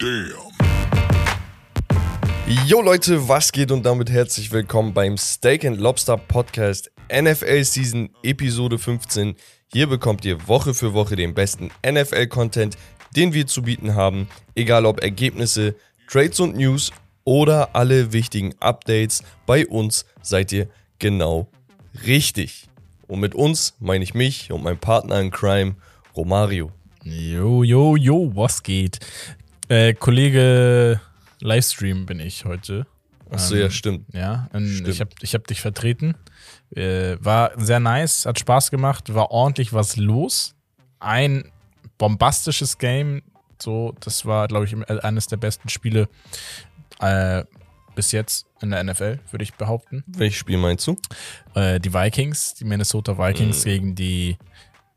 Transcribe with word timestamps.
Damn. 0.00 0.32
Jo 2.66 2.80
Leute, 2.80 3.28
was 3.28 3.52
geht 3.52 3.70
und 3.70 3.84
damit 3.84 4.08
herzlich 4.08 4.50
willkommen 4.50 4.94
beim 4.94 5.18
Steak 5.18 5.66
and 5.66 5.78
Lobster 5.78 6.16
Podcast 6.16 6.90
NFL 7.12 7.62
Season 7.64 8.08
Episode 8.22 8.78
15. 8.78 9.34
Hier 9.70 9.86
bekommt 9.86 10.24
ihr 10.24 10.48
Woche 10.48 10.72
für 10.72 10.94
Woche 10.94 11.16
den 11.16 11.34
besten 11.34 11.70
NFL-Content, 11.86 12.78
den 13.14 13.34
wir 13.34 13.46
zu 13.46 13.60
bieten 13.60 13.94
haben, 13.94 14.26
egal 14.54 14.86
ob 14.86 15.02
Ergebnisse, 15.02 15.74
Trades 16.08 16.40
und 16.40 16.56
News 16.56 16.92
oder 17.24 17.76
alle 17.76 18.14
wichtigen 18.14 18.54
Updates. 18.58 19.22
Bei 19.44 19.66
uns 19.66 20.06
seid 20.22 20.50
ihr 20.52 20.68
genau 20.98 21.46
richtig. 22.06 22.70
Und 23.06 23.20
mit 23.20 23.34
uns 23.34 23.74
meine 23.80 24.02
ich 24.02 24.14
mich 24.14 24.50
und 24.50 24.62
mein 24.62 24.78
Partner 24.78 25.20
in 25.20 25.30
Crime, 25.30 25.74
Romario. 26.16 26.72
Jo, 27.02 27.62
jo, 27.62 27.96
jo, 27.96 28.30
was 28.34 28.62
geht? 28.62 28.98
Äh, 29.70 29.94
Kollege 29.94 31.00
Livestream 31.40 32.04
bin 32.06 32.18
ich 32.20 32.44
heute. 32.44 32.86
Achso, 33.30 33.54
Ähm, 33.54 33.60
ja, 33.62 33.70
stimmt. 33.70 34.06
Ja, 34.12 34.48
Stimmt. 34.52 34.88
ich 34.88 35.00
habe 35.00 35.10
ich 35.22 35.34
hab 35.34 35.46
dich 35.46 35.60
vertreten. 35.60 36.16
Äh, 36.74 37.16
war 37.20 37.52
sehr 37.56 37.78
nice, 37.78 38.26
hat 38.26 38.38
Spaß 38.40 38.70
gemacht, 38.72 39.14
war 39.14 39.30
ordentlich 39.30 39.72
was 39.72 39.96
los. 39.96 40.56
Ein 40.98 41.50
bombastisches 41.98 42.78
Game. 42.78 43.22
So, 43.62 43.94
das 44.00 44.26
war, 44.26 44.48
glaube 44.48 44.64
ich, 44.64 44.72
im- 44.72 44.84
eines 44.84 45.28
der 45.28 45.36
besten 45.36 45.68
Spiele 45.68 46.08
äh, 47.00 47.44
bis 47.94 48.10
jetzt 48.12 48.46
in 48.60 48.70
der 48.70 48.82
NFL, 48.82 49.20
würde 49.30 49.42
ich 49.44 49.54
behaupten. 49.54 50.02
Welches 50.08 50.38
Spiel 50.38 50.58
meinst 50.58 50.86
du? 50.88 50.96
Äh, 51.54 51.78
die 51.78 51.94
Vikings, 51.94 52.54
die 52.54 52.64
Minnesota 52.64 53.16
Vikings 53.16 53.64
Mhm. 53.64 53.68
gegen 53.68 53.94
die 53.94 54.36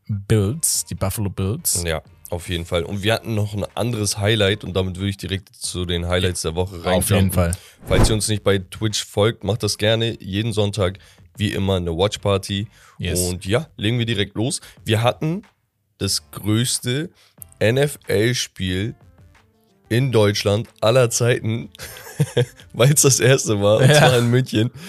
Bills, 0.08 0.84
die 0.86 0.94
Buffalo 0.96 1.30
Bills. 1.30 1.82
Ja, 1.84 2.02
auf 2.34 2.48
jeden 2.48 2.66
Fall. 2.66 2.82
Und 2.84 3.02
wir 3.02 3.14
hatten 3.14 3.34
noch 3.34 3.54
ein 3.54 3.64
anderes 3.74 4.18
Highlight 4.18 4.64
und 4.64 4.74
damit 4.74 4.96
würde 4.96 5.10
ich 5.10 5.16
direkt 5.16 5.54
zu 5.54 5.84
den 5.86 6.06
Highlights 6.08 6.42
der 6.42 6.54
Woche 6.54 6.84
rein. 6.84 6.94
Auf 6.98 7.10
jeden 7.10 7.32
Fall. 7.32 7.52
Falls 7.86 8.08
ihr 8.08 8.14
uns 8.14 8.28
nicht 8.28 8.44
bei 8.44 8.58
Twitch 8.58 9.04
folgt, 9.04 9.44
macht 9.44 9.62
das 9.62 9.78
gerne. 9.78 10.16
Jeden 10.22 10.52
Sonntag, 10.52 10.98
wie 11.36 11.52
immer, 11.52 11.76
eine 11.76 11.96
Watchparty. 11.96 12.68
Yes. 12.98 13.20
Und 13.20 13.46
ja, 13.46 13.68
legen 13.76 13.98
wir 13.98 14.06
direkt 14.06 14.36
los. 14.36 14.60
Wir 14.84 15.02
hatten 15.02 15.42
das 15.98 16.30
größte 16.30 17.10
NFL-Spiel 17.62 18.94
in 19.88 20.12
Deutschland 20.12 20.68
aller 20.80 21.10
Zeiten, 21.10 21.70
weil 22.72 22.92
es 22.92 23.02
das 23.02 23.20
erste 23.20 23.60
war, 23.60 23.78
und 23.78 23.88
Ja. 23.88 23.94
zwar 23.94 24.18
in 24.18 24.30
München. 24.30 24.70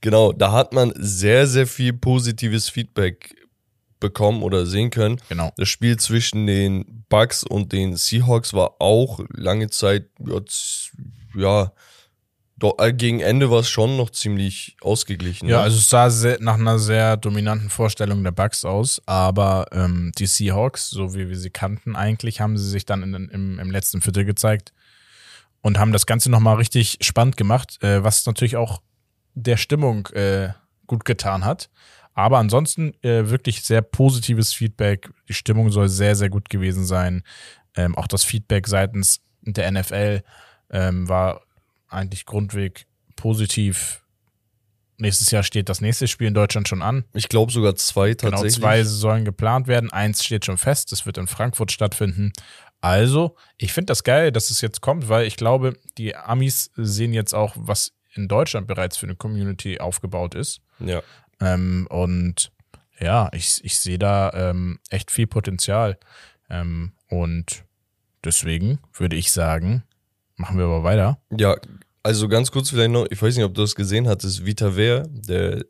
Genau, 0.00 0.32
da 0.32 0.52
hat 0.52 0.72
man 0.72 0.92
sehr, 0.96 1.48
sehr 1.48 1.66
viel 1.66 1.92
positives 1.92 2.68
Feedback 2.68 3.34
bekommen 4.00 4.42
oder 4.42 4.66
sehen 4.66 4.90
können. 4.90 5.20
Genau. 5.28 5.52
Das 5.56 5.68
Spiel 5.68 5.96
zwischen 5.98 6.46
den 6.46 7.04
Bucks 7.08 7.44
und 7.44 7.72
den 7.72 7.96
Seahawks 7.96 8.54
war 8.54 8.80
auch 8.80 9.20
lange 9.30 9.70
Zeit, 9.70 10.06
ja, 11.34 11.72
doch, 12.58 12.76
äh, 12.80 12.92
gegen 12.92 13.20
Ende 13.20 13.50
war 13.50 13.60
es 13.60 13.68
schon 13.68 13.96
noch 13.96 14.10
ziemlich 14.10 14.76
ausgeglichen. 14.80 15.48
Ja, 15.48 15.58
ne? 15.58 15.62
also 15.62 15.78
es 15.78 15.88
sah 15.88 16.10
sehr, 16.10 16.38
nach 16.40 16.54
einer 16.54 16.78
sehr 16.80 17.16
dominanten 17.16 17.70
Vorstellung 17.70 18.24
der 18.24 18.32
Bucks 18.32 18.64
aus, 18.64 19.00
aber 19.06 19.66
ähm, 19.70 20.10
die 20.18 20.26
Seahawks, 20.26 20.90
so 20.90 21.14
wie 21.14 21.28
wir 21.28 21.38
sie 21.38 21.50
kannten, 21.50 21.94
eigentlich 21.94 22.40
haben 22.40 22.58
sie 22.58 22.68
sich 22.68 22.84
dann 22.84 23.02
in, 23.02 23.28
im, 23.28 23.58
im 23.60 23.70
letzten 23.70 24.00
Viertel 24.00 24.24
gezeigt 24.24 24.72
und 25.60 25.78
haben 25.78 25.92
das 25.92 26.06
Ganze 26.06 26.30
nochmal 26.30 26.56
richtig 26.56 26.98
spannend 27.00 27.36
gemacht, 27.36 27.82
äh, 27.82 28.02
was 28.02 28.26
natürlich 28.26 28.56
auch 28.56 28.82
der 29.34 29.56
Stimmung 29.56 30.08
äh, 30.08 30.48
gut 30.88 31.04
getan 31.04 31.44
hat. 31.44 31.70
Aber 32.18 32.38
ansonsten 32.38 32.94
äh, 33.04 33.30
wirklich 33.30 33.62
sehr 33.62 33.80
positives 33.80 34.52
Feedback. 34.52 35.08
Die 35.28 35.34
Stimmung 35.34 35.70
soll 35.70 35.88
sehr, 35.88 36.16
sehr 36.16 36.28
gut 36.28 36.50
gewesen 36.50 36.84
sein. 36.84 37.22
Ähm, 37.76 37.94
auch 37.94 38.08
das 38.08 38.24
Feedback 38.24 38.66
seitens 38.66 39.20
der 39.42 39.70
NFL 39.70 40.22
ähm, 40.70 41.08
war 41.08 41.42
eigentlich 41.86 42.26
grundweg 42.26 42.86
positiv. 43.14 44.02
Nächstes 44.96 45.30
Jahr 45.30 45.44
steht 45.44 45.68
das 45.68 45.80
nächste 45.80 46.08
Spiel 46.08 46.26
in 46.26 46.34
Deutschland 46.34 46.66
schon 46.66 46.82
an. 46.82 47.04
ich 47.14 47.28
glaube 47.28 47.52
sogar 47.52 47.76
zwei 47.76 48.14
Genau, 48.14 48.32
tatsächlich. 48.32 48.56
zwei 48.56 48.82
sollen 48.82 49.24
geplant 49.24 49.68
werden. 49.68 49.92
Eins 49.92 50.24
steht 50.24 50.44
schon 50.44 50.58
fest, 50.58 50.90
das 50.90 51.06
wird 51.06 51.18
in 51.18 51.28
Frankfurt 51.28 51.70
stattfinden. 51.70 52.32
Also, 52.80 53.36
ich 53.58 53.72
finde 53.72 53.92
das 53.92 54.02
geil, 54.02 54.32
dass 54.32 54.50
es 54.50 54.60
jetzt 54.60 54.80
kommt, 54.80 55.08
weil 55.08 55.24
ich 55.28 55.36
glaube, 55.36 55.76
die 55.98 56.16
Amis 56.16 56.72
sehen 56.74 57.12
jetzt 57.12 57.32
auch, 57.32 57.54
was 57.56 57.92
in 58.14 58.26
Deutschland 58.26 58.66
bereits 58.66 58.96
für 58.96 59.06
eine 59.06 59.14
Community 59.14 59.78
aufgebaut 59.78 60.34
ist. 60.34 60.62
Ja. 60.80 61.00
Ähm, 61.40 61.86
und 61.90 62.50
ja, 63.00 63.28
ich, 63.32 63.64
ich 63.64 63.78
sehe 63.78 63.98
da 63.98 64.30
ähm, 64.34 64.78
echt 64.90 65.10
viel 65.10 65.26
Potenzial. 65.26 65.98
Ähm, 66.50 66.92
und 67.08 67.64
deswegen 68.24 68.78
würde 68.94 69.16
ich 69.16 69.30
sagen, 69.32 69.82
machen 70.36 70.58
wir 70.58 70.64
aber 70.64 70.84
weiter. 70.84 71.20
ja, 71.36 71.56
also 72.02 72.28
ganz 72.28 72.50
kurz 72.50 72.70
vielleicht 72.70 72.90
noch, 72.90 73.06
ich 73.10 73.20
weiß 73.20 73.36
nicht, 73.36 73.44
ob 73.44 73.54
du 73.54 73.60
das 73.60 73.74
gesehen 73.74 74.08
hattest, 74.08 74.46
Vita 74.46 74.76
Wehr, 74.76 75.06
der 75.08 75.64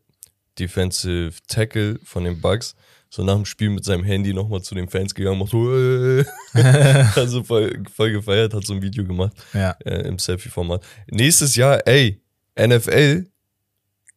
Defensive 0.58 1.32
Tackle 1.46 1.98
von 2.04 2.24
den 2.24 2.40
Bucks, 2.40 2.74
so 3.10 3.24
nach 3.24 3.34
dem 3.34 3.44
Spiel 3.44 3.70
mit 3.70 3.84
seinem 3.84 4.04
Handy 4.04 4.34
nochmal 4.34 4.62
zu 4.62 4.74
den 4.74 4.88
Fans 4.88 5.14
gegangen, 5.14 5.38
macht 5.38 5.50
so, 5.50 5.74
äh, 5.74 6.24
also 7.16 7.42
voll, 7.42 7.82
voll 7.94 8.12
gefeiert, 8.12 8.54
hat 8.54 8.64
so 8.64 8.74
ein 8.74 8.82
Video 8.82 9.04
gemacht. 9.04 9.32
Ja. 9.54 9.70
äh, 9.84 10.06
im 10.06 10.18
Selfie-Format. 10.18 10.84
Nächstes 11.10 11.56
Jahr, 11.56 11.86
ey, 11.86 12.20
NFL, 12.58 13.26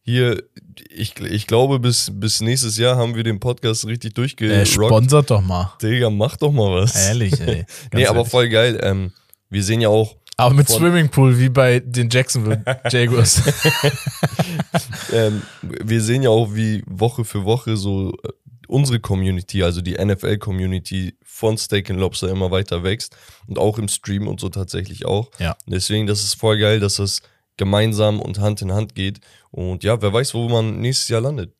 hier, 0.04 0.42
ich, 0.90 1.18
ich 1.20 1.46
glaube, 1.46 1.78
bis, 1.78 2.10
bis 2.12 2.40
nächstes 2.40 2.76
Jahr 2.76 2.96
haben 2.96 3.14
wir 3.14 3.22
den 3.22 3.38
Podcast 3.40 3.86
richtig 3.86 4.12
Äh, 4.12 4.14
durchgerockt. 4.14 4.68
sponsert 4.68 5.30
doch 5.30 5.40
mal. 5.42 5.72
Digga, 5.80 6.10
mach 6.10 6.36
doch 6.36 6.50
mal 6.52 6.82
was. 6.82 6.96
Ehrlich, 7.08 7.40
ey. 7.40 7.46
Ganz 7.66 7.66
nee, 7.94 8.06
aber 8.06 8.18
ehrlich. 8.18 8.30
voll 8.30 8.48
geil. 8.48 8.80
Ähm, 8.82 9.12
wir 9.48 9.62
sehen 9.62 9.80
ja 9.80 9.88
auch, 9.88 10.16
Aber 10.36 10.54
mit 10.54 10.66
Von- 10.68 10.78
Swimmingpool 10.78 11.38
wie 11.38 11.48
bei 11.50 11.78
den 11.80 12.08
Jacksonville 12.10 12.64
Jaguars. 12.90 13.42
ähm, 15.12 15.42
wir 15.62 16.00
sehen 16.00 16.22
ja 16.22 16.30
auch, 16.30 16.54
wie 16.54 16.82
Woche 16.86 17.24
für 17.24 17.44
Woche 17.44 17.76
so 17.76 18.12
äh, 18.24 18.28
unsere 18.68 19.00
Community, 19.00 19.62
also 19.62 19.80
die 19.82 19.94
NFL-Community 20.02 21.16
von 21.22 21.58
Steak 21.58 21.90
and 21.90 21.98
Lobster 22.00 22.28
immer 22.30 22.50
weiter 22.50 22.82
wächst 22.82 23.16
und 23.46 23.58
auch 23.58 23.78
im 23.78 23.88
Stream 23.88 24.26
und 24.28 24.40
so 24.40 24.48
tatsächlich 24.48 25.04
auch. 25.06 25.30
Ja. 25.38 25.56
Deswegen, 25.66 26.06
das 26.06 26.22
ist 26.22 26.34
voll 26.34 26.58
geil, 26.58 26.80
dass 26.80 26.96
das 26.96 27.20
gemeinsam 27.58 28.18
und 28.20 28.38
Hand 28.40 28.62
in 28.62 28.72
Hand 28.72 28.94
geht. 28.94 29.20
Und 29.52 29.84
ja, 29.84 30.00
wer 30.00 30.12
weiß, 30.12 30.34
wo 30.34 30.48
man 30.48 30.80
nächstes 30.80 31.08
Jahr 31.08 31.20
landet. 31.20 31.54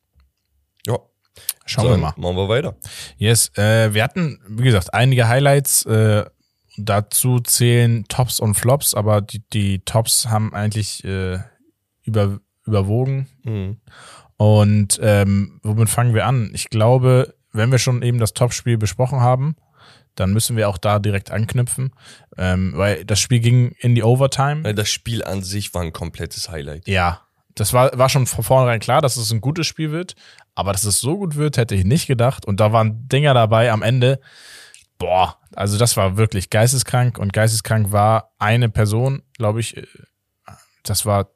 Ja. 0.85 0.99
Schauen 1.65 1.85
wir 1.85 1.91
Dann 1.91 2.01
mal. 2.01 2.13
Machen 2.17 2.35
wir 2.35 2.49
weiter. 2.49 2.75
Yes, 3.17 3.51
äh, 3.55 3.93
wir 3.93 4.03
hatten, 4.03 4.41
wie 4.47 4.63
gesagt, 4.63 4.93
einige 4.93 5.27
Highlights. 5.27 5.85
Äh, 5.85 6.25
dazu 6.77 7.39
zählen 7.39 8.05
Tops 8.07 8.39
und 8.39 8.55
Flops, 8.55 8.93
aber 8.93 9.21
die, 9.21 9.47
die 9.53 9.79
Tops 9.85 10.27
haben 10.27 10.53
eigentlich 10.53 11.03
äh, 11.03 11.37
über, 12.03 12.39
überwogen. 12.65 13.29
Mhm. 13.43 13.77
Und 14.37 14.99
ähm, 15.01 15.59
womit 15.63 15.89
fangen 15.89 16.15
wir 16.15 16.25
an? 16.25 16.51
Ich 16.53 16.69
glaube, 16.69 17.35
wenn 17.51 17.71
wir 17.71 17.77
schon 17.77 18.01
eben 18.01 18.17
das 18.17 18.33
Topspiel 18.33 18.77
besprochen 18.77 19.19
haben, 19.21 19.55
dann 20.15 20.33
müssen 20.33 20.57
wir 20.57 20.69
auch 20.69 20.77
da 20.77 20.99
direkt 20.99 21.31
anknüpfen, 21.31 21.91
ähm, 22.37 22.73
weil 22.75 23.05
das 23.05 23.19
Spiel 23.19 23.39
ging 23.39 23.75
in 23.79 23.95
die 23.95 24.03
Overtime. 24.03 24.63
Weil 24.63 24.75
Das 24.75 24.89
Spiel 24.89 25.23
an 25.23 25.43
sich 25.43 25.73
war 25.73 25.81
ein 25.81 25.93
komplettes 25.93 26.49
Highlight. 26.49 26.87
Ja, 26.87 27.21
das 27.55 27.73
war, 27.73 27.97
war 27.97 28.09
schon 28.09 28.27
von 28.27 28.43
vornherein 28.43 28.79
klar, 28.79 29.01
dass 29.01 29.17
es 29.17 29.31
ein 29.31 29.41
gutes 29.41 29.67
Spiel 29.67 29.91
wird. 29.91 30.15
Aber 30.55 30.71
dass 30.71 30.83
es 30.83 30.99
so 30.99 31.17
gut 31.17 31.35
wird, 31.35 31.57
hätte 31.57 31.75
ich 31.75 31.83
nicht 31.83 32.07
gedacht. 32.07 32.45
Und 32.45 32.59
da 32.59 32.71
waren 32.71 33.07
Dinger 33.07 33.33
dabei 33.33 33.71
am 33.71 33.81
Ende. 33.81 34.19
Boah, 34.97 35.37
also 35.55 35.77
das 35.77 35.97
war 35.97 36.17
wirklich 36.17 36.49
geisteskrank. 36.49 37.17
Und 37.17 37.33
geisteskrank 37.33 37.91
war 37.91 38.33
eine 38.39 38.69
Person, 38.69 39.23
glaube 39.33 39.59
ich, 39.59 39.77
äh, 39.77 39.85
das 40.83 41.05
war 41.05 41.29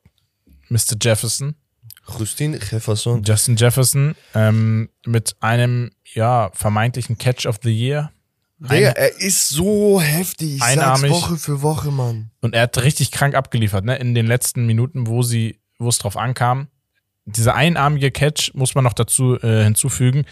Mr. 0.70 0.96
Jefferson. 1.02 1.56
Justin 2.18 2.54
Jefferson. 2.54 3.24
Justin 3.24 3.56
Jefferson 3.58 4.16
ähm, 4.34 4.90
mit 5.06 5.36
einem 5.42 5.92
ja 6.14 6.50
vermeintlichen 6.54 7.18
Catch 7.18 7.46
of 7.46 7.60
the 7.64 7.72
Year. 7.72 8.12
Digga, 8.60 8.90
er 8.90 9.22
ist 9.22 9.50
so 9.50 10.02
heftig. 10.02 10.56
Ich 10.56 10.64
Einarmig. 10.64 11.12
Woche 11.12 11.38
für 11.38 11.62
Woche, 11.62 11.92
Mann. 11.92 12.32
Und 12.42 12.56
er 12.56 12.64
hat 12.64 12.82
richtig 12.82 13.12
krank 13.12 13.36
abgeliefert, 13.36 13.86
ne? 13.86 13.98
In 13.98 14.16
den 14.16 14.26
letzten 14.26 14.66
Minuten, 14.66 15.06
wo 15.06 15.22
sie, 15.22 15.60
wo 15.80 15.90
es 15.90 15.98
drauf 15.98 16.18
ankam. 16.18 16.68
Dieser 17.26 17.56
einarmige 17.56 18.12
Catch 18.12 18.54
muss 18.54 18.76
man 18.76 18.84
noch 18.84 18.94
dazu 18.94 19.40
äh, 19.42 19.64
hinzufügen. 19.64 20.26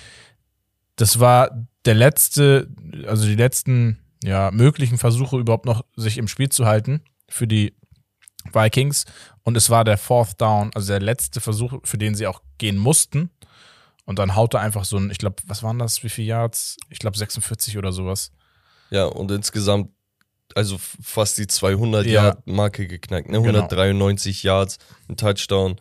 Das 0.95 1.19
war 1.19 1.67
der 1.83 1.95
letzte, 1.95 2.69
also 3.05 3.25
die 3.25 3.35
letzten 3.35 3.99
ja, 4.23 4.49
möglichen 4.51 4.97
Versuche 4.97 5.37
überhaupt 5.37 5.65
noch 5.65 5.83
sich 5.95 6.17
im 6.17 6.27
Spiel 6.27 6.49
zu 6.49 6.65
halten 6.65 7.01
für 7.29 7.47
die 7.47 7.75
Vikings. 8.51 9.05
Und 9.43 9.57
es 9.57 9.69
war 9.69 9.83
der 9.83 9.97
Fourth 9.97 10.39
Down, 10.41 10.71
also 10.73 10.87
der 10.87 11.01
letzte 11.01 11.41
Versuch, 11.41 11.79
für 11.83 11.97
den 11.97 12.15
sie 12.15 12.27
auch 12.27 12.41
gehen 12.57 12.77
mussten. 12.77 13.29
Und 14.05 14.19
dann 14.19 14.35
haut 14.35 14.53
er 14.53 14.61
einfach 14.61 14.85
so 14.85 14.97
ein, 14.97 15.09
ich 15.09 15.17
glaube, 15.17 15.37
was 15.47 15.63
waren 15.63 15.79
das, 15.79 16.03
wie 16.03 16.09
viele 16.09 16.27
Yards? 16.27 16.77
Ich 16.89 16.99
glaube 16.99 17.17
46 17.17 17.77
oder 17.77 17.91
sowas. 17.91 18.31
Ja, 18.91 19.05
und 19.05 19.31
insgesamt, 19.31 19.89
also 20.53 20.77
fast 20.79 21.37
die 21.37 21.47
200 21.47 22.05
Ja. 22.05 22.25
Yard 22.25 22.47
Marke 22.47 22.87
geknackt, 22.87 23.27
ne? 23.29 23.37
Genau. 23.41 23.47
193 23.59 24.43
Yards, 24.43 24.77
ein 25.09 25.17
Touchdown. 25.17 25.77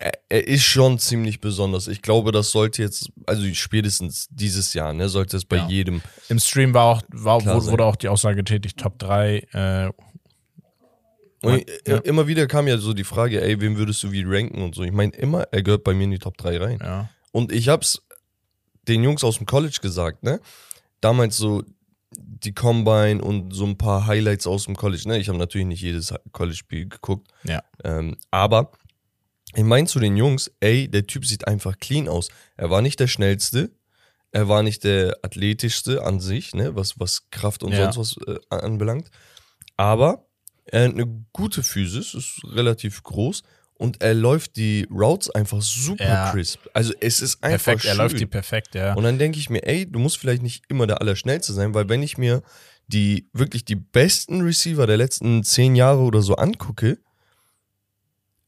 er, 0.00 0.12
er 0.28 0.46
ist 0.46 0.62
schon 0.62 0.98
ziemlich 1.00 1.40
besonders. 1.40 1.88
Ich 1.88 2.02
glaube, 2.02 2.30
das 2.30 2.52
sollte 2.52 2.82
jetzt, 2.82 3.10
also 3.26 3.44
spätestens 3.52 4.28
dieses 4.30 4.72
Jahr, 4.72 4.92
ne, 4.92 5.08
sollte 5.08 5.36
es 5.36 5.44
bei 5.44 5.56
Ja. 5.56 5.68
jedem. 5.68 6.02
Im 6.28 6.38
Stream 6.38 6.72
war 6.72 6.84
auch, 6.84 7.02
war, 7.10 7.44
wurde, 7.44 7.60
sein. 7.64 7.80
auch 7.80 7.96
die 7.96 8.08
Aussage 8.08 8.36
getätigt, 8.36 8.78
Top 8.78 8.98
3. 9.00 9.38
Äh, 9.52 9.90
Und 11.42 11.64
Ja. 11.86 11.96
äh, 11.96 12.00
immer 12.04 12.26
wieder 12.26 12.46
kam 12.46 12.66
ja 12.68 12.78
so 12.78 12.92
die 12.94 13.04
Frage, 13.04 13.40
ey, 13.40 13.60
wen 13.60 13.76
würdest 13.76 14.02
du 14.02 14.10
wie 14.12 14.24
ranken 14.26 14.62
und 14.62 14.74
so. 14.74 14.82
Ich 14.82 14.92
meine, 14.92 15.12
immer, 15.16 15.42
er 15.52 15.62
gehört 15.62 15.84
bei 15.84 15.94
mir 15.94 16.04
in 16.04 16.10
die 16.10 16.18
Top 16.18 16.36
3 16.36 16.58
rein. 16.58 16.78
ja. 16.80 17.08
Und 17.30 17.52
ich 17.52 17.68
hab's 17.68 18.02
den 18.88 19.04
Jungs 19.04 19.22
aus 19.22 19.36
dem 19.36 19.46
College 19.46 19.78
gesagt, 19.82 20.22
ne? 20.22 20.40
Damals 21.00 21.36
so 21.36 21.62
die 22.16 22.54
Combine 22.54 23.22
und 23.22 23.52
so 23.52 23.66
ein 23.66 23.76
paar 23.76 24.06
Highlights 24.06 24.46
aus 24.46 24.64
dem 24.64 24.76
College, 24.76 25.02
ne? 25.06 25.18
Ich 25.18 25.28
habe 25.28 25.38
natürlich 25.38 25.66
nicht 25.66 25.82
jedes 25.82 26.14
College-Spiel 26.32 26.88
geguckt. 26.88 27.28
Ja. 27.44 27.62
Ähm, 27.84 28.16
aber 28.30 28.72
ich 29.54 29.64
mein 29.64 29.86
zu 29.86 29.98
den 30.00 30.16
Jungs, 30.16 30.50
ey, 30.60 30.88
der 30.88 31.06
Typ 31.06 31.26
sieht 31.26 31.46
einfach 31.46 31.78
clean 31.78 32.08
aus. 32.08 32.28
Er 32.56 32.70
war 32.70 32.82
nicht 32.82 33.00
der 33.00 33.06
schnellste, 33.08 33.70
er 34.30 34.48
war 34.48 34.62
nicht 34.62 34.84
der 34.84 35.18
athletischste 35.22 36.02
an 36.02 36.20
sich, 36.20 36.54
ne? 36.54 36.76
Was, 36.76 36.98
was 36.98 37.30
Kraft 37.30 37.62
und 37.62 37.72
Ja. 37.72 37.90
sonst 37.92 38.18
was 38.18 38.26
äh, 38.26 38.38
anbelangt. 38.50 39.10
Aber 39.76 40.26
er 40.64 40.84
hat 40.84 40.92
eine 40.94 41.06
gute 41.32 41.62
Physis, 41.62 42.14
ist 42.14 42.40
relativ 42.44 43.02
groß. 43.02 43.42
Und 43.78 44.02
er 44.02 44.12
läuft 44.12 44.56
die 44.56 44.86
Routes 44.90 45.30
einfach 45.30 45.62
super 45.62 46.04
Ja. 46.04 46.30
crisp. 46.32 46.66
Also 46.74 46.92
es 47.00 47.20
ist 47.20 47.42
einfach 47.44 47.64
Perfekt, 47.72 47.84
er 47.84 47.90
schön. 47.92 47.98
läuft 47.98 48.20
die 48.20 48.26
perfekt, 48.26 48.74
ja. 48.74 48.92
Und 48.94 49.04
dann 49.04 49.18
denke 49.18 49.38
ich 49.38 49.48
mir, 49.50 49.64
ey, 49.66 49.90
du 49.90 49.98
musst 50.00 50.18
vielleicht 50.18 50.42
nicht 50.42 50.64
immer 50.68 50.86
der 50.88 51.00
Allerschnellste 51.00 51.52
sein, 51.52 51.72
weil 51.74 51.88
wenn 51.88 52.02
ich 52.02 52.18
mir 52.18 52.42
die 52.88 53.28
wirklich 53.32 53.64
die 53.64 53.76
besten 53.76 54.40
Receiver 54.40 54.86
der 54.86 54.96
letzten 54.96 55.44
zehn 55.44 55.76
Jahre 55.76 56.00
oder 56.00 56.22
so 56.22 56.34
angucke, 56.34 56.98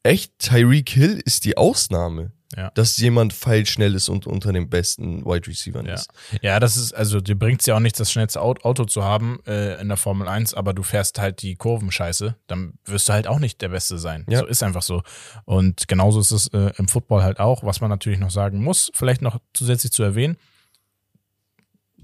echt, 0.03 0.39
Tyreek 0.39 0.89
Hill 0.91 1.23
ist 1.25 1.45
die 1.45 1.57
Ausnahme, 1.57 2.33
Ja. 2.57 2.71
dass 2.75 2.97
jemand 2.97 3.33
feilschnell 3.33 3.95
ist 3.95 4.09
und 4.09 4.27
unter 4.27 4.53
den 4.53 4.69
besten 4.69 5.25
Wide 5.25 5.47
Receivern 5.47 5.87
Ja. 5.87 5.95
ist. 5.95 6.09
ja, 6.43 6.59
das 6.59 6.77
ist, 6.77 6.93
also 6.93 7.21
dir 7.21 7.39
bringt 7.39 7.61
es 7.61 7.67
ja 7.67 7.77
auch 7.77 7.81
nichts, 7.81 7.99
das 7.99 8.11
schnellste 8.11 8.41
Au- 8.41 8.57
Auto 8.63 8.85
zu 8.87 9.05
haben 9.05 9.39
äh, 9.47 9.81
in 9.81 9.87
der 9.87 9.97
Formel 9.97 10.27
1, 10.27 10.55
aber 10.55 10.73
du 10.75 10.83
fährst 10.83 11.21
halt 11.21 11.43
die 11.43 11.55
Kurven 11.55 11.93
scheiße, 11.93 12.35
dann 12.49 12.75
wirst 12.87 13.09
du 13.09 13.13
halt 13.13 13.29
auch 13.29 13.39
nicht 13.39 13.61
der 13.63 13.69
Beste 13.69 13.99
sein. 13.99 14.27
Ja. 14.29 14.41
So 14.41 14.47
ist 14.47 14.65
einfach 14.65 14.83
so. 14.83 15.03
Und 15.45 15.87
genauso 15.87 16.19
ist 16.19 16.33
es 16.33 16.49
äh, 16.49 16.73
im 16.77 16.89
Football 16.89 17.23
halt 17.23 17.39
auch, 17.39 17.63
was 17.63 17.81
man 17.81 17.89
natürlich 17.89 18.19
noch 18.19 18.31
sagen 18.33 18.63
muss, 18.65 18.91
vielleicht 18.95 19.23
noch 19.23 19.39
zusätzlich 19.55 19.93
zu 19.93 20.03
erwähnen. 20.03 20.37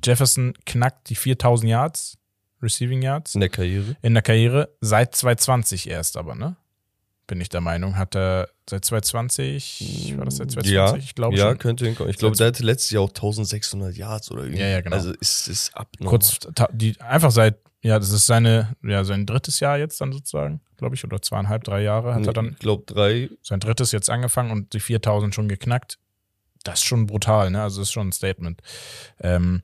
Jefferson 0.04 0.54
knackt 0.64 1.08
die 1.10 1.16
4000 1.16 1.70
Yards, 1.70 2.18
Receiving 2.62 3.02
Yards 3.02 3.34
In 3.34 3.40
der 3.40 3.50
Karriere. 3.50 3.96
in 4.02 4.14
der 4.14 4.22
Karriere 4.22 4.68
seit 4.80 5.14
2020 5.14 5.88
erst 5.90 6.16
aber, 6.16 6.34
ne? 6.34 6.56
Bin 7.26 7.40
ich 7.40 7.48
der 7.48 7.60
Meinung. 7.60 7.96
Hat 7.96 8.14
er 8.14 8.48
seit 8.68 8.84
2020, 8.84 10.14
war 10.16 10.24
das 10.24 10.36
seit 10.36 10.50
2020? 10.50 10.72
Ja, 10.72 10.96
ich 10.96 11.14
glaube 11.14 11.36
ja, 11.36 11.48
schon. 11.48 11.58
könnte 11.58 11.84
hinkommen. 11.84 12.10
Ich 12.10 12.18
glaube, 12.18 12.36
der 12.36 12.48
hatte 12.48 12.62
letztes 12.62 12.90
Jahr 12.90 13.02
auch 13.02 13.08
1600 13.08 13.96
Yards 13.96 14.30
oder 14.30 14.44
irgendwie. 14.44 14.60
Ja, 14.60 14.68
ja, 14.68 14.80
genau. 14.80 14.94
Also 14.94 15.12
ist 15.12 15.48
es 15.48 15.74
abnormal. 15.74 16.10
Kurz, 16.10 16.38
die, 16.72 17.00
einfach 17.00 17.32
seit, 17.32 17.58
ja, 17.82 17.98
das 17.98 18.10
ist 18.10 18.26
seine, 18.26 18.76
ja, 18.82 19.02
sein 19.02 19.26
drittes 19.26 19.58
Jahr 19.58 19.76
jetzt 19.76 20.00
dann 20.00 20.12
sozusagen, 20.12 20.60
glaube 20.76 20.94
ich, 20.94 21.04
oder 21.04 21.20
zweieinhalb, 21.20 21.64
drei 21.64 21.82
Jahre 21.82 22.14
hat 22.14 22.26
er 22.26 22.32
dann 22.32 22.50
Ich 22.50 22.58
glaube, 22.60 22.84
drei. 22.86 23.28
sein 23.42 23.58
drittes 23.58 23.90
jetzt 23.90 24.08
angefangen 24.08 24.52
und 24.52 24.72
die 24.72 24.80
4000 24.80 25.34
schon 25.34 25.48
geknackt. 25.48 25.98
Das 26.62 26.80
ist 26.80 26.84
schon 26.84 27.06
brutal, 27.06 27.50
ne? 27.50 27.62
Also 27.62 27.80
das 27.80 27.88
ist 27.88 27.92
schon 27.92 28.08
ein 28.08 28.12
Statement. 28.12 28.60
Ähm, 29.20 29.62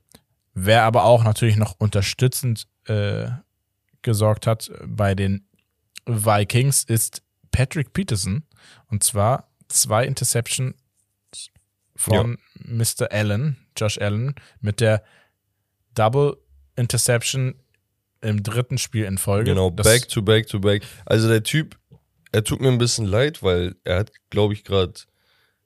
wer 0.53 0.83
aber 0.83 1.05
auch 1.05 1.23
natürlich 1.23 1.55
noch 1.55 1.75
unterstützend 1.77 2.67
äh, 2.85 3.27
gesorgt 4.01 4.47
hat 4.47 4.69
bei 4.85 5.15
den 5.15 5.47
Vikings 6.05 6.83
ist 6.83 7.22
Patrick 7.53 7.93
Peterson 7.93 8.43
und 8.87 9.03
zwar 9.03 9.47
zwei 9.69 10.05
Interception 10.05 10.73
von 11.95 12.37
Mr. 12.65 13.11
Allen, 13.11 13.57
Josh 13.77 13.97
Allen, 13.99 14.35
mit 14.59 14.81
der 14.81 15.03
Double 15.95 16.37
Interception 16.75 17.55
im 18.21 18.41
dritten 18.43 18.77
Spiel 18.77 19.05
in 19.05 19.17
Folge. 19.17 19.51
Genau, 19.51 19.69
Das- 19.69 19.85
back 19.85 20.09
to 20.09 20.21
back 20.21 20.47
to 20.47 20.59
back. 20.59 20.83
Also 21.05 21.27
der 21.29 21.43
Typ, 21.43 21.77
er 22.31 22.43
tut 22.43 22.61
mir 22.61 22.69
ein 22.69 22.77
bisschen 22.79 23.05
leid, 23.05 23.43
weil 23.43 23.75
er 23.83 23.99
hat, 23.99 24.11
glaube 24.29 24.53
ich, 24.53 24.63
gerade 24.63 24.93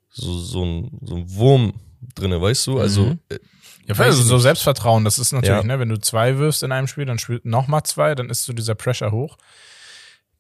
so, 0.10 0.38
so 0.40 0.66
ein 0.66 1.00
so 1.02 1.16
ein 1.16 1.34
Wurm 1.36 1.74
drinne, 2.16 2.42
weißt 2.42 2.68
du? 2.68 2.80
Also 2.80 3.06
Mhm. 3.06 3.20
äh, 3.30 3.40
Ja, 3.88 3.96
also 3.96 4.22
so. 4.22 4.38
Selbstvertrauen, 4.38 5.06
das 5.06 5.18
ist 5.18 5.32
natürlich, 5.32 5.62
Ja. 5.62 5.64
ne, 5.64 5.80
wenn 5.80 5.88
du 5.88 5.98
zwei 5.98 6.38
wirfst 6.38 6.62
in 6.62 6.74
einem 6.74 6.88
Spiel, 6.88 7.06
dann 7.06 7.20
spielt 7.20 7.46
nochmal 7.46 7.84
zwei, 7.84 8.16
dann 8.16 8.30
ist 8.30 8.44
so 8.44 8.52
dieser 8.52 8.76
Pressure 8.76 9.12
hoch. 9.12 9.38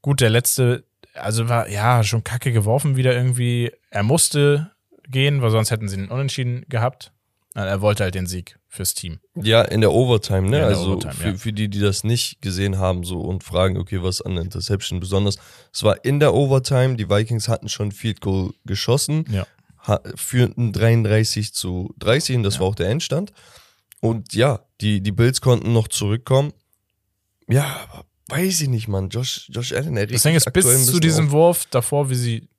Gut, 0.01 0.19
der 0.19 0.29
letzte, 0.29 0.83
also 1.17 1.49
war 1.49 1.69
ja 1.69 2.03
schon 2.03 2.23
kacke 2.23 2.51
geworfen 2.51 2.95
wieder 2.95 3.13
irgendwie. 3.15 3.71
Er 3.89 4.03
musste 4.03 4.71
gehen, 5.07 5.41
weil 5.41 5.51
sonst 5.51 5.71
hätten 5.71 5.87
sie 5.87 5.97
einen 5.97 6.09
Unentschieden 6.09 6.65
gehabt. 6.69 7.11
Er 7.53 7.81
wollte 7.81 8.03
halt 8.03 8.13
den 8.13 8.27
Sieg 8.27 8.59
fürs 8.67 8.93
Team. 8.93 9.19
ja, 9.35 9.63
in 9.63 9.81
der 9.81 9.91
Overtime, 9.91 10.47
ne? 10.47 10.59
Ja, 10.59 10.67
der 10.67 10.77
also 10.77 10.91
Overtime, 10.93 11.13
für, 11.13 11.27
ja. 11.29 11.35
für 11.35 11.53
die, 11.53 11.69
die 11.69 11.79
das 11.79 12.03
nicht 12.03 12.41
gesehen 12.41 12.77
haben 12.77 13.03
so 13.03 13.21
und 13.21 13.43
fragen, 13.43 13.77
okay, 13.77 14.03
was 14.03 14.21
an 14.21 14.35
der 14.35 14.43
Interception 14.43 14.99
besonders. 14.99 15.37
Es 15.73 15.83
war 15.83 16.05
in 16.05 16.19
der 16.19 16.35
Overtime, 16.35 16.97
die 16.97 17.09
Vikings 17.09 17.47
hatten 17.49 17.67
schon 17.67 17.91
Field 17.91 18.21
Goal 18.21 18.53
geschossen. 18.65 19.25
Ja. 19.31 19.47
führten 20.15 20.71
33 20.71 21.53
zu 21.53 21.95
30 21.97 22.35
und 22.35 22.43
das 22.43 22.59
war 22.59 22.67
auch 22.67 22.75
der 22.75 22.89
Endstand. 22.89 23.31
Und 24.01 24.33
ja, 24.33 24.59
die, 24.81 25.01
die 25.01 25.11
Bills 25.11 25.41
konnten 25.41 25.73
noch 25.73 25.87
zurückkommen. 25.87 26.53
Ja, 27.49 27.87
aber 27.89 28.05
weiß 28.29 28.61
ich 28.61 28.69
nicht, 28.69 28.87
Mann. 28.87 29.09
Josh, 29.09 29.49
Josh 29.49 29.73
Allen, 29.73 29.97
er 29.97 30.07
Das 30.07 30.23
Ding 30.23 30.35
ist, 30.35 30.51
bis 30.53 30.85
zu 30.85 30.99
diesem 30.99 31.27
auf. 31.27 31.31
Wurf 31.31 31.65
davor, 31.69 32.09
wie 32.09 32.15
sie, 32.15 32.49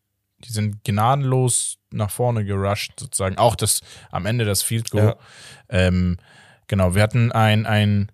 die 0.44 0.53
sind 0.53 0.85
gnadenlos 0.85 1.79
nach 1.91 2.11
vorne 2.11 2.44
gerusht, 2.44 2.93
sozusagen. 2.99 3.38
Auch 3.38 3.56
das 3.56 3.81
am 4.11 4.26
Ende 4.26 4.44
das 4.44 4.62
Field 4.62 4.91
Goal. 4.91 5.17
Ja. 5.17 5.19
Ähm, 5.69 6.19
genau, 6.67 6.94
wir 6.94 7.03
hatten 7.03 7.32
ein, 7.32 7.67
ein, 7.67 8.12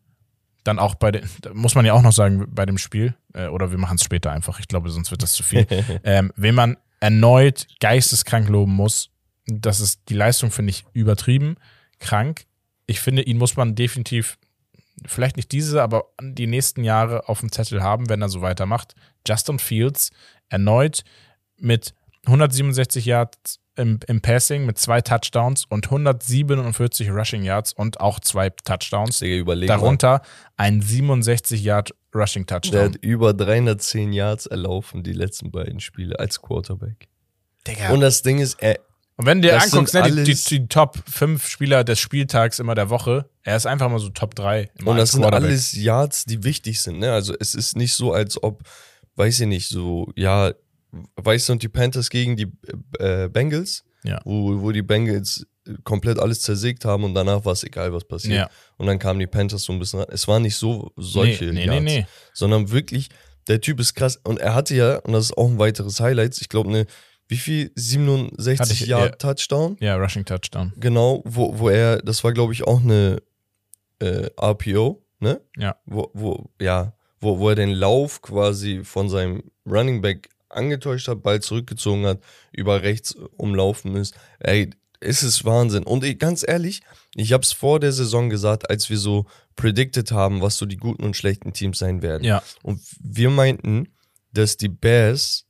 dann 0.65 0.79
auch 0.79 0.95
bei 0.95 1.13
den, 1.13 1.29
muss 1.53 1.75
man 1.75 1.85
ja 1.85 1.93
auch 1.93 2.03
noch 2.03 2.13
sagen, 2.13 2.47
bei 2.51 2.67
dem 2.67 2.79
Spiel, 2.79 3.15
äh, 3.35 3.47
oder 3.47 3.71
wir 3.71 3.79
machen 3.79 3.97
es 3.97 4.05
später 4.05 4.33
einfach, 4.33 4.61
ich 4.61 4.69
glaube, 4.69 4.91
sonst 4.91 5.11
wird 5.11 5.23
das 5.23 5.33
zu 5.33 5.43
viel. 5.43 5.67
ähm, 6.05 6.33
wen 6.37 6.55
man 6.55 6.77
erneut 7.01 7.67
geisteskrank 7.81 8.49
loben 8.49 8.73
muss, 8.73 9.11
das 9.47 9.81
ist 9.81 10.01
die 10.09 10.15
Leistung, 10.15 10.51
finde 10.51 10.71
ich, 10.71 10.85
übertrieben, 10.95 11.57
krank. 11.99 12.47
Ich 12.87 13.01
finde, 13.01 13.23
ihn 13.23 13.39
muss 13.39 13.57
man 13.57 13.75
definitiv, 13.75 14.39
vielleicht 15.07 15.37
nicht 15.37 15.53
diese, 15.53 15.83
aber 15.83 16.07
die 16.21 16.47
nächsten 16.47 16.85
Jahre 16.85 17.29
auf 17.29 17.41
dem 17.41 17.53
Zettel 17.53 17.83
haben, 17.83 18.09
wenn 18.09 18.23
er 18.23 18.29
so 18.29 18.43
weitermacht. 18.43 18.95
Justin 19.27 19.59
Fields 19.59 20.11
erneut 20.49 21.05
mit 21.59 21.95
167 22.27 23.05
Yards 23.05 23.61
im, 23.77 23.99
im 24.07 24.21
Passing 24.21 24.67
mit 24.67 24.79
zwei 24.79 25.01
Touchdowns 25.01 25.65
und 25.69 25.87
147 25.87 27.11
Rushing 27.11 27.43
Yards 27.43 27.73
und 27.73 28.01
auch 28.01 28.21
zwei 28.21 28.51
Touchdowns. 28.51 29.19
Darunter 29.67 30.23
ein 30.57 30.81
67 30.81 31.63
Yard 31.63 31.95
Rushing 32.15 32.47
Der 32.47 32.61
Touchdown. 32.61 32.85
hat 32.85 32.97
über 32.97 33.35
310 33.35 34.13
Yards 34.13 34.47
erlaufen, 34.47 35.03
die 35.03 35.13
letzten 35.13 35.51
beiden 35.51 35.81
Spiele 35.81 36.19
als 36.19 36.41
Quarterback. 36.41 37.09
Digga. 37.67 37.91
Und 37.91 38.01
das 38.01 38.23
Ding 38.23 38.39
ist, 38.39 38.63
er, 38.63 38.79
Und 39.17 39.27
wenn 39.27 39.41
du 39.41 39.49
dir 39.49 39.55
Das 39.55 39.73
anguckst, 39.73 39.95
ne, 39.95 40.11
die, 40.11 40.25
die, 40.25 40.35
die 40.35 40.69
Top 40.69 40.99
5 41.09 41.47
Spieler 41.47 41.85
des 41.85 42.01
Spieltags 42.01 42.59
immer 42.59 42.75
der 42.75 42.91
Woche, 42.91 43.29
er 43.43 43.57
ist 43.57 43.67
einfach 43.67 43.89
mal 43.89 44.01
so 44.01 44.09
Top 44.09 44.35
3. 44.35 44.71
Immer 44.79 44.91
und 44.93 44.97
das 44.97 45.13
sind 45.13 45.25
alles 45.25 45.73
Yards, 45.73 46.25
die 46.25 46.43
wichtig 46.43 46.81
sind. 46.81 46.99
Ne? 46.99 47.13
Also 47.13 47.35
es 47.39 47.55
ist 47.55 47.77
nicht 47.77 47.95
so, 47.95 48.13
als 48.13 48.43
ob, 48.43 48.63
weiß 49.15 49.41
ich 49.41 49.47
nicht, 49.47 49.69
so, 49.69 50.13
ja, 50.17 50.53
weißt 51.17 51.49
du, 51.49 51.53
und 51.53 51.63
die 51.63 51.69
Panthers 51.69 52.11
gegen 52.11 52.37
die 52.37 52.51
äh, 52.99 53.29
Bengals, 53.29 53.85
Ja. 54.03 54.21
wo, 54.25 54.61
wo 54.61 54.73
die 54.73 54.83
Bengals 54.83 55.47
komplett 55.85 56.19
alles 56.19 56.41
zersägt 56.41 56.85
haben 56.85 57.05
und 57.05 57.15
danach 57.15 57.45
war 57.45 57.53
es 57.53 57.63
egal, 57.65 57.93
was 57.93 58.05
passiert. 58.05 58.35
Ja. 58.35 58.51
Und 58.77 58.87
dann 58.87 58.99
kamen 58.99 59.21
die 59.21 59.27
Panthers 59.27 59.63
so 59.63 59.73
ein 59.73 59.79
bisschen 59.79 60.01
ran. 60.01 60.09
Es 60.11 60.29
war 60.29 60.41
nicht 60.41 60.57
so 60.57 60.93
solche 60.97 61.47
nee, 61.47 61.53
nee, 61.53 61.67
Yards, 61.67 61.83
nee, 61.85 61.99
nee. 62.01 62.07
sondern 62.33 62.71
wirklich, 62.71 63.09
der 63.49 63.61
Typ 63.61 63.81
ist 63.81 63.95
krass. 63.95 64.19
Und 64.25 64.41
er 64.41 64.55
hatte 64.55 64.75
ja, 64.75 64.97
und 64.99 65.13
das 65.13 65.27
ist 65.27 65.39
auch 65.39 65.49
ein 65.49 65.59
weiteres 65.59 66.01
Highlight, 66.01 66.39
ich 66.41 66.49
glaube, 66.49 66.69
eine, 66.69 66.87
wie 67.35 67.39
viel? 67.39 67.73
67 67.75 68.61
Hatte 68.61 68.73
ich, 68.73 68.87
Yard 68.87 69.23
ja. 69.23 69.35
Touchdown? 69.35 69.77
Ja, 69.81 69.97
Rushing 69.97 70.25
Touchdown. 70.25 70.73
Genau, 70.77 71.23
wo, 71.25 71.59
wo 71.59 71.69
er, 71.69 71.99
das 71.99 72.23
war 72.23 72.33
glaube 72.33 72.53
ich 72.53 72.65
auch 72.65 72.81
eine 72.81 73.21
äh, 73.99 74.29
RPO, 74.41 75.03
ne? 75.19 75.41
Ja. 75.57 75.77
Wo, 75.85 76.11
wo, 76.15 76.51
ja, 76.61 76.95
wo, 77.21 77.39
wo 77.39 77.49
er 77.49 77.57
den 77.57 77.71
Lauf 77.71 78.23
quasi 78.23 78.85
von 78.85 79.09
seinem 79.09 79.43
Running 79.67 80.01
Back 80.01 80.29
angetäuscht 80.49 81.09
hat, 81.09 81.23
Ball 81.23 81.41
zurückgezogen 81.41 82.07
hat, 82.07 82.21
über 82.53 82.83
rechts 82.83 83.17
umlaufen 83.37 83.97
ist. 83.97 84.15
Ey, 84.39 84.71
es 85.01 85.25
ist 85.25 85.45
Wahnsinn. 85.45 85.83
Und 85.83 86.05
ich, 86.05 86.19
ganz 86.19 86.45
ehrlich, 86.47 86.83
ich 87.17 87.33
habe 87.33 87.43
es 87.43 87.53
vor 87.53 87.81
der 87.81 87.93
Saison 87.93 88.31
gesagt, 88.31 88.71
als 88.71 88.89
wir 88.91 88.99
so 88.99 89.27
predicted 89.57 90.13
haben, 90.13 90.41
was 90.41 90.57
so 90.57 90.67
die 90.67 90.77
guten 90.77 91.03
und 91.03 91.17
schlechten 91.17 91.53
Teams 91.53 91.79
sein 91.79 92.01
werden. 92.01 92.23
Ja. 92.23 92.43
Und 92.63 92.81
wir 93.01 93.31
meinten, 93.31 93.89
dass 94.33 94.57
die 94.57 94.69
Bears 94.69 95.44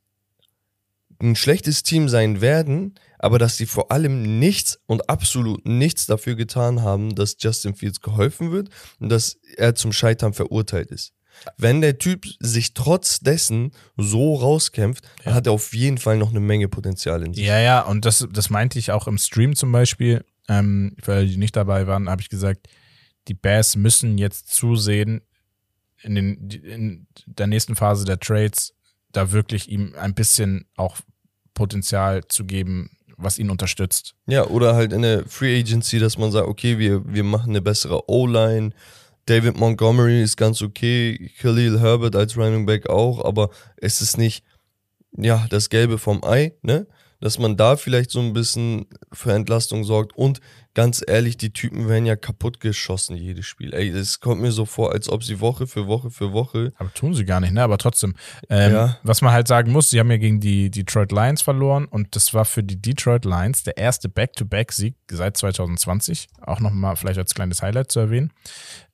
ein 1.30 1.36
schlechtes 1.36 1.82
Team 1.82 2.08
sein 2.08 2.40
werden, 2.40 2.94
aber 3.18 3.38
dass 3.38 3.56
sie 3.56 3.66
vor 3.66 3.90
allem 3.90 4.38
nichts 4.38 4.78
und 4.86 5.08
absolut 5.08 5.64
nichts 5.66 6.06
dafür 6.06 6.34
getan 6.36 6.82
haben, 6.82 7.14
dass 7.14 7.36
Justin 7.38 7.74
Fields 7.74 8.00
geholfen 8.00 8.52
wird 8.52 8.68
und 9.00 9.08
dass 9.08 9.38
er 9.56 9.74
zum 9.74 9.92
Scheitern 9.92 10.32
verurteilt 10.34 10.90
ist. 10.90 11.12
Wenn 11.58 11.80
der 11.80 11.98
Typ 11.98 12.26
sich 12.38 12.74
trotz 12.74 13.18
dessen 13.20 13.72
so 13.96 14.34
rauskämpft, 14.36 15.04
Ja. 15.24 15.34
hat 15.34 15.46
er 15.46 15.52
auf 15.52 15.74
jeden 15.74 15.98
Fall 15.98 16.16
noch 16.16 16.30
eine 16.30 16.38
Menge 16.40 16.68
Potenzial 16.68 17.22
in 17.24 17.34
sich. 17.34 17.44
Ja, 17.44 17.58
ja, 17.58 17.80
und 17.80 18.04
das, 18.04 18.26
das 18.30 18.50
meinte 18.50 18.78
ich 18.78 18.92
auch 18.92 19.08
im 19.08 19.18
Stream 19.18 19.56
zum 19.56 19.72
Beispiel, 19.72 20.24
ähm, 20.48 20.94
weil 21.04 21.26
die 21.26 21.36
nicht 21.36 21.56
dabei 21.56 21.86
waren, 21.88 22.08
habe 22.08 22.22
ich 22.22 22.28
gesagt, 22.28 22.68
die 23.26 23.34
Bears 23.34 23.74
müssen 23.74 24.16
jetzt 24.18 24.48
zusehen, 24.54 25.22
in, 26.02 26.14
den, 26.14 26.50
in 26.50 27.06
der 27.26 27.46
nächsten 27.46 27.74
Phase 27.74 28.04
der 28.04 28.20
Trades, 28.20 28.74
da 29.10 29.32
wirklich 29.32 29.68
ihm 29.70 29.94
ein 29.98 30.14
bisschen 30.14 30.66
auch 30.76 30.98
Potenzial 31.54 32.26
zu 32.28 32.44
geben, 32.44 32.90
was 33.16 33.38
ihn 33.38 33.50
unterstützt. 33.50 34.14
Ja, 34.26 34.46
oder 34.46 34.75
halt 34.75 34.92
in 34.92 35.02
der 35.02 35.25
Free 35.26 35.58
Agency, 35.58 35.99
dass 35.99 36.18
man 36.18 36.32
sagt, 36.32 36.49
okay, 36.49 36.78
wir, 36.78 37.02
wir 37.06 37.25
machen 37.25 37.50
eine 37.50 37.62
bessere 37.62 38.08
O-Line. 38.11 38.73
David 39.26 39.56
Montgomery 39.56 40.23
ist 40.23 40.37
ganz 40.37 40.61
okay, 40.61 41.30
Khalil 41.38 41.80
Herbert 41.80 42.14
als 42.16 42.37
Running 42.37 42.66
Back 42.66 42.90
auch, 42.90 43.25
aber 43.25 43.50
es 43.76 44.02
ist 44.02 44.18
nicht, 44.18 44.44
ja, 45.16 45.46
das 45.49 45.70
Gelbe 45.70 45.99
vom 45.99 46.23
Ei, 46.25 46.52
ne? 46.62 46.87
Dass 47.20 47.38
man 47.38 47.56
da 47.56 47.76
vielleicht 47.76 48.11
so 48.11 48.20
ein 48.20 48.34
bisschen 48.34 48.87
für 49.12 49.32
Entlastung 49.32 49.84
sorgt 49.84 50.14
und 50.14 50.40
ganz 50.74 51.02
ehrlich, 51.06 51.36
die 51.36 51.52
Typen 51.52 51.88
werden 51.88 52.04
ja 52.04 52.16
kaputt 52.16 52.60
geschossen, 52.60 53.16
jedes 53.16 53.46
Spiel. 53.46 53.72
Ey, 53.72 53.88
es 53.88 54.20
kommt 54.20 54.42
mir 54.42 54.52
so 54.52 54.66
vor, 54.66 54.92
als 54.92 55.08
ob 55.08 55.22
sie 55.22 55.40
Woche 55.40 55.66
für 55.66 55.86
Woche 55.86 56.10
für 56.10 56.32
Woche 56.32 56.72
Aber 56.76 56.92
tun 56.92 57.14
sie 57.14 57.24
gar 57.24 57.40
nicht, 57.40 57.52
ne? 57.52 57.62
Aber 57.62 57.78
trotzdem. 57.78 58.14
Ähm, 58.50 58.72
Ja. 58.72 58.98
Was 59.02 59.22
man 59.22 59.32
halt 59.32 59.48
sagen 59.48 59.70
muss, 59.72 59.90
sie 59.90 60.00
haben 60.00 60.10
ja 60.10 60.16
gegen 60.16 60.40
die 60.40 60.70
Detroit 60.70 61.12
Lions 61.12 61.42
verloren 61.42 61.86
und 61.86 62.16
das 62.16 62.34
war 62.34 62.44
für 62.44 62.62
die 62.62 62.80
Detroit 62.80 63.24
Lions 63.24 63.62
der 63.62 63.76
erste 63.76 64.08
Back-to-Back-Sieg 64.08 64.96
seit 65.10 65.36
2020. 65.36 66.28
Auch 66.42 66.60
nochmal 66.60 66.96
vielleicht 66.96 67.18
als 67.18 67.34
kleines 67.34 67.62
Highlight 67.62 67.92
zu 67.92 68.00
erwähnen. 68.00 68.32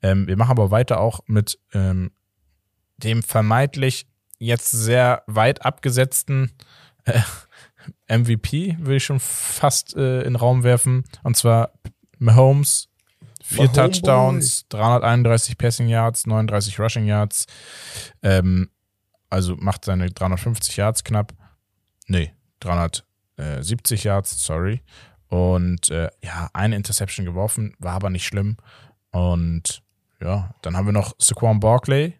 Ähm, 0.03 0.27
wir 0.27 0.37
machen 0.37 0.53
aber 0.53 0.71
weiter 0.71 1.01
auch 1.01 1.21
mit 1.27 1.59
ähm, 1.73 2.11
dem 2.99 3.23
vermeintlich 3.23 4.07
jetzt 4.39 4.71
sehr 4.71 5.23
weit 5.27 5.65
abgesetzten 5.65 6.53
äh, 7.05 7.21
MVP, 8.09 8.77
will 8.79 8.97
ich 8.97 9.05
schon 9.05 9.21
fast 9.21 9.97
äh, 9.97 10.19
in 10.19 10.33
den 10.33 10.37
Raum 10.37 10.63
werfen. 10.63 11.05
Und 11.23 11.37
zwar 11.37 11.73
Mahomes. 12.19 12.89
Vier 13.43 13.65
Mahomeboy. 13.65 13.91
Touchdowns, 13.91 14.69
331 14.69 15.59
Passing 15.59 15.89
Yards, 15.89 16.27
39 16.27 16.79
Rushing 16.79 17.07
Yards. 17.07 17.47
Ähm, 18.23 18.71
also 19.29 19.57
macht 19.57 19.85
seine 19.85 20.11
350 20.11 20.77
Yards 20.77 21.05
knapp. 21.05 21.33
Nee, 22.07 22.33
370 22.61 24.05
Yards, 24.05 24.45
sorry. 24.45 24.83
Und 25.29 25.91
äh, 25.91 26.11
ja, 26.23 26.51
eine 26.53 26.77
Interception 26.77 27.25
geworfen, 27.25 27.75
war 27.79 27.95
aber 27.95 28.11
nicht 28.11 28.27
schlimm. 28.27 28.57
Und 29.13 29.83
ja, 30.21 30.55
dann 30.63 30.77
haben 30.77 30.87
wir 30.87 30.93
noch 30.93 31.15
Saquon 31.19 31.61
Barkley, 31.61 32.15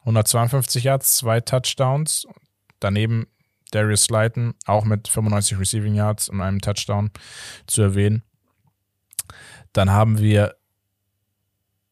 152 0.00 0.84
Yards, 0.84 1.16
zwei 1.16 1.40
Touchdowns. 1.40 2.26
Daneben 2.80 3.26
Darius 3.70 4.04
Slayton, 4.04 4.54
auch 4.66 4.84
mit 4.84 5.08
95 5.08 5.58
Receiving 5.58 5.94
Yards 5.94 6.28
und 6.28 6.40
einem 6.40 6.60
Touchdown 6.60 7.10
zu 7.66 7.82
erwähnen. 7.82 8.22
Dann 9.72 9.90
haben 9.90 10.18
wir 10.18 10.56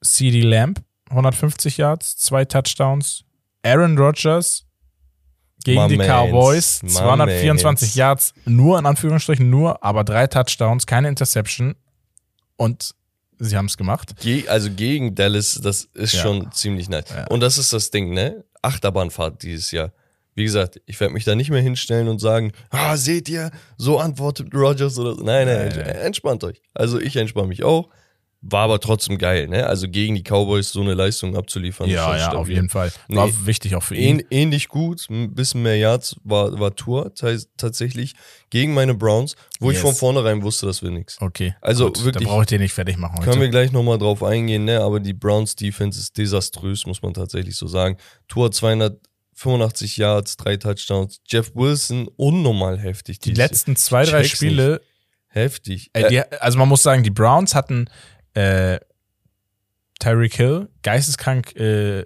CD 0.02 0.42
Lamb, 0.42 0.82
150 1.10 1.76
Yards, 1.78 2.16
zwei 2.16 2.44
Touchdowns. 2.44 3.24
Aaron 3.62 3.98
Rodgers 3.98 4.64
gegen 5.64 5.82
My 5.82 5.88
die 5.88 5.96
mans, 5.96 6.08
Cowboys, 6.08 6.82
my 6.82 6.88
224 6.90 7.88
mans. 7.88 7.94
Yards, 7.94 8.34
nur 8.44 8.78
in 8.78 8.86
Anführungsstrichen 8.86 9.50
nur, 9.50 9.82
aber 9.84 10.04
drei 10.04 10.26
Touchdowns, 10.26 10.86
keine 10.86 11.08
Interception. 11.08 11.74
Und 12.56 12.94
sie 13.38 13.56
haben 13.56 13.66
es 13.66 13.76
gemacht. 13.76 14.14
Ge 14.20 14.46
also 14.48 14.70
gegen 14.70 15.14
Dallas, 15.14 15.60
das 15.62 15.84
ist 15.94 16.14
Ja. 16.14 16.22
schon 16.22 16.50
ziemlich 16.52 16.88
nice. 16.88 17.10
Ja. 17.10 17.26
Und 17.28 17.40
das 17.40 17.58
ist 17.58 17.72
das 17.72 17.90
Ding, 17.90 18.12
ne? 18.12 18.44
Achterbahnfahrt 18.62 19.42
dieses 19.42 19.70
Jahr. 19.70 19.92
Wie 20.38 20.44
gesagt, 20.44 20.80
ich 20.86 21.00
werde 21.00 21.12
mich 21.14 21.24
da 21.24 21.34
nicht 21.34 21.50
mehr 21.50 21.60
hinstellen 21.60 22.06
und 22.06 22.20
sagen, 22.20 22.52
ah, 22.70 22.96
seht 22.96 23.28
ihr, 23.28 23.50
so 23.76 23.98
antwortet 23.98 24.54
Rogers 24.54 24.96
oder 24.96 25.16
so. 25.16 25.22
Nein, 25.24 25.48
nein, 25.48 25.72
Nein, 25.74 25.80
entspannt 25.84 26.44
euch. 26.44 26.62
Also 26.74 27.00
ich 27.00 27.16
entspanne 27.16 27.48
mich 27.48 27.64
auch. 27.64 27.88
War 28.40 28.60
aber 28.62 28.78
trotzdem 28.78 29.18
geil, 29.18 29.48
ne? 29.48 29.66
Also 29.66 29.88
gegen 29.88 30.14
die 30.14 30.22
Cowboys 30.22 30.70
so 30.70 30.80
eine 30.80 30.94
Leistung 30.94 31.36
abzuliefern. 31.36 31.88
ist 31.88 31.94
ja, 31.94 32.12
ja, 32.16 32.20
stabil. 32.26 32.38
auf 32.38 32.48
jeden 32.48 32.68
Fall. 32.68 32.92
War 33.08 33.26
Nee. 33.26 33.32
wichtig 33.46 33.74
auch 33.74 33.82
für 33.82 33.96
ihn. 33.96 34.20
Ähn, 34.20 34.26
ähnlich 34.30 34.68
gut, 34.68 35.10
ein 35.10 35.34
bisschen 35.34 35.62
mehr 35.62 35.76
Yards 35.76 36.14
war, 36.22 36.56
war 36.60 36.72
Tour 36.76 37.12
tats- 37.16 37.48
tatsächlich 37.56 38.14
gegen 38.50 38.74
meine 38.74 38.94
Browns, 38.94 39.34
wo 39.58 39.70
ich 39.72 39.78
Yes. 39.78 39.82
von 39.82 39.92
vornherein 39.96 40.40
wusste, 40.44 40.66
das 40.66 40.82
wird 40.84 40.92
nichts. 40.92 41.20
Okay. 41.20 41.56
Also 41.60 41.86
gut, 41.86 42.04
wirklich- 42.04 42.28
Da 42.28 42.30
brauche 42.32 42.42
ich 42.42 42.46
den 42.48 42.60
nicht 42.60 42.74
fertig 42.74 42.96
machen 42.96 43.16
heute. 43.18 43.28
Können 43.28 43.40
wir 43.40 43.48
gleich 43.48 43.72
nochmal 43.72 43.98
drauf 43.98 44.22
eingehen, 44.22 44.64
ne? 44.66 44.82
Aber 44.82 45.00
die 45.00 45.14
Browns 45.14 45.56
Defense 45.56 45.98
ist 45.98 46.16
desaströs, 46.16 46.86
muss 46.86 47.02
man 47.02 47.14
tatsächlich 47.14 47.56
so 47.56 47.66
sagen. 47.66 47.96
Tour 48.28 48.52
285 49.38 49.96
Yards, 49.96 50.36
drei 50.36 50.56
Touchdowns. 50.56 51.20
Jeff 51.26 51.54
Wilson 51.54 52.08
unnormal 52.16 52.78
heftig. 52.78 53.20
die 53.20 53.32
letzten 53.32 53.76
zwei, 53.76 54.04
drei 54.04 54.24
Spiele, 54.24 54.70
Jahr. 54.70 54.80
heftig. 55.28 55.90
äh, 55.92 56.08
die, 56.08 56.20
also 56.40 56.58
man 56.58 56.68
muss 56.68 56.82
sagen, 56.82 57.04
die 57.04 57.10
Browns 57.10 57.54
hatten 57.54 57.88
äh, 58.34 58.80
Tyreek 60.00 60.34
Hill, 60.34 60.68
geisteskrank 60.82 61.54
äh, 61.54 62.04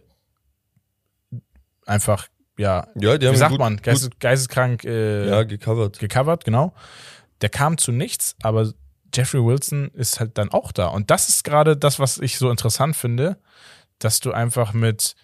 einfach, 1.86 2.28
ja, 2.58 2.86
ja, 3.00 3.18
wie 3.20 3.36
sagt 3.36 3.52
gut, 3.52 3.58
man, 3.58 3.76
gut, 3.76 3.84
geistes, 3.84 4.10
geisteskrank 4.18 4.84
äh, 4.84 5.28
ja, 5.28 5.42
gecovert. 5.44 5.98
gecovert, 5.98 6.44
genau. 6.44 6.74
Der 7.40 7.48
kam 7.48 7.78
zu 7.78 7.92
nichts, 7.92 8.36
aber 8.42 8.72
Jeffrey 9.14 9.44
Wilson 9.44 9.90
ist 9.94 10.20
halt 10.20 10.36
dann 10.36 10.50
auch 10.50 10.70
da. 10.70 10.88
Und 10.88 11.10
das 11.10 11.28
ist 11.28 11.44
gerade 11.44 11.76
das, 11.76 11.98
was 11.98 12.18
ich 12.18 12.36
so 12.36 12.50
interessant 12.50 12.94
finde, 12.94 13.38
dass 13.98 14.20
du 14.20 14.32
einfach 14.32 14.74
mit 14.74 15.16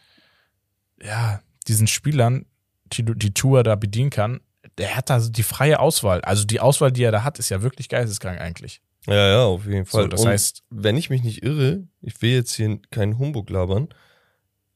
ja, 1.03 1.41
diesen 1.67 1.87
Spielern, 1.87 2.47
die, 2.93 3.05
die 3.05 3.35
Tour 3.35 3.62
da 3.62 3.75
bedienen 3.75 4.11
kann, 4.11 4.41
der 4.79 4.97
hat 4.97 5.11
da 5.11 5.19
die 5.19 5.43
freie 5.43 5.81
Auswahl. 5.81 6.21
Also 6.23 6.45
die 6.45 6.61
Auswahl, 6.61 6.93
die 6.93 7.03
er 7.03 7.12
da 7.12 7.25
hat, 7.25 7.38
ist 7.38 7.49
ja 7.49 7.62
wirklich 7.62 7.88
geisteskrank 7.88 8.41
eigentlich. 8.41 8.81
Ja, 9.07 9.29
ja, 9.29 9.45
auf 9.45 9.65
jeden 9.67 9.87
Fall. 9.87 10.03
So, 10.03 10.09
das 10.09 10.21
Und 10.23 10.29
heißt, 10.29 10.62
wenn 10.71 10.97
ich 10.97 11.09
mich 11.11 11.23
nicht 11.23 11.43
irre, 11.43 11.87
ich 12.03 12.21
will 12.23 12.33
jetzt 12.33 12.55
hier 12.55 12.79
keinen 12.91 13.19
Humbug 13.19 13.49
labern, 13.50 13.88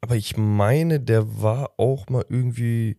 aber 0.00 0.16
ich 0.16 0.36
meine, 0.36 0.98
der 1.00 1.40
war 1.42 1.72
auch 1.76 2.08
mal 2.08 2.24
irgendwie 2.28 2.98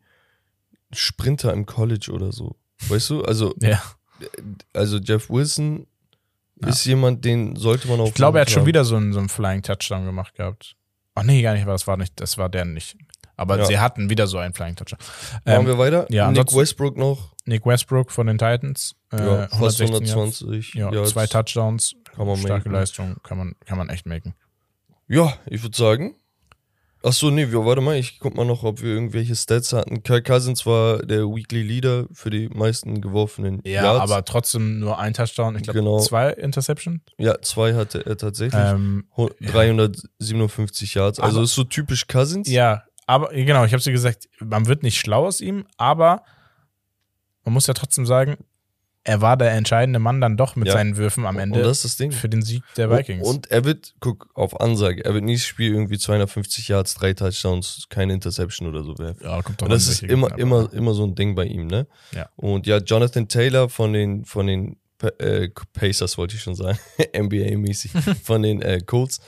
Sprinter 0.91 1.51
im 1.53 1.65
College 1.65 2.11
oder 2.13 2.31
so. 2.31 2.55
Weißt 2.87 3.09
du? 3.09 3.23
Also, 3.23 3.55
ja. 3.61 3.81
also 4.73 4.97
Jeff 4.97 5.29
Wilson 5.29 5.87
Ja. 6.61 6.69
ist 6.69 6.85
jemand, 6.85 7.25
den 7.25 7.55
sollte 7.55 7.87
man 7.87 7.99
auch. 7.99 8.07
Ich 8.07 8.13
glaube, 8.13 8.37
er 8.37 8.41
hat 8.41 8.51
schon 8.51 8.65
wieder 8.65 8.85
so 8.85 8.95
einen, 8.95 9.11
so 9.13 9.19
einen 9.19 9.29
Flying 9.29 9.61
Touchdown 9.63 10.05
gemacht 10.05 10.35
gehabt. 10.35 10.75
Ach 11.15 11.23
nee, 11.23 11.41
gar 11.41 11.53
nicht, 11.53 11.63
aber 11.63 11.73
das 11.73 11.87
war 11.87 11.97
nicht, 11.97 12.19
das 12.19 12.37
war 12.37 12.49
der 12.49 12.65
nicht. 12.65 12.95
Aber 13.43 13.59
Ja. 13.59 13.65
sie 13.65 13.77
hatten 13.79 14.09
wieder 14.09 14.25
so 14.27 14.37
einen 14.39 14.53
Flying 14.53 14.75
Touchdown. 14.75 14.99
Machen 15.45 15.59
Ähm, 15.61 15.65
wir 15.67 15.77
weiter? 15.77 16.05
ja, 16.09 16.31
Nick 16.31 16.53
Westbrook 16.55 16.97
noch. 16.97 17.33
Nick 17.45 17.65
Westbrook 17.65 18.11
von 18.11 18.25
den 18.27 18.37
Titans. 18.37 18.95
Äh, 19.11 19.17
ja, 19.17 19.47
fast 19.49 19.79
116 19.81 20.15
120. 20.15 20.73
Ja, 20.75 20.91
Yards. 20.91 21.11
zwei 21.11 21.27
Touchdowns. 21.27 21.93
Kann 22.15 22.25
man 22.25 22.37
Starke 22.37 22.69
machen. 22.69 22.79
Leistung, 22.79 23.15
kann 23.23 23.37
man, 23.37 23.55
kann 23.65 23.77
man 23.77 23.89
echt 23.89 24.05
machen. 24.05 24.33
Ja, 25.07 25.33
ich 25.47 25.61
würde 25.61 25.75
sagen. 25.77 26.15
Ach 27.05 27.11
so, 27.11 27.29
nee, 27.29 27.51
wir, 27.51 27.65
warte 27.65 27.81
mal, 27.81 27.97
ich 27.97 28.17
guck 28.19 28.33
mal 28.37 28.45
noch, 28.45 28.63
ob 28.63 28.81
wir 28.81 28.93
irgendwelche 28.93 29.35
Stats 29.35 29.73
hatten. 29.73 30.03
Kirk 30.03 30.25
Cousins 30.25 30.65
war 30.65 30.99
der 30.99 31.23
Weekly 31.25 31.61
Leader 31.61 32.05
für 32.13 32.29
die 32.29 32.47
meisten 32.47 33.01
geworfenen 33.01 33.59
Ja, 33.65 33.83
Yards. 33.83 34.09
aber 34.09 34.23
trotzdem 34.23 34.79
nur 34.79 34.97
ein 34.99 35.13
Touchdown. 35.13 35.57
Ich 35.57 35.63
glaube, 35.63 35.79
Genau. 35.79 35.99
zwei 35.99 36.29
Interception. 36.29 37.01
Ja, 37.17 37.41
zwei 37.41 37.73
hatte 37.73 38.05
er 38.05 38.15
tatsächlich. 38.15 38.53
Ähm, 38.63 39.03
Hu- 39.17 39.29
357 39.41 40.93
Yards. 40.95 41.19
Also 41.19 41.37
Aber- 41.37 41.43
ist 41.43 41.55
so 41.55 41.63
typisch 41.63 42.07
Cousins. 42.07 42.49
ja, 42.49 42.83
aber 43.13 43.29
genau, 43.33 43.65
ich 43.65 43.73
habe 43.73 43.81
sie 43.83 43.91
gesagt, 43.91 44.27
man 44.39 44.67
wird 44.67 44.83
nicht 44.83 44.97
schlau 44.99 45.25
aus 45.27 45.41
ihm, 45.41 45.65
aber 45.77 46.23
man 47.43 47.53
muss 47.53 47.67
ja 47.67 47.73
trotzdem 47.73 48.05
sagen, 48.05 48.37
er 49.05 49.19
war 49.19 49.35
der 49.35 49.51
entscheidende 49.51 49.99
Mann 49.99 50.21
dann 50.21 50.37
doch 50.37 50.55
mit 50.55 50.67
Ja. 50.69 50.73
seinen 50.75 50.95
Würfen 50.95 51.25
am 51.25 51.37
Ende 51.37 51.59
Und 51.59 51.65
das 51.65 51.79
ist 51.79 51.83
das 51.83 51.97
Ding. 51.97 52.13
für 52.13 52.29
den 52.29 52.41
Sieg 52.41 52.63
der 52.77 52.89
Vikings. 52.89 53.27
Und 53.27 53.51
er 53.51 53.65
wird, 53.65 53.95
guck, 53.99 54.29
auf 54.33 54.61
Ansage, 54.61 55.03
er 55.03 55.13
wird 55.13 55.25
nächstes 55.25 55.49
Spiel 55.49 55.73
irgendwie 55.73 55.97
250 55.97 56.69
Yards, 56.69 56.95
drei 56.95 57.13
Touchdowns, 57.13 57.87
keine 57.89 58.13
Interception 58.13 58.65
oder 58.69 58.83
so 58.85 58.97
werfen. 58.97 59.21
ja, 59.21 59.41
kommt 59.41 59.61
doch 59.61 59.67
das 59.67 59.87
ist 59.89 60.03
immer, 60.03 60.29
Gegner, 60.29 60.41
immer, 60.41 60.73
immer 60.73 60.93
so 60.93 61.03
ein 61.05 61.15
Ding 61.15 61.35
bei 61.35 61.43
ihm, 61.45 61.67
ne? 61.67 61.85
Ja. 62.13 62.29
Und 62.37 62.65
ja, 62.65 62.77
Jonathan 62.77 63.27
Taylor 63.27 63.67
von 63.67 63.91
den, 63.91 64.23
von 64.23 64.47
den 64.47 64.77
äh, 65.19 65.49
Pacers 65.73 66.17
wollte 66.17 66.35
ich 66.37 66.41
schon 66.41 66.55
sagen, 66.55 66.79
NBA-mäßig, 67.13 67.91
von 68.23 68.41
den 68.41 68.61
äh, 68.61 68.79
Colts 68.85 69.19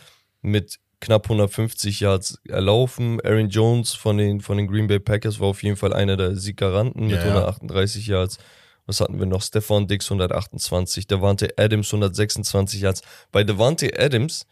mit 0.41 0.79
knapp 0.99 1.25
150 1.25 1.99
Yards 1.99 2.39
erlaufen. 2.47 3.19
Aaron 3.21 3.49
Jones 3.49 3.93
von 3.93 4.17
den, 4.17 4.41
von 4.41 4.57
den 4.57 4.67
Green 4.67 4.87
Bay 4.87 4.99
Packers 4.99 5.39
war 5.39 5.47
auf 5.47 5.63
jeden 5.63 5.75
Fall 5.75 5.93
einer 5.93 6.17
der 6.17 6.35
Sieggaranten 6.35 7.07
mit 7.07 7.15
Ja, 7.17 7.25
ja. 7.25 7.35
138 7.35 8.07
Yards. 8.07 8.37
Was 8.85 9.01
hatten 9.01 9.19
wir 9.19 9.25
noch? 9.25 9.41
Stefan 9.41 9.87
Dix 9.87 10.05
128, 10.11 11.07
Devante 11.07 11.49
Adams 11.57 11.87
126 11.87 12.81
Yards. 12.81 13.01
Bei 13.31 13.43
Devante 13.43 13.91
Adams, 13.97 14.45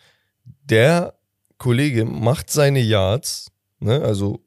der 0.64 1.14
Kollege 1.58 2.04
macht 2.06 2.50
seine 2.50 2.80
Yards, 2.80 3.52
ne, 3.80 4.02
also 4.02 4.44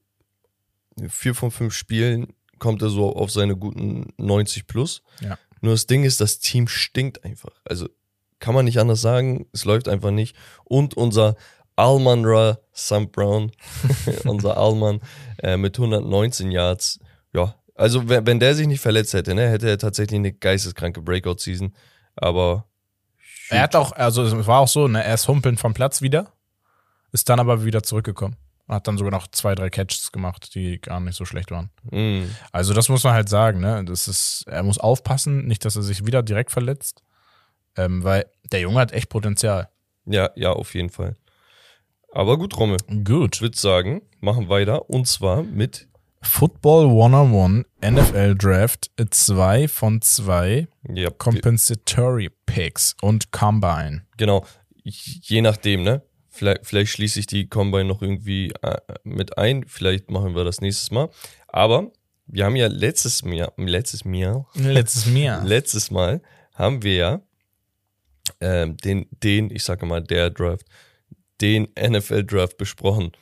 vier 1.08 1.34
von 1.34 1.50
fünf 1.50 1.74
Spielen 1.74 2.32
kommt 2.58 2.82
er 2.82 2.88
so 2.88 3.14
auf 3.14 3.30
seine 3.30 3.56
guten 3.56 4.12
90 4.16 4.66
plus. 4.66 5.02
Ja. 5.20 5.38
Nur 5.60 5.74
das 5.74 5.86
Ding 5.86 6.04
ist, 6.04 6.20
das 6.20 6.38
Team 6.38 6.68
stinkt 6.68 7.24
einfach. 7.24 7.52
Also 7.64 7.88
kann 8.38 8.54
man 8.54 8.64
nicht 8.64 8.78
anders 8.78 9.00
sagen, 9.00 9.46
es 9.52 9.64
läuft 9.64 9.88
einfach 9.88 10.10
nicht. 10.10 10.36
Und 10.64 10.94
unser 10.94 11.36
Alman 11.76 12.24
Ra 12.24 12.58
Sam 12.72 13.10
Brown, 13.10 13.52
unser 14.24 14.56
Alman, 14.56 15.00
äh, 15.42 15.56
mit 15.56 15.76
119 15.78 16.50
Yards. 16.50 16.98
Ja, 17.32 17.54
also 17.74 18.08
wenn, 18.08 18.26
wenn 18.26 18.40
der 18.40 18.54
sich 18.54 18.66
nicht 18.66 18.80
verletzt 18.80 19.12
hätte, 19.14 19.34
ne, 19.34 19.48
hätte 19.48 19.68
er 19.68 19.78
tatsächlich 19.78 20.18
eine 20.18 20.32
geisteskranke 20.32 21.02
Breakout-Season. 21.02 21.74
Aber 22.16 22.66
Er 23.50 23.62
hat 23.62 23.76
auch, 23.76 23.92
also 23.92 24.22
es 24.22 24.46
war 24.46 24.60
auch 24.60 24.68
so, 24.68 24.88
ne, 24.88 25.04
er 25.04 25.14
ist 25.14 25.28
humpelnd 25.28 25.60
vom 25.60 25.74
Platz 25.74 26.00
wieder, 26.02 26.32
ist 27.12 27.28
dann 27.28 27.40
aber 27.40 27.64
wieder 27.64 27.82
zurückgekommen. 27.82 28.36
Hat 28.68 28.88
dann 28.88 28.98
sogar 28.98 29.12
noch 29.12 29.28
zwei, 29.28 29.54
drei 29.54 29.70
Catches 29.70 30.10
gemacht, 30.10 30.54
die 30.56 30.80
gar 30.80 30.98
nicht 30.98 31.14
so 31.14 31.24
schlecht 31.24 31.52
waren. 31.52 31.70
mh, 31.92 32.24
Also 32.50 32.74
das 32.74 32.88
muss 32.88 33.04
man 33.04 33.12
halt 33.12 33.28
sagen, 33.28 33.60
ne? 33.60 33.84
Das 33.84 34.08
ist, 34.08 34.44
er 34.48 34.64
muss 34.64 34.78
aufpassen, 34.78 35.46
nicht, 35.46 35.64
dass 35.64 35.76
er 35.76 35.82
sich 35.82 36.04
wieder 36.04 36.22
direkt 36.24 36.50
verletzt. 36.50 37.04
Ähm, 37.76 38.02
weil 38.02 38.24
der 38.50 38.60
Junge 38.60 38.80
hat 38.80 38.90
echt 38.92 39.08
Potenzial. 39.08 39.68
ja, 40.06 40.30
ja, 40.34 40.50
auf 40.52 40.74
jeden 40.74 40.90
Fall. 40.90 41.14
Aber 42.12 42.38
gut, 42.38 42.58
Romme. 42.58 42.76
Gut. 43.04 43.36
Ich 43.36 43.42
würde 43.42 43.58
sagen, 43.58 44.02
machen 44.20 44.48
weiter. 44.48 44.88
Und 44.88 45.06
zwar 45.06 45.42
mit, 45.42 45.88
Football 46.22 46.86
101 46.86 47.66
NFL 47.82 48.34
Draft 48.34 48.90
2 49.10 49.68
von 49.68 50.00
2 50.02 50.66
ja, 50.94 51.10
Compensatory 51.10 52.30
Picks 52.46 52.96
und 53.00 53.32
Combine. 53.32 54.06
genau, 54.16 54.44
je 54.82 55.40
nachdem, 55.40 55.82
ne? 55.82 56.02
Vielleicht, 56.28 56.66
vielleicht 56.66 56.92
schließe 56.92 57.20
ich 57.20 57.26
die 57.26 57.48
Combine 57.48 57.86
noch 57.86 58.02
irgendwie 58.02 58.52
äh, 58.62 58.76
mit 59.04 59.38
ein. 59.38 59.64
Vielleicht 59.66 60.10
machen 60.10 60.34
wir 60.34 60.44
das 60.44 60.60
nächstes 60.60 60.90
Mal. 60.90 61.08
Aber 61.48 61.90
wir 62.26 62.44
haben 62.44 62.56
ja 62.56 62.66
letztes 62.66 63.22
Jahr, 63.22 63.52
letztes 63.56 64.02
Jahr, 64.04 64.46
Letztes 64.54 65.06
Jahr. 65.06 65.44
letztes 65.46 65.90
Mal 65.90 66.20
haben 66.54 66.82
wir 66.82 66.94
ja 66.94 67.20
ähm, 68.40 68.76
den, 68.76 69.06
den, 69.10 69.50
ich 69.50 69.64
sage 69.64 69.86
mal, 69.86 70.02
der 70.02 70.28
Draft, 70.30 70.66
den 71.40 71.68
NFL-Draft 71.78 72.56
besprochen. 72.56 73.12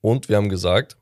Und 0.00 0.28
wir 0.28 0.36
haben 0.36 0.48
gesagt, 0.48 0.96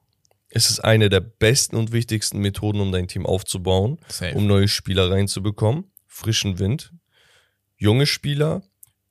es 0.48 0.70
ist 0.70 0.80
eine 0.80 1.08
der 1.08 1.20
besten 1.20 1.76
und 1.76 1.92
wichtigsten 1.92 2.38
Methoden, 2.38 2.80
um 2.80 2.92
dein 2.92 3.08
Team 3.08 3.26
aufzubauen, 3.26 3.98
Safe. 4.08 4.34
um 4.34 4.46
neue 4.46 4.68
Spieler 4.68 5.10
reinzubekommen, 5.10 5.84
frischen 6.06 6.58
Wind, 6.58 6.92
junge 7.76 8.06
Spieler, 8.06 8.62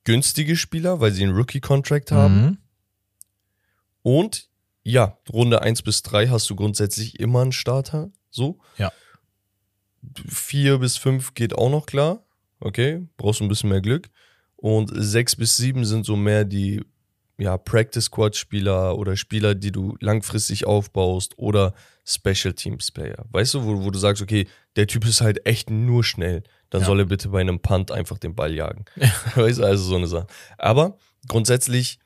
günstige 0.05 0.55
Spieler, 0.55 0.99
weil 0.99 1.11
sie 1.11 1.23
einen 1.23 1.35
Rookie-Contract 1.35 2.11
haben. 2.11 2.41
Mhm. 2.41 2.57
Und 4.01 4.49
ja, 4.83 5.17
Runde 5.31 5.61
1 5.61 5.81
bis 5.81 6.03
3 6.03 6.27
hast 6.27 6.49
du 6.49 6.55
grundsätzlich 6.55 7.19
immer 7.19 7.41
einen 7.41 7.51
Starter. 7.51 8.11
So. 8.29 8.59
Ja. 8.77 8.91
4 10.27 10.77
bis 10.77 10.97
5 10.97 11.33
geht 11.33 11.55
auch 11.55 11.71
noch 11.71 11.85
klar. 11.87 12.23
Okay, 12.59 13.07
brauchst 13.17 13.41
ein 13.41 13.47
bisschen 13.47 13.69
mehr 13.69 13.81
Glück. 13.81 14.09
Und 14.55 14.91
6 14.93 15.35
bis 15.37 15.57
7 15.57 15.85
sind 15.85 16.05
so 16.05 16.15
mehr 16.15 16.45
die 16.45 16.83
ja, 17.37 17.57
Practice 17.57 18.05
Squad 18.05 18.35
Spieler 18.35 18.97
oder 18.97 19.17
Spieler, 19.17 19.55
die 19.55 19.71
du 19.71 19.97
langfristig 19.99 20.65
aufbaust 20.65 21.37
oder 21.37 21.73
Special 22.05 22.53
Teams 22.53 22.91
Player. 22.91 23.25
Weißt 23.31 23.55
du, 23.55 23.63
wo, 23.65 23.83
wo 23.83 23.89
du 23.91 23.99
sagst, 23.99 24.21
okay, 24.21 24.47
der 24.75 24.87
Typ 24.87 25.05
ist 25.05 25.21
halt 25.21 25.45
echt 25.45 25.69
nur 25.69 26.03
schnell. 26.03 26.43
Dann 26.69 26.81
Ja. 26.81 26.87
soll 26.87 26.99
er 26.99 27.05
bitte 27.05 27.29
bei 27.29 27.41
einem 27.41 27.59
Punt 27.59 27.91
einfach 27.91 28.17
den 28.19 28.35
Ball 28.35 28.53
jagen. 28.53 28.85
Weißt 29.35 29.59
du, 29.59 29.63
also 29.63 29.83
so 29.83 29.95
eine 29.95 30.07
Sache. 30.07 30.27
Aber 30.57 30.97
grundsätzlich 31.27 31.99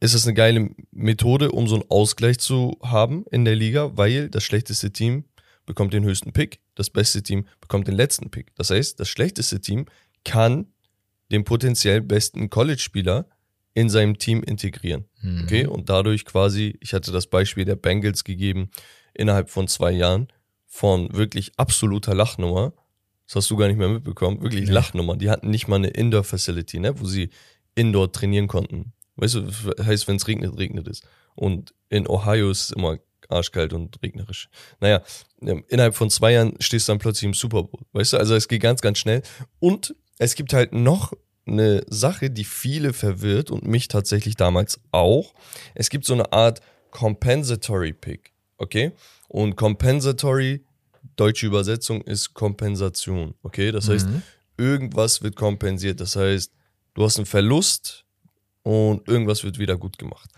ist 0.00 0.14
es 0.14 0.26
eine 0.26 0.34
geile 0.34 0.70
Methode, 0.92 1.50
um 1.52 1.66
so 1.66 1.74
einen 1.76 1.90
Ausgleich 1.90 2.38
zu 2.38 2.78
haben 2.82 3.24
in 3.30 3.44
der 3.44 3.56
Liga, 3.56 3.90
weil 3.96 4.28
das 4.30 4.44
schlechteste 4.44 4.92
Team 4.92 5.24
bekommt 5.66 5.94
den 5.94 6.04
höchsten 6.04 6.32
Pick, 6.32 6.60
das 6.74 6.90
beste 6.90 7.22
Team 7.22 7.46
bekommt 7.60 7.88
den 7.88 7.94
letzten 7.94 8.30
Pick. 8.30 8.54
Das 8.54 8.70
heißt, 8.70 9.00
das 9.00 9.08
schlechteste 9.08 9.60
Team 9.60 9.86
kann 10.24 10.66
den 11.32 11.44
potenziell 11.44 12.02
besten 12.02 12.50
College-Spieler 12.50 13.26
in 13.74 13.90
seinem 13.90 14.18
Team 14.18 14.42
integrieren. 14.42 15.04
Mhm. 15.20 15.42
Okay, 15.44 15.66
und 15.66 15.88
dadurch 15.88 16.24
quasi, 16.24 16.78
ich 16.80 16.94
hatte 16.94 17.12
das 17.12 17.26
Beispiel 17.26 17.64
der 17.64 17.76
Bengals 17.76 18.24
gegeben, 18.24 18.70
innerhalb 19.14 19.50
von 19.50 19.68
zwei 19.68 19.90
Jahren 19.90 20.28
von 20.66 21.12
wirklich 21.14 21.52
absoluter 21.56 22.14
Lachnummer, 22.14 22.72
das 23.26 23.36
hast 23.36 23.50
du 23.50 23.56
gar 23.56 23.68
nicht 23.68 23.76
mehr 23.78 23.88
mitbekommen, 23.88 24.42
wirklich 24.42 24.66
Nee. 24.66 24.72
Lachnummer. 24.72 25.16
Die 25.16 25.30
hatten 25.30 25.50
nicht 25.50 25.66
mal 25.68 25.76
eine 25.76 25.88
Indoor-Facility, 25.88 26.78
ne, 26.78 27.00
wo 27.00 27.06
sie 27.06 27.30
indoor 27.74 28.12
trainieren 28.12 28.48
konnten. 28.48 28.92
Weißt 29.16 29.34
du, 29.36 29.40
das 29.42 29.86
heißt, 29.86 30.08
wenn 30.08 30.16
es 30.16 30.28
regnet, 30.28 30.58
regnet 30.58 30.88
es. 30.88 31.02
Und 31.34 31.74
in 31.88 32.06
Ohio 32.06 32.50
ist 32.50 32.64
es 32.64 32.70
immer 32.72 32.98
arschkalt 33.28 33.72
und 33.72 34.00
regnerisch. 34.02 34.48
Naja, 34.80 35.02
ähm, 35.40 35.64
innerhalb 35.68 35.94
von 35.94 36.10
zwei 36.10 36.32
Jahren 36.32 36.54
stehst 36.60 36.88
du 36.88 36.92
dann 36.92 36.98
plötzlich 36.98 37.24
im 37.24 37.34
Super 37.34 37.62
Bowl. 37.62 37.80
Weißt 37.92 38.12
du, 38.12 38.18
also 38.18 38.34
es 38.34 38.48
geht 38.48 38.62
ganz, 38.62 38.80
ganz 38.82 38.98
schnell. 38.98 39.22
Und 39.60 39.94
es 40.18 40.34
gibt 40.34 40.52
halt 40.52 40.72
noch 40.72 41.12
eine 41.46 41.84
Sache, 41.88 42.30
die 42.30 42.44
viele 42.44 42.92
verwirrt 42.92 43.50
und 43.50 43.66
mich 43.66 43.88
tatsächlich 43.88 44.36
damals 44.36 44.80
auch. 44.92 45.34
Es 45.74 45.90
gibt 45.90 46.04
so 46.04 46.14
eine 46.14 46.32
Art 46.32 46.60
Compensatory 46.90 47.92
Pick, 47.92 48.32
okay? 48.56 48.92
Und 49.28 49.56
Compensatory, 49.56 50.64
deutsche 51.16 51.46
Übersetzung 51.46 52.02
ist 52.02 52.34
Kompensation, 52.34 53.34
okay? 53.42 53.72
Das 53.72 53.88
heißt, 53.88 54.08
Mhm. 54.08 54.22
irgendwas 54.56 55.22
wird 55.22 55.36
kompensiert. 55.36 56.00
Das 56.00 56.16
heißt, 56.16 56.52
du 56.94 57.04
hast 57.04 57.16
einen 57.18 57.26
Verlust 57.26 58.04
und 58.62 59.06
irgendwas 59.08 59.44
wird 59.44 59.58
wieder 59.58 59.76
gut 59.76 59.98
gemacht. 59.98 60.30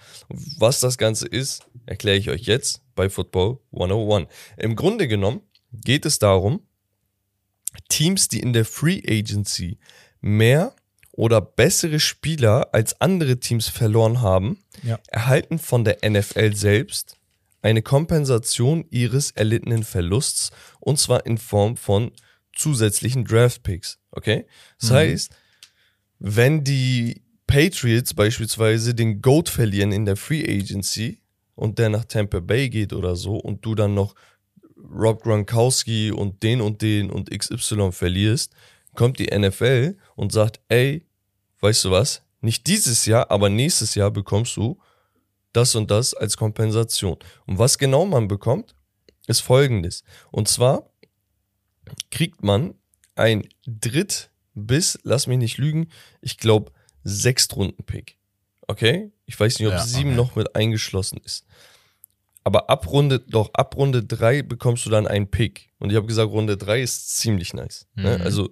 Was 0.58 0.80
das 0.80 0.98
Ganze 0.98 1.28
ist, 1.28 1.64
erkläre 1.84 2.16
ich 2.16 2.30
euch 2.30 2.42
jetzt 2.42 2.80
bei 2.96 3.08
Football 3.08 3.58
101. 3.70 4.26
Im 4.56 4.74
Grunde 4.74 5.06
genommen 5.06 5.42
geht 5.72 6.04
es 6.06 6.18
darum, 6.18 6.62
Teams, 7.88 8.28
die 8.28 8.40
in 8.40 8.52
der 8.52 8.64
Free 8.64 9.02
Agency 9.06 9.78
mehr 10.20 10.74
oder 11.16 11.40
bessere 11.40 11.98
Spieler 11.98 12.68
als 12.72 13.00
andere 13.00 13.38
Teams 13.40 13.68
verloren 13.68 14.20
haben, 14.20 14.58
Ja. 14.82 14.98
erhalten 15.08 15.58
von 15.58 15.84
der 15.84 15.98
NFL 16.08 16.54
selbst 16.54 17.16
eine 17.62 17.82
Kompensation 17.82 18.84
ihres 18.90 19.32
erlittenen 19.32 19.82
Verlusts 19.82 20.50
und 20.78 20.98
zwar 21.00 21.26
in 21.26 21.38
Form 21.38 21.76
von 21.76 22.12
zusätzlichen 22.54 23.24
Draft 23.24 23.62
Picks. 23.64 23.98
Okay? 24.12 24.46
Das 24.80 24.90
Mhm. 24.90 24.94
heißt, 24.94 25.30
wenn 26.18 26.64
die 26.64 27.22
Patriots 27.46 28.14
beispielsweise 28.14 28.94
den 28.94 29.20
Goat 29.22 29.48
verlieren 29.48 29.92
in 29.92 30.04
der 30.04 30.16
Free 30.16 30.44
Agency 30.44 31.20
und 31.54 31.78
der 31.78 31.88
nach 31.88 32.04
Tampa 32.04 32.40
Bay 32.40 32.68
geht 32.68 32.92
oder 32.92 33.16
so 33.16 33.36
und 33.36 33.64
du 33.64 33.74
dann 33.74 33.94
noch 33.94 34.14
Rob 34.76 35.22
Gronkowski 35.22 36.10
und 36.12 36.42
den 36.42 36.60
und 36.60 36.82
den 36.82 37.10
und 37.10 37.30
XY 37.30 37.92
verlierst, 37.92 38.52
kommt 38.94 39.18
die 39.18 39.26
NFL 39.36 39.96
und 40.14 40.32
sagt, 40.32 40.60
ey, 40.68 41.05
weißt 41.60 41.84
du 41.84 41.90
was? 41.90 42.22
Nicht 42.40 42.66
dieses 42.66 43.06
Jahr, 43.06 43.30
aber 43.30 43.48
nächstes 43.48 43.94
Jahr 43.94 44.10
bekommst 44.10 44.56
du 44.56 44.78
das 45.52 45.74
und 45.74 45.90
das 45.90 46.14
als 46.14 46.36
Kompensation. 46.36 47.16
Und 47.46 47.58
was 47.58 47.78
genau 47.78 48.04
man 48.04 48.28
bekommt, 48.28 48.74
ist 49.26 49.40
folgendes. 49.40 50.04
Und 50.30 50.48
zwar 50.48 50.90
kriegt 52.10 52.42
man 52.42 52.74
ein 53.14 53.48
Dritt- 53.66 54.30
bis, 54.54 54.98
lass 55.02 55.26
mich 55.26 55.38
nicht 55.38 55.58
lügen, 55.58 55.88
ich 56.20 56.38
glaube, 56.38 56.72
Sechstrunden-Pick. 57.04 58.16
Okay? 58.66 59.12
Ich 59.26 59.38
weiß 59.38 59.58
nicht, 59.58 59.68
ob 59.68 59.74
Ja, 59.74 59.84
sieben 59.84 60.10
okay. 60.10 60.16
noch 60.16 60.36
mit 60.36 60.56
eingeschlossen 60.56 61.20
ist. 61.24 61.46
Aber 62.42 62.70
ab 62.70 62.86
Runde, 62.90 63.20
doch, 63.20 63.52
ab 63.54 63.76
Runde 63.76 64.04
drei 64.04 64.42
bekommst 64.42 64.86
du 64.86 64.90
dann 64.90 65.06
einen 65.06 65.30
Pick. 65.30 65.72
Und 65.78 65.90
ich 65.90 65.96
habe 65.96 66.06
gesagt, 66.06 66.30
Runde 66.30 66.56
drei 66.56 66.80
ist 66.80 67.16
ziemlich 67.16 67.54
nice. 67.54 67.86
Ne? 67.94 68.18
Mhm. 68.18 68.24
Also 68.24 68.50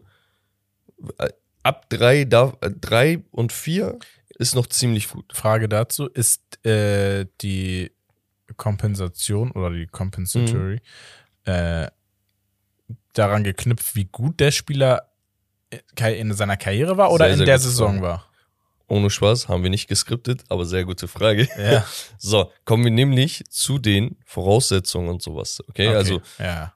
äh, 1.18 1.30
ab 1.64 1.90
drei, 1.90 2.24
da, 2.24 2.52
äh, 2.60 2.70
drei 2.70 3.24
und 3.32 3.52
vier 3.52 3.98
ist 4.38 4.54
noch 4.54 4.68
ziemlich 4.68 5.08
gut. 5.08 5.32
Frage 5.34 5.68
dazu, 5.68 6.06
ist 6.06 6.64
äh, 6.64 7.26
die 7.40 7.90
Kompensation 8.56 9.50
oder 9.50 9.70
die 9.70 9.86
Compensatory 9.86 10.80
äh, 11.44 11.88
daran 13.12 13.42
geknüpft, 13.44 13.96
wie 13.96 14.04
gut 14.04 14.38
der 14.40 14.50
Spieler 14.52 15.10
in 15.98 16.32
seiner 16.34 16.56
Karriere 16.56 16.96
war 16.96 17.10
oder 17.10 17.24
Sehr, 17.24 17.32
in 17.32 17.38
sehr 17.38 17.46
der 17.46 17.58
Saison 17.58 17.94
Frage. 17.94 18.02
war? 18.02 18.30
Ohne 18.86 19.08
Spaß, 19.10 19.48
haben 19.48 19.62
wir 19.62 19.70
nicht 19.70 19.88
geskriptet, 19.88 20.44
aber 20.48 20.66
sehr 20.66 20.84
gute 20.84 21.08
Frage. 21.08 21.48
Ja. 21.58 21.84
So, 22.18 22.52
kommen 22.64 22.84
wir 22.84 22.90
nämlich 22.90 23.42
zu 23.50 23.78
den 23.78 24.16
Voraussetzungen 24.24 25.08
und 25.08 25.22
sowas. 25.22 25.60
Okay, 25.68 25.88
Okay. 25.88 25.96
also 25.96 26.20
ja. 26.38 26.74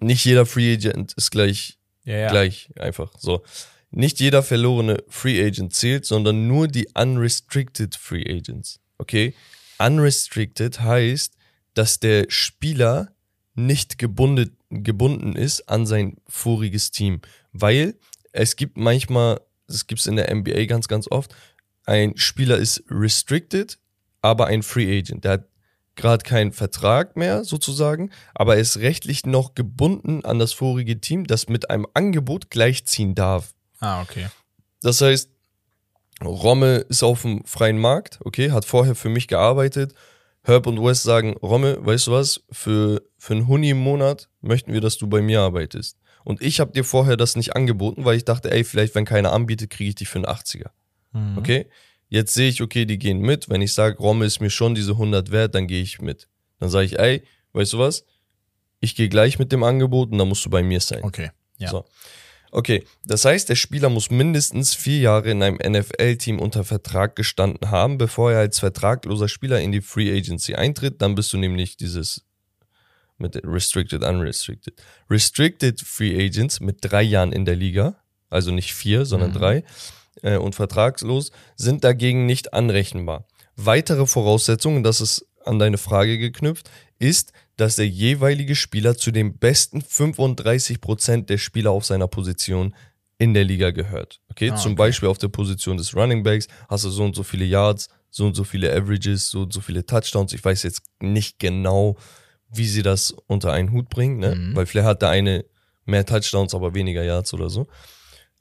nicht 0.00 0.24
jeder 0.24 0.44
Free 0.44 0.74
Agent 0.74 1.12
ist 1.14 1.30
gleich, 1.30 1.78
ja. 2.04 2.28
gleich 2.30 2.68
einfach. 2.78 3.12
So, 3.18 3.42
nicht 3.90 4.20
jeder 4.20 4.42
verlorene 4.42 5.02
Free 5.08 5.44
Agent 5.44 5.74
zählt, 5.74 6.04
sondern 6.04 6.46
nur 6.46 6.68
die 6.68 6.88
unrestricted 6.94 7.94
Free 7.94 8.24
Agents. 8.28 8.80
Okay, 8.98 9.34
unrestricted 9.78 10.80
heißt, 10.80 11.34
dass 11.74 12.00
der 12.00 12.26
Spieler 12.28 13.14
nicht 13.54 13.98
gebunden, 13.98 14.56
gebunden 14.70 15.34
ist 15.36 15.68
an 15.68 15.86
sein 15.86 16.16
voriges 16.28 16.90
Team, 16.90 17.20
weil 17.52 17.98
es 18.32 18.56
gibt 18.56 18.76
manchmal, 18.76 19.40
das 19.66 19.86
gibt 19.86 20.00
es 20.00 20.06
in 20.06 20.16
der 20.16 20.34
NBA 20.34 20.66
ganz, 20.66 20.88
ganz 20.88 21.10
oft, 21.10 21.34
ein 21.84 22.16
Spieler 22.16 22.58
ist 22.58 22.84
restricted, 22.90 23.78
aber 24.20 24.46
ein 24.46 24.62
Free 24.62 24.98
Agent. 24.98 25.24
Der 25.24 25.32
hat 25.32 25.48
gerade 25.94 26.22
keinen 26.22 26.52
Vertrag 26.52 27.16
mehr 27.16 27.44
sozusagen, 27.44 28.10
aber 28.34 28.56
er 28.56 28.60
ist 28.60 28.78
rechtlich 28.78 29.24
noch 29.24 29.54
gebunden 29.54 30.24
an 30.24 30.38
das 30.38 30.52
vorige 30.52 31.00
Team, 31.00 31.26
das 31.26 31.48
mit 31.48 31.70
einem 31.70 31.86
Angebot 31.94 32.50
gleichziehen 32.50 33.14
darf. 33.14 33.54
Ah, 33.80 34.02
okay. 34.02 34.28
Das 34.82 35.00
heißt, 35.00 35.30
Romme 36.24 36.76
ist 36.88 37.02
auf 37.02 37.22
dem 37.22 37.44
freien 37.44 37.78
Markt, 37.78 38.18
okay, 38.24 38.50
hat 38.50 38.64
vorher 38.64 38.94
für 38.94 39.08
mich 39.08 39.28
gearbeitet. 39.28 39.94
Herb 40.42 40.66
und 40.66 40.82
Wes 40.82 41.02
sagen, 41.02 41.34
Romme, 41.42 41.84
weißt 41.84 42.06
du 42.06 42.12
was, 42.12 42.42
für, 42.50 43.02
für 43.18 43.34
einen 43.34 43.48
Huni 43.48 43.70
im 43.70 43.78
Monat 43.78 44.28
möchten 44.40 44.72
wir, 44.72 44.80
dass 44.80 44.96
du 44.96 45.08
bei 45.08 45.20
mir 45.20 45.40
arbeitest. 45.40 45.98
Und 46.24 46.40
ich 46.40 46.60
habe 46.60 46.72
dir 46.72 46.84
vorher 46.84 47.16
das 47.16 47.36
nicht 47.36 47.54
angeboten, 47.54 48.04
weil 48.04 48.16
ich 48.16 48.24
dachte, 48.24 48.50
ey, 48.50 48.64
vielleicht, 48.64 48.94
wenn 48.94 49.04
keiner 49.04 49.32
anbietet, 49.32 49.70
kriege 49.70 49.90
ich 49.90 49.94
dich 49.96 50.08
für 50.08 50.18
einen 50.18 50.26
80er. 50.26 50.70
Mhm. 51.12 51.38
Okay? 51.38 51.66
Jetzt 52.08 52.34
sehe 52.34 52.48
ich, 52.48 52.62
okay, 52.62 52.84
die 52.84 52.98
gehen 52.98 53.18
mit. 53.18 53.48
Wenn 53.48 53.60
ich 53.60 53.72
sage, 53.72 53.98
Romme 53.98 54.24
ist 54.24 54.40
mir 54.40 54.50
schon 54.50 54.74
diese 54.74 54.92
100 54.92 55.30
wert, 55.32 55.54
dann 55.54 55.66
gehe 55.66 55.82
ich 55.82 56.00
mit. 56.00 56.28
Dann 56.58 56.68
sage 56.68 56.86
ich, 56.86 56.98
ey, 56.98 57.22
weißt 57.52 57.72
du 57.74 57.78
was? 57.78 58.04
Ich 58.80 58.94
gehe 58.94 59.08
gleich 59.08 59.38
mit 59.38 59.52
dem 59.52 59.62
Angebot 59.62 60.12
und 60.12 60.18
dann 60.18 60.28
musst 60.28 60.44
du 60.44 60.50
bei 60.50 60.62
mir 60.62 60.80
sein. 60.80 61.02
Okay. 61.02 61.30
Ja. 61.58 61.70
So. 61.70 61.84
Okay, 62.56 62.84
das 63.04 63.26
heißt, 63.26 63.50
der 63.50 63.54
Spieler 63.54 63.90
muss 63.90 64.08
mindestens 64.08 64.74
vier 64.74 65.00
Jahre 65.00 65.30
in 65.30 65.42
einem 65.42 65.58
NFL-Team 65.58 66.40
unter 66.40 66.64
Vertrag 66.64 67.14
gestanden 67.14 67.70
haben, 67.70 67.98
bevor 67.98 68.32
er 68.32 68.38
als 68.38 68.60
vertragloser 68.60 69.28
Spieler 69.28 69.60
in 69.60 69.72
die 69.72 69.82
Free 69.82 70.10
Agency 70.10 70.54
eintritt. 70.54 71.02
Dann 71.02 71.14
bist 71.14 71.30
du 71.34 71.36
nämlich 71.36 71.76
dieses 71.76 72.24
mit 73.18 73.38
Restricted, 73.44 74.02
Unrestricted. 74.02 74.72
Restricted 75.10 75.82
Free 75.82 76.16
Agents 76.16 76.60
mit 76.60 76.78
drei 76.80 77.02
Jahren 77.02 77.32
in 77.32 77.44
der 77.44 77.56
Liga, 77.56 77.96
also 78.30 78.52
nicht 78.52 78.72
vier, 78.72 79.04
sondern 79.04 79.32
Mhm. 79.32 79.34
drei, 79.34 79.64
äh, 80.22 80.38
und 80.38 80.54
vertragslos, 80.54 81.32
sind 81.56 81.84
dagegen 81.84 82.24
nicht 82.24 82.54
anrechenbar. 82.54 83.26
Weitere 83.56 84.06
Voraussetzungen, 84.06 84.82
das 84.82 85.02
ist 85.02 85.26
an 85.44 85.58
deine 85.58 85.76
Frage 85.76 86.16
geknüpft, 86.16 86.70
ist, 86.98 87.34
dass 87.56 87.76
der 87.76 87.88
jeweilige 87.88 88.54
Spieler 88.54 88.96
zu 88.96 89.10
den 89.10 89.38
besten 89.38 89.80
35% 89.80 91.26
der 91.26 91.38
Spieler 91.38 91.70
auf 91.70 91.84
seiner 91.84 92.08
Position 92.08 92.74
in 93.18 93.32
der 93.32 93.44
Liga 93.44 93.70
gehört. 93.70 94.20
Okay, 94.30 94.50
Ah, 94.50 94.56
zum 94.56 94.72
okay. 94.72 94.78
Beispiel 94.78 95.08
auf 95.08 95.18
der 95.18 95.28
Position 95.28 95.76
des 95.78 95.94
Running 95.96 96.22
Backs 96.22 96.48
hast 96.68 96.84
du 96.84 96.90
so 96.90 97.02
und 97.04 97.16
so 97.16 97.22
viele 97.22 97.46
Yards, 97.46 97.88
so 98.10 98.26
und 98.26 98.34
so 98.34 98.44
viele 98.44 98.70
Averages, 98.72 99.30
so 99.30 99.42
und 99.42 99.52
so 99.52 99.60
viele 99.60 99.84
Touchdowns. 99.86 100.32
Ich 100.34 100.44
weiß 100.44 100.62
jetzt 100.64 100.82
nicht 101.00 101.38
genau, 101.38 101.96
wie 102.50 102.66
sie 102.66 102.82
das 102.82 103.10
unter 103.26 103.52
einen 103.52 103.72
Hut 103.72 103.88
bringen, 103.88 104.18
ne? 104.18 104.34
Mhm. 104.34 104.56
weil 104.56 104.66
vielleicht 104.66 104.86
hat 104.86 105.02
der 105.02 105.08
eine 105.10 105.44
mehr 105.86 106.04
Touchdowns, 106.04 106.54
aber 106.54 106.74
weniger 106.74 107.02
Yards 107.04 107.32
oder 107.32 107.48
so. 107.48 107.66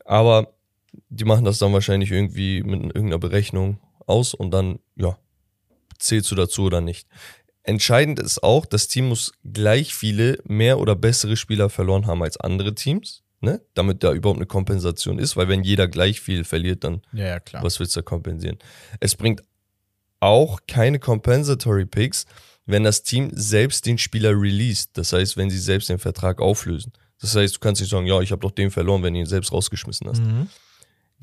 Aber 0.03 0.53
die 1.09 1.25
machen 1.25 1.45
das 1.45 1.57
dann 1.59 1.73
wahrscheinlich 1.73 2.11
irgendwie 2.11 2.63
mit 2.63 2.81
irgendeiner 2.81 3.19
Berechnung 3.19 3.79
aus 4.05 4.33
und 4.33 4.51
dann, 4.51 4.79
ja, 4.95 5.17
zählst 5.97 6.29
du 6.31 6.35
dazu 6.35 6.63
oder 6.63 6.81
nicht. 6.81 7.07
Entscheidend 7.65 8.19
ist 8.19 8.43
auch, 8.43 8.65
das 8.65 8.87
Team 8.87 9.09
muss 9.09 9.33
gleich 9.43 9.93
viele 9.95 10.37
mehr 10.45 10.79
oder 10.79 10.95
bessere 10.95 11.35
Spieler 11.35 11.69
verloren 11.69 12.05
haben 12.05 12.21
als 12.21 12.37
andere 12.37 12.75
Teams, 12.75 13.23
ne? 13.41 13.61
damit 13.73 14.03
da 14.03 14.13
überhaupt 14.13 14.37
eine 14.37 14.45
Kompensation 14.45 15.17
ist, 15.19 15.35
weil 15.35 15.47
wenn 15.47 15.63
jeder 15.63 15.87
gleich 15.87 16.21
viel 16.21 16.43
verliert, 16.43 16.83
dann 16.83 17.01
Ja, 17.11 17.25
ja, 17.25 17.39
klar. 17.39 17.63
was 17.63 17.79
willst 17.79 17.95
du 17.95 18.01
da 18.01 18.03
kompensieren? 18.03 18.57
Es 18.99 19.15
bringt 19.15 19.41
auch 20.19 20.59
keine 20.67 20.99
Compensatory 20.99 21.85
Picks, 21.85 22.25
wenn 22.65 22.83
das 22.83 23.03
Team 23.03 23.31
selbst 23.33 23.85
den 23.85 23.97
Spieler 23.97 24.31
released. 24.31 24.91
Das 24.93 25.13
heißt, 25.13 25.37
wenn 25.37 25.49
sie 25.49 25.59
selbst 25.59 25.89
den 25.89 25.99
Vertrag 25.99 26.41
auflösen. 26.41 26.93
Das 27.19 27.35
heißt, 27.35 27.55
du 27.55 27.59
kannst 27.59 27.81
nicht 27.81 27.91
sagen, 27.91 28.05
ja, 28.07 28.19
ich 28.21 28.31
habe 28.31 28.41
doch 28.41 28.51
den 28.51 28.71
verloren, 28.71 29.03
wenn 29.03 29.13
du 29.13 29.19
ihn 29.19 29.25
selbst 29.25 29.51
rausgeschmissen 29.51 30.07
hast. 30.07 30.21
Mhm. 30.21 30.49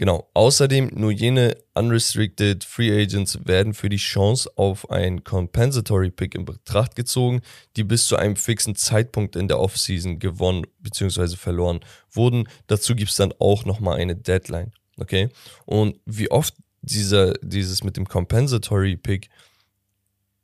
Genau. 0.02 0.28
Außerdem 0.34 0.90
nur 0.96 1.12
jene 1.12 1.56
unrestricted 1.74 2.64
Free 2.64 2.90
Agents 2.90 3.46
werden 3.46 3.72
für 3.72 3.88
die 3.88 3.98
Chance 3.98 4.50
auf 4.56 4.90
ein 4.90 5.22
Compensatory 5.22 6.10
Pick 6.10 6.34
in 6.34 6.44
Betracht 6.44 6.96
gezogen, 6.96 7.40
die 7.76 7.84
bis 7.84 8.08
zu 8.08 8.16
einem 8.16 8.34
fixen 8.34 8.74
Zeitpunkt 8.74 9.36
in 9.36 9.46
der 9.46 9.60
Offseason 9.60 10.18
gewonnen 10.18 10.66
bzw. 10.80 11.36
verloren 11.36 11.78
wurden. 12.10 12.48
Dazu 12.66 12.96
gibt's 12.96 13.14
dann 13.14 13.32
auch 13.38 13.64
nochmal 13.64 14.00
eine 14.00 14.16
Deadline. 14.16 14.72
Okay? 14.96 15.28
Und 15.66 16.00
wie 16.04 16.32
oft 16.32 16.54
dieser, 16.80 17.34
dieses 17.34 17.84
mit 17.84 17.96
dem 17.96 18.08
Compensatory 18.08 18.96
Pick 18.96 19.30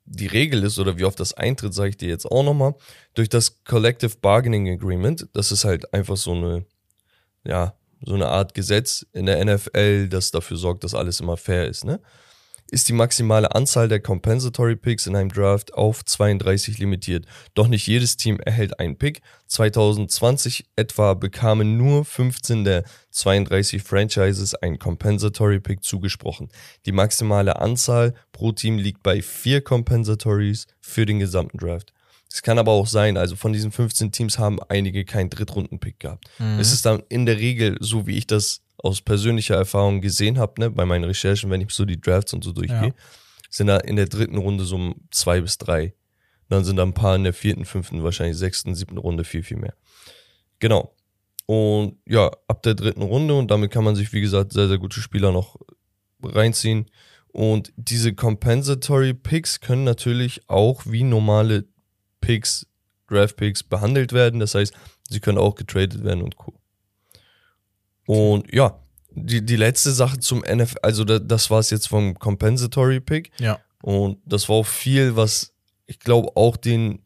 die 0.04 0.28
Regel 0.28 0.62
ist 0.62 0.78
oder 0.78 0.98
wie 0.98 1.04
oft 1.04 1.18
das 1.18 1.34
eintritt, 1.34 1.74
sage 1.74 1.90
ich 1.90 1.96
dir 1.96 2.10
jetzt 2.10 2.26
auch 2.26 2.44
nochmal. 2.44 2.76
Durch 3.14 3.28
das 3.28 3.64
Collective 3.64 4.18
Bargaining 4.22 4.68
Agreement, 4.68 5.26
das 5.32 5.50
ist 5.50 5.64
halt 5.64 5.92
einfach 5.92 6.16
so 6.16 6.32
eine, 6.32 6.64
ja, 7.42 7.74
so 8.04 8.14
eine 8.14 8.28
Art 8.28 8.54
Gesetz 8.54 9.06
in 9.12 9.26
der 9.26 9.44
NFL, 9.44 10.08
das 10.08 10.30
dafür 10.30 10.56
sorgt, 10.56 10.84
dass 10.84 10.94
alles 10.94 11.20
immer 11.20 11.36
fair 11.36 11.66
ist, 11.66 11.84
ne? 11.84 12.00
Ist 12.70 12.86
die 12.90 12.92
maximale 12.92 13.54
Anzahl 13.54 13.88
der 13.88 14.00
Compensatory 14.00 14.76
Picks 14.76 15.06
in 15.06 15.16
einem 15.16 15.30
Draft 15.30 15.72
auf 15.72 16.04
32 16.04 16.76
limitiert. 16.76 17.24
Doch 17.54 17.66
nicht 17.66 17.86
jedes 17.86 18.18
Team 18.18 18.38
erhält 18.40 18.78
einen 18.78 18.98
Pick. 18.98 19.22
2020 19.46 20.66
etwa 20.76 21.14
bekamen 21.14 21.78
nur 21.78 22.04
15 22.04 22.64
der 22.64 22.84
32 23.10 23.82
Franchises 23.82 24.54
einen 24.54 24.78
Compensatory 24.78 25.60
Pick 25.60 25.82
zugesprochen. 25.82 26.50
Die 26.84 26.92
maximale 26.92 27.58
Anzahl 27.58 28.12
pro 28.32 28.52
Team 28.52 28.76
liegt 28.76 29.02
bei 29.02 29.22
vier 29.22 29.62
Compensatories 29.62 30.66
für 30.78 31.06
den 31.06 31.20
gesamten 31.20 31.56
Draft. 31.56 31.94
Es 32.30 32.42
kann 32.42 32.58
aber 32.58 32.72
auch 32.72 32.86
sein, 32.86 33.16
also 33.16 33.36
von 33.36 33.52
diesen 33.52 33.72
15 33.72 34.12
Teams 34.12 34.38
haben 34.38 34.58
einige 34.68 35.04
keinen 35.04 35.30
Drittrunden-Pick 35.30 35.98
gehabt. 36.00 36.26
Es 36.58 36.72
ist 36.72 36.84
dann 36.84 37.02
in 37.08 37.24
der 37.26 37.38
Regel, 37.38 37.76
so 37.80 38.06
wie 38.06 38.16
ich 38.18 38.26
das 38.26 38.60
aus 38.76 39.00
persönlicher 39.00 39.56
Erfahrung 39.56 40.00
gesehen 40.00 40.38
habe, 40.38 40.60
ne, 40.60 40.70
bei 40.70 40.84
meinen 40.84 41.04
Recherchen, 41.04 41.50
wenn 41.50 41.60
ich 41.62 41.70
so 41.72 41.84
die 41.84 42.00
Drafts 42.00 42.32
und 42.34 42.44
so 42.44 42.52
durchgehe, 42.52 42.88
Ja. 42.88 42.94
sind 43.50 43.66
da 43.68 43.78
in 43.78 43.96
der 43.96 44.06
dritten 44.06 44.36
Runde 44.36 44.64
so 44.64 44.76
um 44.76 44.94
zwei 45.10 45.40
bis 45.40 45.58
drei. 45.58 45.94
Dann 46.50 46.64
sind 46.64 46.76
da 46.76 46.82
ein 46.82 46.94
paar 46.94 47.16
in 47.16 47.24
der 47.24 47.32
vierten, 47.32 47.64
fünften, 47.64 48.04
wahrscheinlich 48.04 48.36
sechsten, 48.36 48.74
siebten 48.74 48.98
Runde 48.98 49.24
viel, 49.24 49.42
viel 49.42 49.56
mehr. 49.56 49.74
Genau. 50.60 50.94
Und 51.46 51.96
ja, 52.06 52.30
ab 52.46 52.62
der 52.62 52.74
dritten 52.74 53.02
Runde 53.02 53.34
und 53.34 53.50
damit 53.50 53.70
kann 53.70 53.84
man 53.84 53.96
sich, 53.96 54.12
wie 54.12 54.20
gesagt, 54.20 54.52
sehr, 54.52 54.68
sehr 54.68 54.78
gute 54.78 55.00
Spieler 55.00 55.32
noch 55.32 55.56
reinziehen. 56.22 56.86
Und 57.32 57.72
diese 57.76 58.14
Compensatory 58.14 59.14
Picks 59.14 59.60
können 59.60 59.84
natürlich 59.84 60.42
auch 60.48 60.82
wie 60.86 61.04
normale 61.04 61.64
Picks, 62.20 62.66
Draft 63.08 63.36
Picks 63.36 63.62
behandelt 63.62 64.12
werden. 64.12 64.40
Das 64.40 64.54
heißt, 64.54 64.74
sie 65.08 65.20
können 65.20 65.38
auch 65.38 65.54
getradet 65.54 66.04
werden 66.04 66.22
und 66.22 66.36
Co. 66.36 66.54
Und 68.06 68.52
ja, 68.52 68.78
die, 69.10 69.44
die 69.44 69.56
letzte 69.56 69.92
Sache 69.92 70.18
zum 70.18 70.40
NFL, 70.40 70.78
also 70.82 71.04
da, 71.04 71.18
das 71.18 71.50
war 71.50 71.60
es 71.60 71.70
jetzt 71.70 71.88
vom 71.88 72.18
Compensatory 72.18 73.00
Pick. 73.00 73.30
Ja. 73.38 73.58
Und 73.82 74.18
das 74.24 74.48
war 74.48 74.56
auch 74.56 74.66
viel, 74.66 75.16
was 75.16 75.52
ich 75.86 75.98
glaube 75.98 76.36
auch 76.36 76.56
den, 76.56 77.00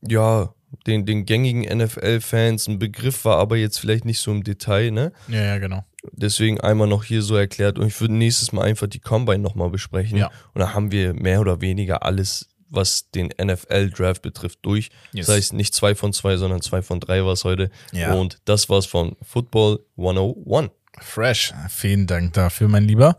ja, 0.00 0.52
den, 0.86 1.06
den 1.06 1.26
gängigen 1.26 1.62
NFL-Fans 1.78 2.66
ein 2.66 2.78
Begriff 2.78 3.24
war, 3.24 3.38
aber 3.38 3.56
jetzt 3.56 3.78
vielleicht 3.78 4.04
nicht 4.04 4.18
so 4.18 4.32
im 4.32 4.42
Detail, 4.42 4.90
ne? 4.90 5.12
Ja, 5.28 5.42
ja, 5.42 5.58
genau. 5.58 5.84
Deswegen 6.12 6.60
einmal 6.60 6.88
noch 6.88 7.04
hier 7.04 7.22
so 7.22 7.36
erklärt 7.36 7.78
und 7.78 7.86
ich 7.86 8.00
würde 8.00 8.14
nächstes 8.14 8.52
Mal 8.52 8.62
einfach 8.62 8.88
die 8.88 8.98
Combine 8.98 9.38
nochmal 9.38 9.70
besprechen. 9.70 10.18
Ja. 10.18 10.30
Und 10.54 10.60
da 10.60 10.74
haben 10.74 10.90
wir 10.90 11.14
mehr 11.14 11.40
oder 11.40 11.60
weniger 11.60 12.02
alles, 12.04 12.48
was 12.72 13.10
den 13.10 13.28
NFL-Draft 13.40 14.22
betrifft, 14.22 14.58
durch. 14.62 14.88
Yes. 15.12 15.26
Das 15.26 15.36
heißt 15.36 15.52
nicht 15.52 15.74
zwei 15.74 15.94
von 15.94 16.12
zwei, 16.12 16.36
sondern 16.36 16.60
zwei 16.62 16.82
von 16.82 16.98
drei 17.00 17.24
war 17.24 17.32
es 17.34 17.44
heute. 17.44 17.70
Ja. 17.92 18.14
Und 18.14 18.38
das 18.44 18.68
war's 18.68 18.86
von 18.86 19.16
Football 19.22 19.80
101. 19.96 20.70
Fresh. 21.00 21.52
Vielen 21.70 22.06
Dank 22.06 22.32
dafür, 22.34 22.68
mein 22.68 22.84
Lieber. 22.84 23.16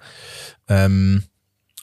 Ähm, 0.68 1.24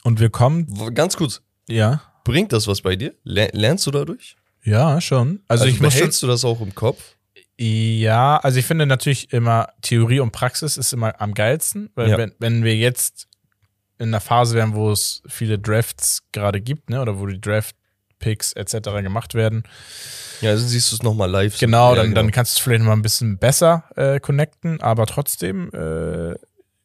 und 0.05 0.21
wir 0.21 0.31
kommen, 0.31 0.95
Ganz 0.95 1.17
kurz, 1.17 1.43
ja, 1.69 2.03
bringt 2.25 2.53
das 2.53 2.67
was 2.67 2.81
bei 2.83 2.97
dir? 2.97 3.15
Ler- 3.25 3.51
Lernst 3.53 3.87
du 3.87 3.91
dadurch? 3.91 4.37
ja, 4.63 5.01
schon. 5.01 5.41
Also, 5.49 5.65
Also, 5.65 5.75
ich 5.75 5.81
muss 5.81 5.95
schon, 5.95 6.11
du 6.21 6.27
das 6.27 6.45
auch 6.45 6.61
im 6.61 6.75
Kopf? 6.75 7.17
Ja, 7.59 8.39
also 8.39 8.59
ich 8.59 8.65
finde 8.67 8.87
natürlich 8.87 9.33
immer 9.33 9.69
Theorie 9.83 10.21
und 10.21 10.31
Praxis 10.33 10.77
ist 10.79 10.93
immer 10.95 11.21
am 11.21 11.35
geilsten, 11.35 11.91
weil 11.95 12.09
Ja. 12.11 12.19
wenn, 12.19 12.33
wenn 12.39 12.65
wir 12.65 12.75
jetzt 12.77 13.27
in 14.01 14.09
einer 14.09 14.21
Phase 14.21 14.55
wären, 14.57 14.75
wo 14.75 14.91
es 14.91 15.23
viele 15.29 15.59
Drafts 15.59 16.23
gerade 16.33 16.61
gibt, 16.61 16.91
ne, 16.91 17.01
oder 17.01 17.19
wo 17.21 17.27
die 17.27 17.41
Draft-Picks 17.41 18.55
etc. 18.55 19.03
gemacht 19.03 19.35
werden, 19.35 19.63
Ja, 20.41 20.51
also 20.51 20.67
siehst 20.67 20.91
du 20.91 20.97
es 20.97 21.03
nochmal 21.03 21.31
live. 21.31 21.59
genau, 21.59 21.95
ja, 21.95 22.03
dann, 22.03 22.15
dann 22.15 22.31
kannst 22.31 22.57
du 22.57 22.59
es 22.59 22.65
vielleicht 22.65 22.83
mal 22.85 22.93
ein 22.93 23.03
bisschen 23.03 23.39
besser 23.39 23.85
äh, 23.97 24.19
connecten, 24.21 24.81
aber 24.81 25.07
trotzdem 25.07 25.71
äh, 25.73 26.35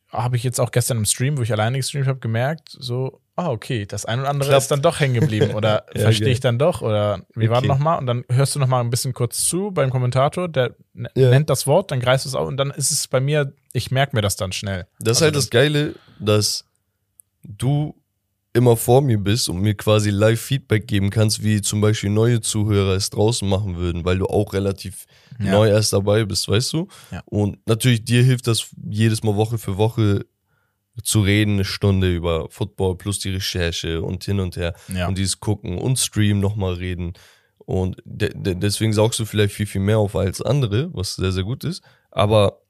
habe 0.10 0.38
ich 0.38 0.44
jetzt 0.44 0.60
auch 0.60 0.72
gestern 0.72 0.98
im 0.98 1.06
Stream, 1.06 1.38
wo 1.38 1.42
ich 1.42 1.52
alleine 1.52 1.78
gestreamt 1.78 2.08
habe, 2.08 2.20
gemerkt, 2.20 2.70
so, 2.80 3.20
ah, 3.36 3.50
okay, 3.50 3.86
das 3.86 4.06
ein 4.06 4.20
oder 4.22 4.30
andere 4.30 4.50
Klappt. 4.50 4.62
ist 4.64 4.72
dann 4.72 4.82
doch 4.82 5.00
hängen 5.00 5.14
geblieben 5.16 5.54
oder 5.56 5.86
Ja, 5.96 6.02
verstehe 6.04 6.30
ich 6.30 6.40
dann 6.40 6.58
doch 6.58 6.82
oder 6.82 7.26
wie 7.36 7.50
war 7.50 7.58
Okay. 7.58 7.68
das 7.68 7.78
nochmal? 7.78 8.00
Und 8.00 8.06
dann 8.08 8.24
hörst 8.30 8.56
du 8.56 8.60
nochmal 8.60 8.82
ein 8.82 8.90
bisschen 8.90 9.14
kurz 9.14 9.44
zu 9.46 9.72
beim 9.72 9.90
Kommentator, 9.90 10.48
der 10.48 10.76
n- 10.96 11.08
Ja. 11.16 11.30
nennt 11.32 11.50
das 11.50 11.68
Wort, 11.68 11.92
dann 11.92 12.00
greifst 12.00 12.26
du 12.26 12.30
es 12.30 12.36
auf 12.36 12.48
und 12.48 12.56
dann 12.58 12.72
ist 12.72 12.92
es 12.92 13.08
bei 13.10 13.20
mir, 13.20 13.54
ich 13.74 13.92
merke 13.92 14.16
mir 14.16 14.22
das 14.22 14.36
dann 14.38 14.52
schnell. 14.54 14.88
Das 15.00 15.18
ist 15.18 15.18
Also 15.18 15.26
halt 15.26 15.36
das 15.36 15.50
Geile, 15.50 15.96
dass 16.20 16.65
du 17.48 17.96
immer 18.54 18.78
vor 18.78 19.02
mir 19.02 19.18
bist 19.18 19.50
und 19.50 19.60
mir 19.60 19.76
quasi 19.76 20.10
live 20.12 20.40
Feedback 20.40 20.88
geben 20.88 21.10
kannst, 21.10 21.44
wie 21.44 21.62
zum 21.62 21.82
Beispiel 21.82 22.10
neue 22.10 22.40
Zuhörer 22.40 22.96
es 22.96 23.10
draußen 23.10 23.48
machen 23.48 23.76
würden, 23.76 24.06
weil 24.06 24.18
du 24.18 24.28
auch 24.28 24.54
relativ 24.54 25.06
Ja. 25.40 25.52
neu 25.52 25.68
erst 25.70 25.92
dabei 25.92 26.24
bist, 26.24 26.48
weißt 26.48 26.72
du? 26.72 26.88
Ja. 27.12 27.22
Und 27.26 27.58
natürlich 27.68 28.06
dir 28.06 28.24
hilft 28.24 28.48
das 28.48 28.68
jedes 28.90 29.24
Mal 29.24 29.36
Woche 29.36 29.58
für 29.58 29.78
Woche 29.78 30.26
zu 31.04 31.20
reden, 31.20 31.56
eine 31.56 31.66
Stunde 31.66 32.16
über 32.16 32.48
Football 32.50 32.96
plus 32.96 33.20
die 33.20 33.32
Recherche 33.32 34.02
und 34.02 34.24
hin 34.24 34.40
und 34.40 34.56
her 34.56 34.74
Ja. 34.88 35.10
und 35.10 35.18
dieses 35.18 35.42
Gucken 35.42 35.78
und 35.78 36.00
Stream 36.00 36.40
nochmal 36.40 36.76
reden. 36.76 37.12
Und 37.58 37.98
de 38.06 38.32
de 38.34 38.56
deswegen 38.56 38.94
saugst 38.94 39.20
du 39.20 39.26
vielleicht 39.26 39.54
viel, 39.54 39.66
viel 39.66 39.82
mehr 39.82 39.98
auf 39.98 40.16
als 40.16 40.42
andere, 40.42 40.90
was 40.94 41.16
sehr, 41.16 41.34
sehr 41.34 41.44
gut 41.44 41.66
ist. 41.66 41.84
Aber 42.12 42.62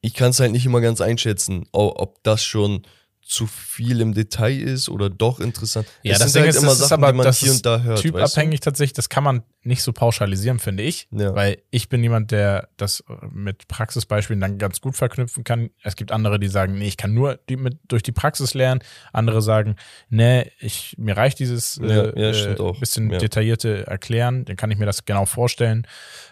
ich 0.00 0.14
kann 0.14 0.30
es 0.30 0.38
halt 0.38 0.52
nicht 0.52 0.64
immer 0.66 0.80
ganz 0.80 1.00
einschätzen, 1.00 1.64
ob 1.72 2.22
das 2.22 2.44
schon 2.44 2.82
zu 3.28 3.46
viel 3.46 4.00
im 4.00 4.14
Detail 4.14 4.58
ist 4.58 4.88
oder 4.88 5.10
doch 5.10 5.38
interessant. 5.38 5.86
Ja, 6.02 6.14
es 6.14 6.18
das 6.18 6.32
sind 6.32 6.42
halt 6.42 6.54
ist, 6.54 6.62
immer 6.62 6.68
das 6.68 6.78
Sachen, 6.78 7.04
aber, 7.04 7.12
die 7.12 7.18
man 7.18 7.32
hier 7.32 7.52
und 7.52 7.66
da 7.66 7.82
hört. 7.82 8.00
Typabhängig 8.00 8.60
tatsächlich, 8.60 8.94
das 8.94 9.10
kann 9.10 9.22
man 9.22 9.42
nicht 9.62 9.82
so 9.82 9.92
pauschalisieren, 9.92 10.58
finde 10.58 10.82
ich. 10.82 11.08
Ja. 11.10 11.34
Weil 11.34 11.58
ich 11.70 11.90
bin 11.90 12.02
jemand, 12.02 12.30
der 12.30 12.70
das 12.78 13.04
mit 13.30 13.68
Praxisbeispielen 13.68 14.40
dann 14.40 14.56
ganz 14.56 14.80
gut 14.80 14.96
verknüpfen 14.96 15.44
kann. 15.44 15.68
Es 15.82 15.94
gibt 15.94 16.10
andere, 16.10 16.40
die 16.40 16.48
sagen, 16.48 16.78
nee, 16.78 16.88
ich 16.88 16.96
kann 16.96 17.12
nur 17.12 17.38
die 17.50 17.56
mit, 17.56 17.78
durch 17.86 18.02
die 18.02 18.12
Praxis 18.12 18.54
lernen. 18.54 18.80
Andere 19.12 19.42
sagen, 19.42 19.76
nee, 20.08 20.50
ich, 20.58 20.94
mir 20.96 21.14
reicht 21.14 21.38
dieses 21.38 21.78
ja, 21.82 22.04
äh, 22.04 22.32
ja, 22.32 22.52
äh, 22.52 22.72
bisschen 22.80 23.10
detaillierte 23.10 23.86
Erklären, 23.86 24.46
dann 24.46 24.56
kann 24.56 24.70
ich 24.70 24.78
mir 24.78 24.86
das 24.86 25.04
genau 25.04 25.26
vorstellen. 25.26 25.86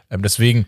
Ähm, 0.09 0.23
deswegen 0.23 0.67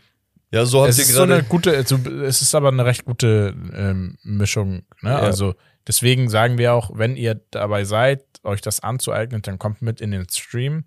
ja, 0.51 0.65
so 0.65 0.81
habt 0.81 0.91
es 0.91 0.99
ihr 0.99 1.05
ist 1.05 1.13
so 1.13 1.23
eine 1.23 1.43
gute, 1.43 1.77
also, 1.77 1.97
es 2.25 2.43
ist 2.43 2.55
aber 2.55 2.69
eine 2.69 2.85
recht 2.85 3.05
gute 3.05 3.55
ähm, 3.75 4.17
Mischung. 4.23 4.83
Ne? 5.03 5.11
Ja. 5.11 5.19
Also 5.19 5.55
Deswegen 5.89 6.29
sagen 6.29 6.59
wir 6.59 6.75
auch, 6.75 6.91
wenn 6.95 7.17
ihr 7.17 7.41
dabei 7.51 7.85
seid, 7.85 8.23
euch 8.45 8.61
das 8.61 8.81
anzueignen, 8.81 9.41
dann 9.41 9.59
kommt 9.59 9.81
mit 9.81 10.03
in 10.03 10.11
den 10.11 10.29
Stream. 10.29 10.85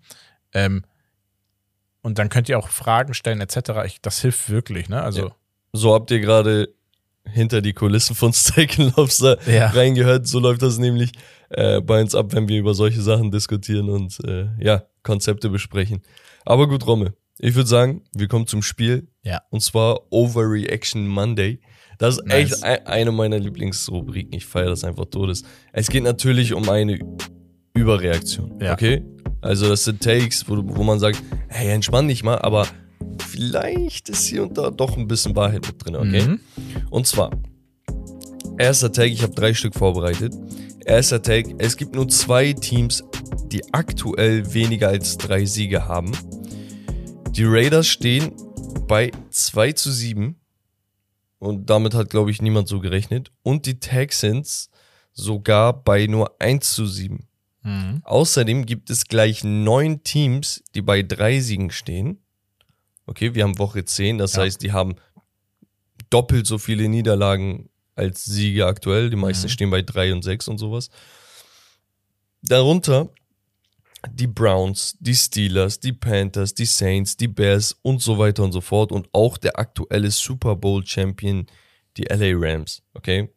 Ähm, 0.54 0.84
und 2.02 2.18
dann 2.18 2.28
könnt 2.28 2.48
ihr 2.48 2.56
auch 2.56 2.68
Fragen 2.68 3.12
stellen, 3.12 3.40
etc. 3.40 3.84
Ich, 3.84 4.00
das 4.00 4.20
hilft 4.20 4.48
wirklich, 4.48 4.88
ne? 4.88 5.02
Also. 5.02 5.26
Ja. 5.26 5.36
So 5.72 5.92
habt 5.92 6.10
ihr 6.12 6.20
gerade 6.20 6.68
hinter 7.24 7.62
die 7.62 7.72
Kulissen 7.72 8.14
von 8.14 8.32
Steak 8.32 8.76
Lobster 8.78 9.38
ja. 9.50 9.68
reingehört. 9.68 10.28
So 10.28 10.38
läuft 10.38 10.62
das 10.62 10.78
nämlich 10.78 11.10
äh, 11.48 11.80
bei 11.80 12.00
uns 12.00 12.14
ab, 12.14 12.32
wenn 12.32 12.48
wir 12.48 12.58
über 12.58 12.74
solche 12.74 13.02
Sachen 13.02 13.32
diskutieren 13.32 13.88
und 13.88 14.20
äh, 14.24 14.50
ja, 14.60 14.84
Konzepte 15.02 15.50
besprechen. 15.50 16.02
Aber 16.44 16.68
gut, 16.68 16.86
Romme. 16.86 17.14
Ich 17.38 17.56
würde 17.56 17.68
sagen, 17.68 18.04
wir 18.14 18.28
kommen 18.28 18.46
zum 18.46 18.62
Spiel. 18.62 19.08
Ja. 19.24 19.42
Und 19.50 19.60
zwar 19.60 20.00
Overreaction 20.10 21.06
Monday. 21.06 21.60
Das 21.98 22.18
ist 22.18 22.26
nice. 22.26 22.62
echt 22.62 22.86
eine 22.86 23.12
meiner 23.12 23.38
Lieblingsrubriken. 23.38 24.32
Ich 24.32 24.46
feiere 24.46 24.70
das 24.70 24.82
einfach 24.82 25.04
todes. 25.06 25.44
Es 25.72 25.88
geht 25.88 26.02
natürlich 26.02 26.52
um 26.52 26.68
eine 26.68 26.98
Überreaktion. 27.74 28.58
Ja. 28.60 28.72
Okay? 28.72 29.04
Also, 29.40 29.68
das 29.68 29.84
sind 29.84 30.02
Takes, 30.02 30.48
wo, 30.48 30.56
wo 30.64 30.82
man 30.82 30.98
sagt, 30.98 31.22
hey, 31.48 31.70
entspann 31.70 32.08
dich 32.08 32.22
mal, 32.22 32.38
aber 32.38 32.66
vielleicht 33.28 34.08
ist 34.08 34.26
hier 34.26 34.42
und 34.42 34.56
da 34.56 34.70
doch 34.70 34.96
ein 34.96 35.08
bisschen 35.08 35.34
Wahrheit 35.34 35.66
mit 35.66 35.84
drin, 35.84 35.96
okay? 35.96 36.22
Mhm. 36.22 36.40
Und 36.90 37.06
zwar, 37.06 37.30
erster 38.58 38.92
Take, 38.92 39.12
ich 39.12 39.22
habe 39.22 39.34
drei 39.34 39.54
Stück 39.54 39.74
vorbereitet. 39.74 40.34
Erster 40.84 41.22
Take, 41.22 41.54
es 41.58 41.76
gibt 41.76 41.94
nur 41.94 42.08
zwei 42.08 42.52
Teams, 42.52 43.02
die 43.46 43.62
aktuell 43.72 44.52
weniger 44.54 44.88
als 44.88 45.16
drei 45.18 45.44
Siege 45.44 45.86
haben. 45.86 46.12
Die 47.30 47.44
Raiders 47.44 47.86
stehen 47.86 48.32
bei 48.72 49.12
2 49.30 49.72
zu 49.72 49.90
7 49.90 50.36
und 51.38 51.70
damit 51.70 51.94
hat, 51.94 52.10
glaube 52.10 52.30
ich, 52.30 52.40
niemand 52.40 52.68
so 52.68 52.80
gerechnet. 52.80 53.32
Und 53.42 53.66
die 53.66 53.80
Texans 53.80 54.70
sogar 55.12 55.72
bei 55.82 56.06
nur 56.06 56.40
1 56.40 56.74
zu 56.74 56.86
7. 56.86 57.26
Mhm. 57.62 58.02
Außerdem 58.04 58.66
gibt 58.66 58.90
es 58.90 59.06
gleich 59.06 59.44
neun 59.44 60.02
Teams, 60.04 60.62
die 60.74 60.82
bei 60.82 61.02
drei 61.02 61.40
Siegen 61.40 61.70
stehen. 61.70 62.18
Okay, 63.06 63.34
wir 63.34 63.44
haben 63.44 63.58
Woche 63.58 63.84
10, 63.84 64.18
das 64.18 64.34
ja. 64.34 64.42
heißt, 64.42 64.62
die 64.62 64.72
haben 64.72 64.94
doppelt 66.10 66.46
so 66.46 66.58
viele 66.58 66.88
Niederlagen 66.88 67.70
als 67.94 68.24
Siege 68.24 68.66
aktuell. 68.66 69.10
Die 69.10 69.16
meisten 69.16 69.46
mhm. 69.46 69.50
stehen 69.50 69.70
bei 69.70 69.82
drei 69.82 70.12
und 70.12 70.22
sechs 70.22 70.48
und 70.48 70.58
sowas. 70.58 70.90
Darunter 72.42 73.10
die 74.10 74.26
Browns, 74.26 74.96
die 75.00 75.14
Steelers, 75.14 75.78
die 75.80 75.92
Panthers, 75.92 76.54
die 76.54 76.66
Saints, 76.66 77.16
die 77.16 77.28
Bears 77.28 77.76
und 77.82 78.02
so 78.02 78.18
weiter 78.18 78.42
und 78.42 78.52
so 78.52 78.60
fort 78.60 78.92
und 78.92 79.08
auch 79.12 79.38
der 79.38 79.58
aktuelle 79.58 80.10
Super 80.10 80.56
Bowl 80.56 80.84
Champion, 80.84 81.46
die 81.96 82.04
LA 82.04 82.32
Rams, 82.34 82.82
okay? 82.94 83.32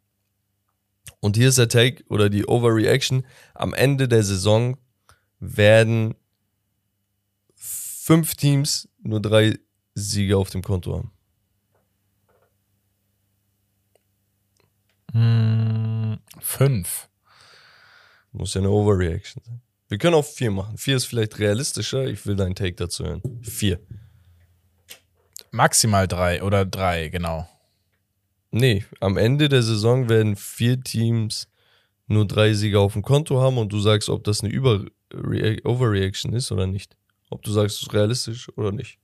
Und 1.19 1.37
hier 1.37 1.49
ist 1.49 1.57
der 1.57 1.69
Take 1.69 2.03
oder 2.09 2.29
die 2.29 2.45
Overreaction. 2.45 3.25
Am 3.53 3.73
Ende 3.73 4.07
der 4.07 4.23
Saison 4.23 4.77
werden 5.39 6.15
fünf 7.55 8.35
Teams 8.35 8.89
nur 9.01 9.21
drei 9.21 9.57
Siege 9.93 10.37
auf 10.37 10.49
dem 10.49 10.61
Konto 10.61 10.95
haben. 10.95 11.11
Hm, 15.11 16.19
fünf. 16.39 17.09
Muss 18.31 18.53
ja 18.53 18.61
eine 18.61 18.69
Overreaction 18.69 19.43
sein. 19.43 19.61
Wir 19.95 19.99
können 19.99 20.15
auch 20.15 20.25
vier 20.25 20.51
machen. 20.51 20.77
Vier 20.77 20.97
ist 20.97 21.05
vielleicht 21.05 21.39
realistischer. 21.39 22.05
Ich 22.07 22.25
will 22.25 22.35
deinen 22.35 22.53
Take 22.53 22.75
dazu 22.75 23.05
hören. 23.05 23.21
Vier. 23.41 23.79
Maximal 25.51 26.05
drei 26.05 26.43
oder 26.43 26.65
drei, 26.65 27.07
genau. 27.07 27.47
Nee, 28.51 28.83
am 28.99 29.15
Ende 29.15 29.47
der 29.47 29.63
Saison 29.63 30.09
werden 30.09 30.35
vier 30.35 30.81
Teams 30.81 31.47
nur 32.07 32.27
drei 32.27 32.53
Siege 32.53 32.77
auf 32.77 32.91
dem 32.91 33.03
Konto 33.03 33.39
haben 33.39 33.57
und 33.57 33.71
du 33.71 33.79
sagst, 33.79 34.09
ob 34.09 34.25
das 34.25 34.41
eine 34.41 34.51
Über 34.51 34.83
Overreaction 35.63 36.33
ist 36.33 36.51
oder 36.51 36.67
nicht. 36.67 36.97
Ob 37.29 37.41
du 37.43 37.53
sagst, 37.53 37.77
es 37.77 37.83
ist 37.83 37.93
realistisch 37.93 38.49
oder 38.57 38.73
nicht. 38.73 38.99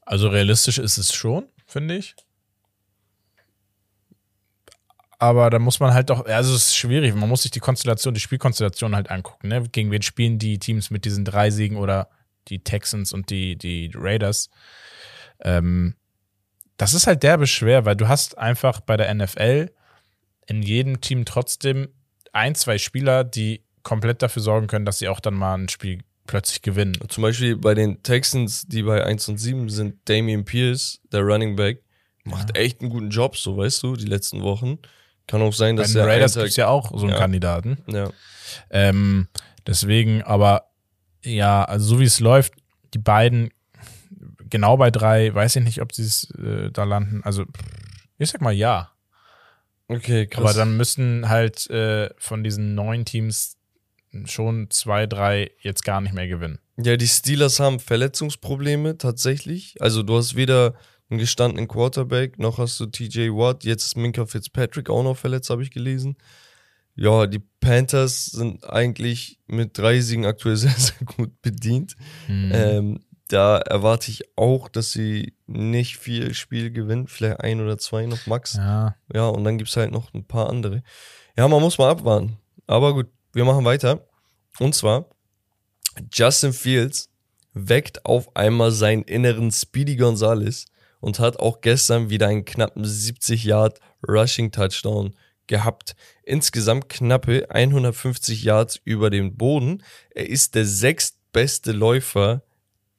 Also 0.00 0.28
realistisch 0.28 0.78
ist 0.78 0.96
es 0.96 1.12
schon, 1.12 1.44
finde 1.66 1.98
ich 1.98 2.16
aber 5.24 5.48
da 5.48 5.58
muss 5.58 5.80
man 5.80 5.94
halt 5.94 6.10
doch, 6.10 6.26
also 6.26 6.54
es 6.54 6.66
ist 6.66 6.76
schwierig, 6.76 7.14
man 7.14 7.30
muss 7.30 7.42
sich 7.42 7.50
die 7.50 7.60
Konstellation, 7.60 8.12
die 8.12 8.20
Spielkonstellation 8.20 8.94
halt 8.94 9.10
angucken, 9.10 9.48
ne? 9.48 9.62
Gegen 9.72 9.90
wen 9.90 10.02
spielen 10.02 10.38
die 10.38 10.58
Teams 10.58 10.90
mit 10.90 11.06
diesen 11.06 11.24
drei 11.24 11.50
Siegen 11.50 11.78
oder 11.78 12.10
die 12.48 12.62
Texans 12.62 13.14
und 13.14 13.30
die, 13.30 13.56
die 13.56 13.90
Raiders. 13.94 14.50
Ähm, 15.40 15.94
das 16.76 16.92
ist 16.92 17.06
halt 17.06 17.22
derbe 17.22 17.46
schwer, 17.46 17.86
weil 17.86 17.96
du 17.96 18.06
hast 18.06 18.36
einfach 18.36 18.80
bei 18.80 18.98
der 18.98 19.14
NFL 19.14 19.70
in 20.46 20.62
jedem 20.62 21.00
Team 21.00 21.24
trotzdem 21.24 21.88
ein, 22.34 22.54
zwei 22.54 22.76
Spieler, 22.76 23.24
die 23.24 23.64
komplett 23.82 24.20
dafür 24.20 24.42
sorgen 24.42 24.66
können, 24.66 24.84
dass 24.84 24.98
sie 24.98 25.08
auch 25.08 25.20
dann 25.20 25.34
mal 25.34 25.54
ein 25.54 25.70
Spiel 25.70 26.00
plötzlich 26.26 26.60
gewinnen. 26.60 26.98
Zum 27.08 27.22
Beispiel 27.22 27.56
bei 27.56 27.72
den 27.72 28.02
Texans, 28.02 28.66
die 28.66 28.82
bei 28.82 29.02
1 29.02 29.26
und 29.28 29.38
7 29.38 29.70
sind, 29.70 30.06
Damian 30.06 30.44
Pierce, 30.44 31.00
der 31.12 31.22
Running 31.22 31.56
Back, 31.56 31.82
macht 32.24 32.54
ja. 32.54 32.62
echt 32.62 32.82
einen 32.82 32.90
guten 32.90 33.08
Job, 33.08 33.38
so 33.38 33.56
weißt 33.56 33.82
du, 33.82 33.96
die 33.96 34.06
letzten 34.06 34.42
Wochen. 34.42 34.78
Kann 35.26 35.42
auch 35.42 35.52
sein, 35.52 35.76
dass 35.76 35.94
Bei 35.94 36.00
den 36.00 36.08
Raiders 36.08 36.34
gibt 36.34 36.48
es 36.48 36.56
ja 36.56 36.68
auch 36.68 36.90
so 36.90 37.04
einen 37.04 37.10
ja. 37.10 37.18
Kandidaten. 37.18 37.78
Ja. 37.86 38.10
Ähm, 38.70 39.28
deswegen, 39.66 40.22
aber 40.22 40.70
ja, 41.22 41.64
also 41.64 41.86
so 41.86 42.00
wie 42.00 42.04
es 42.04 42.20
läuft, 42.20 42.54
die 42.92 42.98
beiden 42.98 43.50
genau 44.50 44.76
bei 44.76 44.90
drei, 44.90 45.34
weiß 45.34 45.56
ich 45.56 45.64
nicht, 45.64 45.80
ob 45.80 45.92
sie 45.92 46.04
es 46.04 46.30
äh, 46.38 46.70
da 46.70 46.84
landen. 46.84 47.22
Also, 47.24 47.44
ich 48.18 48.30
sag 48.30 48.40
mal 48.40 48.52
ja. 48.52 48.92
Okay, 49.88 50.26
krass. 50.26 50.44
Aber 50.44 50.52
dann 50.54 50.76
müssen 50.76 51.28
halt 51.28 51.68
äh, 51.70 52.10
von 52.18 52.44
diesen 52.44 52.74
neun 52.74 53.04
Teams 53.04 53.56
schon 54.26 54.70
zwei, 54.70 55.06
drei 55.06 55.50
jetzt 55.60 55.84
gar 55.84 56.00
nicht 56.00 56.14
mehr 56.14 56.28
gewinnen. 56.28 56.58
Ja, 56.76 56.96
die 56.96 57.08
Steelers 57.08 57.60
haben 57.60 57.80
Verletzungsprobleme 57.80 58.98
tatsächlich. 58.98 59.76
Also 59.80 60.02
du 60.02 60.16
hast 60.16 60.36
weder 60.36 60.74
einen 61.10 61.18
gestandenen 61.18 61.68
Quarterback, 61.68 62.38
noch 62.38 62.58
hast 62.58 62.80
du 62.80 62.86
TJ 62.86 63.30
Watt, 63.30 63.64
jetzt 63.64 63.84
ist 63.84 63.96
Minka 63.96 64.26
Fitzpatrick 64.26 64.90
auch 64.90 65.02
noch 65.02 65.16
verletzt, 65.16 65.50
habe 65.50 65.62
ich 65.62 65.70
gelesen. 65.70 66.16
Ja, 66.96 67.26
die 67.26 67.42
Panthers 67.60 68.26
sind 68.26 68.64
eigentlich 68.64 69.40
mit 69.46 69.76
drei 69.76 70.00
Siegen 70.00 70.26
aktuell 70.26 70.56
sehr, 70.56 70.70
sehr 70.70 71.06
gut 71.06 71.42
bedient. 71.42 71.96
Mhm. 72.28 72.52
Ähm, 72.54 73.00
da 73.28 73.58
erwarte 73.58 74.10
ich 74.10 74.22
auch, 74.36 74.68
dass 74.68 74.92
sie 74.92 75.34
nicht 75.46 75.96
viel 75.96 76.34
Spiel 76.34 76.70
gewinnen, 76.70 77.08
vielleicht 77.08 77.40
ein 77.40 77.60
oder 77.60 77.78
zwei 77.78 78.06
noch 78.06 78.26
max. 78.26 78.54
Ja, 78.54 78.96
ja 79.12 79.26
und 79.26 79.44
dann 79.44 79.58
gibt 79.58 79.70
es 79.70 79.76
halt 79.76 79.90
noch 79.90 80.12
ein 80.14 80.24
paar 80.26 80.48
andere. 80.48 80.82
Ja, 81.36 81.48
man 81.48 81.60
muss 81.60 81.78
mal 81.78 81.90
abwarten. 81.90 82.38
Aber 82.66 82.94
gut, 82.94 83.08
wir 83.32 83.44
machen 83.44 83.64
weiter. 83.64 84.06
Und 84.60 84.74
zwar, 84.74 85.06
Justin 86.12 86.52
Fields 86.52 87.10
weckt 87.54 88.04
auf 88.04 88.36
einmal 88.36 88.70
seinen 88.70 89.02
inneren 89.02 89.50
Speedy 89.50 89.96
Gonzales 89.96 90.66
und 91.04 91.18
hat 91.18 91.38
auch 91.38 91.60
gestern 91.60 92.08
wieder 92.08 92.28
einen 92.28 92.46
knappen 92.46 92.82
70 92.82 93.44
Yard 93.44 93.78
Rushing 94.08 94.50
Touchdown 94.52 95.14
gehabt. 95.46 95.96
Insgesamt 96.22 96.88
knappe 96.88 97.50
150 97.50 98.42
Yards 98.42 98.80
über 98.84 99.10
den 99.10 99.36
Boden. 99.36 99.82
Er 100.14 100.30
ist 100.30 100.54
der 100.54 100.64
sechstbeste 100.64 101.72
Läufer 101.72 102.42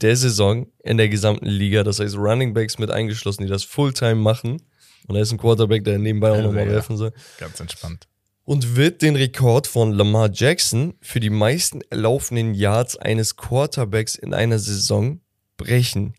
der 0.02 0.15
Saison 0.15 0.68
in 0.84 0.98
der 0.98 1.10
gesamten 1.10 1.48
Liga. 1.48 1.82
Das 1.82 2.00
heißt 2.00 2.15
Running 2.15 2.54
Backs 2.54 2.78
mit 2.78 2.91
eingeschlossen, 2.91 3.41
die 3.41 3.50
das 3.50 3.63
Fulltime 3.63 4.13
machen. 4.22 4.62
Und 5.08 5.15
er 5.15 5.24
ist 5.24 5.32
ein 5.32 5.39
Quarterback, 5.39 5.84
der 5.84 5.98
nebenbei 5.98 6.32
auch 6.32 6.44
nochmal 6.44 6.68
ja, 6.68 6.74
werfen 6.74 6.98
soll. 6.98 7.12
Ganz 7.39 7.60
entspannt. 7.60 8.08
Und 8.44 8.76
wird 8.76 9.02
den 9.02 9.15
Rekord 9.15 9.65
von 9.65 9.94
Lamar 9.94 10.30
Jackson 10.32 10.94
für 11.02 11.20
die 11.20 11.32
meisten 11.32 11.82
erlaufenden 11.89 12.54
Yards 12.54 12.98
eines 12.98 13.36
Quarterbacks 13.36 14.13
in 14.13 14.36
einer 14.36 14.60
Saison 14.60 15.22
brechen. 15.58 16.13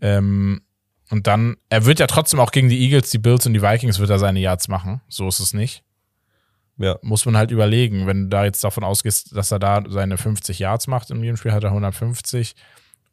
Ähm, 0.00 0.62
und 1.10 1.26
dann, 1.26 1.56
er 1.70 1.84
wird 1.86 1.98
ja 2.00 2.06
trotzdem 2.06 2.38
auch 2.38 2.52
gegen 2.52 2.68
die 2.68 2.78
Eagles, 2.80 3.10
die 3.10 3.18
Bills 3.18 3.46
und 3.46 3.54
die 3.54 3.62
Vikings 3.62 3.98
wird 3.98 4.10
er 4.10 4.18
seine 4.18 4.40
Yards 4.40 4.68
machen. 4.68 5.00
So 5.08 5.26
ist 5.26 5.40
es 5.40 5.54
nicht. 5.54 5.82
Ja. 6.78 6.98
Muss 7.02 7.26
man 7.26 7.36
halt 7.36 7.50
überlegen, 7.50 8.06
wenn 8.06 8.24
du 8.24 8.28
da 8.28 8.44
jetzt 8.44 8.62
davon 8.64 8.84
ausgehst, 8.84 9.36
dass 9.36 9.50
er 9.50 9.58
da 9.58 9.82
seine 9.88 10.16
50 10.16 10.58
Yards 10.60 10.86
macht 10.86 11.10
jedem 11.10 11.36
Spiel, 11.36 11.52
hat 11.52 11.64
er 11.64 11.70
150 11.70 12.54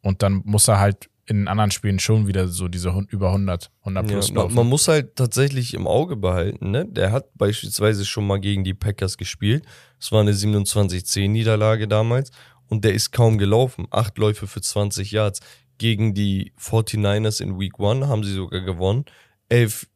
und 0.01 0.21
dann 0.21 0.41
muss 0.45 0.67
er 0.67 0.79
halt 0.79 1.09
in 1.27 1.47
anderen 1.47 1.71
Spielen 1.71 1.99
schon 1.99 2.27
wieder 2.27 2.47
so 2.47 2.67
diese 2.67 2.89
über 3.09 3.27
100, 3.29 3.71
100 3.79 4.07
plus 4.07 4.29
Ja, 4.29 4.35
man, 4.35 4.53
man 4.53 4.67
muss 4.67 4.87
halt 4.87 5.15
tatsächlich 5.15 5.73
im 5.73 5.87
Auge 5.87 6.15
behalten, 6.15 6.69
ne? 6.69 6.85
Der 6.85 7.11
hat 7.11 7.35
beispielsweise 7.35 8.05
schon 8.05 8.27
mal 8.27 8.39
gegen 8.39 8.63
die 8.63 8.75
Packers 8.75 9.17
gespielt. 9.17 9.65
Es 9.99 10.11
war 10.11 10.21
eine 10.21 10.33
27-10-Niederlage 10.33 11.87
damals 11.87 12.29
und 12.67 12.85
der 12.85 12.93
ist 12.93 13.11
kaum 13.11 13.37
gelaufen. 13.39 13.87
Acht 13.89 14.17
Läufe 14.17 14.45
für 14.45 14.61
20 14.61 15.11
Yards. 15.11 15.39
Gegen 15.77 16.13
die 16.13 16.53
49ers 16.59 17.41
in 17.41 17.59
Week 17.59 17.73
1 17.79 18.05
haben 18.05 18.23
sie 18.23 18.33
sogar 18.33 18.61
gewonnen. 18.61 19.05
Elf, 19.49 19.87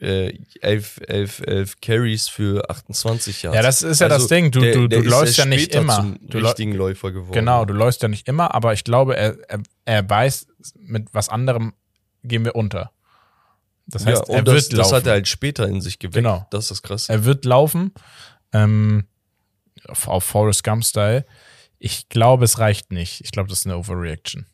äh, 0.00 0.38
elf, 0.60 1.00
elf, 1.06 1.40
elf 1.40 1.80
Carries 1.80 2.28
für 2.28 2.68
28 2.70 3.42
Yards. 3.42 3.56
Ja, 3.56 3.62
das 3.62 3.82
ist 3.82 4.00
ja 4.00 4.08
das 4.08 4.22
Also, 4.22 4.34
Ding. 4.34 4.50
Du, 4.50 4.60
der- 4.60 4.74
du, 4.74 4.88
du 4.88 5.00
läufst 5.00 5.36
ja 5.38 5.44
nicht 5.44 5.74
immer. 5.74 6.14
Du 6.20 6.38
richtigen 6.38 6.72
Läufer 6.72 7.10
geworden. 7.12 7.32
Genau, 7.32 7.64
du 7.64 7.74
läufst 7.74 8.02
ja 8.02 8.08
nicht 8.08 8.28
immer, 8.28 8.54
aber 8.54 8.72
ich 8.72 8.84
glaube, 8.84 9.16
er, 9.16 9.36
er, 9.48 9.60
er 9.84 10.08
weiß, 10.08 10.46
mit 10.78 11.08
was 11.12 11.28
anderem 11.28 11.72
gehen 12.22 12.44
wir 12.44 12.54
unter. 12.54 12.92
Das 13.86 14.04
heißt, 14.06 14.28
ja, 14.28 14.34
er 14.34 14.40
und 14.40 14.46
wird 14.46 14.56
das, 14.56 14.72
laufen. 14.72 14.90
das 14.90 14.92
hat 14.92 15.06
er 15.06 15.12
halt 15.12 15.28
später 15.28 15.66
in 15.66 15.80
sich 15.80 15.98
geweckt. 15.98 16.14
Genau. 16.14 16.46
Das 16.50 16.64
ist 16.64 16.70
das 16.70 16.82
Krasse. 16.82 17.12
Er 17.12 17.24
wird 17.24 17.44
laufen. 17.44 17.92
Ähm, 18.52 19.04
auf, 19.86 20.06
auf 20.08 20.24
Forrest 20.24 20.62
Gump-Style. 20.64 21.24
Ich 21.78 22.08
glaube, 22.08 22.44
es 22.44 22.58
reicht 22.58 22.92
nicht. 22.92 23.20
Ich 23.22 23.30
glaube, 23.30 23.48
das 23.48 23.60
ist 23.60 23.66
eine 23.66 23.78
Overreaction. 23.78 24.46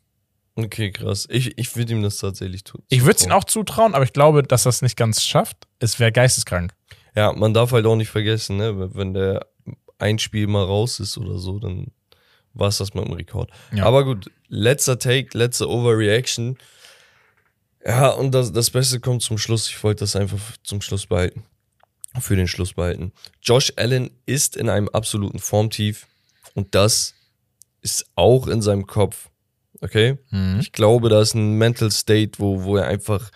Okay, 0.55 0.91
krass. 0.91 1.27
Ich, 1.29 1.57
ich 1.57 1.75
würde 1.75 1.93
ihm 1.93 2.01
das 2.01 2.17
tatsächlich 2.17 2.63
tun. 2.63 2.81
Ich 2.89 3.01
würde 3.01 3.17
es 3.17 3.25
ihm 3.25 3.31
auch 3.31 3.43
zutrauen, 3.43 3.93
aber 3.93 4.05
ich 4.05 4.13
glaube, 4.13 4.41
dass 4.41 4.65
er 4.65 4.69
es 4.69 4.81
nicht 4.81 4.95
ganz 4.95 5.23
schafft. 5.23 5.67
Es 5.79 5.99
wäre 5.99 6.13
geisteskrank. 6.13 6.73
Ja, 7.13 7.33
man 7.33 7.53
darf 7.53 7.71
halt 7.71 7.85
auch 7.85 7.95
nicht 7.95 8.09
vergessen, 8.09 8.57
ne, 8.57 8.95
wenn 8.95 9.13
der 9.13 9.47
ein 9.97 10.19
Spiel 10.19 10.47
mal 10.47 10.63
raus 10.63 10.99
ist 10.99 11.17
oder 11.17 11.37
so, 11.37 11.59
dann 11.59 11.91
war 12.53 12.69
es 12.69 12.77
das 12.77 12.93
mit 12.93 13.05
dem 13.05 13.13
Rekord. 13.13 13.51
Ja. 13.73 13.85
Aber 13.85 14.05
gut, 14.05 14.31
letzter 14.47 14.97
Take, 14.97 15.37
letzte 15.37 15.69
Overreaction. 15.69 16.57
Ja, 17.85 18.09
und 18.09 18.31
das, 18.31 18.51
das 18.51 18.71
Beste 18.71 18.99
kommt 18.99 19.21
zum 19.21 19.37
Schluss. 19.37 19.69
Ich 19.69 19.83
wollte 19.83 19.99
das 19.99 20.15
einfach 20.15 20.39
zum 20.63 20.81
Schluss 20.81 21.05
behalten. 21.05 21.43
Für 22.19 22.37
den 22.37 22.47
Schluss 22.47 22.73
behalten. 22.73 23.11
Josh 23.41 23.73
Allen 23.75 24.09
ist 24.25 24.55
in 24.55 24.69
einem 24.69 24.87
absoluten 24.87 25.39
Formtief 25.39 26.07
und 26.53 26.73
das 26.73 27.13
ist 27.81 28.05
auch 28.15 28.47
in 28.47 28.61
seinem 28.61 28.87
Kopf. 28.87 29.29
Okay? 29.81 30.17
Mhm. 30.31 30.59
Ich 30.59 30.71
glaube, 30.71 31.09
da 31.09 31.21
ist 31.21 31.33
ein 31.33 31.53
Mental 31.57 31.91
State, 31.91 32.39
wo, 32.39 32.63
wo 32.63 32.77
er 32.77 32.87
einfach 32.87 33.31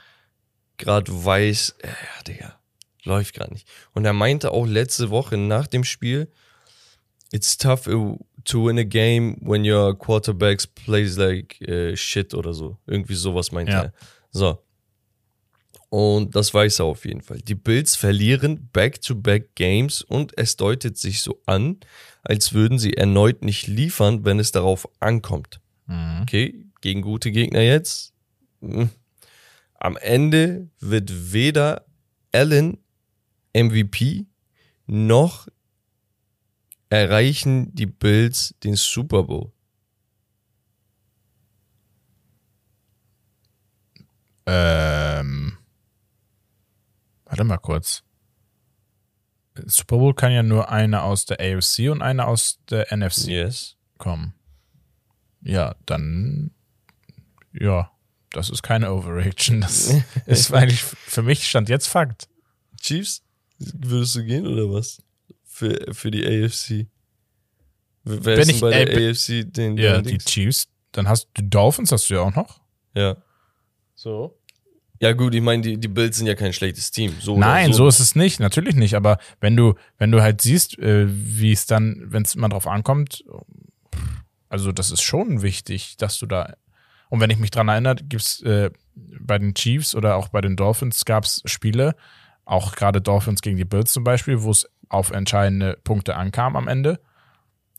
gerade 0.78 1.12
weiß, 1.12 1.75
äh, 1.80 1.88
ja, 1.88 2.23
Digga, 2.28 2.60
läuft 3.04 3.34
gerade 3.34 3.54
nicht. 3.54 3.67
Und 3.93 4.06
er 4.06 4.13
meinte 4.13 4.52
auch 4.52 4.65
letzte 4.65 5.10
Woche 5.10 5.38
nach 5.38 5.67
dem 5.67 5.84
Spiel, 5.84 6.32
it's 7.32 7.58
tough 7.58 7.88
uh, 7.88 8.17
to 8.45 8.67
win 8.67 8.80
a 8.80 8.84
game 8.84 9.38
when 9.41 9.69
your 9.69 9.97
quarterbacks 9.97 10.65
plays 10.65 11.17
like 11.17 11.60
äh, 11.62 11.95
shit 11.95 12.34
oder 12.34 12.54
so. 12.54 12.78
Irgendwie 12.88 13.15
sowas 13.15 13.52
meinte 13.52 13.71
Ja. 13.73 13.82
er. 13.84 13.93
So. 14.32 14.63
Und 15.89 16.36
das 16.36 16.54
weiß 16.54 16.80
er 16.80 16.86
auf 16.86 17.04
jeden 17.06 17.21
Fall. 17.21 17.39
Die 17.39 17.56
Bills 17.56 17.95
verlieren 17.95 18.69
back-to-back 18.71 19.56
Games 19.56 20.04
und 20.04 20.38
es 20.38 20.56
deutet 20.56 20.97
sich 20.97 21.21
so 21.21 21.41
an, 21.47 21.80
als 22.21 22.54
würden 22.54 22.78
sie 22.78 22.93
erneut 22.93 23.43
nicht 23.43 23.65
liefern, 23.65 24.23
wenn 24.23 24.39
es 24.39 24.52
darauf 24.52 24.88
ankommt. 24.99 25.60
Mhm. 25.89 26.21
Okay, 26.21 26.65
gegen 26.82 27.02
gute 27.02 27.32
Gegner 27.32 27.62
jetzt. 27.62 28.13
Hm. 28.62 28.89
Am 29.73 29.97
Ende 29.97 30.69
wird 30.80 31.34
weder 31.34 31.86
Allen 32.32 32.78
MVP 33.54 34.28
noch 34.86 35.47
erreichen 36.89 37.73
die 37.73 37.88
Bills 37.88 38.54
den 38.63 38.75
Super 38.75 39.23
Bowl. 39.23 39.52
Ähm, 44.45 45.58
warte 47.25 47.43
mal 47.43 47.58
kurz. 47.58 48.04
Super 49.65 49.97
Bowl 49.97 50.13
kann 50.13 50.32
ja 50.32 50.43
nur 50.43 50.69
eine 50.69 51.02
aus 51.04 51.25
der 51.25 51.39
AFC 51.39 51.89
und 51.89 52.02
eine 52.02 52.28
aus 52.28 52.60
der 52.69 52.91
NFC 52.95 53.28
Yes. 53.28 53.75
kommen. 53.97 54.34
Ja, 55.41 55.75
dann, 55.86 56.52
ja, 57.54 57.91
das 58.32 58.49
ist 58.49 58.62
keine 58.63 58.91
Overreaction. 58.93 59.62
Das 59.62 59.93
ist 60.25 60.54
eigentlich 60.54 60.82
für 60.84 61.23
mich 61.23 61.47
stand 61.47 61.69
jetzt 61.69 61.88
Fakt. 61.88 62.28
Chiefs? 62.82 63.23
Würdest 63.58 64.15
du 64.15 64.23
gehen 64.25 64.47
oder 64.47 64.71
was? 64.71 65.02
Für, 65.45 65.78
für 65.93 66.12
die 66.12 66.25
AFC. 66.25 66.88
Wer 68.04 68.38
denn 68.38 68.49
ich- 68.49 68.62
bei 68.62 68.86
der 68.86 68.93
bin- 68.95 69.10
AFC 69.10 69.43
den, 69.52 69.78
Ja, 69.78 69.95
den 69.95 70.04
die 70.04 70.10
Dings? 70.12 70.25
Chiefs. 70.25 70.67
Dann 70.91 71.08
hast 71.08 71.25
du 71.34 71.41
die 71.43 71.49
Dolphins, 71.49 71.91
hast 71.91 72.10
du 72.10 72.15
ja 72.15 72.21
auch 72.21 72.36
noch. 72.36 72.62
Ja. 72.95 73.17
So. 73.95 74.39
Ja, 75.02 75.13
gut, 75.13 75.34
ich 75.36 75.41
meine, 75.41 75.62
die, 75.62 75.78
die 75.78 75.88
Bills 75.88 76.17
sind 76.17 76.28
ja 76.28 76.36
kein 76.36 76.52
schlechtes 76.52 76.91
Team. 76.91 77.13
So 77.21 77.38
Nein, 77.38 77.71
so 77.73 77.88
ist 77.88 77.99
es 77.99 78.15
nicht, 78.15 78.39
natürlich 78.39 78.75
nicht. 78.75 78.95
Aber 78.95 79.17
wenn 79.39 79.56
du, 79.56 79.75
wenn 79.97 80.12
du 80.12 80.21
halt 80.21 80.41
siehst, 80.41 80.78
äh, 80.80 81.06
wie 81.08 81.52
es 81.52 81.65
dann, 81.67 82.04
wenn 82.08 82.23
es 82.23 82.36
immer 82.36 82.49
drauf 82.49 82.67
ankommt, 82.67 83.23
also 84.50 84.72
das 84.72 84.92
ist 84.92 85.02
schon 85.02 85.42
wichtig, 85.42 85.96
dass 85.98 86.20
du 86.20 86.26
da. 86.26 86.54
Und 87.10 87.20
wenn 87.22 87.30
ich 87.30 87.40
mich 87.40 87.52
dran 87.52 87.70
erinnere, 87.70 87.96
gibt's 87.96 88.42
äh, 88.42 88.70
bei 88.96 89.38
den 89.40 89.54
Chiefs 89.54 89.96
oder 89.96 90.16
auch 90.16 90.28
bei 90.30 90.42
den 90.42 90.56
Dolphins 90.56 91.06
gab 91.06 91.24
es 91.24 91.42
Spiele, 91.46 91.96
auch 92.46 92.76
gerade 92.76 93.02
Dolphins 93.02 93.42
gegen 93.42 93.58
die 93.58 93.66
Bills 93.66 93.94
zum 93.94 94.04
Beispiel, 94.04 94.42
wo 94.44 94.52
es 94.52 94.68
auf 94.90 95.12
entscheidende 95.12 95.78
Punkte 95.84 96.16
ankam 96.16 96.56
am 96.56 96.68
Ende. 96.68 97.00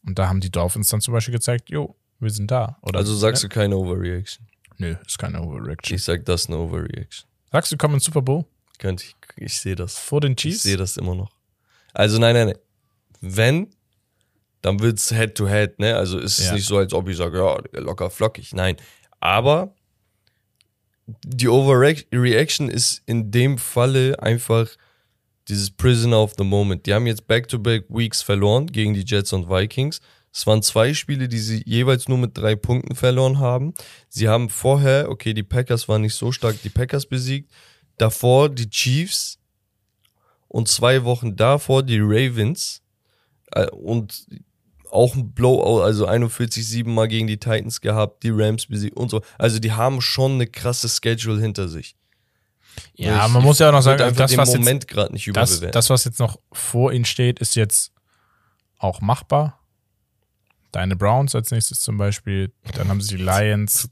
Und 0.06 0.18
da 0.18 0.28
haben 0.28 0.40
die 0.40 0.50
Dolphins 0.50 0.88
dann 0.88 1.00
zum 1.00 1.12
Beispiel 1.12 1.32
gezeigt, 1.34 1.70
jo, 1.70 1.96
wir 2.20 2.30
sind 2.30 2.50
da. 2.50 2.78
Oder, 2.82 2.98
Also 3.00 3.14
sagst 3.14 3.42
du 3.44 3.48
keine 3.48 3.76
Overreaction. 3.76 4.46
Nö, 4.78 4.94
ist 5.06 5.18
keine 5.18 5.42
Overreaction. 5.42 5.94
Ich 5.96 6.04
sag, 6.04 6.24
das 6.24 6.42
ist 6.42 6.46
eine 6.48 6.58
Overreaction. 6.58 7.28
Sagst 7.52 7.70
du, 7.72 7.76
kommen 7.76 7.94
ins 7.94 8.04
Super 8.04 8.22
Bowl 8.22 8.46
Könnte 8.78 9.04
ich, 9.04 9.16
ich 9.36 9.60
sehe 9.60 9.74
das. 9.74 9.98
vor 9.98 10.20
den 10.20 10.32
Ich 10.32 10.36
Chiefs? 10.38 10.62
sehe 10.62 10.76
das 10.76 10.96
immer 10.96 11.14
noch. 11.14 11.30
Also 11.92 12.18
nein, 12.18 12.34
nein, 12.34 12.46
nein. 12.48 12.58
Wenn, 13.20 13.68
dann 14.62 14.80
wird's 14.80 15.10
Head 15.10 15.34
to 15.36 15.48
Head, 15.48 15.78
ne? 15.78 15.96
Also 15.96 16.18
ist 16.18 16.38
es 16.38 16.46
Ja. 16.46 16.52
nicht 16.54 16.66
so, 16.66 16.76
als 16.78 16.92
ob 16.92 17.08
ich 17.08 17.16
sage, 17.16 17.38
ja, 17.38 17.80
locker 17.80 18.10
flockig. 18.10 18.52
Nein. 18.54 18.76
Aber 19.20 19.74
die 21.24 21.48
Overreaction 21.48 22.68
ist 22.68 23.02
in 23.06 23.30
dem 23.30 23.58
Falle 23.58 24.22
einfach 24.22 24.68
dieses 25.48 25.70
Prisoner 25.70 26.20
of 26.22 26.34
the 26.38 26.44
Moment. 26.44 26.86
Die 26.86 26.94
haben 26.94 27.06
jetzt 27.06 27.26
Back-to-Back 27.26 27.86
Weeks 27.88 28.22
verloren 28.22 28.66
gegen 28.66 28.94
die 28.94 29.04
Jets 29.04 29.32
und 29.32 29.48
Vikings. 29.48 30.00
Es 30.32 30.46
waren 30.46 30.62
zwei 30.62 30.94
Spiele, 30.94 31.26
die 31.26 31.40
sie 31.40 31.62
jeweils 31.66 32.06
nur 32.08 32.18
mit 32.18 32.38
drei 32.38 32.54
Punkten 32.54 32.94
verloren 32.94 33.40
haben. 33.40 33.74
Sie 34.08 34.28
haben 34.28 34.48
vorher, 34.48 35.08
okay, 35.08 35.34
die 35.34 35.42
Packers 35.42 35.88
waren 35.88 36.02
nicht 36.02 36.14
so 36.14 36.30
stark, 36.30 36.62
die 36.62 36.68
Packers 36.68 37.06
besiegt. 37.06 37.50
Davor 37.98 38.48
die 38.48 38.70
Chiefs 38.70 39.38
und 40.46 40.68
zwei 40.68 41.02
Wochen 41.02 41.34
davor 41.34 41.82
die 41.82 41.98
Ravens. 42.00 42.82
Äh, 43.52 43.66
Und 43.70 44.26
auch 44.92 45.14
ein 45.14 45.32
Blowout, 45.32 45.82
also 45.82 46.06
41-7 46.06 46.88
mal 46.88 47.08
gegen 47.08 47.26
die 47.26 47.38
Titans 47.38 47.80
gehabt, 47.80 48.22
die 48.22 48.30
Rams 48.30 48.66
besiegt 48.66 48.96
und 48.96 49.10
so. 49.10 49.22
Also 49.38 49.58
die 49.58 49.72
haben 49.72 50.00
schon 50.00 50.32
eine 50.32 50.46
krasse 50.46 50.88
Schedule 50.88 51.40
hinter 51.40 51.68
sich. 51.68 51.96
Ja, 52.94 53.26
Ich- 53.26 53.32
man 53.32 53.42
muss 53.42 53.58
ja 53.58 53.68
auch 53.68 53.72
noch 53.72 53.82
sagen, 53.82 54.02
einfach 54.02 54.16
das 54.18 54.36
was, 54.36 54.48
jetzt, 54.50 54.58
Moment 54.58 54.88
gerade 54.88 55.12
nicht 55.12 55.28
das, 55.36 55.60
das, 55.60 55.90
was 55.90 56.04
jetzt 56.04 56.18
noch 56.18 56.38
vor 56.52 56.92
ihnen 56.92 57.04
steht, 57.04 57.38
ist 57.40 57.56
jetzt 57.56 57.92
auch 58.78 59.00
machbar. 59.00 59.58
Deine 60.72 60.94
Browns 60.94 61.34
als 61.34 61.50
nächstes 61.50 61.80
zum 61.80 61.98
Beispiel. 61.98 62.52
Dann 62.74 62.88
haben 62.88 63.00
sie 63.00 63.16
die 63.16 63.22
Lions. 63.24 63.88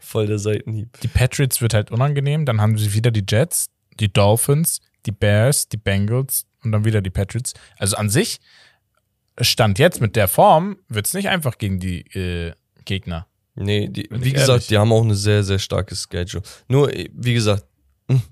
Voll 0.00 0.26
der 0.26 0.38
Seitenhieb. 0.38 0.98
Die 1.02 1.08
Patriots 1.08 1.60
wird 1.60 1.74
halt 1.74 1.90
unangenehm. 1.90 2.46
Dann 2.46 2.60
haben 2.62 2.78
sie 2.78 2.94
wieder 2.94 3.10
die 3.10 3.24
Jets, 3.28 3.68
die 4.00 4.10
Dolphins, 4.10 4.80
die 5.04 5.12
Bears, 5.12 5.68
die 5.68 5.76
Bengals 5.76 6.46
und 6.64 6.72
dann 6.72 6.86
wieder 6.86 7.02
die 7.02 7.10
Patriots. 7.10 7.52
Also 7.76 7.96
an 7.96 8.08
sich, 8.08 8.38
Stand 9.40 9.78
jetzt 9.78 10.00
mit 10.00 10.16
der 10.16 10.28
Form, 10.28 10.78
wird 10.88 11.06
es 11.06 11.14
nicht 11.14 11.28
einfach 11.28 11.58
gegen 11.58 11.78
die 11.80 12.00
äh, 12.16 12.52
Gegner. 12.84 13.26
Nee, 13.54 13.88
die, 13.88 14.08
wie 14.10 14.32
gesagt, 14.32 14.48
ehrlich. 14.48 14.66
die 14.68 14.78
haben 14.78 14.92
auch 14.92 15.02
eine 15.02 15.14
sehr, 15.16 15.42
sehr 15.44 15.58
starke 15.58 15.94
Schedule. 15.96 16.42
Nur, 16.68 16.94
äh, 16.94 17.08
wie 17.12 17.34
gesagt, 17.34 17.64
hm, 18.08 18.22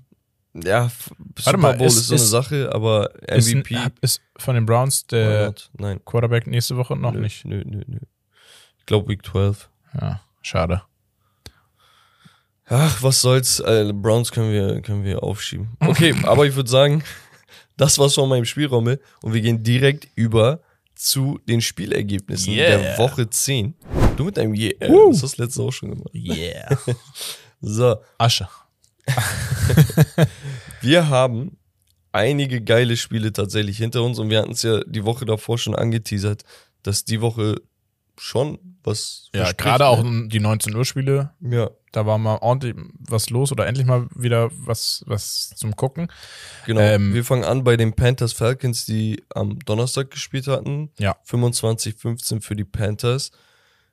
ja, 0.63 0.89
Super 1.37 1.57
mal, 1.57 1.75
Bowl 1.77 1.87
ist- 1.87 1.97
ist, 1.97 2.07
so 2.07 2.13
eine 2.15 2.21
ist- 2.23 2.29
Sache, 2.29 2.69
aber 2.73 3.13
Ist, 3.27 3.47
MVP. 3.53 3.75
ein- 3.75 3.91
ist 4.01 4.21
von 4.37 4.55
den 4.55 4.65
Browns 4.65 5.05
der? 5.07 5.53
Nein, 5.77 5.99
Quarterback 6.05 6.47
nächste 6.47 6.77
Woche 6.77 6.95
noch 6.95 7.11
nö, 7.13 7.19
nicht. 7.21 7.45
Nö, 7.45 7.61
nö, 7.65 7.83
nö. 7.87 7.99
Ich 8.79 8.85
glaube 8.85 9.07
Week 9.09 9.25
12. 9.25 9.69
Ja, 9.99 10.21
schade. 10.41 10.81
Ach, 12.69 13.01
was 13.01 13.21
soll's. 13.21 13.59
Äh, 13.61 13.91
Browns 13.93 14.31
können 14.31 14.51
wir, 14.51 14.81
können 14.81 15.03
wir 15.03 15.23
aufschieben. 15.23 15.69
Okay, 15.79 16.13
aber 16.23 16.45
ich 16.45 16.55
würde 16.55 16.69
sagen, 16.69 17.03
das 17.77 17.97
war's 17.97 18.15
von 18.15 18.27
meinem 18.29 18.45
Spielraum 18.45 18.87
und 19.21 19.33
wir 19.33 19.41
gehen 19.41 19.63
direkt 19.63 20.07
über 20.15 20.61
zu 20.97 21.39
den 21.47 21.61
Spielergebnissen 21.61 22.53
Yeah. 22.53 22.77
der 22.77 22.97
Woche 22.97 23.29
10. 23.29 23.75
Du 24.17 24.25
mit 24.25 24.37
deinem 24.37 24.53
Yeah, 24.53 24.89
Woo. 24.89 25.11
das 25.11 25.23
hast 25.23 25.37
du 25.37 25.43
letzte 25.43 25.61
auch 25.61 25.71
schon 25.71 25.91
gemacht. 25.91 26.09
Yeah. 26.13 26.77
So, 27.59 27.95
Asche. 28.19 28.47
wir 30.81 31.09
haben 31.09 31.57
einige 32.11 32.61
geile 32.61 32.97
Spiele 32.97 33.33
tatsächlich 33.33 33.77
hinter 33.77 34.03
uns 34.03 34.19
und 34.19 34.29
wir 34.29 34.39
hatten 34.39 34.51
es 34.51 34.61
ja 34.63 34.81
die 34.85 35.03
Woche 35.05 35.25
davor 35.25 35.57
schon 35.57 35.75
angeteasert, 35.75 36.43
dass 36.83 37.03
die 37.05 37.21
Woche 37.21 37.55
schon 38.17 38.59
was 38.83 39.29
Ja, 39.33 39.51
gerade 39.53 39.85
auch 39.87 40.03
ne? 40.03 40.27
die 40.27 40.39
19 40.39 40.75
Uhr 40.75 40.85
Spiele, 40.85 41.31
Ja, 41.41 41.69
da 41.97 42.05
war 42.05 42.19
mal 42.19 42.37
ordentlich 42.41 42.75
was 42.99 43.31
los 43.31 43.51
oder 43.51 43.65
endlich 43.65 43.87
mal 43.87 44.07
wieder 44.13 44.51
was, 44.53 45.03
was 45.07 45.49
zum 45.55 45.75
Gucken. 45.75 46.11
genau. 46.67 46.79
Ähm, 46.81 47.11
wir 47.15 47.25
fangen 47.25 47.43
an 47.43 47.63
bei 47.63 47.75
den 47.75 47.93
Panthers 47.93 48.33
Falcons, 48.33 48.85
die 48.85 49.23
am 49.33 49.57
Donnerstag 49.65 50.11
gespielt 50.11 50.45
hatten. 50.45 50.91
Ja. 50.99 51.17
25-15 51.27 52.41
für 52.41 52.55
die 52.55 52.65
Panthers. 52.65 53.31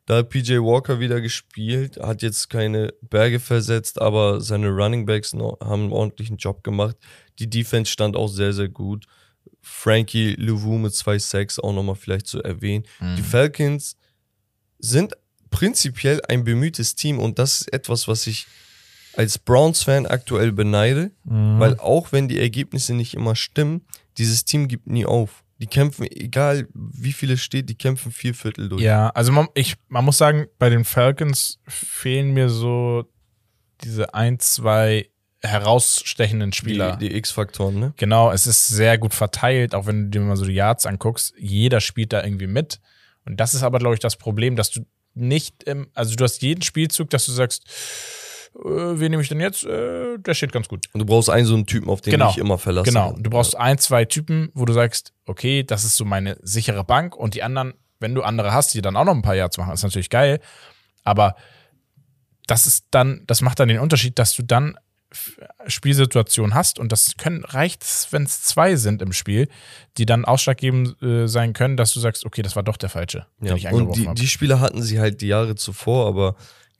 Da 0.04 0.18
hat 0.18 0.28
PJ 0.28 0.58
Walker 0.58 1.00
wieder 1.00 1.22
gespielt, 1.22 1.96
hat 1.96 2.20
jetzt 2.20 2.50
keine 2.50 2.92
Berge 3.00 3.40
versetzt, 3.40 4.02
aber 4.02 4.42
seine 4.42 4.68
Running 4.68 5.06
Backs 5.06 5.32
noch, 5.32 5.58
haben 5.60 5.84
einen 5.84 5.92
ordentlichen 5.92 6.36
Job 6.36 6.62
gemacht. 6.62 6.96
Die 7.38 7.48
Defense 7.48 7.90
stand 7.90 8.16
auch 8.16 8.28
sehr, 8.28 8.52
sehr 8.52 8.68
gut. 8.68 9.06
Frankie 9.62 10.34
Louvu 10.34 10.76
mit 10.76 10.94
zwei 10.94 11.18
Sacks 11.18 11.58
auch 11.58 11.72
nochmal 11.72 11.94
vielleicht 11.94 12.26
zu 12.26 12.42
erwähnen. 12.42 12.84
Die 13.16 13.22
Falcons 13.22 13.96
sind 14.78 15.16
prinzipiell 15.58 16.20
ein 16.28 16.42
bemühtes 16.44 16.94
Team 16.96 17.18
und 17.20 17.38
das 17.38 17.60
ist 17.62 17.72
etwas, 17.72 18.08
was 18.08 18.26
ich 18.26 18.46
als 19.16 19.38
Browns-Fan 19.38 20.06
aktuell 20.06 20.50
beneide, 20.52 21.12
Mhm. 21.24 21.60
weil 21.60 21.78
auch 21.78 22.10
wenn 22.12 22.26
die 22.28 22.40
Ergebnisse 22.40 22.94
nicht 22.94 23.14
immer 23.14 23.36
stimmen, 23.36 23.82
dieses 24.18 24.44
Team 24.44 24.66
gibt 24.68 24.88
nie 24.88 25.06
auf. 25.06 25.44
Die 25.60 25.68
kämpfen, 25.68 26.04
egal 26.10 26.66
wie 26.74 27.12
viel 27.12 27.30
es 27.30 27.40
steht, 27.40 27.68
die 27.68 27.76
kämpfen 27.76 28.10
vier 28.10 28.34
Viertel 28.34 28.68
durch. 28.68 28.82
Ja, 28.82 29.10
also 29.10 29.30
man, 29.30 29.46
ich, 29.54 29.76
man 29.88 30.04
muss 30.04 30.18
sagen, 30.18 30.46
bei 30.58 30.68
den 30.68 30.84
Falcons 30.84 31.60
fehlen 31.68 32.32
mir 32.34 32.48
so 32.48 33.04
diese 33.84 34.12
ein, 34.14 34.40
zwei 34.40 35.08
herausstechenden 35.42 36.52
Spieler. 36.52 36.96
Die, 36.96 37.08
die 37.08 37.16
X-Faktoren, 37.16 37.78
ne? 37.78 37.94
Genau, 37.96 38.32
es 38.32 38.46
ist 38.48 38.66
sehr 38.66 38.98
gut 38.98 39.14
verteilt, 39.14 39.74
auch 39.76 39.86
wenn 39.86 40.04
du 40.10 40.18
dir 40.18 40.24
mal 40.24 40.36
so 40.36 40.44
die 40.44 40.54
Yards 40.54 40.86
anguckst. 40.86 41.34
Jeder 41.38 41.80
spielt 41.80 42.12
da 42.12 42.24
irgendwie 42.24 42.46
mit. 42.48 42.80
Und 43.24 43.38
das 43.38 43.54
ist 43.54 43.62
aber, 43.62 43.78
glaube 43.78 43.94
ich, 43.94 44.00
das 44.00 44.16
Problem, 44.16 44.56
dass 44.56 44.70
du 44.70 44.84
nicht, 45.14 45.62
im, 45.64 45.88
also 45.94 46.14
du 46.16 46.24
hast 46.24 46.42
jeden 46.42 46.62
Spielzug, 46.62 47.10
dass 47.10 47.26
du 47.26 47.32
sagst, 47.32 47.64
äh, 48.56 48.60
wen 48.68 49.10
nehme 49.10 49.22
ich 49.22 49.28
denn 49.28 49.40
jetzt? 49.40 49.64
Äh, 49.64 50.18
der 50.18 50.34
steht 50.34 50.52
ganz 50.52 50.68
gut. 50.68 50.86
Und 50.92 51.00
du 51.00 51.06
brauchst 51.06 51.30
einen 51.30 51.46
so 51.46 51.54
einen 51.54 51.66
Typen, 51.66 51.88
auf 51.88 52.00
den 52.00 52.12
Genau. 52.12 52.26
du 52.26 52.32
dich 52.32 52.40
immer 52.40 52.58
verlassen 52.58 52.86
Genau. 52.92 53.14
Du 53.18 53.30
brauchst 53.30 53.56
ein, 53.56 53.78
zwei 53.78 54.04
Typen, 54.04 54.50
wo 54.54 54.64
du 54.64 54.72
sagst, 54.72 55.12
okay, 55.26 55.62
das 55.64 55.84
ist 55.84 55.96
so 55.96 56.04
meine 56.04 56.36
sichere 56.42 56.84
Bank 56.84 57.16
und 57.16 57.34
die 57.34 57.42
anderen, 57.42 57.74
wenn 58.00 58.14
du 58.14 58.22
andere 58.22 58.52
hast, 58.52 58.74
die 58.74 58.82
dann 58.82 58.96
auch 58.96 59.04
noch 59.04 59.14
ein 59.14 59.22
paar 59.22 59.34
Yards 59.34 59.58
machen, 59.58 59.72
ist 59.72 59.82
natürlich 59.82 60.10
geil. 60.10 60.40
Aber 61.02 61.36
das 62.46 62.66
ist 62.66 62.86
dann, 62.90 63.22
das 63.26 63.40
macht 63.40 63.58
dann 63.60 63.68
den 63.68 63.78
Unterschied, 63.78 64.18
dass 64.18 64.34
du 64.34 64.42
dann 64.42 64.76
Spielsituationen 65.66 66.54
hast 66.54 66.78
und 66.78 66.92
das 66.92 67.16
können 67.16 67.44
reicht, 67.44 67.84
wenn 68.10 68.24
es 68.24 68.42
zwei 68.42 68.76
sind 68.76 69.02
im 69.02 69.12
Spiel, 69.12 69.48
die 69.96 70.06
dann 70.06 70.24
ausschlaggebend 70.24 71.00
äh, 71.02 71.26
sein 71.26 71.52
können, 71.52 71.76
dass 71.76 71.92
du 71.92 72.00
sagst, 72.00 72.24
okay, 72.24 72.42
das 72.42 72.56
war 72.56 72.62
doch 72.62 72.76
der 72.76 72.88
falsche, 72.88 73.26
den 73.40 73.56
ich 73.56 73.70
und 73.70 73.96
die, 73.96 74.08
die 74.14 74.28
Spieler 74.28 74.60
hatten 74.60 74.82
sie 74.82 75.00
halt 75.00 75.20
die 75.20 75.28
Jahre 75.28 75.54
zuvor, 75.54 76.06
aber 76.06 76.36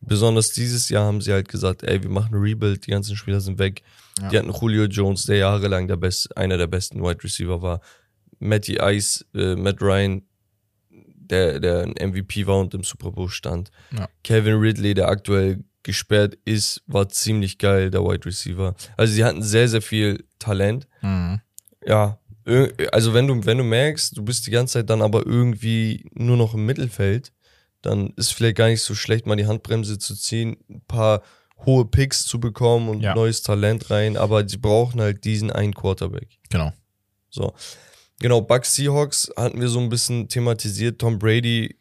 besonders 0.07 0.53
dieses 0.53 0.89
Jahr 0.89 1.05
haben 1.05 1.21
sie 1.21 1.33
halt 1.33 1.49
gesagt, 1.49 1.83
ey, 1.83 2.03
wir 2.03 2.11
machen 2.11 2.35
Rebuild, 2.35 2.87
die 2.87 2.91
ganzen 2.91 3.17
Spieler 3.17 3.41
sind 3.41 3.59
weg. 3.59 3.83
Ja. 4.21 4.29
Die 4.29 4.39
hatten 4.39 4.53
Julio 4.53 4.85
Jones, 4.85 5.25
der 5.25 5.37
jahrelang 5.37 5.89
der 5.89 5.97
best, 5.97 6.37
einer 6.37 6.57
der 6.57 6.67
besten 6.67 7.03
Wide 7.03 7.23
Receiver 7.23 7.63
war. 7.63 7.81
Matty 8.39 8.79
Ice, 8.81 9.25
äh, 9.35 9.57
Matt 9.57 9.81
Ryan, 9.81 10.23
der, 10.91 11.61
der 11.61 11.83
ein 11.83 12.11
MVP 12.11 12.47
war 12.47 12.59
und 12.59 12.75
im 12.75 12.85
Super 12.85 13.11
Bowl 13.11 13.29
stand. 13.29 13.71
Ja. 13.97 14.09
Kevin 14.23 14.57
Ridley, 14.57 14.95
der 14.95 15.09
aktuell 15.09 15.65
gesperrt 15.85 16.37
ist, 16.45 16.83
war 16.87 17.09
ziemlich 17.09 17.59
geil, 17.59 17.91
der 17.91 18.03
Wide 18.03 18.27
Receiver. 18.27 18.75
Also 18.97 19.13
sie 19.15 19.25
hatten 19.25 19.43
sehr, 19.43 19.69
sehr 19.69 19.83
viel 19.83 20.25
Talent. 20.41 20.89
Mhm. 21.03 21.41
Ja, 21.87 22.19
also 22.93 23.15
wenn 23.15 23.27
du, 23.27 23.45
wenn 23.47 23.59
du 23.59 23.65
merkst, 23.65 24.17
du 24.17 24.23
bist 24.25 24.47
die 24.47 24.51
ganze 24.51 24.75
Zeit 24.75 24.91
dann 24.91 25.01
aber 25.03 25.25
irgendwie 25.27 26.05
nur 26.13 26.37
noch 26.37 26.55
im 26.55 26.67
Mittelfeld, 26.67 27.33
dann 27.83 28.13
ist 28.17 28.33
vielleicht 28.33 28.57
gar 28.57 28.69
nicht 28.69 28.83
so 28.83 28.95
schlecht, 28.95 29.27
mal 29.27 29.37
die 29.37 29.47
Handbremse 29.47 29.99
zu 29.99 30.15
ziehen, 30.15 30.57
ein 30.69 30.83
paar 30.89 31.23
hohe 31.65 31.85
Picks 31.87 32.25
zu 32.27 32.41
bekommen 32.41 32.89
und 32.89 33.01
Ja. 33.01 33.15
neues 33.15 33.43
Talent 33.43 33.91
rein, 33.91 34.17
aber 34.17 34.47
sie 34.49 34.57
brauchen 34.59 35.01
halt 35.01 35.25
diesen 35.25 35.51
einen 35.51 35.75
Quarterback. 35.75 36.29
Genau. 36.51 36.73
So. 37.31 37.53
Genau, 38.21 38.41
Bucks 38.41 38.75
Seahawks 38.75 39.31
hatten 39.37 39.61
wir 39.61 39.69
so 39.69 39.81
ein 39.81 39.89
bisschen 39.89 40.29
thematisiert. 40.29 40.99
Tom 41.01 41.19
Brady, 41.19 41.77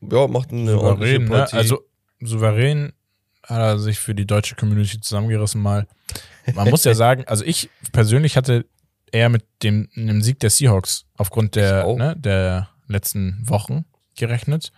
ja, 0.00 0.26
macht 0.26 0.52
eine 0.52 0.78
ordentliche 0.78 1.14
Souverän, 1.16 1.22
ne? 1.24 1.28
Partie. 1.28 1.56
Also 1.56 1.80
souverän 2.20 2.92
hat 3.52 3.60
er 3.60 3.78
sich 3.78 3.98
für 3.98 4.14
die 4.14 4.26
deutsche 4.26 4.54
Community 4.54 5.00
zusammengerissen 5.00 5.60
mal. 5.60 5.86
Man 6.54 6.70
muss 6.70 6.84
ja 6.84 6.94
sagen, 6.96 7.24
also 7.26 7.44
ich 7.44 7.70
persönlich 7.92 8.36
hatte 8.36 8.66
eher 9.10 9.28
mit 9.28 9.44
dem, 9.62 9.88
dem 9.94 10.22
Sieg 10.22 10.40
der 10.40 10.50
Seahawks 10.50 11.04
aufgrund 11.16 11.54
der, 11.54 11.86
ne, 11.96 12.16
der 12.16 12.70
letzten 12.86 13.42
Wochen 13.44 13.84
gerechnet. 14.16 14.72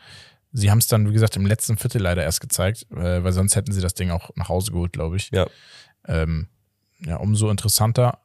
Sie 0.53 0.71
haben 0.71 0.79
es 0.79 0.87
dann, 0.87 1.09
wie 1.09 1.13
gesagt, 1.13 1.37
im 1.37 1.47
letzten 1.47 1.77
Viertel 1.77 2.03
leider 2.03 2.23
erst 2.23 2.41
gezeigt, 2.41 2.87
äh, 2.93 3.25
weil 3.25 3.33
sonst 3.33 3.57
hätten 3.57 3.73
sie 3.73 3.81
das 3.81 3.95
Ding 3.95 4.11
auch 4.11 4.31
nach 4.37 4.49
Hause 4.49 4.73
geholt, 4.73 4.93
glaube 4.93 5.17
ich. 5.17 5.31
Ja. 5.33 5.47
Ähm, 6.07 6.49
ja, 7.01 7.17
umso 7.17 7.51
interessanter 7.51 8.21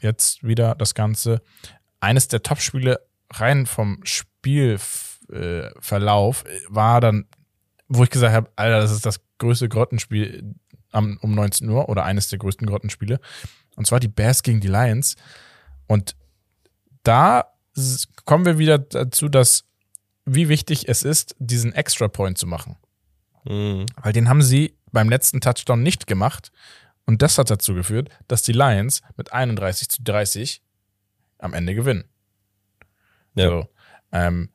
jetzt 0.00 0.42
wieder 0.44 0.74
das 0.74 0.94
Ganze. 0.94 1.42
Eines 2.00 2.28
der 2.28 2.42
Top-Spiele 2.42 3.00
rein 3.30 3.66
vom 3.66 4.00
Spielverlauf 4.04 5.72
Verlauf, 5.80 6.44
äh, 6.44 6.60
war 6.68 7.00
dann, 7.00 7.26
wo 7.92 8.04
ich 8.04 8.10
gesagt 8.10 8.34
habe, 8.34 8.50
Alter, 8.56 8.80
das 8.80 8.90
ist 8.90 9.04
das 9.04 9.20
größte 9.38 9.68
Grottenspiel 9.68 10.54
am, 10.92 11.18
um 11.20 11.34
19 11.34 11.68
Uhr 11.68 11.88
oder 11.88 12.04
eines 12.04 12.28
der 12.28 12.38
größten 12.38 12.66
Grottenspiele. 12.66 13.20
Und 13.76 13.86
zwar 13.86 14.00
die 14.00 14.08
Bears 14.08 14.42
gegen 14.42 14.60
die 14.60 14.68
Lions. 14.68 15.16
Und 15.86 16.16
da 17.02 17.52
kommen 18.24 18.44
wir 18.44 18.58
wieder 18.58 18.78
dazu, 18.78 19.28
dass 19.28 19.64
wie 20.24 20.48
wichtig 20.48 20.88
es 20.88 21.02
ist, 21.02 21.34
diesen 21.38 21.72
Extra 21.72 22.08
Point 22.08 22.38
zu 22.38 22.46
machen. 22.46 22.76
Mhm. 23.44 23.86
Weil 24.00 24.12
den 24.12 24.28
haben 24.28 24.42
sie 24.42 24.76
beim 24.92 25.08
letzten 25.08 25.40
Touchdown 25.40 25.82
nicht 25.82 26.06
gemacht. 26.06 26.52
Und 27.04 27.22
das 27.22 27.38
hat 27.38 27.50
dazu 27.50 27.74
geführt, 27.74 28.10
dass 28.28 28.42
die 28.42 28.52
Lions 28.52 29.02
mit 29.16 29.32
31 29.32 29.88
zu 29.88 30.02
30 30.02 30.62
am 31.38 31.54
Ende 31.54 31.74
gewinnen. 31.74 32.04
Ja. 33.34 33.48
So, 33.48 33.68
ähm, 34.12 34.50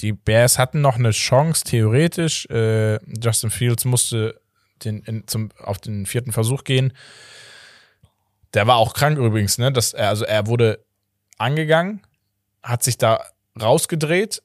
die 0.00 0.12
Bears 0.12 0.58
hatten 0.58 0.80
noch 0.80 0.96
eine 0.96 1.12
Chance, 1.12 1.64
theoretisch. 1.64 2.46
Äh, 2.46 2.98
Justin 3.20 3.50
Fields 3.50 3.84
musste 3.84 4.40
den, 4.84 5.02
in, 5.02 5.26
zum, 5.26 5.50
auf 5.58 5.78
den 5.78 6.06
vierten 6.06 6.32
Versuch 6.32 6.64
gehen. 6.64 6.92
Der 8.54 8.66
war 8.66 8.76
auch 8.76 8.94
krank 8.94 9.18
übrigens, 9.18 9.58
ne? 9.58 9.72
Das, 9.72 9.94
also 9.94 10.24
er 10.24 10.46
wurde 10.46 10.84
angegangen, 11.38 12.02
hat 12.62 12.82
sich 12.82 12.98
da 12.98 13.24
rausgedreht, 13.60 14.42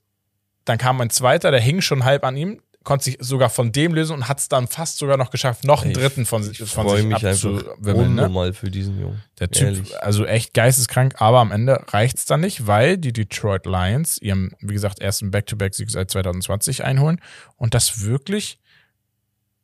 dann 0.66 0.78
kam 0.78 1.02
ein 1.02 1.10
zweiter, 1.10 1.52
der 1.52 1.60
hing 1.60 1.82
schon 1.82 2.06
halb 2.06 2.24
an 2.24 2.38
ihm, 2.38 2.62
konnte 2.90 3.06
sich 3.06 3.18
sogar 3.22 3.50
von 3.50 3.72
dem 3.72 3.94
lösen 3.94 4.14
und 4.16 4.28
hat 4.28 4.40
es 4.40 4.50
dann 4.50 4.68
fast 4.68 4.98
sogar 4.98 5.16
noch 5.16 5.30
geschafft, 5.30 5.64
noch 5.64 5.84
einen 5.84 5.92
Ich- 5.92 5.98
dritten 5.98 6.26
von, 6.26 6.42
Ich 6.52 6.58
von 6.58 6.68
freue 6.86 6.98
sich 6.98 7.06
mich 7.06 7.26
einfach. 7.26 7.78
Ne? 7.80 7.94
unnormal 7.96 8.52
für 8.54 8.70
diesen 8.70 9.00
Jungen. 9.00 9.22
Der 9.40 9.50
Typ, 9.50 9.64
Ehrlich. 9.68 10.02
also 10.04 10.26
echt 10.26 10.54
geisteskrank, 10.54 11.22
aber 11.22 11.40
am 11.40 11.52
Ende 11.52 11.82
reicht's 11.90 12.26
dann 12.26 12.42
nicht, 12.42 12.68
weil 12.68 12.98
die 12.98 13.14
Detroit 13.14 13.66
Lions 13.66 14.18
ihrem, 14.18 14.52
wie 14.60 14.74
gesagt, 14.74 15.00
ersten 15.00 15.32
Back-to-Back-Sieg 15.32 15.90
seit 15.92 16.12
2020 16.12 16.84
einholen 16.84 17.22
und 17.56 17.74
das 17.74 18.02
wirklich 18.02 18.60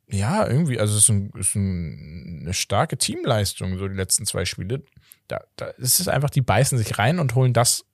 ja, 0.08 0.46
irgendwie, 0.46 0.78
also 0.78 0.94
es 0.96 1.02
ist, 1.02 1.08
ein, 1.08 1.30
ist 1.36 1.56
ein, 1.56 2.38
eine 2.42 2.54
starke 2.54 2.96
Teamleistung, 2.96 3.76
so 3.76 3.88
die 3.88 3.96
letzten 3.96 4.24
zwei 4.24 4.44
Spiele. 4.44 4.84
Da, 5.26 5.40
da 5.56 5.66
ist 5.66 5.98
es 5.98 6.06
einfach, 6.06 6.30
die 6.30 6.42
beißen 6.42 6.78
sich 6.78 6.96
rein 6.98 7.18
und 7.18 7.34
holen 7.34 7.52
das 7.52 7.84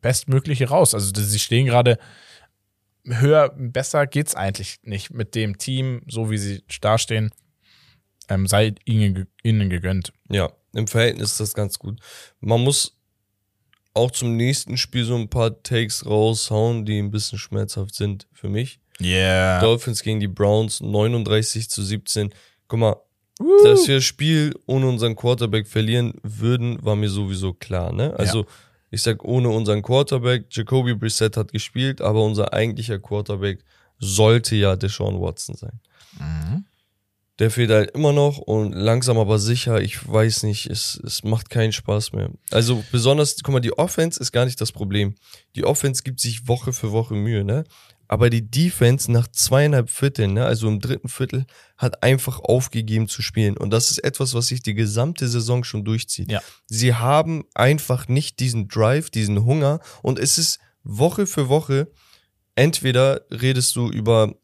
Bestmögliche 0.00 0.68
raus. 0.68 0.92
Also 0.92 1.12
sie 1.14 1.38
stehen 1.38 1.66
gerade 1.66 1.98
höher, 3.04 3.50
besser 3.56 4.06
geht's 4.06 4.34
eigentlich 4.34 4.78
nicht 4.82 5.12
mit 5.12 5.34
dem 5.34 5.58
Team, 5.58 6.02
so 6.06 6.30
wie 6.30 6.38
sie 6.38 6.62
dastehen. 6.80 7.30
Ähm, 8.28 8.46
sei 8.46 8.74
ihnen, 8.84 9.26
ihnen 9.42 9.68
gegönnt. 9.68 10.12
Ja, 10.30 10.52
im 10.72 10.86
Verhältnis 10.86 11.32
ist 11.32 11.40
das 11.40 11.54
ganz 11.54 11.78
gut. 11.78 12.00
Man 12.40 12.60
muss 12.60 12.96
auch 13.94 14.10
zum 14.10 14.36
nächsten 14.36 14.76
Spiel 14.76 15.04
so 15.04 15.16
ein 15.16 15.28
paar 15.28 15.62
Takes 15.62 16.06
raushauen, 16.06 16.84
die 16.84 16.98
ein 16.98 17.10
bisschen 17.10 17.38
schmerzhaft 17.38 17.94
sind 17.94 18.26
für 18.32 18.48
mich. 18.48 18.80
Yeah. 19.00 19.60
Dolphins 19.60 20.02
gegen 20.02 20.20
die 20.20 20.28
Browns 20.28 20.80
39 20.80 21.68
zu 21.68 21.82
17. 21.82 22.32
Guck 22.68 22.78
mal, 22.78 22.96
Woo. 23.38 23.64
dass 23.64 23.86
wir 23.88 23.96
das 23.96 24.04
Spiel 24.04 24.54
ohne 24.66 24.88
unseren 24.88 25.16
Quarterback 25.16 25.66
verlieren 25.66 26.14
würden, 26.22 26.82
war 26.82 26.96
mir 26.96 27.08
sowieso 27.08 27.52
klar. 27.52 27.92
Ne? 27.92 28.14
Also 28.16 28.42
ja. 28.42 28.46
Ich 28.92 29.02
sag 29.02 29.24
ohne 29.24 29.48
unseren 29.48 29.82
Quarterback, 29.82 30.46
Jacoby 30.50 30.94
Brissett 30.94 31.38
hat 31.38 31.50
gespielt, 31.50 32.02
aber 32.02 32.22
unser 32.22 32.52
eigentlicher 32.52 32.98
Quarterback 32.98 33.64
sollte 33.98 34.54
ja 34.54 34.76
Deshaun 34.76 35.18
Watson 35.20 35.56
sein. 35.56 35.80
Mhm. 36.18 36.66
Der 37.38 37.50
fehlt 37.50 37.70
halt 37.70 37.92
immer 37.92 38.12
noch 38.12 38.36
und 38.36 38.72
langsam 38.72 39.16
aber 39.16 39.38
sicher, 39.38 39.80
ich 39.80 40.06
weiß 40.06 40.42
nicht, 40.42 40.66
es, 40.66 41.00
es 41.02 41.24
macht 41.24 41.48
keinen 41.48 41.72
Spaß 41.72 42.12
mehr. 42.12 42.30
Also 42.50 42.84
besonders, 42.92 43.36
guck 43.42 43.54
mal, 43.54 43.60
die 43.60 43.76
Offense 43.76 44.20
ist 44.20 44.30
gar 44.30 44.44
nicht 44.44 44.60
das 44.60 44.72
Problem. 44.72 45.14
Die 45.56 45.64
Offense 45.64 46.02
gibt 46.02 46.20
sich 46.20 46.46
Woche 46.46 46.74
für 46.74 46.92
Woche 46.92 47.14
Mühe, 47.14 47.44
ne? 47.44 47.64
Aber 48.12 48.28
die 48.28 48.50
Defense 48.50 49.10
nach 49.10 49.26
zweieinhalb 49.26 49.88
Vierteln, 49.88 50.34
ne, 50.34 50.44
also 50.44 50.68
im 50.68 50.80
dritten 50.80 51.08
Viertel, 51.08 51.46
hat 51.78 52.02
einfach 52.02 52.40
aufgegeben 52.40 53.08
zu 53.08 53.22
spielen. 53.22 53.56
Und 53.56 53.70
das 53.70 53.90
ist 53.90 54.04
etwas, 54.04 54.34
was 54.34 54.48
sich 54.48 54.60
die 54.60 54.74
gesamte 54.74 55.26
Saison 55.28 55.64
schon 55.64 55.82
durchzieht. 55.82 56.30
Ja. 56.30 56.42
Sie 56.66 56.92
haben 56.92 57.44
einfach 57.54 58.08
nicht 58.08 58.38
diesen 58.38 58.68
Drive, 58.68 59.08
diesen 59.08 59.46
Hunger. 59.46 59.80
Und 60.02 60.18
es 60.18 60.36
ist 60.36 60.58
Woche 60.84 61.26
für 61.26 61.48
Woche, 61.48 61.90
entweder 62.54 63.22
redest 63.30 63.76
du 63.76 63.88
über 63.88 64.34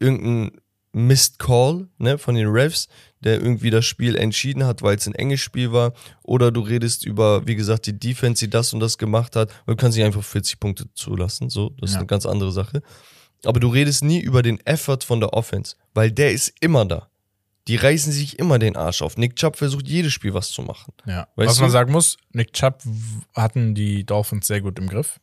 irgendeinen 0.00 0.60
Missed 0.96 1.38
Call 1.38 1.88
ne, 1.98 2.16
von 2.16 2.34
den 2.36 2.46
Refs, 2.46 2.88
der 3.20 3.34
irgendwie 3.34 3.68
das 3.68 3.84
Spiel 3.84 4.16
entschieden 4.16 4.64
hat, 4.64 4.80
weil 4.80 4.96
es 4.96 5.06
ein 5.06 5.14
enges 5.14 5.40
Spiel 5.40 5.70
war. 5.70 5.92
Oder 6.22 6.50
du 6.50 6.62
redest 6.62 7.04
über, 7.04 7.46
wie 7.46 7.54
gesagt, 7.54 7.84
die 7.84 7.98
Defense, 7.98 8.42
die 8.42 8.48
das 8.48 8.72
und 8.72 8.80
das 8.80 8.96
gemacht 8.96 9.36
hat. 9.36 9.50
Du 9.66 9.76
kannst 9.76 9.98
nicht 9.98 10.06
einfach 10.06 10.24
40 10.24 10.58
Punkte 10.58 10.86
zulassen. 10.94 11.50
So, 11.50 11.68
das 11.80 11.90
ja. 11.90 11.96
ist 11.96 11.98
eine 11.98 12.06
ganz 12.06 12.24
andere 12.24 12.50
Sache. 12.50 12.80
Aber 13.44 13.60
du 13.60 13.68
redest 13.68 14.04
nie 14.04 14.20
über 14.20 14.40
den 14.40 14.58
Effort 14.64 15.00
von 15.04 15.20
der 15.20 15.34
Offense, 15.34 15.76
weil 15.92 16.10
der 16.10 16.32
ist 16.32 16.54
immer 16.60 16.86
da. 16.86 17.08
Die 17.68 17.76
reißen 17.76 18.10
sich 18.10 18.38
immer 18.38 18.58
den 18.58 18.74
Arsch 18.74 19.02
auf. 19.02 19.18
Nick 19.18 19.36
Chubb 19.36 19.56
versucht 19.56 19.86
jedes 19.88 20.14
Spiel 20.14 20.32
was 20.32 20.48
zu 20.48 20.62
machen. 20.62 20.94
Ja. 21.04 21.28
Weißt 21.36 21.50
was 21.50 21.56
du? 21.56 21.62
man 21.62 21.70
sagen 21.70 21.92
muss, 21.92 22.16
Nick 22.32 22.54
Chubb 22.54 22.80
hatten 23.34 23.74
die 23.74 24.06
Dolphins 24.06 24.46
sehr 24.46 24.62
gut 24.62 24.78
im 24.78 24.88
Griff. 24.88 25.20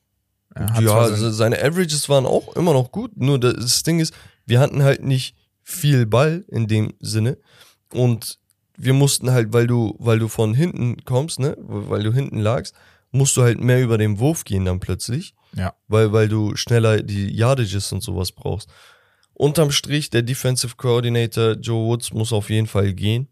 ja, 0.80 1.08
seine 1.32 1.58
Averages 1.58 2.10
waren 2.10 2.28
auch 2.28 2.56
immer 2.56 2.74
noch 2.74 2.92
gut. 2.92 3.18
Nur 3.18 3.40
das 3.40 3.82
Ding 3.82 4.00
ist, 4.00 4.14
wir 4.46 4.60
hatten 4.60 4.84
halt 4.84 5.04
nicht 5.04 5.36
viel 5.64 6.06
Ball 6.06 6.46
in 6.50 6.68
dem 6.68 6.94
Sinne. 7.00 7.38
Und 7.94 8.40
wir 8.78 8.94
mussten 8.94 9.32
halt, 9.32 9.54
weil 9.54 9.68
du, 9.68 9.96
weil 10.00 10.20
du 10.20 10.28
von 10.28 10.54
hinten 10.54 11.04
kommst, 11.06 11.40
ne, 11.40 11.56
weil 11.60 12.04
du 12.04 12.14
hinten 12.14 12.40
lagst, 12.40 12.76
musst 13.12 13.38
du 13.38 13.44
halt 13.44 13.60
mehr 13.60 13.82
über 13.82 13.98
den 13.98 14.20
Wurf 14.20 14.44
gehen 14.44 14.66
dann 14.66 14.80
plötzlich. 14.80 15.36
Ja. 15.56 15.74
Weil, 15.88 16.12
weil 16.12 16.28
du 16.28 16.56
schneller 16.56 17.02
die 17.02 17.32
Yardages 17.34 17.92
und 17.92 18.02
sowas 18.02 18.32
brauchst. 18.32 18.70
Unterm 19.36 19.72
Strich, 19.72 20.10
der 20.10 20.24
Defensive 20.24 20.76
Coordinator 20.76 21.54
Joe 21.54 21.88
Woods 21.88 22.12
muss 22.12 22.34
auf 22.34 22.50
jeden 22.50 22.68
Fall 22.68 22.94
gehen. 22.94 23.28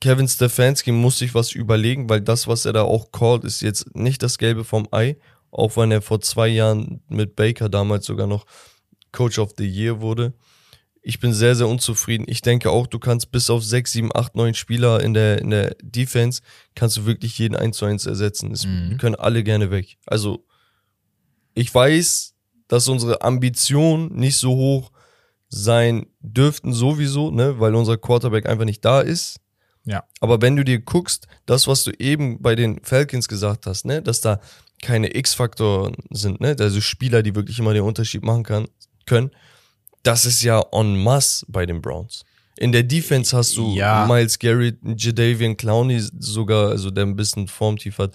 Kevin 0.00 0.28
Stefanski 0.28 0.92
muss 0.92 1.18
sich 1.18 1.34
was 1.34 1.52
überlegen, 1.52 2.08
weil 2.08 2.20
das, 2.20 2.46
was 2.46 2.64
er 2.64 2.72
da 2.72 2.82
auch 2.82 3.12
callt, 3.12 3.44
ist 3.44 3.60
jetzt 3.60 3.94
nicht 3.94 4.22
das 4.22 4.38
Gelbe 4.38 4.64
vom 4.64 4.88
Ei. 4.92 5.16
Auch 5.50 5.76
wenn 5.76 5.90
er 5.90 6.00
vor 6.00 6.20
zwei 6.20 6.48
Jahren 6.48 7.02
mit 7.08 7.36
Baker 7.36 7.68
damals 7.68 8.06
sogar 8.06 8.26
noch 8.26 8.46
Coach 9.12 9.38
of 9.38 9.54
the 9.58 9.66
Year 9.66 10.00
wurde 10.00 10.32
ich 11.02 11.18
bin 11.18 11.32
sehr, 11.32 11.54
sehr 11.54 11.68
unzufrieden. 11.68 12.26
Ich 12.28 12.42
denke 12.42 12.70
auch, 12.70 12.86
du 12.86 12.98
kannst 12.98 13.30
bis 13.30 13.48
auf 13.48 13.64
6, 13.64 13.92
7, 13.92 14.10
8, 14.14 14.36
9 14.36 14.54
Spieler 14.54 15.02
in 15.02 15.14
der, 15.14 15.40
in 15.40 15.50
der 15.50 15.74
Defense, 15.82 16.42
kannst 16.74 16.96
du 16.98 17.06
wirklich 17.06 17.38
jeden 17.38 17.56
1 17.56 17.76
zu 17.76 17.86
1 17.86 18.06
ersetzen. 18.06 18.52
Es 18.52 18.66
mhm. 18.66 18.98
können 18.98 19.14
alle 19.14 19.42
gerne 19.42 19.70
weg. 19.70 19.96
Also, 20.06 20.44
ich 21.54 21.74
weiß, 21.74 22.34
dass 22.68 22.88
unsere 22.88 23.22
Ambitionen 23.22 24.14
nicht 24.14 24.36
so 24.36 24.54
hoch 24.54 24.92
sein 25.48 26.06
dürften 26.20 26.72
sowieso, 26.72 27.30
ne, 27.30 27.58
weil 27.58 27.74
unser 27.74 27.96
Quarterback 27.96 28.46
einfach 28.46 28.64
nicht 28.64 28.84
da 28.84 29.00
ist. 29.00 29.40
Ja. 29.84 30.04
Aber 30.20 30.40
wenn 30.42 30.54
du 30.54 30.64
dir 30.64 30.78
guckst, 30.78 31.26
das, 31.46 31.66
was 31.66 31.82
du 31.82 31.90
eben 31.98 32.40
bei 32.40 32.54
den 32.54 32.80
Falcons 32.84 33.26
gesagt 33.26 33.66
hast, 33.66 33.86
ne, 33.86 34.02
dass 34.02 34.20
da 34.20 34.40
keine 34.82 35.14
X-Faktoren 35.14 35.96
sind, 36.10 36.40
ne, 36.40 36.54
also 36.58 36.80
Spieler, 36.80 37.22
die 37.22 37.34
wirklich 37.34 37.58
immer 37.58 37.74
den 37.74 37.82
Unterschied 37.82 38.22
machen 38.22 38.44
kann, 38.44 38.68
können, 39.06 39.30
das 40.02 40.24
ist 40.24 40.42
ja 40.42 40.62
en 40.72 41.02
masse 41.02 41.44
bei 41.48 41.66
den 41.66 41.80
Browns. 41.80 42.24
In 42.56 42.72
der 42.72 42.82
Defense 42.82 43.36
hast 43.36 43.56
du 43.56 43.74
ja. 43.74 44.06
Miles 44.06 44.38
Garrett, 44.38 44.78
Jadavian 44.96 45.56
Clowney 45.56 46.00
sogar, 46.18 46.68
also 46.70 46.90
der 46.90 47.04
ein 47.04 47.16
bisschen 47.16 47.48
Formtief 47.48 47.98
hat. 47.98 48.12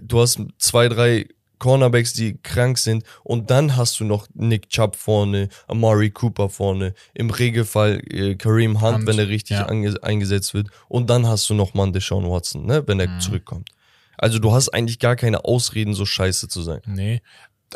Du 0.00 0.20
hast 0.20 0.38
zwei, 0.58 0.88
drei 0.88 1.26
Cornerbacks, 1.58 2.12
die 2.12 2.38
krank 2.42 2.78
sind 2.78 3.04
und 3.24 3.50
dann 3.50 3.76
hast 3.76 3.98
du 3.98 4.04
noch 4.04 4.26
Nick 4.34 4.68
Chubb 4.68 4.94
vorne, 4.94 5.48
Amari 5.66 6.10
Cooper 6.10 6.48
vorne, 6.48 6.94
im 7.14 7.30
Regelfall 7.30 8.02
äh, 8.10 8.34
Kareem 8.34 8.80
Hunt, 8.80 8.98
Hunt, 8.98 9.06
wenn 9.06 9.18
er 9.18 9.28
richtig 9.28 9.56
ja. 9.58 9.66
eingesetzt 9.66 10.54
wird 10.54 10.68
und 10.88 11.08
dann 11.08 11.26
hast 11.26 11.48
du 11.48 11.54
noch 11.54 11.74
mal 11.74 11.90
Deshaun 11.90 12.28
Watson, 12.28 12.66
ne, 12.66 12.82
wenn 12.86 13.00
er 13.00 13.08
mhm. 13.08 13.20
zurückkommt. 13.20 13.70
Also 14.18 14.38
du 14.38 14.52
hast 14.52 14.70
eigentlich 14.70 14.98
gar 14.98 15.16
keine 15.16 15.44
Ausreden, 15.44 15.94
so 15.94 16.06
scheiße 16.06 16.48
zu 16.48 16.62
sein. 16.62 16.80
Nee, 16.86 17.20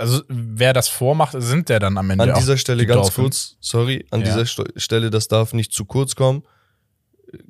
also 0.00 0.22
wer 0.28 0.72
das 0.72 0.88
vormacht, 0.88 1.34
sind 1.38 1.68
der 1.68 1.78
dann 1.78 1.96
am 1.98 2.10
Ende. 2.10 2.24
An 2.24 2.38
dieser 2.38 2.56
Stelle 2.56 2.86
ganz 2.86 3.08
Dolphins. 3.08 3.16
kurz, 3.16 3.56
sorry, 3.60 4.06
an 4.10 4.20
ja. 4.20 4.26
dieser 4.26 4.46
St 4.46 4.72
Stelle, 4.76 5.10
das 5.10 5.28
darf 5.28 5.52
nicht 5.52 5.72
zu 5.72 5.84
kurz 5.84 6.16
kommen. 6.16 6.42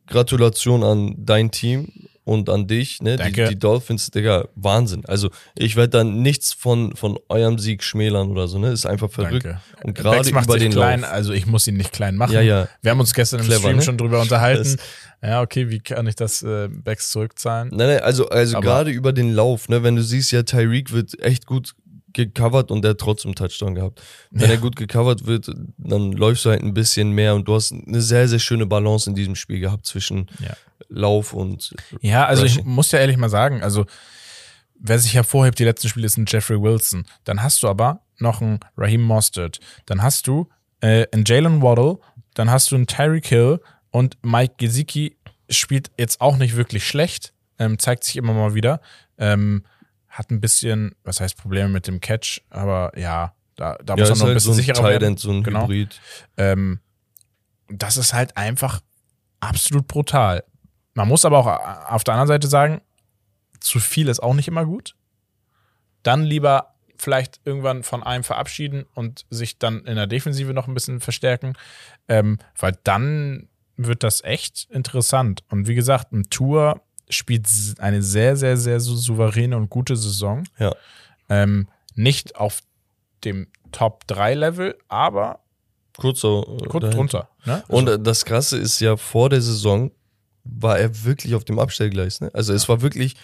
Gratulation 0.07 0.83
an 0.83 1.15
dein 1.17 1.51
Team 1.51 1.91
und 2.25 2.51
an 2.51 2.67
dich, 2.67 3.01
ne? 3.01 3.17
Die, 3.17 3.33
die, 3.33 3.59
Dolphins, 3.59 4.11
Digga, 4.11 4.47
Wahnsinn. 4.55 5.05
Also 5.07 5.31
ich 5.55 5.75
werde 5.77 5.89
dann 5.99 6.21
nichts 6.21 6.53
von, 6.53 6.95
von 6.95 7.19
eurem 7.29 7.59
Sieg 7.59 7.83
schmälern 7.83 8.31
oder 8.31 8.47
so, 8.47 8.59
ne? 8.59 8.71
Ist 8.71 8.87
einfach 8.87 9.11
verrückt. 9.11 9.47
Danke. 9.47 9.61
Und 9.83 9.95
gerade 9.95 10.29
über 10.29 10.59
den 10.59 10.71
klein, 10.71 11.01
Lauf. 11.01 11.11
also 11.11 11.33
ich 11.33 11.47
muss 11.47 11.67
ihn 11.67 11.77
nicht 11.77 11.93
klein 11.93 12.17
machen. 12.17 12.33
Ja, 12.33 12.43
ja. 12.43 12.69
Wir 12.83 12.91
haben 12.91 13.01
uns 13.01 13.15
gestern 13.15 13.41
Clever, 13.41 13.55
im 13.55 13.61
Stream 13.61 13.77
ne? 13.77 13.83
schon 13.83 13.99
drüber 13.99 14.21
unterhalten. 14.21 14.77
ja, 15.23 15.41
okay, 15.41 15.71
wie 15.71 15.81
kann 15.81 16.07
ich 16.07 16.15
das 16.15 16.43
äh, 16.43 16.69
Becks 16.69 17.11
zurückzahlen? 17.11 17.71
Nein, 17.73 17.89
nein, 17.89 18.01
also, 18.01 18.29
also 18.29 18.61
gerade 18.61 18.91
über 18.91 19.13
den 19.13 19.33
Lauf, 19.33 19.69
ne? 19.69 19.83
Wenn 19.83 19.97
du 19.97 20.03
siehst, 20.03 20.31
ja, 20.31 20.43
Tyreek 20.43 20.93
wird 20.93 21.21
echt 21.23 21.47
gut 21.47 21.75
gecovert 22.13 22.71
und 22.71 22.83
der 22.83 22.93
hat 22.93 22.99
trotzdem 22.99 23.35
Touchdown 23.35 23.75
gehabt. 23.75 24.01
Wenn 24.31 24.49
ja. 24.49 24.55
er 24.55 24.61
gut 24.61 24.77
gecovert 24.77 25.27
wird, 25.27 25.51
dann 25.79 26.13
läufst 26.13 26.45
du 26.45 26.51
halt 26.51 26.63
ein 26.63 26.75
bisschen 26.75 27.13
mehr 27.13 27.35
und 27.35 27.47
du 27.49 27.55
hast 27.55 27.73
eine 27.73 28.01
sehr, 28.01 28.29
sehr 28.29 28.39
schöne 28.39 28.67
Balance 28.67 29.09
in 29.09 29.17
diesem 29.17 29.35
Spiel 29.35 29.61
gehabt 29.61 29.87
zwischen 29.87 30.29
ja. 30.41 30.55
Lauf 30.89 31.33
und. 31.33 31.75
Ja, 32.01 32.27
also 32.27 32.43
Rushing. 32.43 32.61
ich 32.61 32.65
muss 32.65 32.93
ja 32.93 32.99
ehrlich 32.99 33.17
mal 33.17 33.29
sagen, 33.29 33.63
also 33.63 33.87
wer 34.81 34.99
sich 34.99 35.15
hervorhebt, 35.15 35.59
die 35.59 35.65
letzten 35.65 35.89
Spiele 35.89 36.07
ist 36.07 36.17
ein 36.17 36.27
Jeffrey 36.27 36.61
Wilson. 36.61 37.07
Dann 37.25 37.43
hast 37.43 37.63
du 37.63 37.69
aber 37.69 38.03
noch 38.19 38.41
einen 38.41 38.61
Raheem 38.77 39.03
Mostert. 39.03 39.61
Dann 39.87 40.03
hast 40.03 40.27
du 40.27 40.49
äh, 40.81 41.07
einen 41.13 41.25
Jalen 41.25 41.63
Waddle. 41.63 41.99
Dann 42.35 42.51
hast 42.51 42.71
du 42.71 42.77
einen 42.77 42.87
Tyreek 42.87 43.27
Hill 43.27 43.61
und 43.91 44.17
Mike 44.23 44.55
Gesicki 44.59 45.17
spielt 45.49 45.91
jetzt 45.99 46.21
auch 46.21 46.37
nicht 46.37 46.57
wirklich 46.57 46.87
schlecht. 46.87 47.33
Ähm, 47.59 47.79
zeigt 47.79 48.05
sich 48.05 48.17
immer 48.17 48.33
mal 48.33 48.55
wieder. 48.55 48.81
Ähm, 49.19 49.65
hat 50.11 50.31
ein 50.31 50.41
bisschen, 50.41 50.95
was 51.05 51.21
heißt 51.21 51.37
Probleme 51.37 51.69
mit 51.69 51.87
dem 51.87 52.01
Catch, 52.01 52.43
aber 52.51 52.93
ja, 52.99 53.35
da, 53.57 53.79
da 53.83 53.95
ja, 53.95 54.01
muss 54.01 54.11
er 54.11 54.15
noch 54.17 54.21
halt 54.23 54.31
ein 54.31 54.35
bisschen 54.35 54.55
so 54.55 54.61
ein 54.61 54.65
sicherer 54.65 54.89
werden. 54.89 55.17
So 55.17 55.31
ein 55.31 55.43
genau. 55.43 55.63
Hybrid. 55.63 56.01
Ähm, 56.37 56.81
das 57.69 57.97
ist 57.97 58.13
halt 58.13 58.37
einfach 58.37 58.81
absolut 59.39 59.87
brutal. 59.87 60.45
Man 60.95 61.09
muss 61.09 61.25
aber 61.25 61.39
auch 61.39 61.93
auf 61.93 62.05
der 62.05 62.15
anderen 62.15 62.29
Seite 62.29 62.49
sagen, 62.49 62.81
zu 63.61 63.79
viel 63.79 64.09
ist 64.09 64.21
auch 64.21 64.35
nicht 64.35 64.49
immer 64.49 64.65
gut. 64.65 64.97
Dann 66.03 66.25
lieber 66.25 66.75
vielleicht 66.97 67.41
irgendwann 67.45 67.83
von 67.83 68.03
einem 68.03 68.25
verabschieden 68.25 68.85
und 68.95 69.25
sich 69.31 69.59
dann 69.59 69.85
in 69.85 69.97
der 69.97 70.07
Defensive 70.07 70.53
noch 70.53 70.67
ein 70.67 70.75
bisschen 70.75 71.01
verstärken, 71.01 71.55
ähm, 72.09 72.39
weil 72.59 72.77
dann 72.85 73.49
wird 73.77 74.03
das 74.03 74.23
echt 74.23 74.69
interessant. 74.71 75.43
Und 75.49 75.67
wie 75.67 75.75
gesagt, 75.75 76.13
ein 76.13 76.25
Tour 76.25 76.83
spielt 77.11 77.47
eine 77.79 78.03
sehr, 78.03 78.37
sehr, 78.37 78.57
sehr 78.57 78.81
souveräne 78.81 79.57
und 79.57 79.71
gute 79.71 79.97
Saison. 79.97 80.45
Ja. 80.59 80.75
Ähm, 81.29 81.69
nicht 81.95 82.37
auf 82.37 82.61
dem 83.25 83.49
Top 83.73 84.07
3 84.07 84.35
Level, 84.35 84.79
aber 84.89 85.41
kurz, 85.97 86.21
so 86.21 86.59
äh, 86.63 86.67
kurz 86.67 86.95
drunter. 86.95 87.29
Ne? 87.45 87.63
Also 87.69 87.73
und 87.73 87.89
äh, 87.89 87.99
das 87.99 88.25
Krasse 88.25 88.59
ist 88.59 88.81
ja, 88.81 88.97
vor 88.97 89.29
der 89.29 89.41
Saison 89.41 89.91
war 90.45 90.79
er 90.79 91.05
wirklich 91.05 91.35
auf 91.35 91.45
dem 91.45 91.59
Abstellgleis. 91.59 92.21
Ne? 92.21 92.31
Also 92.33 92.53
es 92.53 92.69
war 92.69 92.83
wirklich, 92.83 93.17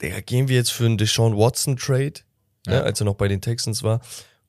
Digga, 0.00 0.20
gehen 0.20 0.48
wir 0.48 0.56
jetzt 0.56 0.72
für 0.72 0.84
einen 0.84 0.98
Deshaun 0.98 1.36
Watson 1.36 1.76
Trade, 1.76 2.20
ne? 2.66 2.74
ja. 2.74 2.80
ne? 2.80 2.82
als 2.82 3.00
er 3.00 3.04
noch 3.04 3.14
bei 3.14 3.28
den 3.28 3.40
Texans 3.40 3.82
war. 3.82 4.00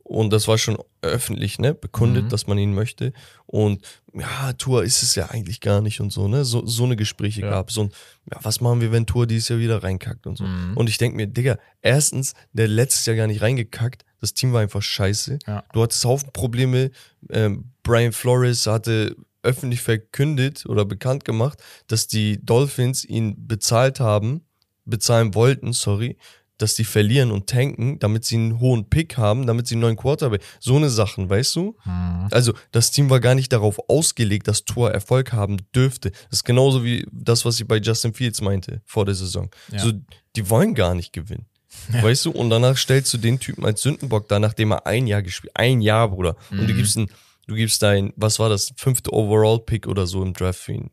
Und 0.04 0.32
das 0.34 0.48
war 0.50 0.58
schon 0.58 0.78
öffentlich, 1.02 1.60
ne, 1.60 1.74
bekundet, 1.74 2.26
Mhm. 2.26 2.30
dass 2.30 2.46
man 2.46 2.58
ihn 2.58 2.74
möchte. 2.74 3.14
Und 3.46 3.82
ja, 4.14 4.52
Tour 4.54 4.84
ist 4.84 5.02
es 5.02 5.16
ja 5.16 5.28
eigentlich 5.28 5.62
gar 5.62 5.80
nicht 5.82 6.02
und 6.02 6.12
so, 6.12 6.28
ne? 6.28 6.44
So, 6.44 6.66
so 6.66 6.84
eine 6.84 6.96
Gespräche 6.98 7.42
Ja. 7.42 7.50
gab 7.52 7.70
es. 7.70 7.78
Und 7.78 7.94
ja, 8.30 8.38
was 8.44 8.60
machen 8.60 8.82
wir, 8.82 8.92
wenn 8.92 9.06
Tour 9.06 9.26
dieses 9.28 9.48
Jahr 9.50 9.60
wieder 9.60 9.82
reinkackt 9.82 10.28
und 10.28 10.38
so. 10.38 10.44
Mhm. 10.44 10.76
Und 10.76 10.90
ich 10.90 10.98
denke 10.98 11.16
mir, 11.16 11.28
Digga, 11.28 11.58
erstens, 11.82 12.34
der 12.52 12.68
letztes 12.68 13.06
Jahr 13.06 13.16
gar 13.16 13.28
nicht 13.28 13.42
reingekackt. 13.42 14.04
Das 14.20 14.34
Team 14.34 14.52
war 14.54 14.62
einfach 14.62 14.82
scheiße. 14.82 15.40
Ja. 15.48 15.64
Du 15.74 15.82
hattest 15.82 16.04
Haufen 16.06 16.32
Probleme. 16.34 16.92
Ähm, 17.30 17.72
Brian 17.84 18.12
Flores 18.12 18.68
hatte 18.68 19.16
öffentlich 19.42 19.82
verkündet 19.82 20.66
oder 20.68 20.86
bekannt 20.86 21.26
gemacht, 21.26 21.62
dass 21.88 22.08
die 22.08 22.44
Dolphins 22.46 23.04
ihn 23.06 23.48
bezahlt 23.48 24.00
haben, 24.00 24.42
bezahlen 24.86 25.34
wollten, 25.34 25.74
sorry, 25.74 26.18
dass 26.64 26.74
die 26.76 26.84
verlieren 26.84 27.30
und 27.30 27.48
tanken, 27.48 28.00
damit 28.00 28.26
sie 28.26 28.36
einen 28.36 28.60
hohen 28.60 28.90
Pick 28.90 29.18
haben, 29.18 29.46
damit 29.46 29.68
sie 29.68 29.76
einen 29.76 29.82
neuen 29.82 29.98
Quarterback. 29.98 30.42
So 30.60 30.76
eine 30.78 30.90
Sachen, 30.90 31.30
weißt 31.30 31.56
du? 31.58 31.76
Mhm. 31.86 32.28
Also, 32.32 32.54
das 32.72 32.90
Team 32.90 33.10
war 33.12 33.20
gar 33.20 33.36
nicht 33.36 33.54
darauf 33.54 33.78
ausgelegt, 33.90 34.48
dass 34.48 34.66
Tor 34.66 34.90
Erfolg 34.92 35.32
haben 35.34 35.58
dürfte. 35.76 36.10
Das 36.12 36.40
ist 36.40 36.44
genauso 36.46 36.84
wie 36.84 37.06
das, 37.12 37.46
was 37.46 37.60
ich 37.60 37.68
bei 37.68 37.78
Justin 37.78 38.14
Fields 38.14 38.42
meinte 38.42 38.82
vor 38.86 39.06
der 39.06 39.14
Saison. 39.16 39.50
Ja. 39.72 39.80
So, 39.80 39.92
die 40.36 40.50
wollen 40.50 40.74
gar 40.74 40.96
nicht 40.96 41.14
gewinnen. 41.14 41.46
Ja. 41.92 42.02
Weißt 42.04 42.26
du? 42.26 42.32
Und 42.32 42.50
danach 42.50 42.78
stellst 42.78 43.14
du 43.14 43.18
den 43.18 43.40
Typen 43.40 43.66
als 43.66 43.82
Sündenbock 43.82 44.28
da, 44.30 44.40
nachdem 44.40 44.72
er 44.72 44.86
ein 44.88 45.06
Jahr 45.08 45.22
gespielt 45.22 45.52
Ein 45.56 45.82
Jahr, 45.82 46.08
Bruder. 46.10 46.36
Und 46.52 46.58
du 46.68 46.74
Mhm. 46.74 46.78
gibst 46.78 46.98
ein, 46.98 47.08
du 47.48 47.56
gibst 47.56 47.82
dein, 47.82 48.14
was 48.16 48.40
war 48.40 48.50
das, 48.50 48.74
fünfte 48.78 49.12
Overall-Pick 49.12 49.88
oder 49.88 50.08
so 50.08 50.24
im 50.24 50.34
Draft 50.34 50.60
für 50.60 50.74
ihn. 50.74 50.92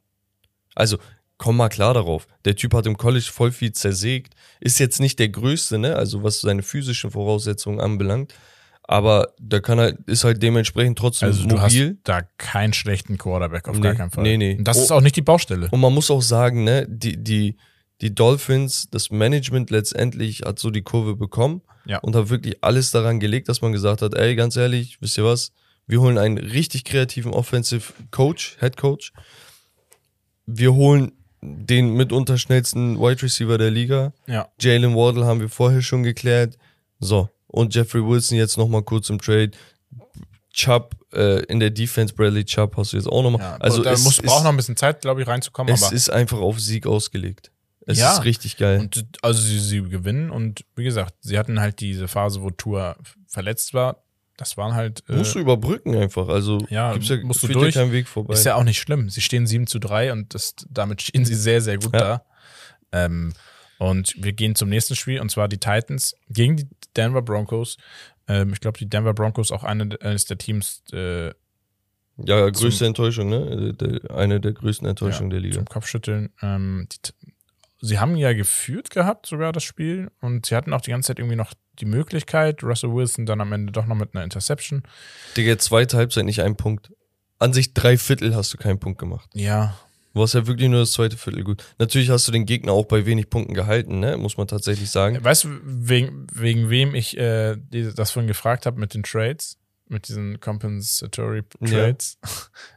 Also, 0.74 0.98
komm 1.42 1.56
mal 1.56 1.70
klar 1.70 1.94
darauf. 1.94 2.26
Der 2.44 2.54
Typ 2.54 2.74
hat 2.74 2.84
im 2.86 2.98
College 2.98 3.30
voll 3.32 3.50
viel 3.50 3.72
zersägt. 3.72 4.34
Ist 4.60 4.78
jetzt 4.78 5.00
nicht 5.00 5.18
der 5.18 5.30
Größte, 5.30 5.78
ne? 5.78 5.96
Also, 5.96 6.22
was 6.22 6.42
seine 6.42 6.62
physischen 6.62 7.10
Voraussetzungen 7.10 7.80
anbelangt. 7.80 8.34
Aber 8.82 9.32
der 9.38 9.62
kann 9.62 9.78
halt, 9.80 9.96
ist 10.06 10.24
halt 10.24 10.42
dementsprechend 10.42 10.98
trotzdem 10.98 11.28
Also 11.28 11.46
du 11.46 11.56
mobil. 11.56 11.88
hast 11.90 11.98
da 12.04 12.22
keinen 12.36 12.74
schlechten 12.74 13.16
Quarterback 13.16 13.68
auf 13.68 13.76
Nee, 13.76 13.82
gar 13.82 13.94
keinen 13.94 14.10
Fall. 14.10 14.22
nee, 14.24 14.36
nee. 14.36 14.56
Und 14.58 14.64
das 14.64 14.76
Oh. 14.78 14.82
ist 14.82 14.90
auch 14.90 15.00
nicht 15.00 15.16
die 15.16 15.22
Baustelle. 15.22 15.68
Und 15.70 15.80
man 15.80 15.94
muss 15.94 16.10
auch 16.10 16.20
sagen, 16.20 16.64
ne, 16.64 16.86
die, 16.90 17.16
die, 17.16 17.56
die 18.02 18.14
Dolphins, 18.14 18.88
das 18.90 19.10
Management 19.10 19.70
letztendlich 19.70 20.42
hat 20.44 20.58
so 20.58 20.70
die 20.70 20.82
Kurve 20.82 21.16
bekommen 21.16 21.62
Ja. 21.86 21.98
und 22.00 22.14
hat 22.16 22.28
wirklich 22.28 22.62
alles 22.62 22.90
daran 22.90 23.18
gelegt, 23.18 23.48
dass 23.48 23.62
man 23.62 23.72
gesagt 23.72 24.02
hat, 24.02 24.14
ey, 24.14 24.34
ganz 24.36 24.56
ehrlich, 24.56 24.98
wisst 25.00 25.16
ihr 25.16 25.24
was? 25.24 25.52
Wir 25.86 26.00
holen 26.02 26.18
einen 26.18 26.36
richtig 26.36 26.84
kreativen 26.84 27.32
Offensive 27.32 27.92
Coach, 28.10 28.56
Head 28.60 28.76
Coach. 28.76 29.12
Wir 30.46 30.74
holen 30.74 31.12
den 31.42 31.94
mitunter 31.94 32.36
schnellsten 32.38 32.98
Wide 32.98 33.22
Receiver 33.22 33.56
der 33.58 33.70
Liga. 33.70 34.12
Ja. 34.26 34.48
Jalen 34.60 34.94
Waddle 34.94 35.24
haben 35.24 35.40
wir 35.40 35.48
vorher 35.48 35.82
schon 35.82 36.02
geklärt. 36.02 36.56
So. 36.98 37.28
Und 37.46 37.74
Jeffrey 37.74 38.04
Wilson 38.06 38.36
jetzt 38.38 38.56
nochmal 38.58 38.82
kurz 38.82 39.08
im 39.10 39.20
Trade. 39.20 39.52
Chubb 40.52 40.96
äh, 41.12 41.44
in 41.44 41.60
der 41.60 41.70
Defense, 41.70 42.12
Bradley 42.14 42.44
Chubb 42.44 42.76
hast 42.76 42.92
du 42.92 42.96
jetzt 42.96 43.06
auch 43.06 43.22
nochmal. 43.22 43.40
ja. 43.40 43.56
also 43.58 43.82
da 43.82 43.92
es 43.92 44.02
muss, 44.02 44.20
braucht 44.20 44.42
noch 44.44 44.50
ein 44.50 44.56
bisschen 44.56 44.76
Zeit, 44.76 45.00
glaube 45.00 45.22
ich, 45.22 45.28
reinzukommen. 45.28 45.72
es 45.72 45.92
ist 45.92 46.10
einfach 46.10 46.38
auf 46.38 46.60
Sieg 46.60 46.86
ausgelegt. 46.86 47.52
Es 47.86 47.98
Ja. 47.98 48.12
ist 48.14 48.24
richtig 48.24 48.56
geil. 48.56 48.80
und, 48.80 49.04
also 49.22 49.40
sie, 49.40 49.58
sie 49.58 49.82
gewinnen 49.82 50.30
und 50.30 50.64
wie 50.76 50.84
gesagt, 50.84 51.14
sie 51.20 51.38
hatten 51.38 51.60
halt 51.60 51.80
diese 51.80 52.08
Phase, 52.08 52.42
wo 52.42 52.50
Tour 52.50 52.96
verletzt 53.26 53.74
war. 53.74 54.02
Das 54.40 54.56
waren 54.56 54.74
halt. 54.74 55.04
Äh, 55.08 55.16
musst 55.16 55.34
du 55.34 55.38
überbrücken 55.38 55.94
einfach. 55.94 56.28
Also 56.28 56.64
ja, 56.70 56.94
gibt's 56.94 57.10
ja, 57.10 57.18
musst 57.22 57.42
du 57.42 57.48
durch. 57.48 57.74
ja 57.74 57.82
keinen 57.82 57.92
Weg 57.92 58.08
vorbei. 58.08 58.32
Ist 58.32 58.46
ja 58.46 58.54
auch 58.54 58.64
nicht 58.64 58.78
schlimm. 58.80 59.10
Sie 59.10 59.20
stehen 59.20 59.46
7 59.46 59.66
zu 59.66 59.78
3 59.78 60.12
und 60.12 60.32
das, 60.34 60.54
damit 60.70 61.02
stehen 61.02 61.26
sie 61.26 61.34
sehr, 61.34 61.60
sehr 61.60 61.76
gut 61.76 61.92
Ja. 61.92 62.00
da. 62.00 62.24
Ähm, 63.04 63.34
und 63.78 64.14
wir 64.16 64.32
gehen 64.32 64.54
zum 64.54 64.70
nächsten 64.70 64.96
Spiel 64.96 65.20
und 65.20 65.30
zwar 65.30 65.46
die 65.46 65.58
Titans 65.58 66.14
gegen 66.30 66.56
die 66.56 66.68
Denver 66.96 67.20
Broncos. 67.20 67.76
Ähm, 68.28 68.54
ich 68.54 68.60
glaube, 68.60 68.78
die 68.78 68.88
Denver 68.88 69.12
Broncos 69.12 69.52
auch 69.52 69.62
eine, 69.62 69.90
eines 70.00 70.24
der 70.24 70.38
Teams 70.38 70.82
äh, 70.94 71.28
ja, 72.16 72.48
größte 72.50 72.86
Enttäuschung, 72.86 73.28
ne? 73.28 73.74
Der- 73.74 74.10
Eine 74.16 74.40
der 74.40 74.52
größten 74.52 74.88
Enttäuschungen 74.88 75.28
der 75.30 75.40
Liga. 75.40 75.56
zum 75.56 75.66
Kopfschütteln. 75.66 76.30
Ähm, 76.42 76.86
die, 76.90 77.12
sie 77.80 77.98
haben 77.98 78.16
ja 78.16 78.32
geführt 78.32 78.90
gehabt, 78.90 79.26
sogar 79.26 79.52
das 79.52 79.64
Spiel. 79.64 80.10
Und 80.20 80.46
sie 80.46 80.54
hatten 80.56 80.72
auch 80.72 80.80
die 80.82 80.90
ganze 80.90 81.08
Zeit 81.08 81.18
irgendwie 81.18 81.36
noch 81.36 81.52
die 81.80 81.86
Möglichkeit. 81.86 82.62
Russell 82.62 82.92
Wilson 82.92 83.26
dann 83.26 83.40
am 83.40 83.52
Ende 83.52 83.72
doch 83.72 83.86
noch 83.86 83.96
mit 83.96 84.14
einer 84.14 84.24
Interception. 84.24 84.82
Digga, 85.36 85.58
zweite 85.58 85.96
Halbzeit 85.96 86.24
nicht 86.24 86.42
ein 86.42 86.56
Punkt. 86.56 86.92
An 87.38 87.52
sich 87.52 87.72
drei 87.74 87.96
Viertel 87.96 88.34
hast 88.34 88.52
du 88.52 88.58
keinen 88.58 88.78
Punkt 88.78 88.98
gemacht. 88.98 89.28
Ja, 89.34 89.74
Du 90.12 90.22
hast 90.22 90.34
ja 90.34 90.44
wirklich 90.48 90.68
nur 90.68 90.80
das 90.80 90.90
zweite 90.90 91.16
Viertel 91.16 91.44
gut. 91.44 91.62
Natürlich 91.78 92.10
hast 92.10 92.26
du 92.26 92.32
den 92.32 92.44
Gegner 92.44 92.72
auch 92.72 92.86
bei 92.86 93.06
wenig 93.06 93.30
Punkten 93.30 93.54
gehalten, 93.54 94.00
ne? 94.00 94.16
Muss 94.16 94.36
man 94.36 94.48
tatsächlich 94.48 94.90
sagen. 94.90 95.22
Weißt 95.22 95.44
du, 95.44 95.48
wegen, 95.62 96.26
wegen 96.32 96.68
wem 96.68 96.96
ich 96.96 97.16
äh, 97.16 97.56
das 97.94 98.10
vorhin 98.10 98.26
gefragt 98.26 98.66
habe 98.66 98.80
mit 98.80 98.92
den 98.92 99.04
Trades? 99.04 99.56
Mit 99.86 100.08
diesen 100.08 100.40
Compensatory 100.40 101.44
Trades? 101.64 102.18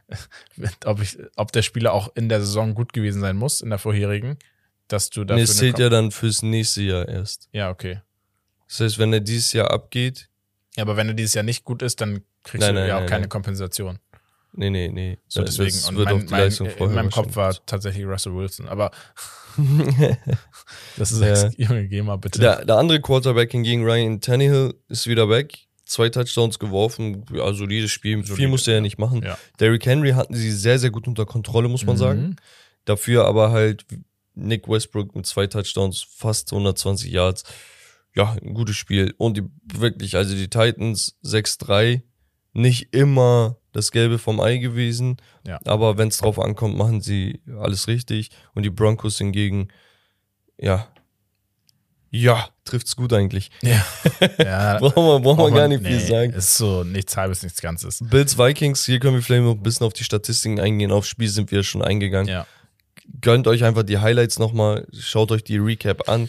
ob, 0.84 1.00
ich, 1.02 1.18
ob 1.36 1.50
der 1.50 1.62
Spieler 1.62 1.92
auch 1.92 2.14
in 2.14 2.28
der 2.28 2.40
Saison 2.40 2.74
gut 2.74 2.92
gewesen 2.92 3.20
sein 3.20 3.36
muss, 3.36 3.60
in 3.60 3.70
der 3.70 3.78
vorherigen, 3.80 4.38
dass 4.86 5.10
du 5.10 5.20
Nee, 5.22 5.26
dafür. 5.26 5.42
es 5.42 5.50
eine 5.50 5.58
zählt 5.58 5.78
ja 5.80 5.88
dann 5.88 6.12
fürs 6.12 6.42
nächste 6.42 6.82
Jahr 6.82 7.08
erst. 7.08 7.48
ja, 7.52 7.68
okay. 7.70 8.00
Das 8.68 8.80
heißt, 8.80 8.98
wenn 8.98 9.12
er 9.12 9.20
dieses 9.20 9.52
Jahr 9.52 9.70
abgeht, 9.70 10.28
Ja, 10.76 10.82
aber 10.82 10.96
wenn 10.96 11.08
er 11.08 11.14
dieses 11.14 11.34
Jahr 11.34 11.44
nicht 11.44 11.64
gut 11.64 11.82
ist, 11.82 12.00
dann 12.00 12.22
kriegst 12.42 12.66
Nein, 12.66 12.74
du 12.74 12.80
nein, 12.80 12.88
ja 12.88 12.96
auch 12.96 13.00
nein, 13.00 13.08
keine. 13.08 13.28
Kompensation. 13.28 13.98
nee, 14.52 14.70
nee, 14.70 14.88
nee. 14.88 15.18
So 15.28 15.40
Das- 15.42 15.56
deswegen. 15.56 15.74
Das 15.76 15.88
Und 15.88 15.96
wird 15.96 16.06
mein, 16.06 16.14
auf 16.16 16.22
die 16.24 16.30
mein, 16.30 16.40
Leistung 16.40 16.66
in 16.68 16.72
vorher 16.76 16.96
meinem 16.96 17.10
Kopf 17.10 17.36
war 17.36 17.54
tatsächlich 17.66 18.04
Russell 18.06 18.34
Wilson. 18.34 18.68
Aber 18.68 18.90
das 20.96 21.12
ist 21.12 21.20
Ja. 21.20 21.50
Junge, 21.68 21.88
geh 21.88 22.02
mal 22.02 22.16
bitte. 22.16 22.40
Der, 22.40 22.64
der 22.64 22.76
andere 22.76 23.00
Quarterback 23.00 23.52
hingegen, 23.52 23.84
Ryan 23.84 24.20
Tannehill, 24.20 24.74
ist 24.88 25.06
wieder 25.06 25.28
weg. 25.28 25.58
Zwei 25.84 26.08
Touchdowns 26.08 26.58
geworfen, 26.58 27.24
ja, 27.32 27.52
solides 27.52 27.90
Spiel. 27.90 28.16
Viel 28.18 28.26
Solide, 28.26 28.48
musste 28.48 28.70
er 28.70 28.74
ja 28.74 28.78
ja. 28.78 28.82
nicht 28.82 28.98
machen. 28.98 29.22
Ja. 29.22 29.36
Derrick 29.60 29.84
Henry 29.84 30.12
hatten 30.12 30.34
sie 30.34 30.50
sehr, 30.50 30.78
sehr 30.78 30.90
gut 30.90 31.06
unter 31.06 31.26
Kontrolle, 31.26 31.68
muss 31.68 31.84
man 31.84 31.96
Mhm. 31.96 32.00
sagen. 32.00 32.36
Dafür 32.86 33.26
aber 33.26 33.50
halt 33.52 33.84
Nick 34.34 34.66
Westbrook 34.66 35.14
mit 35.14 35.26
zwei 35.26 35.46
Touchdowns, 35.46 36.02
fast 36.02 36.50
120 36.52 37.10
Yards. 37.12 37.44
Ja, 38.16 38.36
ein 38.42 38.54
gutes 38.54 38.76
Spiel. 38.76 39.14
Und 39.18 39.36
die, 39.36 39.42
wirklich, 39.64 40.16
also 40.16 40.34
die 40.34 40.48
Titans 40.48 41.16
6-3, 41.24 42.02
nicht 42.52 42.94
immer 42.94 43.56
das 43.72 43.90
Gelbe 43.90 44.18
vom 44.18 44.40
Ei 44.40 44.58
gewesen. 44.58 45.16
Ja. 45.46 45.60
Aber 45.64 45.98
wenn 45.98 46.08
es 46.08 46.18
drauf 46.18 46.38
ankommt, 46.38 46.76
machen 46.76 47.00
sie 47.00 47.40
alles 47.58 47.88
richtig. 47.88 48.30
Und 48.54 48.62
die 48.62 48.70
Broncos 48.70 49.18
hingegen, 49.18 49.68
ja, 50.56 50.88
ja, 52.16 52.48
trifft's 52.64 52.94
gut 52.94 53.12
eigentlich. 53.12 53.50
Ja. 53.60 53.84
ja 54.38 54.78
Brauchen 54.78 55.04
wir, 55.04 55.18
brauchen 55.18 55.38
wir 55.38 55.50
gar 55.50 55.66
nicht 55.66 55.84
viel 55.84 55.96
nee, 55.96 56.06
sagen. 56.06 56.32
Ist 56.32 56.56
so 56.56 56.84
nichts 56.84 57.16
halbes, 57.16 57.42
nichts 57.42 57.60
Ganzes. 57.60 57.98
Bills 58.08 58.38
Vikings, 58.38 58.84
hier 58.84 59.00
können 59.00 59.16
wir 59.16 59.22
vielleicht 59.22 59.42
noch 59.42 59.56
ein 59.56 59.62
bisschen 59.64 59.84
auf 59.84 59.94
die 59.94 60.04
Statistiken 60.04 60.60
eingehen. 60.60 60.92
Aufs 60.92 61.08
Spiel 61.08 61.28
sind 61.28 61.50
wir 61.50 61.64
schon 61.64 61.82
eingegangen. 61.82 62.28
Ja. 62.28 62.46
Gönnt 63.20 63.48
euch 63.48 63.64
einfach 63.64 63.82
die 63.82 63.98
Highlights 63.98 64.38
nochmal, 64.38 64.86
schaut 64.96 65.32
euch 65.32 65.42
die 65.42 65.56
Recap 65.56 66.08
an. 66.08 66.28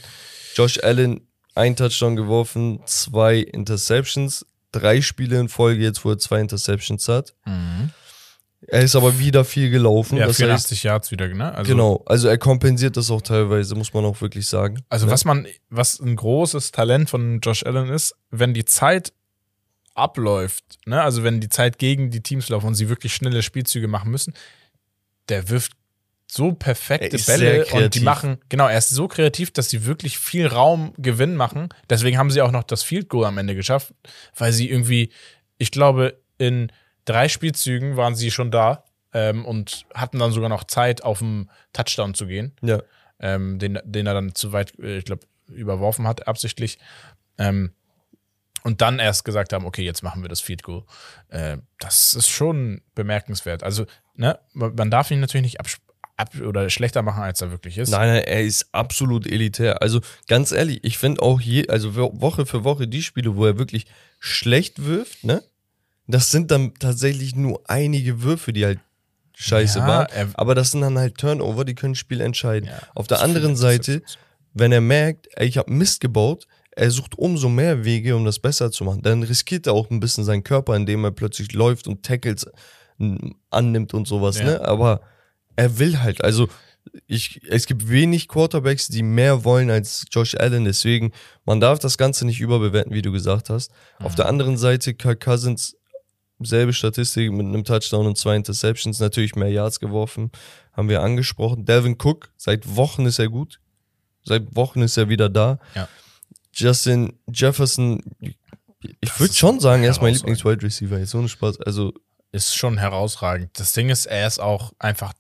Josh 0.56 0.84
Allen, 0.84 1.22
ein 1.56 1.76
Touchdown 1.76 2.16
geworfen, 2.16 2.80
zwei 2.86 3.38
Interceptions, 3.38 4.46
drei 4.72 5.02
Spiele 5.02 5.40
in 5.40 5.50
Folge 5.50 5.84
jetzt, 5.84 6.06
wo 6.06 6.12
er 6.12 6.18
zwei 6.20 6.40
Interceptions 6.42 7.08
hat. 7.08 7.34
Mhm. 7.46 7.92
Er 8.68 8.82
ist 8.82 8.96
aber 8.96 9.20
wieder 9.20 9.46
viel 9.46 9.70
gelaufen. 9.70 10.18
Ja, 10.18 10.26
das 10.26 10.38
84 10.38 10.84
Yards 10.84 11.12
wieder, 11.12 11.28
ne? 11.28 11.46
heißt, 11.46 11.58
Also, 11.58 11.72
genau, 11.72 12.04
also 12.08 12.28
er 12.28 12.38
kompensiert 12.38 12.98
das 12.98 13.12
auch 13.12 13.22
teilweise, 13.22 13.76
muss 13.76 13.94
man 13.94 14.06
auch 14.06 14.20
wirklich 14.22 14.48
sagen. 14.48 14.82
Also 14.90 15.06
Ne? 15.06 15.12
was 15.12 15.24
man, 15.24 15.46
was 15.70 16.00
ein 16.00 16.16
großes 16.16 16.72
Talent 16.72 17.10
von 17.10 17.40
Josh 17.42 17.64
Allen 17.64 17.90
ist, 17.90 18.16
wenn 18.32 18.54
die 18.56 18.66
Zeit 18.66 19.14
abläuft, 19.94 20.80
ne, 20.86 21.02
also 21.02 21.24
wenn 21.24 21.40
die 21.42 21.50
Zeit 21.50 21.78
gegen 21.78 22.10
die 22.10 22.22
Teams 22.22 22.50
laufen 22.50 22.68
und 22.68 22.76
sie 22.76 22.90
wirklich 22.90 23.14
schnelle 23.14 23.44
Spielzüge 23.44 23.88
machen 23.88 24.12
müssen, 24.12 24.34
der 25.30 25.50
wirft 25.50 25.74
so 26.28 26.50
Er 26.50 26.56
perfekte 26.56 27.18
Bälle 27.18 27.66
und 27.68 27.96
die 27.96 28.00
machen, 28.02 28.38
genau, 28.50 28.68
er 28.68 28.78
ist 28.78 28.90
so 28.90 29.08
kreativ, 29.08 29.52
dass 29.52 29.70
sie 29.70 29.86
wirklich 29.86 30.18
viel 30.18 30.48
Raum 30.48 30.94
Gewinn 30.98 31.36
machen. 31.36 31.70
Deswegen 31.90 32.18
haben 32.18 32.32
sie 32.32 32.42
auch 32.42 32.52
noch 32.52 32.64
das 32.64 32.84
Field 32.84 33.10
Goal 33.10 33.26
am 33.26 33.38
Ende 33.38 33.56
geschafft, 33.56 33.94
weil 34.36 34.52
sie 34.52 34.70
irgendwie, 34.70 35.12
ich 35.58 35.72
glaube, 35.72 36.20
in 36.38 36.72
drei 37.06 37.30
Spielzügen 37.30 37.96
waren 37.96 38.16
sie 38.16 38.32
schon 38.32 38.52
da 38.52 38.84
ähm, 39.14 39.46
und 39.46 39.86
hatten 39.94 40.20
dann 40.20 40.32
sogar 40.32 40.50
noch 40.50 40.66
Zeit, 40.66 41.04
auf 41.04 41.20
den 41.20 41.50
Touchdown 41.74 42.14
zu 42.14 42.28
gehen 42.28 42.54
Ja, 42.62 42.82
ähm, 43.20 43.60
den, 43.60 43.80
den 43.86 44.08
er 44.08 44.14
dann 44.14 44.36
zu 44.36 44.52
weit, 44.52 44.78
äh, 44.80 44.98
ich 44.98 45.06
glaube, 45.06 45.26
überworfen 45.48 46.08
hat, 46.08 46.28
absichtlich. 46.28 46.80
Ähm, 47.38 47.72
und 48.64 48.82
dann 48.82 48.98
erst 48.98 49.26
gesagt 49.26 49.54
haben, 49.54 49.66
okay, 49.66 49.84
jetzt 49.84 50.02
machen 50.02 50.24
wir 50.24 50.30
das 50.30 50.42
Field 50.42 50.64
Goal. 50.64 50.84
Äh, 51.30 51.58
das 51.78 52.16
ist 52.16 52.28
schon 52.28 52.82
bemerkenswert. 52.96 53.62
Also, 53.62 53.86
ne, 54.16 54.40
man 54.54 54.90
darf 54.90 55.12
ihn 55.12 55.20
natürlich 55.20 55.44
nicht 55.44 55.60
ab, 55.60 55.68
ab 56.18 56.30
oder 56.42 56.70
schlechter 56.70 57.02
machen, 57.02 57.24
als 57.24 57.42
er 57.42 57.52
wirklich 57.52 57.78
ist. 57.78 57.90
Nein, 57.90 58.08
nein, 58.08 58.24
er 58.24 58.42
ist 58.44 58.68
absolut 58.72 59.28
elitär. 59.28 59.82
Also 59.82 60.00
ganz 60.28 60.52
ehrlich, 60.52 60.80
ich 60.84 60.98
finde 60.98 61.22
auch 61.22 61.42
je, 61.42 61.68
also 61.68 61.96
wo- 61.96 62.12
Woche 62.22 62.46
für 62.46 62.64
Woche 62.64 62.88
die 62.88 63.02
Spiele, 63.04 63.36
wo 63.36 63.46
er 63.46 63.58
wirklich 63.58 63.86
schlecht 64.20 64.86
wirft, 64.86 65.24
ne? 65.24 65.44
Das 66.08 66.32
sind 66.32 66.52
dann 66.52 66.74
tatsächlich 66.76 67.36
nur 67.36 67.62
einige 67.70 68.22
Würfe, 68.22 68.54
die 68.54 68.64
halt 68.64 68.80
scheiße 69.36 69.80
Ja, 69.80 69.88
waren. 69.88 70.08
er- 70.12 70.30
Aber 70.36 70.56
das 70.56 70.72
sind 70.72 70.82
dann 70.82 70.98
halt 70.98 71.18
Turnover, 71.18 71.66
die 71.66 71.76
können 71.76 71.96
Spiel 71.96 72.22
entscheiden. 72.22 72.70
Ja, 72.70 72.80
Auf 72.94 73.08
der 73.08 73.22
anderen 73.22 73.56
Seite, 73.56 74.02
wenn 74.54 74.72
er 74.72 74.82
merkt, 74.82 75.28
ey, 75.34 75.48
ich 75.48 75.58
habe 75.58 75.74
Mist 75.74 76.00
gebaut, 76.00 76.48
er 76.72 76.92
sucht 76.92 77.18
umso 77.18 77.50
mehr 77.50 77.84
Wege, 77.84 78.16
um 78.16 78.24
das 78.24 78.40
besser 78.40 78.72
zu 78.72 78.84
machen. 78.86 79.02
Dann 79.02 79.24
riskiert 79.24 79.66
er 79.68 79.74
auch 79.74 79.90
ein 79.90 80.00
bisschen 80.00 80.24
seinen 80.24 80.44
Körper, 80.44 80.76
indem 80.76 81.04
er 81.06 81.12
plötzlich 81.12 81.52
läuft 81.54 81.88
und 81.88 82.04
Tackles 82.04 82.46
annimmt 83.50 83.94
und 83.94 84.08
sowas, 84.08 84.40
Ja. 84.40 84.46
ne? 84.46 84.62
Aber 84.62 85.02
er 85.56 85.80
will 85.80 86.00
halt, 86.02 86.24
also 86.24 86.48
ich, 87.08 87.42
es 87.50 87.66
gibt 87.66 87.90
wenig 87.90 88.28
Quarterbacks, 88.28 88.88
die 88.88 89.02
mehr 89.04 89.44
wollen 89.44 89.70
als 89.72 90.06
Josh 90.12 90.36
Allen, 90.36 90.66
deswegen, 90.66 91.12
man 91.44 91.60
darf 91.60 91.80
das 91.80 91.98
Ganze 91.98 92.26
nicht 92.26 92.40
überbewerten, 92.42 92.94
wie 92.94 93.02
du 93.02 93.12
gesagt 93.12 93.50
hast. 93.50 93.72
Auf 94.00 94.12
Mhm. 94.14 94.16
der 94.18 94.26
anderen 94.28 94.58
Seite, 94.58 94.94
Kirk 94.94 95.20
Cousins, 95.24 95.76
selbe 96.40 96.74
Statistik 96.74 97.32
mit 97.32 97.46
einem 97.48 97.64
Touchdown 97.64 98.06
und 98.06 98.18
zwei 98.18 98.36
Interceptions, 98.36 99.00
natürlich 99.00 99.36
mehr 99.36 99.50
Yards 99.50 99.80
geworfen, 99.80 100.32
haben 100.74 100.90
wir 100.90 101.02
angesprochen. 101.02 101.66
Delvin 101.66 101.96
Cook, 102.02 102.32
seit 102.38 102.76
Wochen 102.76 103.06
ist 103.06 103.20
er 103.20 103.30
gut. 103.30 103.60
Seit 104.24 104.56
Wochen 104.56 104.82
ist 104.82 104.98
er 104.98 105.08
wieder 105.10 105.30
da. 105.30 105.60
Ja. 105.76 105.88
Justin 106.54 107.14
Jefferson, 107.32 108.02
ich 109.00 109.20
würde 109.20 109.34
schon 109.34 109.60
sagen, 109.60 109.84
er 109.84 109.92
ist 109.92 110.02
mein. 110.02 110.14
Lieblings-Wide 110.14 110.62
Receiver. 110.64 110.98
Jetzt 111.00 111.16
ohne 111.16 111.30
Spaß. 111.30 111.62
Also, 111.62 111.94
ist 112.32 112.56
schon 112.56 112.78
herausragend. 112.78 113.52
Das 113.60 113.74
Ding 113.74 113.90
ist, 113.90 114.06
er 114.06 114.28
ist 114.28 114.40
auch 114.40 114.74
einfach, 114.80 115.14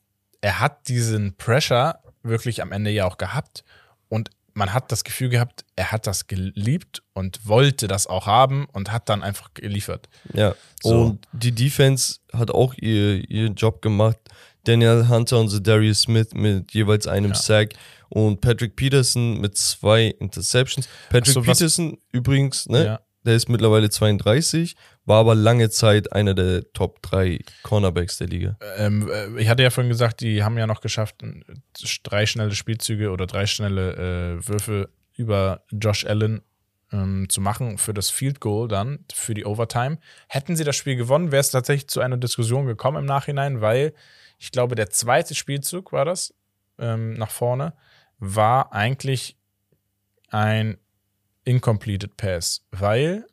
er 0.46 0.60
hat 0.60 0.90
diesen 0.90 1.36
Pressure 1.38 1.98
wirklich 2.22 2.62
am 2.62 2.72
Ende 2.72 2.92
ja 2.92 3.06
auch 3.08 3.18
gehabt 3.18 3.64
und 4.10 4.30
man 4.54 4.74
hat 4.74 4.92
das 4.92 5.04
Gefühl 5.04 5.30
gehabt, 5.30 5.66
er 5.76 5.92
hat 5.92 6.06
das 6.06 6.28
geliebt 6.28 7.02
und 7.14 7.48
wollte 7.48 7.88
das 7.88 8.06
auch 8.06 8.28
haben 8.28 8.68
und 8.72 8.92
hat 8.92 9.10
dann 9.10 9.24
einfach 9.24 9.56
geliefert. 9.56 10.08
ja. 10.34 10.54
So. 10.84 11.02
Und 11.02 11.28
die 11.32 11.52
Defense 11.52 12.20
hat 12.32 12.52
auch 12.52 12.76
ihr, 12.76 13.28
ihren 13.28 13.56
Job 13.56 13.82
gemacht. 13.82 14.20
Daniel 14.66 15.08
Hunter 15.10 15.40
und 15.40 15.68
Darius 15.68 16.02
Smith 16.02 16.28
mit 16.36 16.72
jeweils 16.74 17.08
einem 17.08 17.32
Ja. 17.32 17.36
Sack 17.36 17.74
und 18.10 18.40
Patrick 18.40 18.76
Peterson 18.76 19.42
mit 19.42 19.58
zwei 19.58 20.14
Interceptions. 20.20 20.88
Patrick 21.10 21.34
so, 21.34 21.42
Peterson 21.42 21.98
übrigens, 22.12 22.70
ne? 22.70 22.86
Ja. 22.86 23.00
Der 23.26 23.34
ist 23.34 23.50
mittlerweile 23.50 23.90
32, 23.90 24.76
war 25.06 25.20
aber 25.20 25.36
lange 25.36 25.70
Zeit 25.70 26.12
einer 26.14 26.34
der 26.34 26.72
Top 26.74 27.02
3 27.04 27.40
Cornerbacks 27.64 28.18
der 28.18 28.28
Liga. 28.28 28.58
Ähm, 28.78 29.10
äh, 29.10 29.42
ich 29.42 29.50
hatte 29.50 29.64
ja 29.64 29.70
vorhin 29.70 29.90
gesagt, 29.90 30.22
die 30.22 30.44
haben 30.44 30.58
ja 30.58 30.68
noch 30.68 30.82
geschafft, 30.82 31.24
drei 32.04 32.26
schnelle 32.26 32.56
Spielzüge 32.56 33.12
oder 33.12 33.28
drei 33.28 33.46
schnelle 33.46 34.38
äh, 34.38 34.48
Würfe 34.48 34.90
über 35.16 35.64
Josh 35.72 36.06
Allen 36.06 36.42
ähm, 36.92 37.28
zu 37.30 37.42
machen 37.42 37.78
für 37.78 37.94
das 37.94 38.10
Field 38.10 38.40
Goal 38.40 38.68
dann, 38.68 39.06
für 39.14 39.34
die 39.34 39.46
Overtime. 39.46 40.00
Hätten 40.28 40.56
sie 40.56 40.64
das 40.64 40.76
Spiel 40.76 40.96
gewonnen, 40.96 41.32
wäre 41.32 41.42
es 41.42 41.52
tatsächlich 41.52 41.88
zu 41.88 42.02
einer 42.02 42.18
Diskussion 42.18 42.66
gekommen 42.66 42.98
im 42.98 43.06
Nachhinein, 43.06 43.62
weil 43.62 43.94
ich 44.38 44.52
glaube, 44.52 44.76
der 44.76 44.90
zweite 44.90 45.36
Spielzug 45.36 45.92
war 45.92 46.06
das 46.06 46.34
ähm, 46.78 47.14
nach 47.14 47.32
vorne, 47.32 47.74
war 48.20 48.74
eigentlich 48.74 49.38
ein 50.30 50.78
Incompleted 51.44 52.18
Pass, 52.18 52.66
weil 52.72 53.26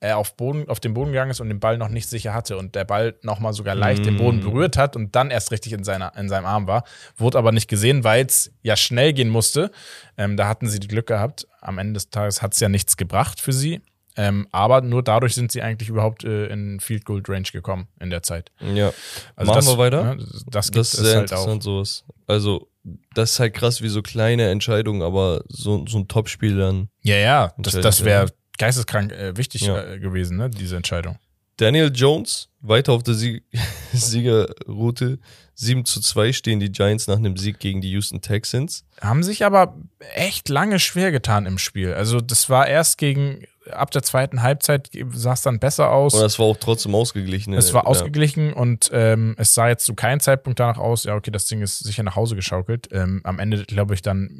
er 0.00 0.16
auf, 0.18 0.36
Boden, 0.36 0.68
auf 0.68 0.80
den 0.80 0.94
Boden 0.94 1.12
gegangen 1.12 1.30
ist 1.30 1.40
und 1.40 1.48
den 1.48 1.60
Ball 1.60 1.76
noch 1.78 1.88
nicht 1.90 2.08
sicher 2.08 2.32
hatte 2.34 2.56
und 2.56 2.74
der 2.74 2.84
Ball 2.84 3.14
nochmal 3.22 3.52
sogar 3.52 3.74
leicht 3.74 4.06
den 4.06 4.16
Boden 4.16 4.38
Mm. 4.38 4.44
berührt 4.44 4.76
hat 4.78 4.96
und 4.96 5.14
dann 5.14 5.30
erst 5.30 5.50
richtig 5.52 5.72
in, 5.74 5.84
seiner, 5.84 6.16
in 6.16 6.28
seinem 6.28 6.46
Arm 6.46 6.66
war. 6.66 6.84
Wurde 7.16 7.36
aber 7.38 7.52
nicht 7.52 7.68
gesehen, 7.68 8.02
weil 8.02 8.24
es 8.24 8.50
ja 8.62 8.76
schnell 8.76 9.12
gehen 9.12 9.28
musste. 9.28 9.70
Ähm, 10.16 10.36
da 10.36 10.48
hatten 10.48 10.68
sie 10.68 10.80
die 10.80 10.88
Glück 10.88 11.06
gehabt. 11.06 11.46
Am 11.60 11.78
Ende 11.78 11.94
des 11.94 12.08
Tages 12.10 12.40
hat 12.42 12.54
es 12.54 12.60
ja 12.60 12.68
nichts 12.70 12.96
gebracht 12.96 13.40
für 13.40 13.52
sie. 13.52 13.82
Ähm, 14.16 14.48
aber 14.50 14.80
nur 14.80 15.04
dadurch 15.04 15.34
sind 15.34 15.52
sie 15.52 15.62
eigentlich 15.62 15.88
überhaupt 15.88 16.24
äh, 16.24 16.46
in 16.46 16.80
Field 16.80 17.04
Goal 17.04 17.22
Range 17.28 17.46
gekommen 17.52 17.86
in 18.00 18.10
der 18.10 18.22
Zeit. 18.24 18.50
Ja. 18.60 18.92
Also 19.36 19.52
Machen 19.52 19.66
das, 19.66 19.66
wir 19.68 19.78
weiter? 19.78 20.14
Ne, 20.16 20.26
das 20.46 20.70
Das 20.70 20.92
ist 20.94 21.04
sehr 21.04 21.18
halt 21.18 21.32
auch. 21.32 21.46
interessant, 21.46 21.62
sowas. 21.62 22.04
Also, 22.26 22.68
das 23.14 23.32
ist 23.32 23.40
halt 23.40 23.54
krass, 23.54 23.82
wie 23.82 23.88
so 23.88 24.02
kleine 24.02 24.48
Entscheidungen, 24.50 25.02
aber 25.02 25.44
so, 25.48 25.84
so 25.86 25.98
ein 25.98 26.08
Topspiel 26.08 26.56
dann. 26.56 26.88
Ja, 27.02 27.16
ja, 27.16 27.54
das, 27.58 27.78
das 27.80 28.04
wäre 28.04 28.24
ja. 28.26 28.30
Geisteskrank 28.60 29.10
äh, 29.12 29.36
wichtig 29.36 29.62
Ja. 29.62 29.82
äh, 29.82 29.98
gewesen, 29.98 30.36
ne, 30.36 30.48
diese 30.50 30.76
Entscheidung. 30.76 31.18
Daniel 31.56 31.90
Jones, 31.94 32.48
weiter 32.60 32.92
auf 32.92 33.02
der 33.02 33.14
Sieg 33.14 33.42
Siegerroute. 33.92 35.18
7 35.54 35.84
zu 35.84 36.00
2 36.00 36.32
stehen 36.32 36.58
die 36.60 36.72
Giants 36.72 37.06
nach 37.06 37.16
einem 37.18 37.36
Sieg 37.36 37.58
gegen 37.58 37.82
die 37.82 37.90
Houston 37.90 38.22
Texans. 38.22 38.84
Haben 39.00 39.22
sich 39.22 39.44
aber 39.44 39.76
echt 40.14 40.48
lange 40.48 40.78
schwer 40.78 41.12
getan 41.12 41.44
im 41.44 41.58
Spiel. 41.58 41.92
Also 41.92 42.22
das 42.22 42.48
war 42.48 42.66
erst 42.66 42.96
gegen, 42.96 43.44
ab 43.70 43.90
der 43.90 44.02
zweiten 44.02 44.40
Halbzeit 44.40 44.88
sah 45.12 45.34
es 45.34 45.42
dann 45.42 45.58
besser 45.58 45.90
aus. 45.90 46.14
Und 46.14 46.22
das 46.22 46.38
war 46.38 46.46
auch 46.46 46.56
trotzdem 46.56 46.94
ausgeglichen. 46.94 47.52
es 47.52 47.74
war 47.74 47.82
Ja. 47.82 47.88
ausgeglichen 47.88 48.54
und 48.54 48.88
ähm, 48.94 49.34
es 49.36 49.52
sah 49.52 49.68
jetzt 49.68 49.84
zu 49.84 49.94
keinem 49.94 50.20
Zeitpunkt 50.20 50.58
danach 50.60 50.78
aus, 50.78 51.04
ja, 51.04 51.14
okay, 51.14 51.30
das 51.30 51.44
Ding 51.44 51.60
ist 51.60 51.80
sicher 51.80 52.02
nach 52.04 52.16
Hause 52.16 52.36
geschaukelt. 52.36 52.88
Ähm, 52.92 53.20
am 53.24 53.38
Ende, 53.38 53.64
glaube 53.64 53.92
ich, 53.92 54.00
dann 54.00 54.30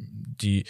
die 0.41 0.65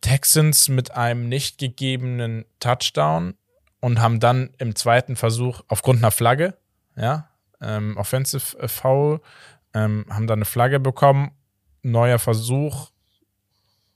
Texans 0.00 0.68
mit 0.68 0.92
einem 0.92 1.28
nicht 1.28 1.58
gegebenen 1.58 2.44
Touchdown 2.60 3.34
und 3.80 4.00
haben 4.00 4.20
dann 4.20 4.50
im 4.58 4.74
zweiten 4.74 5.16
Versuch 5.16 5.62
aufgrund 5.68 5.98
einer 5.98 6.10
Flagge, 6.10 6.56
ja, 6.96 7.28
ähm, 7.60 7.96
Offensive 7.96 8.58
äh, 8.58 8.68
Foul, 8.68 9.20
ähm, 9.74 10.06
haben 10.10 10.26
dann 10.26 10.38
eine 10.38 10.44
Flagge 10.44 10.80
bekommen. 10.80 11.32
Neuer 11.82 12.18
Versuch. 12.18 12.90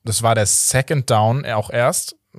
Das 0.04 0.22
war 0.22 0.34
der 0.34 0.46
Second 0.46 1.10
Down, 1.10 1.44
er 1.44 1.58
auch 1.58 1.70
erst. 1.70 2.16
äh, 2.34 2.38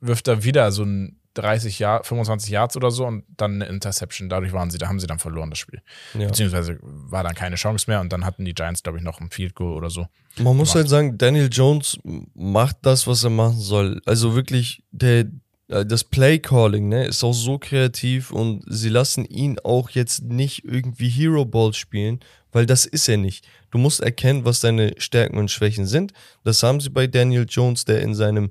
Wirft 0.00 0.28
er 0.28 0.44
wieder 0.44 0.70
so 0.72 0.84
ein 0.84 1.20
30 1.36 1.78
Jahr, 1.78 2.02
25 2.02 2.50
Yards 2.50 2.76
oder 2.76 2.90
so 2.90 3.06
und 3.06 3.24
dann 3.36 3.54
eine 3.54 3.66
Interception. 3.66 4.28
Dadurch 4.28 4.52
waren 4.52 4.70
sie, 4.70 4.78
da 4.78 4.88
haben 4.88 5.00
sie 5.00 5.06
dann 5.06 5.18
verloren 5.18 5.50
das 5.50 5.58
Spiel. 5.58 5.80
Ja. 6.14 6.26
Beziehungsweise 6.26 6.78
war 6.82 7.22
dann 7.22 7.34
keine 7.34 7.56
Chance 7.56 7.84
mehr 7.88 8.00
und 8.00 8.12
dann 8.12 8.24
hatten 8.24 8.44
die 8.44 8.54
Giants, 8.54 8.82
glaube 8.82 8.98
ich, 8.98 9.04
noch 9.04 9.20
ein 9.20 9.30
Field 9.30 9.54
Goal 9.54 9.76
oder 9.76 9.90
so. 9.90 10.06
Man 10.38 10.56
muss 10.56 10.72
gemacht. 10.72 10.74
halt 10.74 10.88
sagen, 10.88 11.18
Daniel 11.18 11.48
Jones 11.50 11.98
macht 12.34 12.78
das, 12.82 13.06
was 13.06 13.24
er 13.24 13.30
machen 13.30 13.58
soll. 13.58 14.00
Also 14.06 14.34
wirklich, 14.34 14.82
der, 14.90 15.26
äh, 15.68 15.84
das 15.84 16.04
Play-Calling 16.04 16.88
ne, 16.88 17.06
ist 17.06 17.22
auch 17.24 17.32
so 17.32 17.58
kreativ 17.58 18.30
und 18.30 18.64
sie 18.66 18.88
lassen 18.88 19.24
ihn 19.24 19.58
auch 19.62 19.90
jetzt 19.90 20.24
nicht 20.24 20.64
irgendwie 20.64 21.08
Hero 21.08 21.44
Ball 21.44 21.72
spielen, 21.74 22.20
weil 22.52 22.66
das 22.66 22.86
ist 22.86 23.08
er 23.08 23.18
nicht. 23.18 23.46
Du 23.70 23.78
musst 23.78 24.00
erkennen, 24.00 24.44
was 24.44 24.60
deine 24.60 24.94
Stärken 24.98 25.38
und 25.38 25.50
Schwächen 25.50 25.86
sind. 25.86 26.12
Das 26.44 26.62
haben 26.62 26.80
sie 26.80 26.90
bei 26.90 27.06
Daniel 27.06 27.46
Jones, 27.48 27.84
der 27.84 28.00
in 28.00 28.14
seinem 28.14 28.50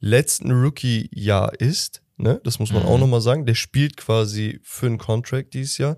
letzten 0.00 0.50
Rookie-Jahr 0.50 1.58
ist. 1.60 2.02
Ne? 2.16 2.40
Das 2.44 2.58
muss 2.58 2.72
man 2.72 2.82
Mhm. 2.82 2.88
auch 2.88 2.98
nochmal 2.98 3.20
sagen. 3.20 3.46
Der 3.46 3.54
spielt 3.54 3.96
quasi 3.96 4.60
für 4.62 4.86
einen 4.86 4.98
Contract 4.98 5.54
dieses 5.54 5.78
Jahr. 5.78 5.96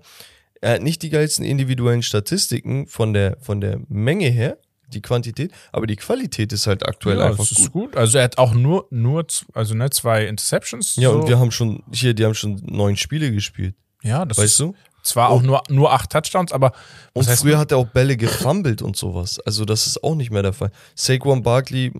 Er 0.61 0.73
hat 0.73 0.81
nicht 0.81 1.01
die 1.01 1.09
geilsten 1.09 1.45
individuellen 1.45 2.03
Statistiken 2.03 2.87
von 2.87 3.13
der, 3.13 3.37
von 3.39 3.61
der 3.61 3.79
Menge 3.87 4.27
her, 4.29 4.57
die 4.91 5.01
Quantität, 5.01 5.51
aber 5.71 5.87
die 5.87 5.95
Qualität 5.95 6.51
ist 6.51 6.67
halt 6.67 6.85
aktuell 6.85 7.19
ja, 7.19 7.25
einfach 7.27 7.47
das 7.47 7.51
ist 7.51 7.71
gut. 7.71 7.91
gut. 7.91 7.95
Also 7.97 8.17
er 8.17 8.25
hat 8.25 8.37
auch 8.37 8.53
nur, 8.53 8.87
nur 8.89 9.25
also 9.53 9.75
ne, 9.75 9.89
zwei 9.91 10.25
Interceptions. 10.25 10.95
Ja, 10.97 11.11
so. 11.11 11.19
und 11.19 11.27
wir 11.29 11.39
haben 11.39 11.51
schon, 11.51 11.83
hier, 11.93 12.13
die 12.13 12.25
haben 12.25 12.33
schon 12.33 12.61
neun 12.65 12.97
Spiele 12.97 13.31
gespielt, 13.31 13.75
ja, 14.01 14.25
das 14.25 14.37
weißt 14.37 14.45
ist 14.51 14.59
du? 14.59 14.75
zwar 15.03 15.29
auch 15.29 15.41
nur, 15.41 15.61
nur 15.69 15.93
acht 15.93 16.09
Touchdowns, 16.09 16.51
aber 16.51 16.73
Und 17.13 17.25
früher 17.29 17.57
hat 17.57 17.71
er 17.71 17.77
auch 17.77 17.87
Bälle 17.87 18.17
gefummelt 18.17 18.81
und 18.81 18.97
sowas. 18.97 19.39
Also 19.45 19.63
das 19.63 19.87
ist 19.87 20.03
auch 20.03 20.15
nicht 20.15 20.31
mehr 20.31 20.43
der 20.43 20.53
Fall. 20.53 20.71
Saquon 20.95 21.43
Barkley 21.43 21.93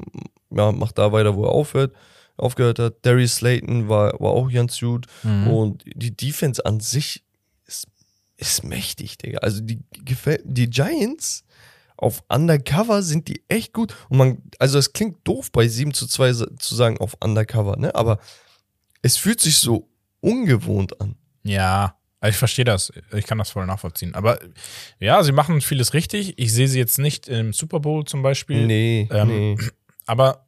ja, 0.49 0.71
macht 0.71 0.97
da 0.97 1.11
weiter, 1.11 1.35
wo 1.35 1.45
er 1.45 1.51
aufhört, 1.51 1.93
aufgehört 2.39 2.79
hat. 2.79 2.95
Darius 3.05 3.35
Slayton 3.35 3.89
war, 3.89 4.13
war 4.19 4.31
auch 4.31 4.51
ganz 4.51 4.79
gut. 4.79 5.05
Mhm. 5.23 5.47
Und 5.47 5.83
die 5.85 6.15
Defense 6.15 6.65
an 6.65 6.79
sich 6.79 7.23
ist, 7.65 7.87
ist 8.37 8.63
mächtig, 8.63 9.17
Digga. 9.17 9.39
Also 9.39 9.61
die, 9.61 9.79
gefällt, 10.05 10.41
die 10.45 10.69
Giants 10.69 11.43
auf 11.97 12.23
Undercover 12.29 13.03
sind 13.03 13.27
die 13.27 13.43
echt 13.49 13.73
gut. 13.73 13.93
Und 14.09 14.17
man, 14.17 14.37
also 14.57 14.77
es 14.79 14.93
klingt 14.93 15.17
doof 15.27 15.51
bei 15.51 15.67
7 15.67 15.93
zu 15.93 16.07
2 16.07 16.33
sa- 16.33 16.47
zu 16.57 16.75
sagen 16.75 16.97
auf 16.99 17.15
Undercover, 17.21 17.75
ne? 17.77 17.93
Aber 17.93 18.19
es 19.01 19.17
fühlt 19.17 19.41
sich 19.41 19.57
so 19.57 19.89
ungewohnt 20.21 20.99
an. 21.01 21.15
Ja, 21.43 21.95
ich 22.25 22.35
verstehe 22.35 22.65
das. 22.65 22.91
Ich 23.13 23.25
kann 23.25 23.37
das 23.37 23.49
voll 23.51 23.65
nachvollziehen. 23.65 24.13
Aber 24.15 24.39
ja, 24.99 25.23
sie 25.23 25.31
machen 25.31 25.61
vieles 25.61 25.93
richtig. 25.93 26.33
Ich 26.37 26.53
sehe 26.53 26.67
sie 26.67 26.77
jetzt 26.79 26.99
nicht 26.99 27.27
im 27.29 27.53
Super 27.53 27.79
Bowl 27.79 28.03
zum 28.05 28.21
Beispiel. 28.21 28.65
Nee, 28.67 29.07
Ähm, 29.11 29.27
nee. 29.27 29.57
Aber 30.05 30.45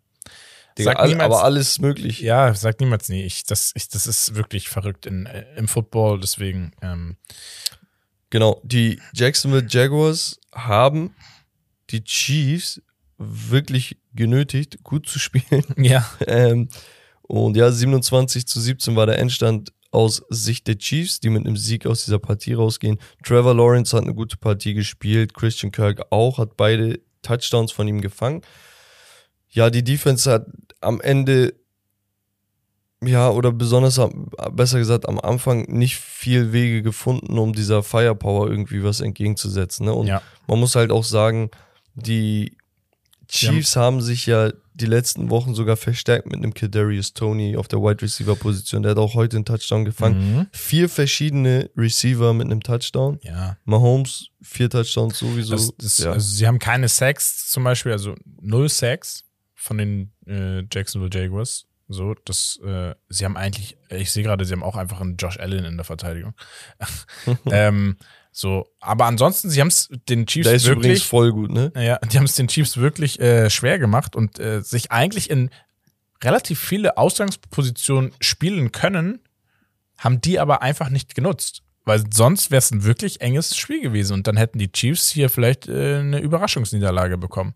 Digga, 0.89 0.99
all, 0.99 1.09
niemals, 1.09 1.25
aber 1.25 1.43
alles 1.43 1.79
möglich. 1.79 2.19
ja, 2.19 2.53
sag 2.53 2.79
niemals 2.79 3.09
nie. 3.09 3.23
Ich, 3.23 3.43
das, 3.43 3.71
ich, 3.75 3.89
das 3.89 4.07
ist 4.07 4.35
wirklich 4.35 4.69
verrückt 4.69 5.05
in, 5.05 5.25
äh, 5.25 5.45
im 5.55 5.67
Football. 5.67 6.19
Deswegen, 6.19 6.71
ähm, 6.81 7.17
Genau, 8.31 8.61
die 8.63 8.99
Jacksonville 9.13 9.67
Jaguars 9.69 10.39
haben 10.53 11.13
die 11.89 12.03
Chiefs 12.03 12.81
wirklich 13.17 13.97
genötigt, 14.15 14.83
gut 14.83 15.07
zu 15.07 15.19
spielen. 15.19 15.65
ja. 15.77 16.09
Ähm, 16.25 16.69
und 17.23 17.57
ja, 17.57 17.69
27 17.69 18.47
zu 18.47 18.59
17 18.59 18.95
war 18.95 19.05
der 19.05 19.19
Endstand 19.19 19.73
aus 19.91 20.23
Sicht 20.29 20.67
der 20.67 20.77
Chiefs, 20.77 21.19
die 21.19 21.29
mit 21.29 21.45
einem 21.45 21.57
Sieg 21.57 21.85
aus 21.85 22.05
dieser 22.05 22.19
Partie 22.19 22.53
rausgehen. 22.53 22.99
Trevor 23.23 23.53
Lawrence 23.53 23.95
hat 23.95 24.03
eine 24.03 24.15
gute 24.15 24.37
Partie 24.37 24.73
gespielt, 24.73 25.33
Christian 25.33 25.73
Kirk 25.73 26.01
auch, 26.09 26.37
hat 26.37 26.55
beide 26.55 27.01
Touchdowns 27.21 27.73
von 27.73 27.85
ihm 27.89 27.99
gefangen. 27.99 28.41
Ja, 29.49 29.69
die 29.69 29.83
Defense 29.83 30.31
hat 30.31 30.47
am 30.81 30.99
Ende, 31.01 31.53
ja, 33.03 33.29
oder 33.29 33.51
besonders 33.51 33.99
besser 34.51 34.77
gesagt 34.79 35.07
am 35.07 35.19
Anfang 35.19 35.63
nicht 35.63 35.95
viel 35.97 36.53
Wege 36.53 36.81
gefunden, 36.83 37.37
um 37.39 37.53
dieser 37.53 37.81
Firepower 37.81 38.49
irgendwie 38.49 38.83
was 38.83 39.01
entgegenzusetzen. 39.01 39.85
Ne? 39.85 39.93
Und 39.93 40.07
Ja. 40.07 40.21
man 40.47 40.59
muss 40.59 40.75
halt 40.75 40.91
auch 40.91 41.03
sagen, 41.03 41.49
die 41.95 42.55
Chiefs 43.27 43.75
haben 43.75 44.01
sich 44.01 44.25
ja 44.25 44.51
die 44.73 44.85
letzten 44.85 45.29
Wochen 45.29 45.55
sogar 45.55 45.77
verstärkt 45.77 46.25
mit 46.25 46.35
einem 46.35 46.53
Kadarius 46.53 47.13
Tony 47.13 47.55
auf 47.55 47.67
der 47.67 47.79
Wide 47.79 48.01
Receiver 48.01 48.35
Position. 48.35 48.83
Der 48.83 48.91
hat 48.91 48.97
auch 48.97 49.13
heute 49.15 49.37
einen 49.37 49.45
Touchdown 49.45 49.85
gefangen. 49.85 50.35
Mhm. 50.35 50.47
Vier 50.51 50.89
verschiedene 50.89 51.69
Receiver 51.77 52.33
mit 52.33 52.47
einem 52.47 52.61
Touchdown. 52.61 53.19
Ja. 53.23 53.57
Mahomes, 53.65 54.27
vier 54.41 54.69
Touchdowns 54.69 55.17
sowieso. 55.19 55.53
Das, 55.55 55.71
das, 55.77 55.97
ja. 55.99 56.11
also 56.11 56.27
sie 56.35 56.45
haben 56.47 56.59
keine 56.59 56.87
Sacks 56.87 57.49
zum 57.49 57.63
Beispiel, 57.63 57.91
also 57.93 58.15
null 58.41 58.69
Sacks 58.69 59.23
von 59.61 59.77
den 59.77 60.11
äh, 60.25 60.63
Jacksonville 60.71 61.11
Jaguars. 61.13 61.67
So, 61.87 62.15
das, 62.25 62.59
äh, 62.65 62.95
sie 63.09 63.25
haben 63.25 63.37
eigentlich, 63.37 63.77
ich 63.89 64.11
sehe 64.11 64.23
gerade, 64.23 64.43
sie 64.45 64.53
haben 64.53 64.63
auch 64.63 64.75
einfach 64.75 65.01
einen 65.01 65.17
Josh 65.17 65.39
Allen 65.39 65.65
in 65.65 65.75
der 65.75 65.83
Verteidigung. 65.83 66.33
ähm, 67.51 67.97
so, 68.31 68.65
aber 68.79 69.05
ansonsten, 69.05 69.49
sie 69.49 69.61
haben 69.61 69.67
es 69.67 69.89
den 70.09 70.25
Chiefs 70.25 70.47
der 70.47 70.55
ist 70.55 70.65
übrigens 70.65 70.83
wirklich, 70.85 71.05
voll 71.05 71.31
gut, 71.31 71.51
ne? 71.51 71.71
ja, 71.75 71.99
die 71.99 72.17
haben 72.17 72.25
es 72.25 72.35
den 72.35 72.47
Chiefs 72.47 72.77
wirklich 72.77 73.19
äh, 73.19 73.49
schwer 73.49 73.77
gemacht 73.77 74.15
und 74.15 74.39
äh, 74.39 74.61
sich 74.61 74.91
eigentlich 74.91 75.29
in 75.29 75.49
relativ 76.23 76.59
viele 76.59 76.97
Ausgangspositionen 76.97 78.13
spielen 78.19 78.71
können, 78.71 79.19
haben 79.97 80.21
die 80.21 80.39
aber 80.39 80.61
einfach 80.61 80.89
nicht 80.89 81.13
genutzt. 81.13 81.61
Weil 81.83 82.03
sonst 82.13 82.51
wäre 82.51 82.59
es 82.59 82.71
ein 82.71 82.83
wirklich 82.83 83.21
enges 83.21 83.57
Spiel 83.57 83.81
gewesen 83.81 84.13
und 84.13 84.27
dann 84.27 84.37
hätten 84.37 84.59
die 84.59 84.71
Chiefs 84.71 85.09
hier 85.09 85.29
vielleicht 85.29 85.67
äh, 85.67 85.97
eine 85.97 86.19
Überraschungsniederlage 86.19 87.17
bekommen. 87.17 87.53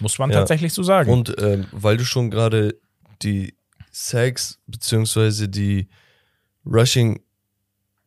Muss 0.00 0.18
man 0.18 0.30
Ja. 0.30 0.40
tatsächlich 0.40 0.72
so 0.72 0.82
sagen. 0.82 1.10
Und 1.12 1.34
ähm, 1.40 1.66
weil 1.72 1.96
du 1.96 2.04
schon 2.04 2.30
gerade 2.30 2.76
die 3.22 3.54
Sacks 3.90 4.58
beziehungsweise 4.66 5.48
die 5.48 5.88
Rushing, 6.66 7.20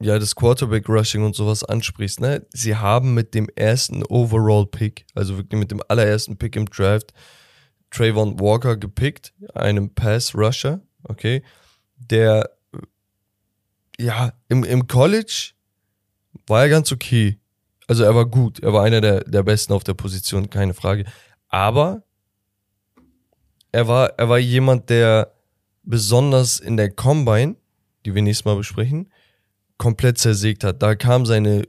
ja, 0.01 0.17
das 0.19 0.35
Quarterback-Rushing 0.35 1.23
und 1.23 1.35
sowas 1.35 1.63
ansprichst, 1.63 2.19
ne? 2.19 2.45
Sie 2.51 2.75
haben 2.75 3.13
mit 3.13 3.33
dem 3.33 3.47
ersten 3.55 4.03
Overall-Pick, 4.03 5.05
also 5.15 5.37
wirklich 5.37 5.59
mit 5.59 5.71
dem 5.71 5.81
allerersten 5.87 6.37
Pick 6.37 6.55
im 6.55 6.65
Draft, 6.69 7.13
Trayvon 7.91 8.39
Walker 8.39 8.77
gepickt, 8.77 9.33
einem 9.53 9.93
Pass-Rusher, 9.93 10.81
okay, 11.03 11.43
der, 11.97 12.49
ja, 13.99 14.33
im, 14.47 14.63
im 14.63 14.87
College 14.87 15.51
war 16.51 16.61
er 16.63 16.69
ganz 16.69 16.91
okay. 16.91 17.39
Also 17.87 18.03
er 18.03 18.13
war 18.15 18.25
gut, 18.25 18.59
er 18.59 18.71
war 18.73 18.83
einer 18.83 19.01
der, 19.01 19.23
der 19.23 19.43
Besten 19.43 19.73
auf 19.73 19.83
der 19.83 19.95
Position, 19.95 20.49
keine 20.49 20.73
Frage. 20.75 21.05
Aber 21.49 22.03
er 23.71 23.87
war, 23.87 24.13
er 24.19 24.29
war 24.29 24.37
jemand, 24.37 24.89
der 24.89 25.33
besonders 25.83 26.59
in 26.59 26.77
der 26.77 26.91
Combine, 26.91 27.55
die 28.05 28.13
wir 28.13 28.21
nächstes 28.21 28.45
Mal 28.45 28.55
besprechen, 28.55 29.11
komplett 29.77 30.17
zersägt 30.19 30.63
hat. 30.63 30.81
Da 30.83 30.95
kamen 30.95 31.25
seine 31.25 31.63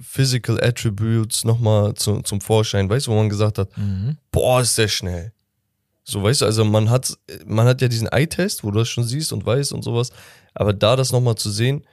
Physical 0.00 0.62
Attributes 0.62 1.44
nochmal 1.44 1.94
zu, 1.94 2.20
zum 2.22 2.40
Vorschein, 2.40 2.90
weißt 2.90 3.06
du, 3.06 3.12
wo 3.12 3.16
man 3.16 3.28
gesagt 3.28 3.58
hat, 3.58 3.76
Mhm. 3.78 4.16
boah, 4.32 4.60
ist 4.60 4.76
der 4.76 4.88
schnell. 4.88 5.32
So, 6.04 6.22
weißt 6.22 6.40
du, 6.40 6.46
also 6.46 6.64
man 6.64 6.90
hat, 6.90 7.16
man 7.46 7.66
hat 7.66 7.80
ja 7.80 7.86
diesen 7.88 8.08
Eye-Test, 8.08 8.64
wo 8.64 8.70
du 8.72 8.80
das 8.80 8.88
schon 8.88 9.04
siehst 9.04 9.32
und 9.32 9.46
weißt 9.46 9.72
und 9.72 9.82
sowas, 9.82 10.10
aber 10.52 10.72
da 10.72 10.96
das 10.96 11.12
nochmal 11.12 11.36
zu 11.36 11.48
sehen, 11.50 11.84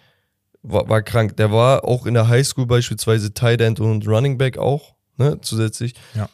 war, 0.61 0.89
war 0.89 1.01
krank. 1.01 1.37
Der 1.37 1.51
war 1.51 1.85
auch 1.85 2.05
in 2.05 2.13
der 2.13 2.27
Highschool 2.27 2.65
beispielsweise 2.65 3.33
Tight 3.33 3.61
End 3.61 3.79
und 3.79 4.07
Running 4.07 4.37
Back 4.37 4.57
auch, 4.57 4.95
ne, 5.17 5.39
zusätzlich. 5.41 5.93
Ja. 6.15 6.29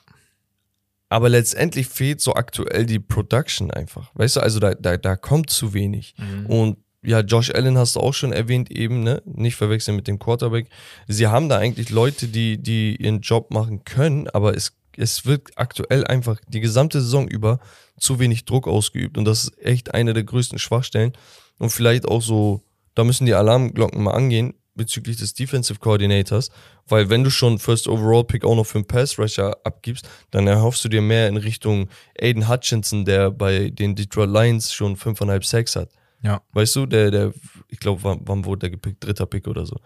Aber 1.09 1.29
letztendlich 1.29 1.87
fehlt 1.87 2.19
so 2.19 2.33
aktuell 2.33 2.85
die 2.85 2.99
Production 2.99 3.71
einfach. 3.71 4.11
Weißt 4.15 4.37
du, 4.37 4.39
also 4.41 4.59
da, 4.59 4.73
da, 4.73 4.97
da 4.97 5.15
kommt 5.15 5.49
zu 5.49 5.73
wenig. 5.73 6.15
Mhm. 6.17 6.45
Und 6.47 6.77
ja, 7.03 7.19
Josh 7.19 7.51
Allen 7.51 7.77
hast 7.77 7.95
du 7.95 7.99
auch 7.99 8.13
schon 8.13 8.33
erwähnt 8.33 8.71
eben, 8.71 9.03
ne? 9.03 9.21
Nicht 9.25 9.55
verwechseln 9.55 9.95
mit 9.95 10.07
dem 10.07 10.17
Quarterback. 10.17 10.67
Sie 11.07 11.27
haben 11.27 11.49
da 11.49 11.59
eigentlich 11.59 11.91
Leute, 11.91 12.27
die, 12.27 12.57
die 12.57 12.95
ihren 12.95 13.21
Job 13.21 13.51
machen 13.51 13.83
können, 13.85 14.27
aber 14.29 14.55
es, 14.55 14.73
es 14.97 15.25
wird 15.25 15.49
aktuell 15.55 16.05
einfach 16.05 16.39
die 16.47 16.61
gesamte 16.61 16.99
Saison 17.01 17.27
über 17.27 17.59
zu 17.99 18.19
wenig 18.19 18.45
Druck 18.45 18.67
ausgeübt. 18.67 19.19
Und 19.19 19.25
das 19.25 19.43
ist 19.43 19.61
echt 19.63 19.93
eine 19.93 20.13
der 20.13 20.23
größten 20.23 20.57
Schwachstellen. 20.57 21.13
Und 21.59 21.69
vielleicht 21.69 22.07
auch 22.07 22.21
so, 22.21 22.63
da 22.95 23.03
müssen 23.03 23.25
die 23.25 23.33
Alarmglocken 23.33 24.03
mal 24.03 24.11
angehen 24.11 24.55
bezüglich 24.75 25.17
des 25.17 25.33
Defensive 25.33 25.79
Coordinators, 25.79 26.49
weil 26.87 27.09
wenn 27.09 27.23
du 27.23 27.29
schon 27.29 27.59
First 27.59 27.87
Overall 27.87 28.25
Pick 28.25 28.43
auch 28.43 28.55
noch 28.55 28.65
für 28.65 28.77
einen 28.77 28.87
Pass 28.87 29.17
Rusher 29.17 29.57
abgibst, 29.63 30.07
dann 30.31 30.47
erhoffst 30.47 30.83
du 30.83 30.89
dir 30.89 31.01
mehr 31.01 31.27
in 31.27 31.37
Richtung 31.37 31.89
Aiden 32.19 32.49
Hutchinson, 32.49 33.05
der 33.05 33.31
bei 33.31 33.69
den 33.69 33.95
Detroit 33.95 34.29
Lions 34.29 34.73
schon 34.73 34.97
5,5 34.97 35.45
Sacks 35.45 35.75
hat. 35.75 35.89
Ja. 36.21 36.41
Weißt 36.53 36.75
du, 36.75 36.85
der, 36.85 37.11
der, 37.11 37.33
ich 37.69 37.79
glaube, 37.79 38.03
wann, 38.03 38.21
wann 38.25 38.45
wurde 38.45 38.59
der 38.59 38.69
gepickt? 38.71 39.03
Dritter 39.03 39.25
Pick 39.25 39.47
oder 39.47 39.65
so. 39.65 39.77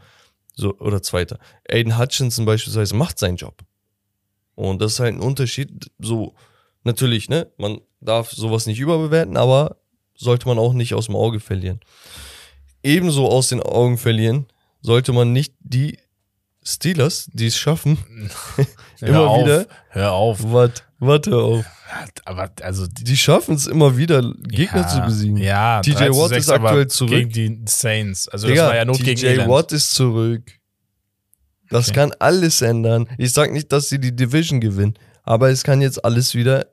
So, 0.56 0.76
oder 0.80 1.02
zweiter. 1.02 1.40
Aiden 1.70 1.98
Hutchinson 1.98 2.46
beispielsweise 2.46 2.96
macht 2.96 3.20
seinen 3.20 3.38
Job. 3.38 3.62
Und 4.56 4.82
das 4.82 4.94
ist 4.94 5.00
halt 5.00 5.16
ein 5.16 5.22
Unterschied. 5.22 5.92
So, 6.00 6.36
natürlich, 6.84 7.30
ne? 7.30 7.52
Man 7.58 7.80
darf 8.02 8.32
sowas 8.32 8.66
nicht 8.66 8.80
überbewerten, 8.80 9.38
aber 9.38 9.78
sollte 10.16 10.48
man 10.48 10.60
auch 10.60 10.74
nicht 10.74 10.94
aus 10.94 11.06
dem 11.06 11.16
Auge 11.16 11.40
verlieren. 11.40 11.80
Ebenso 12.84 13.28
aus 13.28 13.50
den 13.50 13.62
Augen 13.62 13.98
verlieren 13.98 14.48
sollte 14.82 15.12
man 15.12 15.34
nicht 15.34 15.54
die 15.60 15.98
Steelers, 16.64 17.30
die 17.34 17.48
es 17.48 17.58
schaffen, 17.58 17.98
immer 19.02 19.28
auf, 19.28 19.44
wieder. 19.46 19.66
Hör 19.90 20.14
auf. 20.14 20.40
Warte, 20.44 20.84
warte 21.00 21.36
auf. 21.36 21.66
Aber 22.26 22.52
also 22.62 22.86
die 22.86 23.04
Die 23.04 23.18
schaffen 23.18 23.56
es 23.56 23.66
immer 23.66 23.98
wieder, 23.98 24.22
Gegner 24.48 24.82
ja, 24.82 24.88
zu 24.88 25.02
besiegen. 25.02 25.38
Ja, 25.38 25.82
TJ 25.82 25.94
3 25.94 26.08
zu 26.10 26.18
Watt 26.18 26.30
6, 26.30 26.40
ist 26.46 26.50
aktuell 26.52 26.88
zurück. 26.88 27.30
Gegen 27.32 27.66
die 27.66 27.72
Saints. 27.72 28.28
Also 28.28 28.48
Digga, 28.48 28.62
das 28.64 28.70
war 28.70 28.76
ja 28.76 28.86
Not 28.86 28.98
gegen 29.04 29.20
TJ. 29.20 29.48
Watt 29.48 29.72
ist 29.72 29.94
zurück. 29.94 30.44
Das 31.70 31.90
Okay. 31.90 31.96
kann 32.00 32.12
alles 32.20 32.62
ändern. 32.62 33.08
Ich 33.18 33.34
sag 33.34 33.52
nicht, 33.52 33.72
dass 33.72 33.90
sie 33.90 34.00
die 34.00 34.16
Division 34.16 34.60
gewinnen, 34.60 34.94
aber 35.24 35.50
es 35.50 35.64
kann 35.64 35.82
jetzt 35.82 36.04
alles 36.04 36.36
wieder 36.36 36.68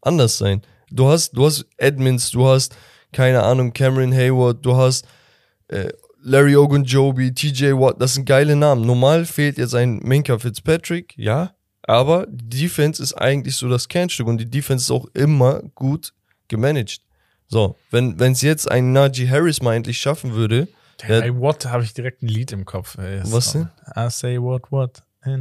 anders 0.00 0.38
sein. 0.38 0.62
Du 0.90 1.08
hast, 1.08 1.32
du 1.32 1.46
hast 1.46 1.66
Edmonds, 1.76 2.30
du 2.30 2.46
hast, 2.46 2.76
keine 3.14 3.42
Ahnung, 3.42 3.72
Cameron 3.72 4.12
Hayward, 4.12 4.64
du 4.64 4.76
hast 4.76 5.06
äh, 5.68 5.88
Larry 6.20 6.56
Ogunjobi, 6.56 7.32
TJ 7.32 7.72
Watt, 7.72 8.00
das 8.00 8.14
sind 8.14 8.26
geile 8.26 8.56
Namen. 8.56 8.84
Normal 8.84 9.24
fehlt 9.24 9.56
jetzt 9.56 9.74
ein 9.74 10.00
Minka 10.00 10.38
Fitzpatrick, 10.38 11.14
ja, 11.16 11.54
aber 11.82 12.26
die 12.28 12.62
Defense 12.62 13.02
ist 13.02 13.14
eigentlich 13.14 13.56
so 13.56 13.68
das 13.68 13.88
Kernstück 13.88 14.26
und 14.26 14.38
die 14.38 14.50
Defense 14.50 14.84
ist 14.84 14.90
auch 14.90 15.06
immer 15.14 15.62
gut 15.74 16.12
gemanagt. 16.48 17.00
So, 17.46 17.76
wenn 17.90 18.18
es 18.20 18.42
jetzt 18.42 18.70
ein 18.70 18.92
Najee 18.92 19.28
Harris 19.28 19.62
mal 19.62 19.74
endlich 19.74 19.98
schaffen 19.98 20.34
würde, 20.34 20.68
Der 21.06 21.20
Bei 21.20 21.34
What 21.36 21.66
habe 21.66 21.84
ich 21.84 21.94
direkt 21.94 22.22
ein 22.22 22.28
Lied 22.28 22.52
im 22.52 22.64
Kopf. 22.64 22.98
ey. 22.98 23.20
Was 23.24 23.52
denn? 23.52 23.68
I 23.96 24.08
say 24.10 24.40
what, 24.40 24.70
what. 24.70 25.02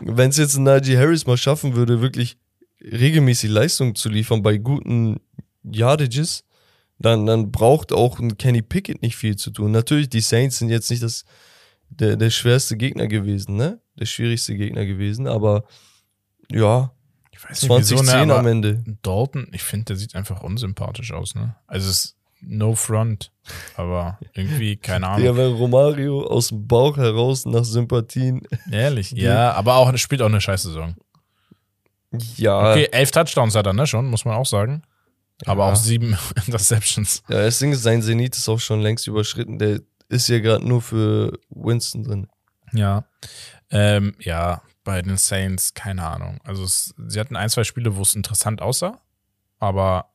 wenn 0.00 0.30
es 0.30 0.36
jetzt 0.38 0.56
ein 0.56 0.62
Najee 0.62 0.96
Harris 0.96 1.26
mal 1.26 1.36
schaffen 1.36 1.74
würde, 1.76 2.00
wirklich 2.00 2.38
regelmäßig 2.90 3.50
Leistung 3.50 3.94
zu 3.94 4.08
liefern 4.08 4.42
bei 4.42 4.58
guten 4.58 5.20
Yardages, 5.62 6.44
dann, 6.98 7.26
dann 7.26 7.50
braucht 7.50 7.92
auch 7.92 8.18
ein 8.18 8.38
Kenny 8.38 8.62
Pickett 8.62 9.02
nicht 9.02 9.16
viel 9.16 9.36
zu 9.36 9.50
tun. 9.50 9.70
Natürlich, 9.70 10.08
die 10.08 10.20
Saints 10.20 10.58
sind 10.58 10.70
jetzt 10.70 10.90
nicht 10.90 11.02
das, 11.02 11.24
der, 11.90 12.16
der 12.16 12.30
schwerste 12.30 12.76
Gegner 12.76 13.06
gewesen, 13.06 13.56
ne? 13.56 13.80
Der 13.98 14.06
schwierigste 14.06 14.54
Gegner 14.54 14.86
gewesen, 14.86 15.26
aber 15.26 15.64
ja, 16.50 16.92
Ich 17.32 17.42
weiß 17.42 17.62
nicht, 17.62 17.70
wieso, 17.70 17.96
2010 17.96 18.28
ne, 18.28 18.34
am 18.34 18.46
Ende. 18.46 18.84
Dalton, 19.02 19.48
ich 19.52 19.62
finde, 19.62 19.86
der 19.86 19.96
sieht 19.96 20.14
einfach 20.14 20.42
unsympathisch 20.42 21.12
aus, 21.12 21.34
ne? 21.34 21.56
Also 21.66 21.90
es 21.90 22.04
ist 22.04 22.16
no 22.40 22.74
front, 22.74 23.32
aber 23.76 24.18
irgendwie, 24.34 24.76
keine 24.76 25.08
Ahnung. 25.08 25.26
Ja, 25.26 25.36
wenn 25.36 25.52
Romario 25.52 26.22
aus 26.22 26.48
dem 26.48 26.66
Bauch 26.66 26.96
heraus 26.96 27.44
nach 27.46 27.64
Sympathien, 27.64 28.42
Ehrlich, 28.70 29.10
ja, 29.16 29.52
aber 29.52 29.76
auch, 29.76 29.94
spielt 29.96 30.22
auch 30.22 30.26
eine 30.26 30.40
scheiß 30.40 30.62
Saison. 30.62 30.94
Ja, 32.36 32.70
Okay, 32.72 32.88
elf 32.92 33.10
Touchdowns 33.10 33.54
hat 33.54 33.66
er, 33.66 33.72
ne, 33.72 33.86
schon, 33.86 34.06
muss 34.06 34.24
man 34.24 34.34
auch 34.36 34.46
sagen. 34.46 34.82
Aber 35.44 35.66
Ja. 35.66 35.72
auch 35.72 35.76
sieben 35.76 36.16
Interceptions. 36.46 37.22
ja, 37.28 37.42
das 37.42 37.58
Ding 37.58 37.72
ist, 37.72 37.82
sein 37.82 38.02
Zenit 38.02 38.36
ist 38.36 38.48
auch 38.48 38.60
schon 38.60 38.80
längst 38.80 39.06
überschritten. 39.06 39.58
Der 39.58 39.80
ist 40.08 40.28
ja 40.28 40.38
gerade 40.38 40.66
nur 40.66 40.80
für 40.80 41.38
Winston 41.50 42.04
drin. 42.04 42.28
Ja. 42.72 43.04
Ähm, 43.70 44.14
ja, 44.20 44.62
bei 44.84 45.02
den 45.02 45.16
Saints, 45.16 45.74
keine 45.74 46.06
Ahnung. 46.06 46.38
Also 46.44 46.62
es, 46.64 46.94
sie 47.08 47.18
hatten 47.20 47.36
ein, 47.36 47.50
zwei 47.50 47.64
Spiele, 47.64 47.96
wo 47.96 48.02
es 48.02 48.14
interessant 48.14 48.62
aussah, 48.62 49.00
aber 49.58 50.10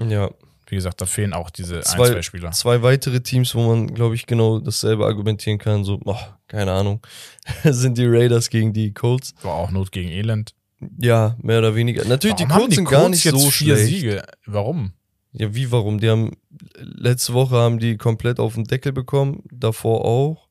Ja, 0.00 0.30
wie 0.66 0.76
gesagt, 0.76 1.00
da 1.00 1.06
fehlen 1.06 1.32
auch 1.32 1.50
diese 1.50 1.80
Zwei- 1.80 2.06
ein, 2.06 2.12
zwei 2.12 2.22
Spieler. 2.22 2.50
zwei 2.52 2.82
weitere 2.82 3.20
Teams, 3.20 3.54
wo 3.54 3.66
man, 3.68 3.92
glaube 3.94 4.14
ich, 4.14 4.26
genau 4.26 4.58
dasselbe 4.58 5.04
argumentieren 5.06 5.58
kann. 5.58 5.84
So, 5.84 6.00
oh, 6.04 6.16
keine 6.48 6.72
Ahnung, 6.72 7.00
sind 7.64 7.98
die 7.98 8.06
Raiders 8.06 8.48
gegen 8.50 8.72
die 8.72 8.92
Colts. 8.92 9.34
War 9.42 9.54
auch 9.54 9.70
Not 9.70 9.92
gegen 9.92 10.08
Elend. 10.10 10.54
Ja, 11.00 11.36
mehr 11.40 11.58
oder 11.60 11.74
weniger. 11.74 12.04
Natürlich, 12.04 12.36
Warum 12.40 12.48
die 12.48 12.54
Colts 12.58 12.74
sind 12.76 12.88
gar 12.88 13.08
nicht 13.08 13.24
jetzt 13.24 13.40
so 13.40 13.50
vier 13.50 13.76
schlecht. 13.76 13.88
Siege. 13.94 14.22
Warum? 14.46 14.92
Ja, 15.32 15.54
wie, 15.54 15.70
warum? 15.72 15.98
Die 15.98 16.08
haben, 16.10 16.32
letzte 16.78 17.32
Woche 17.32 17.56
haben 17.56 17.78
die 17.78 17.96
komplett 17.96 18.38
auf 18.38 18.54
den 18.54 18.64
Deckel 18.64 18.92
bekommen, 18.92 19.42
davor 19.50 20.04
auch, 20.04 20.48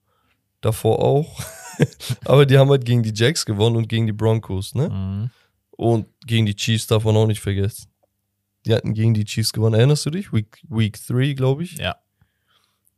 davor 0.61 0.99
auch. 1.03 1.39
Aber 2.25 2.45
die 2.45 2.57
haben 2.57 2.69
halt 2.69 2.85
gegen 2.85 3.01
die 3.03 3.13
Jacks 3.15 3.45
gewonnen 3.45 3.75
und 3.77 3.87
gegen 3.89 4.05
die 4.05 4.11
Broncos, 4.13 4.75
ne? 4.75 4.89
Mhm. 4.89 5.29
Und 5.71 6.05
gegen 6.25 6.45
die 6.45 6.55
Chiefs 6.55 6.85
darf 6.87 7.03
man 7.03 7.15
auch 7.17 7.25
nicht 7.27 7.39
vergessen. 7.41 7.87
Die 8.65 8.73
hatten 8.73 8.93
gegen 8.93 9.13
die 9.13 9.25
Chiefs 9.25 9.53
gewonnen. 9.53 9.75
Erinnerst 9.75 10.05
du 10.05 10.09
dich? 10.09 10.31
Week, 10.31 10.61
Week 10.69 10.97
3, 11.07 11.33
glaube 11.33 11.63
ich. 11.63 11.77
Ja. 11.77 11.95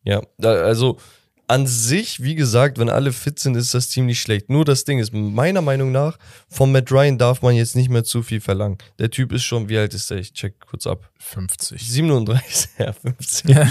Ja, 0.03 0.22
also 0.39 0.99
an 1.47 1.68
sich, 1.68 2.24
wie 2.24 2.36
gesagt, 2.36 2.80
wenn 2.80 2.89
alle 2.89 3.11
fit 3.11 3.39
sind, 3.39 3.55
ist 3.55 3.74
das 3.74 3.89
Team 3.89 4.07
nicht 4.07 4.20
schlecht. 4.20 4.49
Nur 4.49 4.66
das 4.66 4.84
Ding 4.84 4.99
ist, 4.99 5.13
meiner 5.13 5.61
Meinung 5.61 5.91
nach, 5.91 6.18
von 6.49 6.72
Matt 6.72 6.91
Ryan 6.91 7.18
darf 7.18 7.41
man 7.41 7.55
jetzt 7.55 7.76
nicht 7.76 7.89
mehr 7.89 8.03
zu 8.03 8.24
viel 8.24 8.41
verlangen. 8.41 8.78
Der 8.97 9.11
Typ 9.11 9.32
ist 9.32 9.43
schon, 9.43 9.70
wie 9.70 9.78
alt 9.78 9.93
ist 9.93 10.09
der? 10.09 10.18
Ich 10.18 10.34
check 10.34 10.59
kurz 10.66 10.88
ab. 10.88 11.09
50. 11.20 11.82
37, 11.82 12.70
ja, 12.80 12.93
50. 12.93 13.49
Ja. 13.49 13.68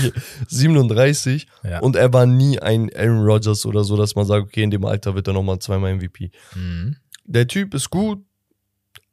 37. 0.48 1.46
Ja. 1.64 1.80
Und 1.80 1.96
er 1.96 2.12
war 2.12 2.26
nie 2.26 2.58
ein 2.60 2.90
Aaron 2.94 3.24
Rodgers 3.24 3.66
oder 3.66 3.82
so, 3.82 3.96
dass 3.96 4.14
man 4.14 4.26
sagt, 4.26 4.46
okay, 4.46 4.62
in 4.62 4.70
dem 4.70 4.84
Alter 4.84 5.14
wird 5.14 5.26
er 5.26 5.32
nochmal 5.32 5.58
zweimal 5.58 5.94
MVP. 5.96 6.30
Mhm. 6.54 6.96
Der 7.24 7.46
Typ 7.48 7.74
ist 7.74 7.90
gut. 7.90 8.24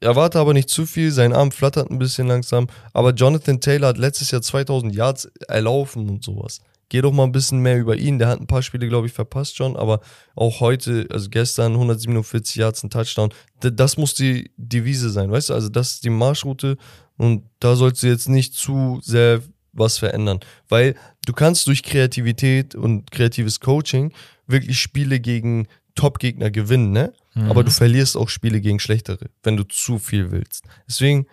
Erwarte 0.01 0.39
aber 0.39 0.53
nicht 0.53 0.69
zu 0.69 0.85
viel. 0.85 1.11
Sein 1.11 1.31
Arm 1.31 1.51
flattert 1.51 1.91
ein 1.91 1.99
bisschen 1.99 2.27
langsam. 2.27 2.67
Aber 2.91 3.13
Jonathan 3.13 3.61
Taylor 3.61 3.89
hat 3.89 3.97
letztes 3.97 4.31
Jahr 4.31 4.41
2000 4.41 4.93
Yards 4.93 5.25
erlaufen 5.47 6.09
und 6.09 6.23
sowas. 6.23 6.59
Geh 6.89 7.01
doch 7.01 7.13
mal 7.13 7.23
ein 7.23 7.31
bisschen 7.31 7.59
mehr 7.59 7.79
über 7.79 7.95
ihn. 7.95 8.19
Der 8.19 8.27
hat 8.27 8.41
ein 8.41 8.47
paar 8.47 8.63
Spiele, 8.63 8.89
glaube 8.89 9.07
ich, 9.07 9.13
verpasst 9.13 9.55
schon. 9.55 9.77
Aber 9.77 10.01
auch 10.35 10.59
heute, 10.59 11.07
also 11.11 11.29
gestern 11.29 11.73
147 11.73 12.55
Yards, 12.55 12.83
ein 12.83 12.89
Touchdown. 12.89 13.31
Das 13.61 13.95
muss 13.95 14.15
die 14.15 14.51
Devise 14.57 15.11
sein, 15.11 15.31
weißt 15.31 15.49
du? 15.49 15.53
Also 15.53 15.69
das 15.69 15.91
ist 15.91 16.03
die 16.03 16.09
Marschroute. 16.09 16.77
Und 17.17 17.43
da 17.59 17.75
sollst 17.75 18.01
du 18.01 18.07
jetzt 18.07 18.27
nicht 18.27 18.55
zu 18.55 18.99
sehr 19.03 19.41
was 19.71 19.99
verändern. 19.99 20.39
Weil 20.67 20.95
du 21.25 21.33
kannst 21.33 21.67
durch 21.67 21.83
Kreativität 21.83 22.75
und 22.75 23.11
kreatives 23.11 23.59
Coaching 23.59 24.11
wirklich 24.47 24.81
Spiele 24.81 25.19
gegen 25.19 25.67
Top-Gegner 25.95 26.51
gewinnen, 26.51 26.91
ne? 26.91 27.13
Aber 27.33 27.63
du 27.63 27.71
verlierst 27.71 28.17
auch 28.17 28.29
Spiele 28.29 28.59
gegen 28.59 28.79
schlechtere, 28.79 29.29
wenn 29.43 29.55
du 29.55 29.63
zu 29.63 29.99
viel 29.99 30.31
willst. 30.31 30.65
Deswegen, 30.87 31.27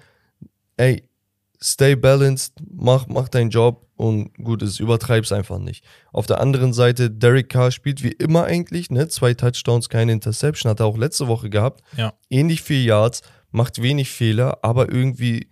ey, 0.77 1.03
stay 1.61 1.97
balanced, 1.97 2.55
mach, 2.71 3.09
mach 3.09 3.29
deinen 3.29 3.51
Job 3.51 3.89
und 3.97 4.33
gut 4.35 4.63
ist, 4.63 4.79
übertreib's 4.79 5.33
einfach 5.33 5.59
nicht. 5.59 5.85
Auf 6.13 6.27
der 6.27 6.41
anderen 6.41 6.73
Seite, 6.73 7.11
Derek 7.11 7.49
Carr 7.49 7.73
spielt 7.73 8.05
wie 8.05 8.13
immer 8.13 8.45
eigentlich, 8.45 8.91
ne? 8.91 9.09
Zwei 9.09 9.35
Touchdowns, 9.35 9.89
keine 9.89 10.13
Interception, 10.13 10.71
hat 10.71 10.81
er 10.81 10.87
auch 10.87 10.97
letzte 10.97 11.27
Woche 11.27 11.51
gehabt. 11.51 11.83
Ja. 11.97 12.15
Ähnlich 12.31 12.63
viel 12.63 12.85
Yards, 12.85 13.23
macht 13.51 13.83
wenig 13.83 14.11
Fehler, 14.11 14.59
aber 14.63 14.93
irgendwie 14.93 15.49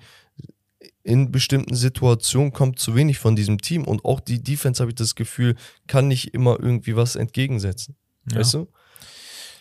in 1.02 1.30
bestimmten 1.30 1.74
Situationen 1.74 2.52
kommt 2.52 2.78
zu 2.78 2.94
wenig 2.96 3.18
von 3.18 3.36
diesem 3.36 3.60
Team 3.60 3.84
und 3.84 4.04
auch 4.04 4.20
die 4.20 4.42
Defense, 4.42 4.80
habe 4.80 4.90
ich 4.90 4.96
das 4.96 5.14
Gefühl, 5.14 5.54
kann 5.86 6.08
nicht 6.08 6.34
immer 6.34 6.58
irgendwie 6.60 6.96
was 6.96 7.14
entgegensetzen. 7.16 7.96
Ja. 8.30 8.38
Weißt 8.38 8.54
du? 8.54 8.68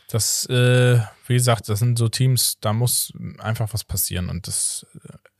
Das, 0.09 0.45
äh, 0.47 0.99
wie 1.27 1.33
gesagt, 1.33 1.67
das 1.67 1.79
sind 1.79 1.97
so 1.97 2.07
Teams, 2.09 2.57
da 2.61 2.73
muss 2.73 3.11
einfach 3.39 3.73
was 3.73 3.83
passieren. 3.83 4.29
Und 4.29 4.47
das, 4.47 4.85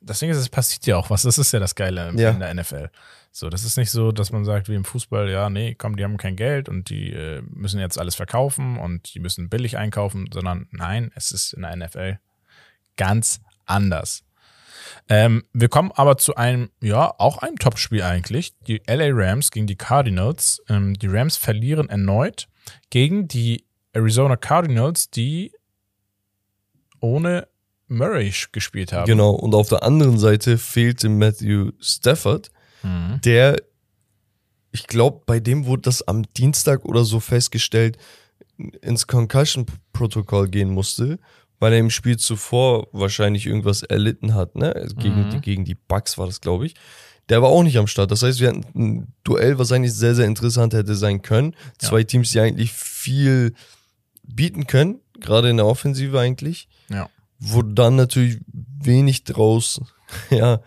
das 0.02 0.20
Ding 0.20 0.30
ist, 0.30 0.38
es 0.38 0.50
passiert 0.50 0.88
ja 0.88 0.98
auch 0.98 1.10
was. 1.10 1.22
Das 1.22 1.38
ist 1.38 1.52
ja 1.52 1.60
das 1.60 1.76
Geile 1.76 2.12
Ja. 2.16 2.32
in 2.32 2.40
der 2.40 2.54
NFL. 2.54 2.90
So, 3.32 3.50
das 3.50 3.64
ist 3.66 3.78
nicht 3.78 3.92
so, 3.92 4.12
dass 4.12 4.32
man 4.32 4.46
sagt, 4.46 4.70
wie 4.70 4.76
im 4.76 4.86
Fußball, 4.86 5.30
ja, 5.30 5.50
nee, 5.50 5.76
komm, 5.76 5.98
die 5.98 6.04
haben 6.04 6.18
kein 6.18 6.36
Geld 6.38 6.70
und 6.70 6.90
die 6.90 7.12
äh, 7.12 7.42
müssen 7.50 7.80
jetzt 7.80 8.00
alles 8.00 8.16
verkaufen 8.16 8.78
und 8.80 9.14
die 9.14 9.20
müssen 9.20 9.50
billig 9.50 9.78
einkaufen, 9.78 10.30
sondern 10.34 10.68
nein, 10.72 11.12
es 11.16 11.32
ist 11.32 11.54
in 11.54 11.64
der 11.64 11.76
NFL 11.76 12.18
ganz 12.96 13.42
anders. 13.66 14.24
Ähm, 15.10 15.44
wir 15.54 15.68
kommen 15.70 15.92
aber 15.92 16.18
zu 16.18 16.36
einem, 16.36 16.70
ja, 16.82 17.14
auch 17.18 17.40
einem 17.40 17.58
Topspiel 17.60 18.04
eigentlich. 18.04 18.54
Die 18.68 18.82
LA 18.88 19.10
Rams 19.12 19.52
gegen 19.52 19.68
die 19.68 19.76
Cardinals. 19.76 20.62
Ähm, 20.70 20.94
die 20.94 21.08
Rams 21.08 21.38
verlieren 21.38 21.90
erneut 21.90 22.48
gegen 22.90 23.28
die 23.28 23.66
Arizona 23.96 24.36
Cardinals, 24.36 25.10
die 25.10 25.52
ohne 27.00 27.48
Murray 27.88 28.34
gespielt 28.52 28.94
haben. 28.94 29.06
Genau. 29.06 29.32
Und 29.32 29.54
auf 29.56 29.70
der 29.70 29.84
anderen 29.84 30.18
Seite 30.18 30.58
fehlte 30.58 31.10
Matthew 31.10 31.72
Stafford, 31.80 32.52
Mhm. 32.84 33.22
der, 33.24 33.56
ich 34.72 34.88
glaube, 34.88 35.22
bei 35.26 35.40
dem 35.40 35.66
wurde 35.66 35.84
das 35.84 36.08
am 36.08 36.24
Dienstag 36.34 36.84
oder 36.86 37.04
so 37.04 37.20
festgestellt, 37.20 37.98
ins 38.82 39.08
Concussion-Protokoll 39.08 40.48
gehen 40.50 40.70
musste, 40.70 41.20
weil 41.60 41.74
er 41.74 41.80
im 41.80 41.90
Spiel 41.90 42.18
zuvor 42.18 42.88
wahrscheinlich 42.92 43.46
irgendwas 43.46 43.84
erlitten 43.84 44.34
hat, 44.34 44.56
ne? 44.56 44.88
Gegen, 44.98 45.28
Mhm. 45.28 45.30
die, 45.32 45.42
gegen 45.42 45.66
die 45.66 45.76
Bucks 45.76 46.18
war 46.18 46.26
das, 46.26 46.42
glaube 46.42 46.66
ich. 46.66 46.76
Der 47.30 47.42
war 47.42 47.50
auch 47.50 47.64
nicht 47.64 47.78
am 47.78 47.88
Start. 47.88 48.12
Das 48.12 48.22
heißt, 48.24 48.40
wir 48.40 48.50
hatten 48.50 48.64
ein 48.76 49.14
Duell, 49.24 49.58
was 49.58 49.72
eigentlich 49.72 49.94
sehr, 49.94 50.14
sehr 50.16 50.26
interessant 50.26 50.74
hätte 50.74 50.96
sein 50.96 51.22
können. 51.22 51.56
Ja. 51.82 51.88
Zwei 51.90 52.04
Teams, 52.04 52.32
die 52.32 52.40
eigentlich 52.40 52.72
viel 52.72 53.54
bieten 54.28 54.68
können, 54.68 55.00
gerade 55.20 55.50
in 55.50 55.58
der 55.58 55.66
Offensive 55.66 56.20
eigentlich 56.20 56.68
Ja. 56.90 57.10
wo 57.40 57.62
dann 57.62 57.96
natürlich 57.96 58.40
wenig 58.48 59.24
draus 59.24 59.82
ja, 60.30 60.60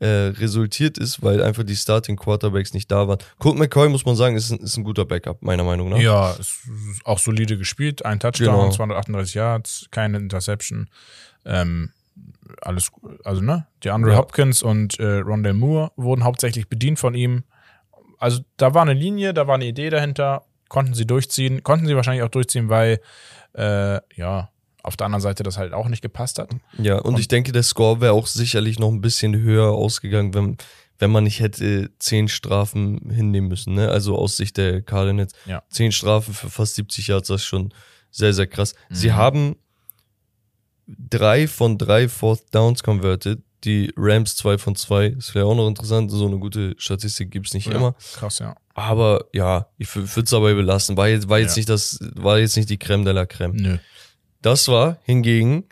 äh, 0.00 0.06
resultiert 0.06 0.98
ist, 0.98 1.22
weil 1.22 1.42
einfach 1.42 1.62
die 1.62 1.76
Starting 1.76 2.16
Quarterbacks 2.16 2.74
nicht 2.74 2.90
da 2.90 3.06
waren. 3.08 3.18
Colt 3.38 3.56
McCoy, 3.58 3.88
muss 3.88 4.04
man 4.04 4.16
sagen, 4.16 4.34
ist 4.36 4.50
ein, 4.50 4.58
ist 4.58 4.76
ein 4.76 4.84
guter 4.84 5.04
Backup, 5.04 5.42
meiner 5.42 5.62
Meinung 5.64 5.88
nach. 5.90 5.98
Ja, 5.98 6.32
ist 6.32 6.62
auch 7.04 7.18
solide 7.18 7.56
gespielt. 7.58 8.04
Ein 8.04 8.18
Touchdown, 8.20 8.46
Genau. 8.46 8.70
238 8.70 9.34
Yards, 9.34 9.86
keine 9.90 10.18
Interception. 10.18 10.88
Ähm, 11.44 11.92
alles, 12.62 12.90
also 13.24 13.40
ne, 13.40 13.66
die 13.82 13.90
Andre 13.90 14.12
Ja. 14.12 14.18
Hopkins 14.18 14.62
und 14.62 14.98
äh, 14.98 15.18
Rondell 15.18 15.54
Moore 15.54 15.92
wurden 15.96 16.24
hauptsächlich 16.24 16.68
bedient 16.68 16.98
von 16.98 17.14
ihm. 17.14 17.44
Also 18.18 18.40
da 18.56 18.74
war 18.74 18.82
eine 18.82 18.94
Linie, 18.94 19.34
da 19.34 19.46
war 19.46 19.56
eine 19.56 19.66
Idee 19.66 19.90
dahinter, 19.90 20.44
konnten 20.68 20.94
sie 20.94 21.06
durchziehen, 21.06 21.62
konnten 21.62 21.86
sie 21.86 21.96
wahrscheinlich 21.96 22.22
auch 22.22 22.28
durchziehen, 22.30 22.68
weil 22.68 23.00
äh, 23.54 24.00
ja, 24.16 24.50
auf 24.82 24.96
der 24.96 25.06
anderen 25.06 25.22
Seite 25.22 25.42
das 25.42 25.56
halt 25.56 25.72
auch 25.72 25.88
nicht 25.88 26.02
gepasst 26.02 26.38
hat. 26.38 26.50
Ja, 26.78 26.98
und, 26.98 27.18
ich 27.18 27.28
denke, 27.28 27.52
der 27.52 27.62
Score 27.62 28.00
wäre 28.00 28.12
auch 28.12 28.26
sicherlich 28.26 28.78
noch 28.78 28.90
ein 28.90 29.00
bisschen 29.00 29.34
höher 29.34 29.70
ausgegangen, 29.72 30.34
wenn, 30.34 30.58
wenn 30.98 31.10
man 31.10 31.24
nicht 31.24 31.40
hätte 31.40 31.90
zehn 31.98 32.28
Strafen 32.28 33.10
hinnehmen 33.10 33.48
müssen. 33.48 33.74
Ne? 33.74 33.88
Also 33.88 34.16
aus 34.18 34.36
Sicht 34.36 34.56
der 34.58 34.82
Cardinals. 34.82 35.32
Ja. 35.46 35.62
Zehn 35.70 35.90
Strafen 35.92 36.34
für 36.34 36.50
fast 36.50 36.74
70 36.74 37.06
Yards, 37.08 37.28
das 37.28 37.40
ist 37.42 37.46
schon 37.46 37.72
sehr, 38.10 38.32
sehr 38.34 38.46
krass. 38.46 38.74
Sie 38.90 39.08
Mhm. 39.08 39.14
haben 39.16 39.56
drei 40.86 41.48
von 41.48 41.78
drei 41.78 42.08
Fourth 42.08 42.54
Downs 42.54 42.82
converted. 42.82 43.42
Die 43.64 43.92
Rams 43.96 44.36
zwei 44.36 44.58
von 44.58 44.76
zwei. 44.76 45.10
Das 45.10 45.34
wäre 45.34 45.46
auch 45.46 45.54
noch 45.54 45.68
interessant. 45.68 46.10
So 46.10 46.26
eine 46.26 46.38
gute 46.38 46.74
Statistik 46.78 47.30
gibt's 47.30 47.54
nicht 47.54 47.66
Ja, 47.68 47.74
immer. 47.74 47.94
Krass, 48.14 48.38
ja. 48.40 48.54
Aber 48.74 49.26
ja, 49.32 49.68
ich 49.78 49.94
würde 49.96 50.20
es 50.24 50.30
dabei 50.30 50.54
belassen. 50.54 50.96
War 50.96 51.08
jetzt, 51.08 51.28
war 51.28 51.38
jetzt 51.38 51.56
Ja. 51.56 51.60
nicht 51.60 51.68
das, 51.68 51.98
war 52.16 52.38
jetzt 52.38 52.56
nicht 52.56 52.68
die 52.70 52.78
Creme 52.78 53.04
de 53.04 53.12
la 53.14 53.24
Creme. 53.26 53.54
Nö. 53.56 53.78
Das 54.42 54.68
war 54.68 54.98
hingegen 55.04 55.64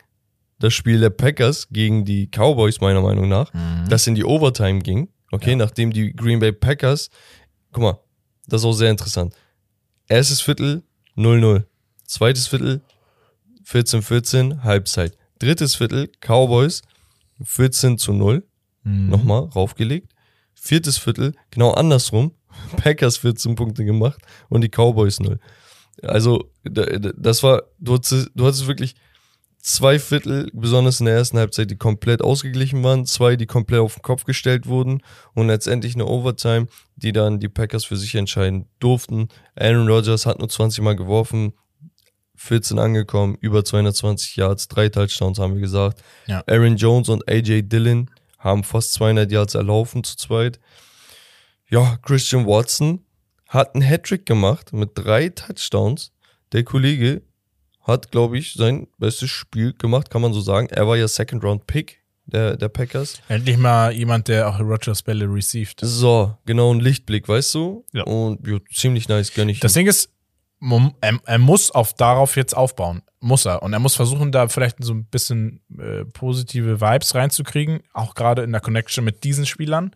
das 0.59 0.73
Spiel 0.73 0.99
der 0.99 1.09
Packers 1.09 1.67
gegen 1.69 2.05
die 2.05 2.27
Cowboys, 2.27 2.79
meiner 2.81 3.01
Meinung 3.01 3.27
nach, 3.27 3.53
Mhm. 3.53 3.89
das 3.89 4.07
in 4.07 4.15
die 4.15 4.23
Overtime 4.23 4.79
ging. 4.79 5.09
Okay, 5.31 5.51
Ja. 5.51 5.55
nachdem 5.57 5.91
die 5.91 6.13
Green 6.15 6.39
Bay 6.39 6.51
Packers, 6.53 7.09
guck 7.71 7.83
mal, 7.83 7.99
das 8.47 8.61
ist 8.61 8.65
auch 8.65 8.73
sehr 8.73 8.89
interessant. 8.91 9.35
Erstes 10.07 10.41
Viertel 10.41 10.83
0-0. 11.15 11.65
Zweites 12.05 12.47
Viertel 12.47 12.81
14-14, 13.65 14.63
Halbzeit. 14.63 15.17
Drittes 15.39 15.75
Viertel 15.75 16.09
Cowboys 16.21 16.81
14 17.43 17.97
zu 17.97 18.13
0 18.13 18.45
Mhm. 18.85 19.09
nochmal 19.09 19.43
raufgelegt. 19.55 20.11
Viertes 20.53 20.97
Viertel, 20.97 21.33
genau 21.51 21.71
andersrum. 21.71 22.33
Packers 22.77 23.17
14 23.17 23.55
Punkte 23.55 23.85
gemacht 23.85 24.21
und 24.49 24.61
die 24.61 24.69
Cowboys 24.69 25.19
0. 25.19 25.39
Also, 26.01 26.51
da- 26.63 26.85
da- 26.85 27.13
das 27.17 27.43
war, 27.43 27.63
du 27.79 27.93
hattest, 27.93 28.29
du 28.35 28.45
hattest 28.45 28.67
wirklich 28.67 28.95
zwei 29.59 29.97
Viertel, 29.99 30.49
besonders 30.53 30.99
in 30.99 31.05
der 31.05 31.15
ersten 31.15 31.37
Halbzeit, 31.37 31.71
die 31.71 31.77
komplett 31.77 32.21
ausgeglichen 32.21 32.83
waren, 32.83 33.05
zwei, 33.05 33.37
die 33.37 33.45
komplett 33.45 33.79
auf 33.79 33.93
den 33.95 34.01
Kopf 34.01 34.25
gestellt 34.25 34.67
wurden 34.67 35.01
und 35.33 35.47
letztendlich 35.47 35.95
eine 35.95 36.05
Overtime, 36.05 36.67
die 36.97 37.13
dann 37.13 37.39
die 37.39 37.47
Packers 37.49 37.85
für 37.85 37.95
sich 37.95 38.13
entscheiden 38.15 38.65
durften. 38.79 39.29
Aaron 39.55 39.87
Rodgers 39.87 40.25
hat 40.25 40.39
nur 40.39 40.49
20 40.49 40.83
Mal 40.83 40.95
geworfen, 40.97 41.53
14 42.43 42.77
angekommen, 42.77 43.37
über 43.39 43.63
220 43.63 44.35
Yards, 44.35 44.67
drei 44.67 44.89
Touchdowns 44.89 45.39
haben 45.39 45.55
wir 45.55 45.61
gesagt. 45.61 46.03
Ja. 46.27 46.43
Aaron 46.47 46.75
Jones 46.75 47.09
und 47.09 47.27
AJ 47.27 47.63
Dillon 47.63 48.09
haben 48.37 48.63
fast 48.63 48.93
200 48.93 49.31
Yards 49.31 49.55
erlaufen 49.55 50.03
zu 50.03 50.17
zweit. 50.17 50.59
Ja, 51.69 51.97
Christian 52.01 52.45
Watson 52.45 52.99
hat 53.47 53.73
einen 53.73 53.83
Hattrick 53.83 54.25
gemacht 54.25 54.73
mit 54.73 54.91
drei 54.95 55.29
Touchdowns. 55.29 56.11
Der 56.51 56.63
Kollege 56.63 57.21
hat, 57.81 58.11
glaube 58.11 58.37
ich, 58.37 58.53
sein 58.53 58.87
bestes 58.97 59.29
Spiel 59.29 59.73
gemacht, 59.73 60.09
kann 60.09 60.21
man 60.21 60.33
so 60.33 60.41
sagen. 60.41 60.67
Er 60.69 60.87
war 60.87 60.97
ja 60.97 61.07
Second 61.07 61.43
Round 61.43 61.65
Pick 61.65 62.03
der, 62.25 62.57
der 62.57 62.69
Packers. 62.69 63.21
Endlich 63.27 63.57
mal 63.57 63.91
jemand, 63.91 64.27
der 64.27 64.49
auch 64.49 64.59
Rogers 64.59 65.01
Bälle 65.01 65.25
received. 65.25 65.79
So, 65.81 66.37
genau 66.45 66.73
ein 66.73 66.79
Lichtblick, 66.79 67.27
weißt 67.27 67.53
du? 67.55 67.85
Ja. 67.93 68.03
Und 68.03 68.45
ja, 68.47 68.57
ziemlich 68.71 69.07
nice, 69.07 69.33
gönn 69.33 69.49
ich. 69.49 69.59
Das 69.59 69.73
ihm. 69.73 69.79
Ding 69.79 69.87
ist, 69.87 70.09
er, 71.01 71.19
er 71.25 71.37
muss 71.39 71.71
auf 71.71 71.93
darauf 71.93 72.35
jetzt 72.35 72.55
aufbauen. 72.55 73.01
Muss 73.19 73.45
er. 73.45 73.63
Und 73.63 73.73
er 73.73 73.79
muss 73.79 73.95
versuchen, 73.95 74.31
da 74.31 74.47
vielleicht 74.47 74.83
so 74.83 74.93
ein 74.93 75.05
bisschen 75.05 75.61
äh, 75.77 76.05
positive 76.05 76.81
Vibes 76.81 77.15
reinzukriegen, 77.15 77.81
auch 77.93 78.15
gerade 78.15 78.43
in 78.43 78.51
der 78.51 78.61
Connection 78.61 79.03
mit 79.03 79.23
diesen 79.23 79.45
Spielern, 79.45 79.95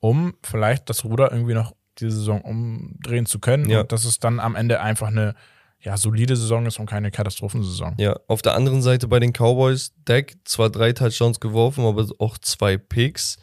um 0.00 0.34
vielleicht 0.42 0.88
das 0.88 1.04
Ruder 1.04 1.32
irgendwie 1.32 1.54
noch 1.54 1.74
diese 1.98 2.16
Saison 2.16 2.40
umdrehen 2.42 3.26
zu 3.26 3.38
können. 3.38 3.68
Ja. 3.68 3.80
Und 3.80 3.92
dass 3.92 4.04
es 4.04 4.18
dann 4.18 4.40
am 4.40 4.56
Ende 4.56 4.80
einfach 4.80 5.08
eine 5.08 5.34
ja, 5.80 5.96
solide 5.96 6.36
Saison 6.36 6.64
ist 6.66 6.78
und 6.78 6.86
keine 6.86 7.10
Katastrophensaison. 7.10 7.94
Ja, 7.98 8.16
auf 8.28 8.40
der 8.40 8.54
anderen 8.54 8.82
Seite 8.82 9.08
bei 9.08 9.18
den 9.18 9.32
Cowboys, 9.32 9.92
Dak 10.04 10.34
zwar 10.44 10.70
drei 10.70 10.92
Touchdowns 10.92 11.40
geworfen, 11.40 11.84
aber 11.84 12.06
auch 12.18 12.38
zwei 12.38 12.76
Picks. 12.76 13.38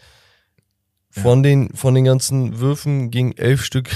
Von, 1.11 1.43
den, 1.43 1.75
von 1.75 1.95
den 1.95 2.05
ganzen 2.05 2.59
Würfen 2.59 3.09
gingen 3.09 3.35
elf 3.35 3.63
Stück 3.63 3.89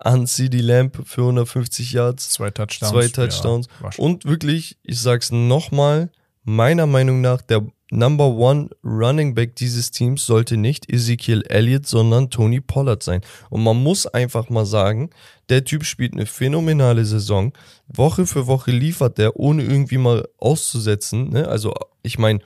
an 0.00 0.26
CD 0.26 0.60
Lamp 0.60 1.02
für 1.06 1.22
150 1.22 1.92
Yards, 1.92 2.30
Zwei 2.30 2.50
Touchdowns. 2.50 2.90
zwei 2.90 3.08
Touchdowns. 3.08 3.68
Ja, 3.82 3.90
Und 3.98 4.24
wirklich, 4.24 4.78
ich 4.82 5.00
sag's 5.00 5.30
nochmal, 5.30 6.10
meiner 6.44 6.86
Meinung 6.86 7.20
nach, 7.20 7.42
der 7.42 7.66
Number 7.92 8.28
One 8.28 8.70
Running 8.84 9.34
Back 9.34 9.56
dieses 9.56 9.90
Teams 9.90 10.24
sollte 10.24 10.56
nicht 10.56 10.88
Ezekiel 10.88 11.42
Elliott, 11.48 11.86
sondern 11.86 12.30
Tony 12.30 12.60
Pollard 12.60 13.02
sein. 13.02 13.20
Und 13.50 13.64
man 13.64 13.82
muss 13.82 14.06
einfach 14.06 14.48
mal 14.48 14.64
sagen, 14.64 15.10
der 15.48 15.64
Typ 15.64 15.84
spielt 15.84 16.12
eine 16.12 16.26
phänomenale 16.26 17.04
Saison. 17.04 17.52
Woche 17.88 18.26
für 18.26 18.46
Woche 18.46 18.70
liefert 18.70 19.18
der, 19.18 19.36
ohne 19.36 19.64
irgendwie 19.64 19.98
mal 19.98 20.28
auszusetzen. 20.38 21.30
Ne? 21.30 21.48
Also, 21.48 21.74
ich 22.02 22.16
meine, 22.16 22.38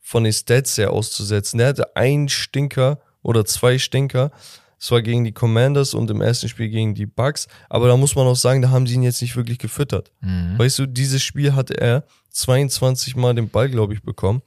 von 0.00 0.24
den 0.24 0.32
Stats 0.32 0.76
her 0.78 0.90
auszusetzen. 0.92 1.58
Der 1.58 1.68
hatte 1.68 1.94
einen 1.96 2.28
Stinker 2.28 2.98
oder 3.22 3.44
zwei 3.44 3.78
Stinker. 3.78 4.32
Es 4.80 4.90
war 4.90 5.02
gegen 5.02 5.24
die 5.24 5.32
Commanders 5.32 5.92
und 5.92 6.10
im 6.10 6.20
ersten 6.20 6.48
Spiel 6.48 6.68
gegen 6.68 6.94
die 6.94 7.06
Bucks. 7.06 7.48
Aber 7.68 7.88
da 7.88 7.96
muss 7.96 8.14
man 8.14 8.26
auch 8.26 8.36
sagen, 8.36 8.62
da 8.62 8.70
haben 8.70 8.86
sie 8.86 8.94
ihn 8.94 9.02
jetzt 9.02 9.20
nicht 9.20 9.36
wirklich 9.36 9.58
gefüttert. 9.58 10.12
Mhm. 10.20 10.58
Weißt 10.58 10.78
du, 10.78 10.86
dieses 10.86 11.22
Spiel 11.22 11.54
hatte 11.54 11.80
er 11.80 12.04
22 12.30 13.16
Mal 13.16 13.34
den 13.34 13.48
Ball, 13.48 13.68
glaube 13.68 13.94
ich, 13.94 14.02
bekommen. 14.02 14.42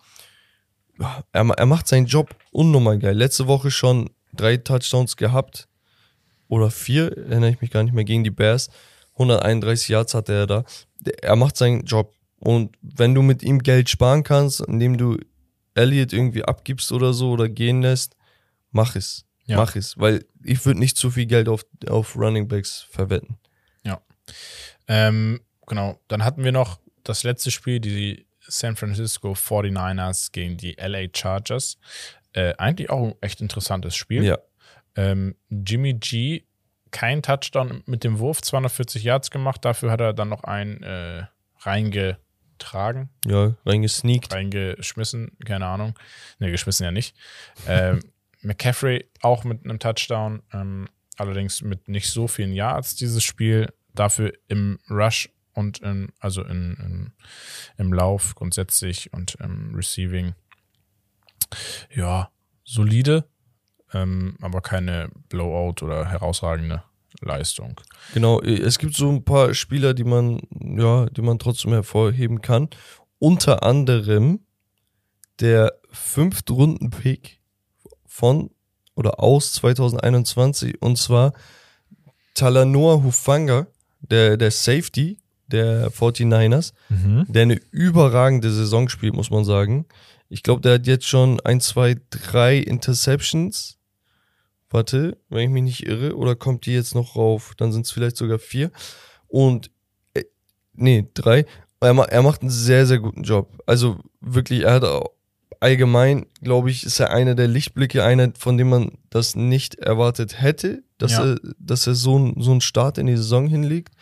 Er, 1.31 1.49
er 1.49 1.65
macht 1.65 1.87
seinen 1.87 2.05
Job 2.05 2.33
unnormal 2.51 2.99
geil. 2.99 3.17
Letzte 3.17 3.47
Woche 3.47 3.71
schon 3.71 4.09
drei 4.33 4.57
Touchdowns 4.57 5.17
gehabt. 5.17 5.67
Oder 6.47 6.69
vier, 6.69 7.17
erinnere 7.17 7.51
ich 7.51 7.61
mich 7.61 7.71
gar 7.71 7.83
nicht 7.83 7.93
mehr, 7.93 8.03
gegen 8.03 8.23
die 8.23 8.31
Bears. 8.31 8.69
131 9.13 9.89
Yards 9.89 10.13
hatte 10.13 10.33
er 10.33 10.47
da. 10.47 10.63
Er 11.21 11.35
macht 11.35 11.57
seinen 11.57 11.83
Job. 11.85 12.13
Und 12.39 12.75
wenn 12.81 13.13
du 13.13 13.21
mit 13.21 13.43
ihm 13.43 13.59
Geld 13.59 13.89
sparen 13.89 14.23
kannst, 14.23 14.61
indem 14.61 14.97
du 14.97 15.17
Elliott 15.75 16.13
irgendwie 16.13 16.43
abgibst 16.43 16.91
oder 16.91 17.13
so 17.13 17.31
oder 17.31 17.47
gehen 17.49 17.81
lässt, 17.81 18.15
mach 18.71 18.95
es. 18.95 19.25
Ja. 19.51 19.57
Mach 19.57 19.75
es. 19.75 19.97
Weil 19.99 20.25
ich 20.43 20.65
würde 20.65 20.79
nicht 20.79 20.97
zu 20.97 21.11
viel 21.11 21.25
Geld 21.27 21.47
auf, 21.49 21.65
auf 21.87 22.15
Running 22.15 22.47
Backs 22.47 22.81
verwetten. 22.89 23.37
Ähm, 24.87 25.41
genau, 25.67 25.99
dann 26.07 26.23
hatten 26.23 26.43
wir 26.43 26.51
noch 26.51 26.79
das 27.03 27.23
letzte 27.23 27.51
Spiel, 27.51 27.79
die 27.79 28.25
San 28.41 28.75
Francisco 28.75 29.33
49ers 29.33 30.31
gegen 30.31 30.57
die 30.57 30.73
LA 30.79 31.07
Chargers. 31.13 31.77
Äh, 32.33 32.53
eigentlich 32.57 32.89
auch 32.89 33.07
ein 33.07 33.15
echt 33.21 33.41
interessantes 33.41 33.95
Spiel. 33.95 34.23
Ja. 34.23 34.37
Ähm, 34.95 35.35
Jimmy 35.49 35.93
G, 35.93 36.43
kein 36.91 37.21
Touchdown 37.21 37.83
mit 37.85 38.03
dem 38.03 38.19
Wurf, 38.19 38.41
240 38.41 39.03
Yards 39.03 39.31
gemacht. 39.31 39.63
Dafür 39.63 39.91
hat 39.91 40.01
er 40.01 40.13
dann 40.13 40.29
noch 40.29 40.43
einen 40.43 40.83
äh, 40.83 41.23
reingetragen, 41.59 43.09
Ja, 43.25 43.55
reingesneakt. 43.65 44.33
reingeschmissen, 44.33 45.37
keine 45.45 45.67
Ahnung. 45.67 45.97
Ne, 46.39 46.51
geschmissen 46.51 46.83
ja 46.83 46.91
nicht. 46.91 47.15
Ähm, 47.67 47.99
McCaffrey 48.41 49.09
auch 49.21 49.43
mit 49.43 49.63
einem 49.63 49.79
Touchdown, 49.79 50.41
ähm, 50.53 50.87
allerdings 51.17 51.61
mit 51.61 51.87
nicht 51.87 52.09
so 52.09 52.27
vielen 52.27 52.53
Yards 52.53 52.95
dieses 52.95 53.23
Spiel. 53.23 53.71
Dafür 53.93 54.33
im 54.47 54.79
Rush 54.89 55.29
und 55.53 55.79
im, 55.81 56.09
also 56.19 56.43
in, 56.43 56.77
in, 56.79 57.13
im 57.77 57.93
Lauf 57.93 58.35
grundsätzlich 58.35 59.11
und 59.13 59.35
im 59.35 59.75
Receiving. 59.75 60.33
Ja, 61.93 62.31
solide, 62.63 63.27
ähm, 63.93 64.37
aber 64.41 64.61
keine 64.61 65.09
Blowout 65.27 65.83
oder 65.85 66.09
herausragende 66.09 66.83
Leistung. 67.19 67.81
Genau, 68.13 68.41
es 68.41 68.79
gibt 68.79 68.95
so 68.95 69.09
ein 69.09 69.25
paar 69.25 69.53
Spieler, 69.53 69.93
die 69.93 70.05
man, 70.05 70.39
ja, 70.51 71.07
die 71.07 71.21
man 71.21 71.37
trotzdem 71.37 71.73
hervorheben 71.73 72.41
kann. 72.41 72.69
Unter 73.19 73.63
anderem 73.63 74.39
der 75.41 75.73
Fünft-Runden-Pick 75.91 77.40
von 78.11 78.51
oder 78.95 79.21
aus 79.21 79.53
2021 79.53 80.81
und 80.81 80.97
zwar 80.97 81.31
Talanoa 82.33 83.01
Hufanga, 83.03 83.67
der, 84.01 84.35
der 84.35 84.51
Safety 84.51 85.17
der 85.47 85.91
49ers, 85.91 86.73
der 87.27 87.41
eine 87.43 87.59
überragende 87.71 88.51
Saison 88.51 88.89
spielt, 88.89 89.13
muss 89.13 89.31
man 89.31 89.43
sagen. 89.45 89.85
Ich 90.29 90.43
glaube, 90.43 90.61
der 90.61 90.75
hat 90.75 90.87
jetzt 90.87 91.07
schon 91.07 91.39
ein, 91.41 91.59
zwei, 91.59 91.97
drei 92.09 92.57
Interceptions. 92.57 93.77
Warte, 94.69 95.17
wenn 95.29 95.43
ich 95.43 95.49
mich 95.49 95.63
nicht 95.63 95.85
irre, 95.85 96.15
oder 96.15 96.35
kommt 96.35 96.65
die 96.65 96.73
jetzt 96.73 96.95
noch 96.95 97.17
rauf? 97.17 97.53
Dann 97.57 97.73
sind 97.73 97.85
es 97.85 97.91
vielleicht 97.91 98.15
sogar 98.15 98.39
vier. 98.39 98.71
Und, 99.27 99.71
äh, 100.13 100.23
nee, 100.73 101.05
drei. 101.13 101.45
Er, 101.81 101.97
er 101.97 102.21
macht 102.21 102.41
einen 102.41 102.49
sehr, 102.49 102.85
sehr 102.85 102.99
guten 102.99 103.23
Job. 103.23 103.61
Also 103.65 103.99
wirklich, 104.21 104.61
er 104.61 104.73
hat 104.75 104.85
auch, 104.85 105.11
allgemein, 105.61 106.25
glaube 106.41 106.69
ich, 106.71 106.83
ist 106.85 106.99
er 106.99 107.11
einer 107.11 107.35
der 107.35 107.47
Lichtblicke, 107.47 108.03
einer, 108.03 108.33
von 108.37 108.57
dem 108.57 108.69
man 108.69 108.97
das 109.09 109.35
nicht 109.35 109.75
erwartet 109.75 110.41
hätte, 110.41 110.83
dass 110.97 111.13
Ja. 111.13 111.25
er, 111.31 111.39
dass 111.59 111.87
er 111.87 111.95
so, 111.95 112.19
ein- 112.19 112.35
so 112.41 112.51
einen 112.51 112.61
Start 112.61 112.97
in 112.97 113.07
die 113.07 113.15
Saison 113.15 113.47
hinlegt. 113.47 113.93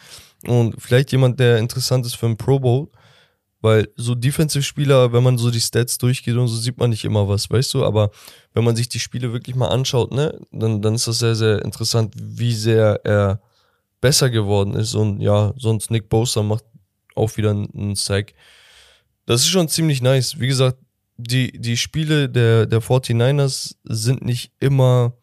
Und 0.48 0.82
vielleicht 0.82 1.12
jemand, 1.12 1.40
der 1.40 1.58
interessant 1.60 2.06
ist 2.06 2.16
für 2.16 2.26
einen 2.26 2.38
Pro 2.38 2.60
Bowl. 2.60 2.88
Weil 3.62 3.90
so 3.98 4.16
Defensive-Spieler, 4.16 5.12
wenn 5.12 5.22
man 5.22 5.38
so 5.38 5.52
die 5.52 5.60
Stats 5.60 5.98
durchgeht 5.98 6.38
und 6.38 6.48
so, 6.48 6.56
sieht 6.56 6.78
man 6.78 6.92
nicht 6.92 7.04
immer 7.04 7.28
was, 7.28 7.50
weißt 7.50 7.74
du? 7.74 7.84
Aber 7.84 8.10
wenn 8.54 8.64
man 8.64 8.78
sich 8.78 8.88
die 8.88 9.02
Spiele 9.02 9.34
wirklich 9.34 9.54
mal 9.58 9.68
anschaut, 9.68 10.14
ne, 10.14 10.40
dann, 10.54 10.82
dann 10.82 10.96
ist 10.96 11.08
das 11.08 11.20
sehr, 11.20 11.36
sehr 11.36 11.62
interessant, 11.66 12.14
wie 12.18 12.54
sehr 12.54 13.02
er 13.04 13.42
besser 14.00 14.30
geworden 14.30 14.76
ist. 14.76 14.96
Und 14.96 15.20
ja, 15.20 15.54
sonst 15.58 15.92
Nick 15.92 16.08
Bosa 16.08 16.42
macht 16.42 16.64
auch 17.16 17.36
wieder 17.36 17.50
einen, 17.50 17.70
einen 17.76 17.96
Sack. 17.96 18.34
Das 19.26 19.42
ist 19.42 19.50
schon 19.50 19.68
ziemlich 19.68 20.02
nice. 20.02 20.40
Wie 20.40 20.48
gesagt, 20.48 20.78
die, 21.22 21.52
die 21.52 21.76
Spiele 21.78 22.30
der, 22.30 22.66
der 22.66 22.82
49ers 22.82 23.76
sind 23.84 24.24
nicht 24.24 24.54
immer. 24.60 25.14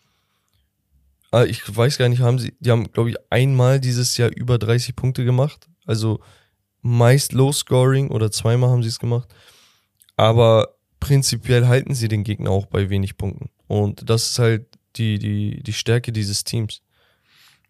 Ah, 1.30 1.44
Ich 1.44 1.62
weiß 1.74 1.96
gar 1.98 2.08
nicht, 2.08 2.20
haben 2.20 2.38
sie, 2.38 2.54
die 2.60 2.70
haben, 2.70 2.92
glaube 2.92 3.10
ich, 3.10 3.16
einmal 3.30 3.80
dieses 3.80 4.16
Jahr 4.16 4.30
über 4.30 4.58
30 4.58 4.94
Punkte 4.94 5.24
gemacht. 5.24 5.68
Also 5.86 6.20
meist 6.82 7.32
Low 7.32 7.50
Scoring 7.52 8.10
oder 8.10 8.30
zweimal 8.30 8.70
haben 8.70 8.82
sie 8.82 8.90
es 8.90 8.98
gemacht. 8.98 9.28
Aber 10.16 10.76
prinzipiell 11.00 11.66
halten 11.66 11.94
sie 11.94 12.08
den 12.08 12.24
Gegner 12.24 12.50
auch 12.50 12.66
bei 12.66 12.90
wenig 12.90 13.16
Punkten. 13.16 13.50
Und 13.66 14.08
das 14.08 14.30
ist 14.30 14.38
halt 14.38 14.66
die, 14.96 15.18
die, 15.18 15.62
die 15.62 15.72
Stärke 15.72 16.12
dieses 16.12 16.44
Teams. 16.44 16.82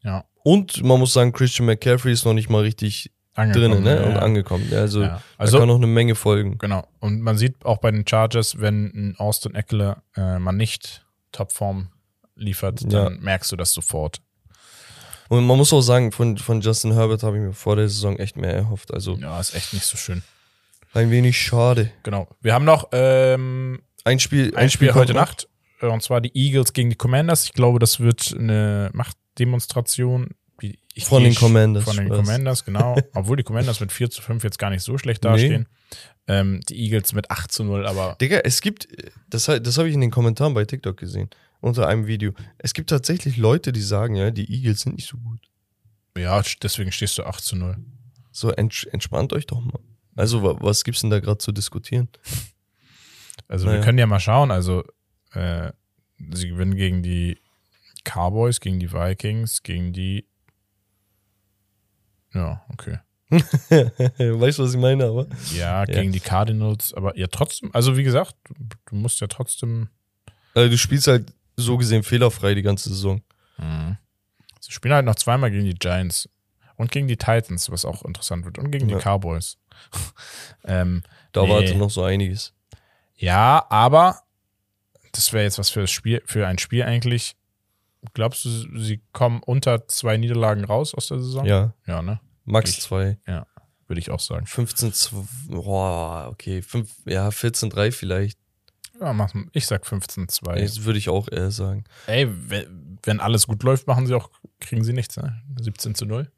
Ja, 0.03 0.25
Und 0.43 0.83
man 0.85 0.99
muss 0.99 1.13
sagen, 1.13 1.33
Christian 1.33 1.67
McCaffrey 1.67 2.13
ist 2.13 2.25
noch 2.25 2.35
nicht 2.35 2.51
mal 2.51 2.63
richtig 2.63 3.11
drinnen 3.37 3.83
ne? 3.83 3.97
ja, 3.97 4.03
und 4.07 4.17
angekommen. 4.17 4.67
Ja, 4.71 4.81
Also, 4.81 5.03
Ja. 5.03 5.09
da 5.09 5.23
Also- 5.39 5.59
kann 5.59 5.69
noch 5.69 5.77
eine 5.77 5.87
Menge 5.87 6.15
folgen. 6.15 6.59
Genau. 6.59 6.87
Und 7.01 7.21
man 7.21 7.37
sieht 7.39 7.65
auch 7.65 7.79
bei 7.79 7.91
den 7.91 8.07
Chargers, 8.07 8.61
wenn 8.61 8.87
ein 8.95 9.15
Austin 9.19 9.55
Eckler 9.55 10.03
äh, 10.17 10.39
mal 10.39 10.53
nicht 10.53 11.05
Topform 11.33 11.89
liefert, 12.35 12.83
dann 12.93 13.15
Ja. 13.15 13.21
merkst 13.21 13.53
du 13.53 13.57
das 13.57 13.73
sofort. 13.73 14.19
Und 15.29 15.45
man 15.47 15.57
muss 15.57 15.73
auch 15.73 15.81
sagen, 15.81 16.13
von, 16.13 16.39
von 16.39 16.61
Justin 16.61 16.93
Herbert 16.93 17.23
habe 17.25 17.37
ich 17.37 17.43
mir 17.43 17.53
vor 17.53 17.77
der 17.77 17.89
Saison 17.89 18.17
echt 18.19 18.37
mehr 18.37 18.55
erhofft. 18.55 18.93
Also 18.95 19.17
Ja, 19.17 19.41
ist 19.41 19.55
echt 19.55 19.73
nicht 19.73 19.85
so 19.85 19.97
schön. 19.97 20.23
ein 20.95 21.11
wenig 21.11 21.39
schade. 21.41 21.91
Genau. 22.05 22.29
Wir 22.41 22.55
haben 22.55 22.65
noch 22.65 22.89
ähm, 22.93 23.81
Ein 24.05 24.21
Spiel, 24.21 24.55
ein 24.57 24.71
Spiel 24.71 24.89
kommt 24.89 25.01
heute 25.01 25.15
noch. 25.15 25.21
Nacht. 25.23 25.49
äh, 25.83 25.87
Und 25.87 26.03
zwar 26.03 26.21
die 26.21 26.31
Eagles 26.35 26.73
gegen 26.73 26.91
die 26.91 26.97
Commanders. 26.97 27.45
Ich 27.45 27.53
glaube, 27.55 27.79
das 27.81 27.99
wird 28.01 28.35
eine 28.39 28.91
Machtdemonstration. 28.93 30.31
Ich 30.61 31.05
Von 31.05 31.23
den 31.23 31.35
Commanders, 31.35 31.85
Von 31.85 31.97
den? 31.97 32.09
Commanders, 32.09 32.65
genau. 32.65 32.97
Obwohl 33.15 33.37
die 33.37 33.43
Commanders 33.43 33.81
mit 33.81 33.93
4 33.93 34.11
zu 34.11 34.23
5 34.23 34.43
jetzt 34.45 34.59
gar 34.59 34.71
nicht 34.71 34.83
so 34.83 34.97
schlecht 34.97 35.25
dastehen. 35.25 35.69
Ähm, 36.27 36.61
die 36.69 36.77
Eagles 36.83 37.13
mit 37.13 37.31
8 37.31 37.53
zu 37.53 37.63
0, 37.65 37.87
aber 37.87 38.17
Digga, 38.21 38.39
es 38.39 38.61
gibt, 38.61 38.89
das, 39.29 39.45
das 39.45 39.79
habe 39.79 39.89
ich 39.89 39.95
in 39.95 40.01
den 40.01 40.11
Kommentaren 40.11 40.55
bei 40.55 40.65
TikTok 40.65 40.97
gesehen, 40.97 41.31
unter 41.61 41.87
einem 41.87 42.07
Video. 42.07 42.33
Es 42.59 42.75
gibt 42.75 42.91
tatsächlich 42.91 43.37
Leute, 43.37 43.71
die 43.73 43.81
sagen, 43.83 44.17
ja, 44.17 44.31
die 44.31 44.51
Eagles 44.53 44.81
sind 44.81 44.97
nicht 44.97 45.09
so 45.09 45.19
gut. 45.19 45.41
ja, 46.17 46.43
deswegen 46.63 46.91
stehst 46.91 47.19
du 47.19 47.25
8 47.25 47.45
zu 47.45 47.57
0. 47.57 47.77
So, 48.33 48.51
ents 48.51 48.85
entspannt 48.85 49.33
euch 49.35 49.47
doch 49.47 49.61
mal. 49.61 49.79
Also, 50.17 50.43
wa 50.43 50.57
was 50.61 50.83
gibt's 50.83 51.03
denn 51.03 51.11
da 51.11 51.21
gerade 51.21 51.39
zu 51.39 51.53
diskutieren? 51.53 52.09
Also 53.49 53.67
Naja. 53.67 53.79
wir 53.79 53.85
können 53.85 53.99
ja 53.99 54.07
mal 54.07 54.21
schauen. 54.21 54.51
Also 54.51 54.85
äh, 55.33 55.71
sie 56.33 56.49
gewinnen 56.49 56.75
gegen 56.77 57.03
die 57.03 57.39
Cowboys, 58.05 58.61
gegen 58.61 58.79
die 58.81 58.93
Vikings, 58.93 59.63
gegen 59.63 59.93
die. 59.93 60.27
Ja, 62.37 62.65
okay. 62.73 62.99
weißt 63.31 64.59
du, 64.59 64.63
was 64.65 64.75
ich 64.75 64.81
meine, 64.81 65.05
aber? 65.07 65.27
Ja, 65.53 65.85
gegen 65.85 66.13
die 66.13 66.21
Cardinals, 66.21 66.95
aber 66.95 67.17
ja 67.19 67.27
trotzdem, 67.27 67.71
also 67.75 67.97
wie 67.97 68.05
gesagt, 68.05 68.37
du, 68.49 68.77
du 68.87 68.95
musst 68.97 69.21
ja 69.21 69.27
trotzdem. 69.27 69.89
Also, 70.55 70.71
du 70.71 70.79
spielst 70.79 71.07
halt 71.09 71.33
so 71.57 71.77
gesehen 71.77 72.03
fehlerfrei 72.03 72.55
die 72.55 72.63
ganze 72.63 72.89
Saison. 72.91 73.21
Mhm. 73.59 73.97
Sie 74.61 74.71
spielen 74.73 74.95
halt 74.95 75.05
noch 75.07 75.17
zweimal 75.17 75.51
gegen 75.51 75.65
die 75.65 75.75
Giants 75.75 76.29
und 76.77 76.91
gegen 76.93 77.09
die 77.09 77.17
Titans, 77.17 77.71
was 77.71 77.85
auch 77.85 78.05
interessant 78.05 78.45
wird, 78.45 78.59
und 78.59 78.71
gegen 78.71 78.89
Ja. 78.89 78.97
die 78.99 79.03
Cowboys. 79.03 79.59
ähm, 80.65 81.03
Da 81.33 81.43
Nee. 81.43 81.51
wartet 81.51 81.77
noch 81.79 81.91
so 81.91 82.03
einiges. 82.05 82.53
ja, 83.17 83.65
aber 83.71 84.21
das 85.13 85.33
wäre 85.33 85.45
jetzt 85.45 85.59
was 85.59 85.71
für 85.71 85.81
das 85.81 85.91
Spiel, 85.91 86.23
für 86.27 86.47
ein 86.47 86.59
Spiel 86.59 86.83
eigentlich. 86.85 87.37
Glaubst 88.15 88.45
du, 88.45 88.49
sie 88.79 89.01
kommen 89.13 89.43
unter 89.43 89.89
zwei 89.89 90.17
Niederlagen 90.17 90.65
raus 90.65 90.95
aus 90.95 91.09
der 91.09 91.19
Saison? 91.19 91.45
Ja, 91.47 91.73
Ja, 91.87 92.03
ne? 92.03 92.21
Max 92.47 92.71
Ich- 92.71 92.81
zwei. 92.81 93.19
Ja, 93.27 93.47
würde 93.87 94.01
ich 94.01 94.11
auch 94.11 94.21
sagen. 94.21 94.47
15, 94.47 94.93
2, 94.93 95.17
boah, 95.49 96.29
okay, 96.31 96.63
5, 96.63 96.91
ja, 97.05 97.31
14, 97.31 97.69
3 97.71 97.93
vielleicht. 97.93 98.39
Ja, 98.99 99.13
mach, 99.13 99.35
ich 99.53 99.67
sag 99.67 99.85
15-2. 99.87 100.59
Das 100.59 100.85
würde 100.85 100.99
ich 100.99 101.11
auch 101.11 101.29
eher 101.31 101.51
sagen. 101.51 101.85
Ey, 102.07 102.27
wenn, 102.49 102.99
wenn 103.03 103.21
alles 103.21 103.47
gut 103.47 103.63
läuft, 103.63 103.87
machen 103.87 104.07
sie 104.07 104.15
auch 104.15 104.31
kriegen 104.59 104.85
sie 104.85 104.95
nichts, 104.95 105.19
ne? 105.19 105.43
17 105.61 105.95
zu 105.95 106.07
0. 106.07 106.31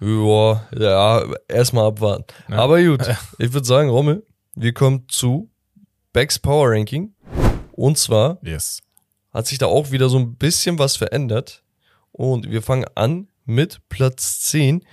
Ja, 0.00 0.66
ja 0.76 1.24
erstmal 1.46 1.86
abwarten. 1.86 2.24
Ja. 2.48 2.56
Aber 2.58 2.82
gut, 2.82 3.06
ich 3.38 3.52
würde 3.52 3.66
sagen, 3.66 3.88
Rommel, 3.88 4.26
wir 4.56 4.72
kommen 4.74 5.04
zu 5.08 5.48
Becks 6.12 6.40
Power 6.40 6.70
Ranking. 6.72 7.14
Und 7.70 7.98
zwar 7.98 8.38
Yes. 8.42 8.82
hat 9.30 9.46
sich 9.46 9.58
da 9.58 9.66
auch 9.66 9.92
wieder 9.92 10.08
so 10.08 10.18
ein 10.18 10.34
bisschen 10.36 10.80
was 10.80 10.96
verändert. 10.96 11.62
Und 12.10 12.50
wir 12.50 12.62
fangen 12.62 12.84
an 12.96 13.28
mit 13.44 13.80
Platz 13.88 14.40
10. 14.40 14.84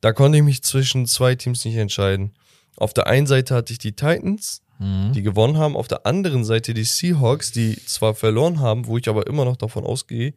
Da 0.00 0.12
konnte 0.12 0.38
ich 0.38 0.44
mich 0.44 0.62
zwischen 0.62 1.06
zwei 1.06 1.34
Teams 1.34 1.64
nicht 1.64 1.76
entscheiden. 1.76 2.32
Auf 2.76 2.94
der 2.94 3.06
einen 3.08 3.26
Seite 3.26 3.54
hatte 3.54 3.72
ich 3.72 3.78
die 3.78 3.92
Titans, 3.92 4.62
Mhm. 4.78 5.12
die 5.12 5.22
gewonnen 5.22 5.56
haben. 5.58 5.76
Auf 5.76 5.88
der 5.88 6.06
anderen 6.06 6.44
Seite 6.44 6.72
die 6.72 6.84
Seahawks, 6.84 7.50
die 7.50 7.74
zwar 7.84 8.14
verloren 8.14 8.60
haben, 8.60 8.86
wo 8.86 8.96
ich 8.96 9.08
aber 9.08 9.26
immer 9.26 9.44
noch 9.44 9.56
davon 9.56 9.84
ausgehe, 9.84 10.34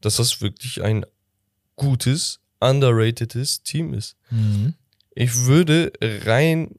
dass 0.00 0.16
das 0.16 0.40
wirklich 0.40 0.80
ein 0.82 1.04
gutes, 1.74 2.38
underratedes 2.60 3.62
Team 3.64 3.92
ist. 3.92 4.16
Mhm. 4.30 4.74
Ich 5.12 5.36
würde 5.38 5.92
rein, 6.00 6.76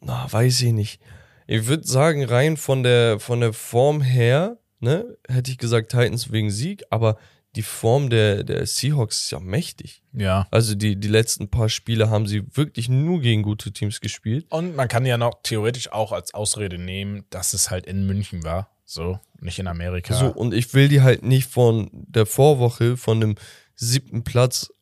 na, 0.00 0.30
weiß 0.30 0.62
ich 0.62 0.72
nicht. 0.72 1.00
Ich 1.46 1.66
würde 1.66 1.86
sagen, 1.86 2.24
rein 2.24 2.56
von 2.56 2.82
der, 2.82 3.18
von 3.20 3.40
der 3.40 3.52
Form 3.52 4.02
her, 4.02 4.58
ne, 4.80 5.16
hätte 5.28 5.50
ich 5.50 5.58
gesagt 5.58 5.90
Titans 5.90 6.30
wegen 6.30 6.50
Sieg, 6.50 6.82
aber 6.90 7.16
die 7.54 7.62
Form 7.62 8.08
der, 8.08 8.44
der 8.44 8.66
Seahawks 8.66 9.24
ist 9.24 9.30
ja 9.30 9.40
mächtig. 9.40 10.02
Ja. 10.12 10.46
Also 10.50 10.74
die, 10.74 10.96
die 10.96 11.08
letzten 11.08 11.48
paar 11.48 11.68
Spiele 11.68 12.08
haben 12.08 12.26
sie 12.26 12.44
wirklich 12.56 12.88
nur 12.88 13.20
gegen 13.20 13.42
gute 13.42 13.72
Teams 13.72 14.00
gespielt. 14.00 14.46
Und 14.50 14.74
man 14.74 14.88
kann 14.88 15.04
ja 15.04 15.18
noch 15.18 15.42
theoretisch 15.42 15.92
auch 15.92 16.12
als 16.12 16.32
Ausrede 16.32 16.78
nehmen, 16.78 17.24
dass 17.30 17.52
es 17.52 17.70
halt 17.70 17.86
in 17.86 18.06
München 18.06 18.42
war. 18.42 18.70
So, 18.84 19.18
nicht 19.40 19.58
in 19.58 19.66
Amerika. 19.66 20.14
So, 20.14 20.26
und 20.28 20.54
ich 20.54 20.72
will 20.74 20.88
die 20.88 21.02
halt 21.02 21.24
nicht 21.24 21.48
von 21.48 21.90
der 21.92 22.26
Vorwoche 22.26 22.96
von 22.96 23.20
dem 23.20 23.36
siebten 23.74 24.24
Platz 24.24 24.72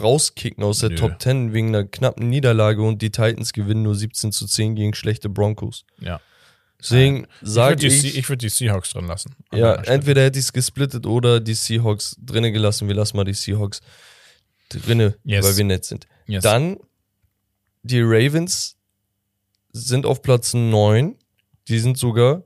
rauskicken 0.00 0.64
aus 0.64 0.80
der 0.80 0.90
Nö. 0.90 0.96
Top 0.96 1.20
10 1.22 1.52
wegen 1.52 1.68
einer 1.68 1.84
knappen 1.84 2.28
Niederlage 2.28 2.82
und 2.82 3.00
die 3.00 3.10
Titans 3.10 3.52
gewinnen 3.52 3.82
nur 3.82 3.94
17 3.94 4.32
zu 4.32 4.46
10 4.46 4.74
gegen 4.74 4.94
schlechte 4.94 5.28
Broncos. 5.28 5.84
ja. 5.98 6.20
Deswegen 6.80 7.26
Ich 7.42 7.48
sage 7.48 7.82
würde 7.82 7.88
die, 7.88 8.06
ich, 8.08 8.18
ich 8.18 8.28
würd 8.28 8.40
die 8.42 8.48
Seahawks 8.48 8.90
drin 8.90 9.06
lassen. 9.06 9.34
Ja, 9.52 9.74
entweder 9.74 10.22
hätte 10.22 10.38
ich 10.38 10.44
es 10.44 10.52
gesplittet 10.52 11.06
oder 11.06 11.40
die 11.40 11.54
Seahawks 11.54 12.16
drinnen 12.20 12.52
gelassen. 12.52 12.86
Wir 12.88 12.94
lassen 12.94 13.16
mal 13.16 13.24
die 13.24 13.34
Seahawks 13.34 13.80
drinne, 14.68 15.16
Yes. 15.24 15.44
weil 15.44 15.56
wir 15.56 15.64
nett 15.64 15.84
sind. 15.84 16.06
Yes. 16.26 16.42
Dann 16.44 16.76
die 17.82 18.00
Ravens 18.00 18.76
sind 19.72 20.06
auf 20.06 20.22
Platz 20.22 20.54
9. 20.54 21.16
Die 21.68 21.78
sind 21.78 21.98
sogar, 21.98 22.44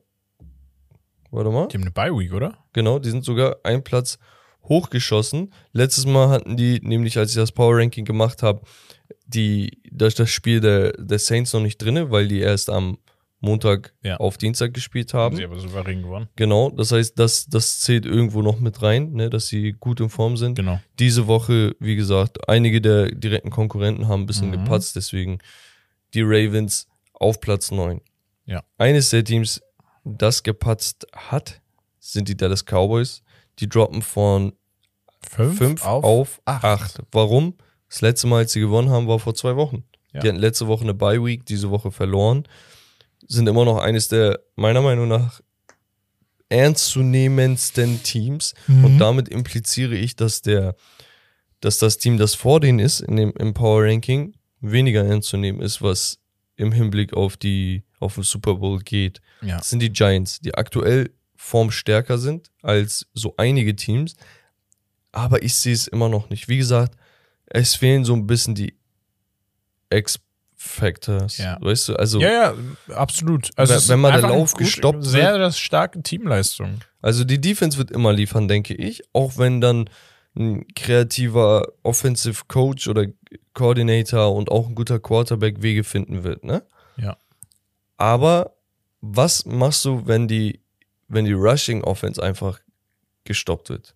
warte 1.30 1.50
mal, 1.50 1.68
Die 1.68 1.76
haben 1.76 1.82
eine 1.82 1.90
Bye-Week, 1.90 2.32
oder? 2.32 2.59
genau, 2.72 2.98
die 2.98 3.10
sind 3.10 3.24
sogar 3.24 3.56
einen 3.64 3.84
Platz 3.84 4.18
hochgeschossen. 4.64 5.52
Letztes 5.72 6.06
Mal 6.06 6.28
hatten 6.28 6.56
die, 6.56 6.80
nämlich 6.82 7.18
als 7.18 7.30
ich 7.30 7.36
das 7.36 7.52
Power 7.52 7.76
Ranking 7.78 8.04
gemacht 8.04 8.42
habe, 8.42 8.62
die, 9.26 9.82
das, 9.90 10.14
das 10.14 10.30
Spiel 10.30 10.60
der, 10.60 10.92
der 10.92 11.18
Saints 11.18 11.52
noch 11.52 11.60
nicht 11.60 11.78
drinne, 11.78 12.10
weil 12.10 12.28
die 12.28 12.40
erst 12.40 12.70
am 12.70 12.98
Montag 13.43 13.93
Ja. 14.02 14.16
auf 14.19 14.39
Dienstag 14.39 14.73
gespielt 14.73 15.12
Haben 15.12 15.20
haben. 15.24 15.36
sie 15.36 15.44
aber 15.44 15.59
souverän 15.59 16.02
gewonnen. 16.02 16.28
Genau, 16.36 16.70
das 16.70 16.93
heißt, 16.93 17.19
das, 17.19 17.47
das 17.47 17.81
zählt 17.81 18.06
irgendwo 18.06 18.40
noch 18.40 18.59
mit 18.60 18.81
rein, 18.82 19.12
ne, 19.12 19.28
dass 19.28 19.48
sie 19.48 19.73
gut 19.73 20.01
in 20.01 20.09
Form 20.09 20.36
sind. 20.36 20.55
Genau. 20.55 20.81
Diese 20.98 21.27
Woche, 21.27 21.74
wie 21.81 21.97
gesagt, 21.97 22.48
einige 22.48 22.81
der 22.81 23.10
direkten 23.10 23.51
Konkurrenten 23.51 24.09
haben 24.09 24.23
ein 24.23 24.27
bisschen 24.27 24.48
Mhm. 24.48 24.52
gepatzt, 24.64 24.97
deswegen 24.97 25.39
die 26.14 26.23
Ravens 26.23 26.86
auf 27.12 27.40
Platz 27.40 27.70
9. 27.70 28.01
Ja. 28.47 28.62
Eines 28.78 29.10
der 29.10 29.24
Teams, 29.24 29.60
das 30.05 30.43
gepatzt 30.43 31.06
hat, 31.14 31.60
sind 31.98 32.28
die 32.28 32.36
Dallas 32.36 32.64
Cowboys. 32.64 33.23
Die 33.59 33.69
droppen 33.69 34.02
von 34.02 34.52
Fünf, 35.31 35.59
5 35.59 35.85
auf, 35.86 36.05
auf 36.05 36.43
acht. 36.44 36.64
8. 36.64 37.01
Warum? 37.12 37.55
Das 37.89 38.01
letzte 38.01 38.27
Mal, 38.27 38.39
als 38.39 38.52
sie 38.52 38.60
gewonnen 38.60 38.90
haben, 38.90 39.06
war 39.06 39.19
vor 39.19 39.35
zwei 39.35 39.55
Wochen. 39.56 39.85
Ja. 40.12 40.20
Die 40.20 40.28
hatten 40.28 40.39
letzte 40.39 40.66
Woche 40.66 40.82
eine 40.82 40.94
Bye 40.94 41.24
Week, 41.24 41.44
diese 41.47 41.70
Woche 41.70 41.90
verloren. 41.90 42.44
Sind 43.28 43.48
immer 43.48 43.64
noch 43.64 43.78
eines 43.78 44.08
der, 44.08 44.40
meiner 44.56 44.82
Meinung 44.82 45.08
nach, 45.08 45.40
ernstzunehmendsten 46.48 48.02
Teams. 48.02 48.54
Mhm. 48.66 48.84
Und 48.84 48.98
damit 48.98 49.28
impliziere 49.28 49.94
ich, 49.94 50.16
dass 50.16 50.42
der, 50.42 50.76
dass 51.60 51.78
das 51.78 51.98
Team, 51.98 52.18
das 52.18 52.34
vor 52.34 52.60
denen 52.60 52.78
ist, 52.78 53.00
in 53.00 53.16
dem, 53.16 53.32
im 53.38 53.54
Power 53.54 53.84
Ranking, 53.84 54.34
weniger 54.60 55.04
ernst 55.04 55.28
zu 55.28 55.36
nehmen 55.36 55.60
ist, 55.60 55.82
was 55.82 56.18
im 56.56 56.72
Hinblick 56.72 57.14
auf 57.14 57.36
die, 57.36 57.82
auf 57.98 58.14
den 58.14 58.22
Super 58.22 58.56
Bowl 58.56 58.78
geht. 58.80 59.20
Ja. 59.40 59.56
Das 59.56 59.70
sind 59.70 59.80
die 59.80 59.92
Giants, 59.92 60.40
die 60.40 60.54
aktuell 60.54 61.10
formstärker 61.36 62.18
sind 62.18 62.50
als 62.62 63.06
so 63.14 63.34
einige 63.36 63.74
Teams. 63.74 64.14
Aber 65.10 65.42
ich 65.42 65.54
sehe 65.54 65.74
es 65.74 65.88
immer 65.88 66.08
noch 66.08 66.30
nicht. 66.30 66.48
Wie 66.48 66.58
gesagt, 66.58 66.96
es 67.46 67.74
fehlen 67.74 68.04
so 68.04 68.14
ein 68.14 68.26
bisschen 68.26 68.54
die 68.54 68.74
X-Factors. 70.64 71.39
Ja. 71.39 71.59
Weißt 71.60 71.89
du, 71.89 71.97
also, 71.97 72.20
Ja, 72.20 72.30
ja, 72.30 72.55
absolut. 72.94 73.51
Also 73.56 73.74
Wenn- 73.93 74.02
der 74.02 74.12
einfach 74.12 74.28
Lauf 74.30 74.55
eine 74.55 74.64
gestoppt 74.64 75.05
Sehr 75.05 75.39
das 75.39 75.59
starke 75.59 76.02
Teamleistung. 76.02 76.80
also 77.01 77.24
die 77.24 77.40
Defense 77.40 77.78
wird 77.78 77.90
immer 77.90 78.12
liefern, 78.12 78.48
denke 78.48 78.74
ich. 78.74 79.02
Auch 79.12 79.39
wenn 79.39 79.60
dann 79.60 79.90
ein 80.34 80.66
kreativer 80.74 81.66
Offensive 81.82 82.44
Coach 82.48 82.89
oder 82.89 83.06
Coordinator 83.55 84.34
und 84.34 84.51
auch 84.51 84.68
ein 84.68 84.74
guter 84.74 84.98
Quarterback 84.98 85.62
Wege 85.62 85.84
finden 85.84 86.24
wird, 86.24 86.44
ne? 86.44 86.62
Ja. 86.97 87.16
Aber 87.98 88.56
was 89.01 89.44
machst 89.44 89.84
du, 89.84 90.06
wenn 90.06 90.28
die, 90.28 90.60
wenn 91.09 91.24
die 91.24 91.32
Rushing 91.32 91.82
Offense 91.84 92.22
einfach 92.22 92.60
gestoppt 93.24 93.68
wird? 93.68 93.94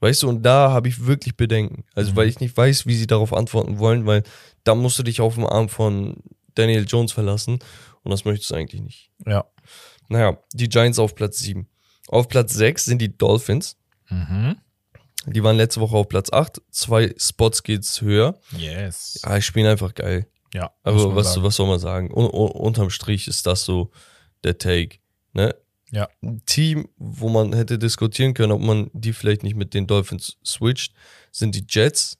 Weißt 0.00 0.22
du, 0.22 0.28
und 0.28 0.42
da 0.42 0.70
habe 0.70 0.88
ich 0.88 1.06
wirklich 1.06 1.36
Bedenken. 1.36 1.84
Also, 1.94 2.12
Mhm. 2.12 2.16
weil 2.16 2.28
ich 2.28 2.40
nicht 2.40 2.56
weiß, 2.56 2.86
wie 2.86 2.94
sie 2.94 3.06
darauf 3.06 3.32
antworten 3.32 3.78
wollen, 3.78 4.06
weil 4.06 4.22
da 4.64 4.74
musst 4.74 4.98
du 4.98 5.02
dich 5.02 5.20
auf 5.20 5.34
den 5.34 5.44
Arm 5.46 5.68
von 5.68 6.16
Daniel 6.54 6.84
Jones 6.86 7.12
verlassen 7.12 7.58
und 8.02 8.10
das 8.10 8.24
möchtest 8.24 8.50
du 8.50 8.54
eigentlich 8.54 8.80
nicht. 8.82 9.10
Ja. 9.26 9.44
Naja, 10.08 10.38
die 10.52 10.68
Giants 10.68 10.98
auf 10.98 11.14
Platz 11.14 11.38
7. 11.40 11.68
Auf 12.08 12.28
Platz 12.28 12.54
6 12.54 12.84
sind 12.84 13.02
die 13.02 13.16
Dolphins. 13.16 13.76
Mhm. 14.08 14.56
Die 15.26 15.42
waren 15.42 15.56
letzte 15.56 15.80
Woche 15.80 15.96
auf 15.96 16.08
Platz 16.08 16.32
8. 16.32 16.62
Zwei 16.70 17.12
Spots 17.18 17.62
geht's 17.62 18.00
höher. 18.00 18.38
Yes. 18.56 19.20
Ja, 19.24 19.36
ich 19.36 19.44
spiele 19.44 19.70
einfach 19.70 19.94
geil. 19.94 20.26
Ja. 20.54 20.70
Aber 20.84 21.14
was, 21.14 21.34
sagen. 21.34 21.42
was 21.44 21.56
soll 21.56 21.66
man 21.66 21.78
sagen? 21.78 22.10
Un 22.14 22.24
un 22.24 22.50
unterm 22.52 22.88
Strich 22.88 23.28
ist 23.28 23.46
das 23.46 23.64
so 23.64 23.90
der 24.44 24.56
Take. 24.56 24.98
Ne? 25.34 25.54
Ja. 25.90 26.08
Ein 26.22 26.42
Team, 26.44 26.88
wo 26.96 27.28
man 27.28 27.54
hätte 27.54 27.78
diskutieren 27.78 28.34
können, 28.34 28.52
ob 28.52 28.60
man 28.60 28.90
die 28.92 29.12
vielleicht 29.12 29.42
nicht 29.42 29.56
mit 29.56 29.74
den 29.74 29.86
Dolphins 29.86 30.36
switcht, 30.44 30.92
sind 31.32 31.54
die 31.54 31.64
Jets. 31.68 32.18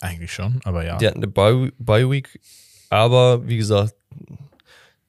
Eigentlich 0.00 0.32
schon, 0.32 0.60
aber 0.64 0.84
ja. 0.84 0.96
Die 0.96 1.06
hatten 1.06 1.18
eine 1.18 1.28
Bye 1.28 1.72
Bye 1.78 2.10
Week. 2.10 2.40
Aber 2.88 3.46
wie 3.46 3.58
gesagt, 3.58 3.94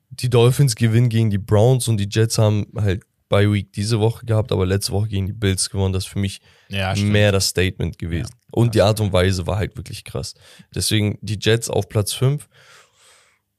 die 0.10 0.30
Dolphins 0.30 0.76
gewinnen 0.76 1.10
gegen 1.10 1.30
die 1.30 1.38
Browns 1.38 1.88
und 1.88 1.98
die 1.98 2.10
Jets 2.10 2.38
haben 2.38 2.68
halt 2.76 3.04
Bye 3.30 3.52
Week 3.52 3.72
diese 3.72 4.02
Woche 4.02 4.26
gehabt, 4.26 4.52
aber 4.52 4.66
letzte 4.66 4.92
Woche 4.92 5.08
gegen 5.08 5.26
die 5.26 5.34
Bills 5.34 5.70
gewonnen. 5.70 5.94
Das 5.94 6.04
ist 6.04 6.10
für 6.10 6.20
mich 6.20 6.42
ja, 6.68 6.94
mehr 6.96 7.32
das 7.32 7.48
Statement 7.48 7.98
gewesen. 7.98 8.30
und 8.52 8.76
die 8.76 8.82
Art 8.82 9.00
und 9.00 9.14
Weise 9.14 9.48
war 9.48 9.58
halt 9.58 9.78
wirklich 9.78 10.04
krass. 10.04 10.36
Deswegen 10.76 11.18
die 11.22 11.40
Jets 11.40 11.70
auf 11.70 11.88
Platz 11.88 12.12
5. 12.12 12.50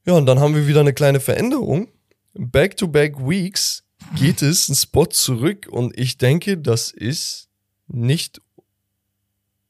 Ja, 0.05 0.13
und 0.13 0.27
dann 0.27 0.39
haben 0.39 0.53
wir 0.53 0.67
wieder 0.67 0.81
eine 0.81 0.93
kleine 0.93 1.19
Veränderung. 1.19 1.87
Back-to-back 2.35 3.27
Weeks 3.27 3.82
geht 4.15 4.41
es 4.41 4.69
einen 4.69 4.75
Spot 4.75 5.05
zurück 5.05 5.67
und 5.69 5.97
ich 5.97 6.17
denke, 6.17 6.57
das 6.57 6.91
ist 6.91 7.49
nicht 7.87 8.41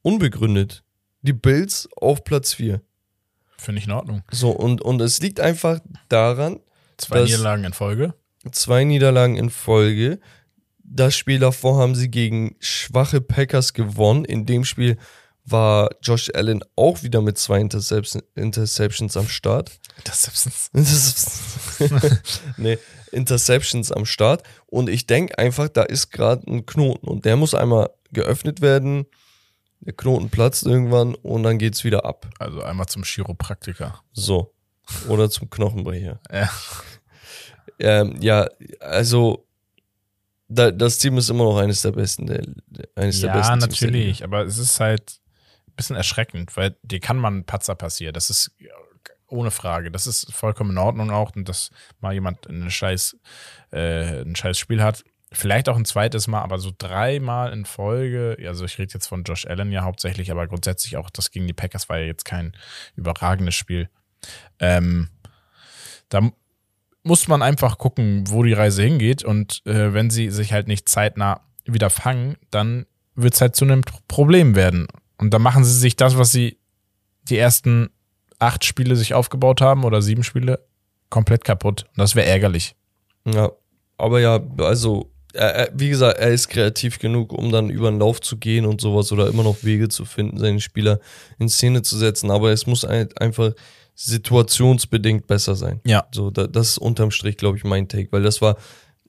unbegründet. 0.02 0.84
Die 1.22 1.32
Bills 1.32 1.88
auf 1.96 2.24
Platz 2.24 2.54
4. 2.54 2.80
Finde 3.56 3.80
ich 3.80 3.86
in 3.86 3.92
Ordnung. 3.92 4.22
So, 4.30 4.50
und, 4.50 4.82
und 4.82 5.00
es 5.00 5.20
liegt 5.20 5.40
einfach 5.40 5.80
daran, 6.08 6.60
Zwei 6.96 7.24
Niederlagen 7.24 7.64
in 7.64 7.72
Folge. 7.72 8.14
zwei 8.52 8.84
Niederlagen 8.84 9.36
in 9.36 9.50
Folge. 9.50 10.20
Das 10.78 11.16
Spiel 11.16 11.38
davor 11.40 11.78
haben 11.78 11.94
sie 11.94 12.08
gegen 12.10 12.54
schwache 12.60 13.20
Packers 13.20 13.72
gewonnen. 13.72 14.24
In 14.24 14.46
dem 14.46 14.64
Spiel 14.64 14.96
war 15.44 15.90
Josh 16.02 16.30
Allen 16.34 16.64
auch 16.76 17.02
wieder 17.02 17.20
mit 17.20 17.36
zwei 17.38 17.60
Interception, 17.60 18.22
Interceptions 18.34 19.16
am 19.16 19.28
Start. 19.28 19.72
Das 20.04 20.48
nee, 22.56 22.78
Interceptions 23.12 23.92
am 23.92 24.06
Start. 24.06 24.42
Und 24.66 24.88
ich 24.88 25.06
denke 25.06 25.38
einfach, 25.38 25.68
da 25.68 25.82
ist 25.82 26.10
gerade 26.10 26.50
ein 26.50 26.64
Knoten 26.66 27.06
und 27.06 27.24
der 27.24 27.36
muss 27.36 27.54
einmal 27.54 27.90
geöffnet 28.12 28.60
werden. 28.60 29.06
Der 29.80 29.92
Knoten 29.92 30.30
platzt 30.30 30.64
irgendwann 30.64 31.14
und 31.14 31.42
dann 31.42 31.58
geht's 31.58 31.84
wieder 31.84 32.06
ab. 32.06 32.26
Also 32.38 32.62
einmal 32.62 32.86
zum 32.86 33.04
Chiropraktiker. 33.04 34.02
So. 34.12 34.54
Oder 35.08 35.28
zum 35.30 35.50
Knochenbrecher. 35.50 36.20
Ja. 36.32 36.50
Ähm, 37.80 38.14
ja, 38.20 38.46
also 38.78 39.48
da, 40.46 40.70
das 40.70 40.98
Team 40.98 41.18
ist 41.18 41.28
immer 41.28 41.42
noch 41.42 41.56
eines 41.58 41.82
der 41.82 41.90
besten. 41.90 42.30
Eines 42.94 43.20
der 43.20 43.30
Ja, 43.30 43.36
besten 43.36 43.58
Teams 43.58 43.78
der 43.80 43.90
Liga. 43.90 43.98
natürlich, 43.98 44.22
aber 44.22 44.44
es 44.44 44.58
ist 44.58 44.78
halt 44.78 45.18
bisschen 45.76 45.96
erschreckend, 45.96 46.56
weil 46.56 46.76
dir 46.82 47.00
kann 47.00 47.18
man 47.18 47.44
Patzer 47.44 47.74
passieren. 47.74 48.14
Das 48.14 48.30
ist 48.30 48.52
ohne 49.28 49.50
Frage. 49.50 49.90
Das 49.90 50.06
ist 50.06 50.32
vollkommen 50.32 50.70
in 50.70 50.78
Ordnung 50.78 51.10
auch, 51.10 51.32
dass 51.34 51.70
mal 52.00 52.12
jemand 52.12 52.46
ein 52.46 52.70
scheiß, 52.70 53.16
äh, 53.72 54.22
ein 54.22 54.36
scheiß 54.36 54.58
Spiel 54.58 54.82
hat. 54.82 55.04
vielleicht 55.32 55.68
auch 55.68 55.76
ein 55.76 55.84
zweites 55.84 56.28
Mal, 56.28 56.42
aber 56.42 56.58
so 56.58 56.70
dreimal 56.76 57.52
in 57.52 57.64
Folge, 57.64 58.36
also 58.46 58.64
ich 58.64 58.78
rede 58.78 58.94
jetzt 58.94 59.08
von 59.08 59.24
Josh 59.24 59.46
Allen 59.46 59.72
ja 59.72 59.82
hauptsächlich, 59.82 60.30
aber 60.30 60.46
grundsätzlich 60.46 60.96
auch 60.96 61.10
das 61.10 61.32
gegen 61.32 61.48
die 61.48 61.52
Packers 61.52 61.88
war 61.88 61.98
ja 61.98 62.06
jetzt 62.06 62.24
kein 62.24 62.56
überragendes 62.94 63.56
Spiel. 63.56 63.88
Ähm, 64.60 65.08
da 66.08 66.30
muss 67.02 67.26
man 67.26 67.42
einfach 67.42 67.78
gucken, 67.78 68.24
wo 68.28 68.44
die 68.44 68.52
Reise 68.52 68.84
hingeht 68.84 69.24
und 69.24 69.62
äh, 69.66 69.92
wenn 69.92 70.08
sie 70.08 70.30
sich 70.30 70.52
halt 70.52 70.68
nicht 70.68 70.88
zeitnah 70.88 71.40
wieder 71.64 71.90
fangen, 71.90 72.36
dann 72.50 72.86
wird 73.16 73.34
es 73.34 73.40
halt 73.40 73.56
zu 73.56 73.64
einem 73.64 73.82
Problem 74.06 74.54
werden. 74.54 74.86
Und 75.24 75.30
dann 75.30 75.40
machen 75.40 75.64
sie 75.64 75.72
sich 75.72 75.96
das, 75.96 76.18
was 76.18 76.32
sie 76.32 76.58
die 77.30 77.38
ersten 77.38 77.88
acht 78.38 78.62
Spiele 78.62 78.94
sich 78.94 79.14
aufgebaut 79.14 79.62
haben 79.62 79.84
oder 79.84 80.02
sieben 80.02 80.22
Spiele, 80.22 80.60
komplett 81.08 81.44
kaputt. 81.44 81.84
Und 81.84 81.98
das 81.98 82.14
wäre 82.14 82.26
ärgerlich. 82.26 82.76
Ja, 83.24 83.50
aber 83.96 84.20
ja, 84.20 84.38
also, 84.58 85.10
er, 85.32 85.70
wie 85.72 85.88
gesagt, 85.88 86.18
er 86.18 86.28
ist 86.28 86.48
kreativ 86.48 86.98
genug, 86.98 87.32
um 87.32 87.50
dann 87.50 87.70
über 87.70 87.90
den 87.90 88.00
Lauf 88.00 88.20
zu 88.20 88.36
gehen 88.36 88.66
und 88.66 88.82
sowas 88.82 89.12
oder 89.12 89.28
immer 89.28 89.44
noch 89.44 89.64
Wege 89.64 89.88
zu 89.88 90.04
finden, 90.04 90.36
seine 90.36 90.60
Spieler 90.60 91.00
in 91.38 91.48
Szene 91.48 91.80
zu 91.80 91.96
setzen. 91.96 92.30
Aber 92.30 92.50
es 92.50 92.66
muss 92.66 92.82
halt 92.82 93.18
einfach 93.18 93.52
situationsbedingt 93.94 95.26
besser 95.26 95.54
sein. 95.54 95.80
Ja. 95.86 96.06
So, 96.12 96.30
da, 96.30 96.46
das 96.46 96.72
ist 96.72 96.78
unterm 96.78 97.10
Strich, 97.10 97.38
glaube 97.38 97.56
ich, 97.56 97.64
mein 97.64 97.88
Take, 97.88 98.08
weil 98.10 98.22
das 98.22 98.42
war, 98.42 98.58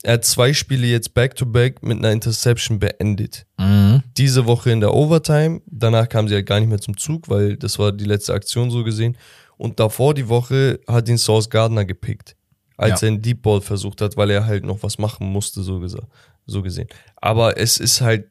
er 0.06 0.14
hat 0.14 0.26
zwei 0.26 0.54
Spiele 0.54 0.86
jetzt 0.86 1.16
back-to-back 1.16 1.80
-back 1.80 1.86
mit 1.88 1.98
einer 1.98 2.12
Interception 2.12 2.78
beendet. 2.78 3.48
Mhm. 3.58 4.04
Diese 4.18 4.46
Woche 4.46 4.70
in 4.70 4.80
der 4.80 4.94
Overtime, 4.94 5.62
danach 5.66 6.08
kam 6.08 6.28
sie 6.28 6.36
halt 6.36 6.46
gar 6.46 6.60
nicht 6.60 6.70
mehr 6.70 6.80
zum 6.80 6.96
Zug, 6.96 7.28
weil 7.28 7.58
das 7.58 7.80
war 7.80 7.92
die 7.92 8.06
letzte 8.06 8.34
Aktion 8.36 8.70
so 8.70 8.84
gesehen. 8.84 9.18
Und 9.58 9.80
davor 9.80 10.14
die 10.14 10.30
Woche 10.30 10.80
hat 10.88 11.10
ihn 11.10 11.18
Source 11.18 11.50
Gardner 11.50 11.86
gepickt, 11.86 12.36
als 12.78 13.02
Ja. 13.02 13.08
er 13.08 13.14
einen 13.14 13.22
Deep 13.24 13.42
Ball 13.42 13.62
versucht 13.62 14.00
hat, 14.02 14.16
weil 14.16 14.30
er 14.30 14.46
halt 14.46 14.64
noch 14.64 14.84
was 14.84 15.00
machen 15.00 15.26
musste, 15.26 15.64
so, 15.64 15.80
gesagt, 15.80 16.08
so 16.46 16.62
gesehen. 16.62 16.88
Aber 17.16 17.58
es 17.58 17.80
ist 17.80 18.02
halt, 18.02 18.30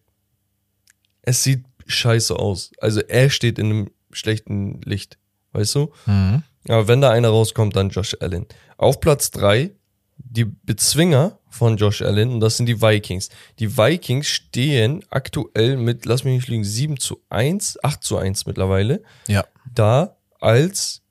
es 1.22 1.42
sieht 1.42 1.64
scheiße 1.86 2.36
aus. 2.36 2.70
Also 2.78 3.00
er 3.00 3.30
steht 3.30 3.58
in 3.58 3.66
einem 3.66 3.90
schlechten 4.12 4.80
Licht, 4.82 5.18
weißt 5.52 5.74
du? 5.74 5.92
Mhm. 6.06 6.44
Aber 6.68 6.86
wenn 6.86 7.00
da 7.00 7.10
einer 7.10 7.30
rauskommt, 7.30 7.74
dann 7.74 7.88
Josh 7.88 8.16
Allen. 8.20 8.46
Auf 8.76 9.00
Platz 9.00 9.32
drei 9.32 9.72
die 10.18 10.44
Bezwinger 10.44 11.38
von 11.54 11.76
Josh 11.76 12.02
Allen 12.02 12.32
und 12.32 12.40
das 12.40 12.56
sind 12.56 12.66
die 12.66 12.82
Vikings. 12.82 13.28
Die 13.60 13.76
Vikings 13.76 14.26
stehen 14.26 15.04
aktuell 15.10 15.76
mit, 15.76 16.04
lass 16.04 16.24
mich 16.24 16.34
nicht 16.34 16.48
lügen, 16.48 16.64
7 16.64 16.98
zu 16.98 17.22
1, 17.30 17.78
8 17.84 18.02
zu 18.02 18.16
1 18.18 18.46
mittlerweile, 18.46 19.02
Ja. 19.28 19.44
da 19.72 20.16
als 20.40 21.02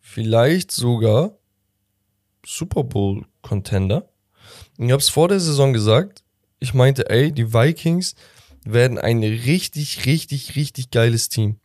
vielleicht 0.00 0.72
sogar 0.72 1.38
Super 2.44 2.82
Bowl 2.82 3.24
Contender. 3.42 4.08
Ich 4.76 4.90
habe 4.90 5.00
es 5.00 5.08
vor 5.08 5.28
der 5.28 5.38
Saison 5.40 5.72
gesagt. 5.72 6.24
Ich 6.58 6.74
meinte, 6.74 7.08
ey, 7.08 7.30
die 7.32 7.52
Vikings 7.54 8.14
werden 8.64 8.98
ein 8.98 9.22
richtig, 9.22 10.04
richtig, 10.06 10.56
richtig 10.56 10.90
geiles 10.90 11.28
Team, 11.28 11.60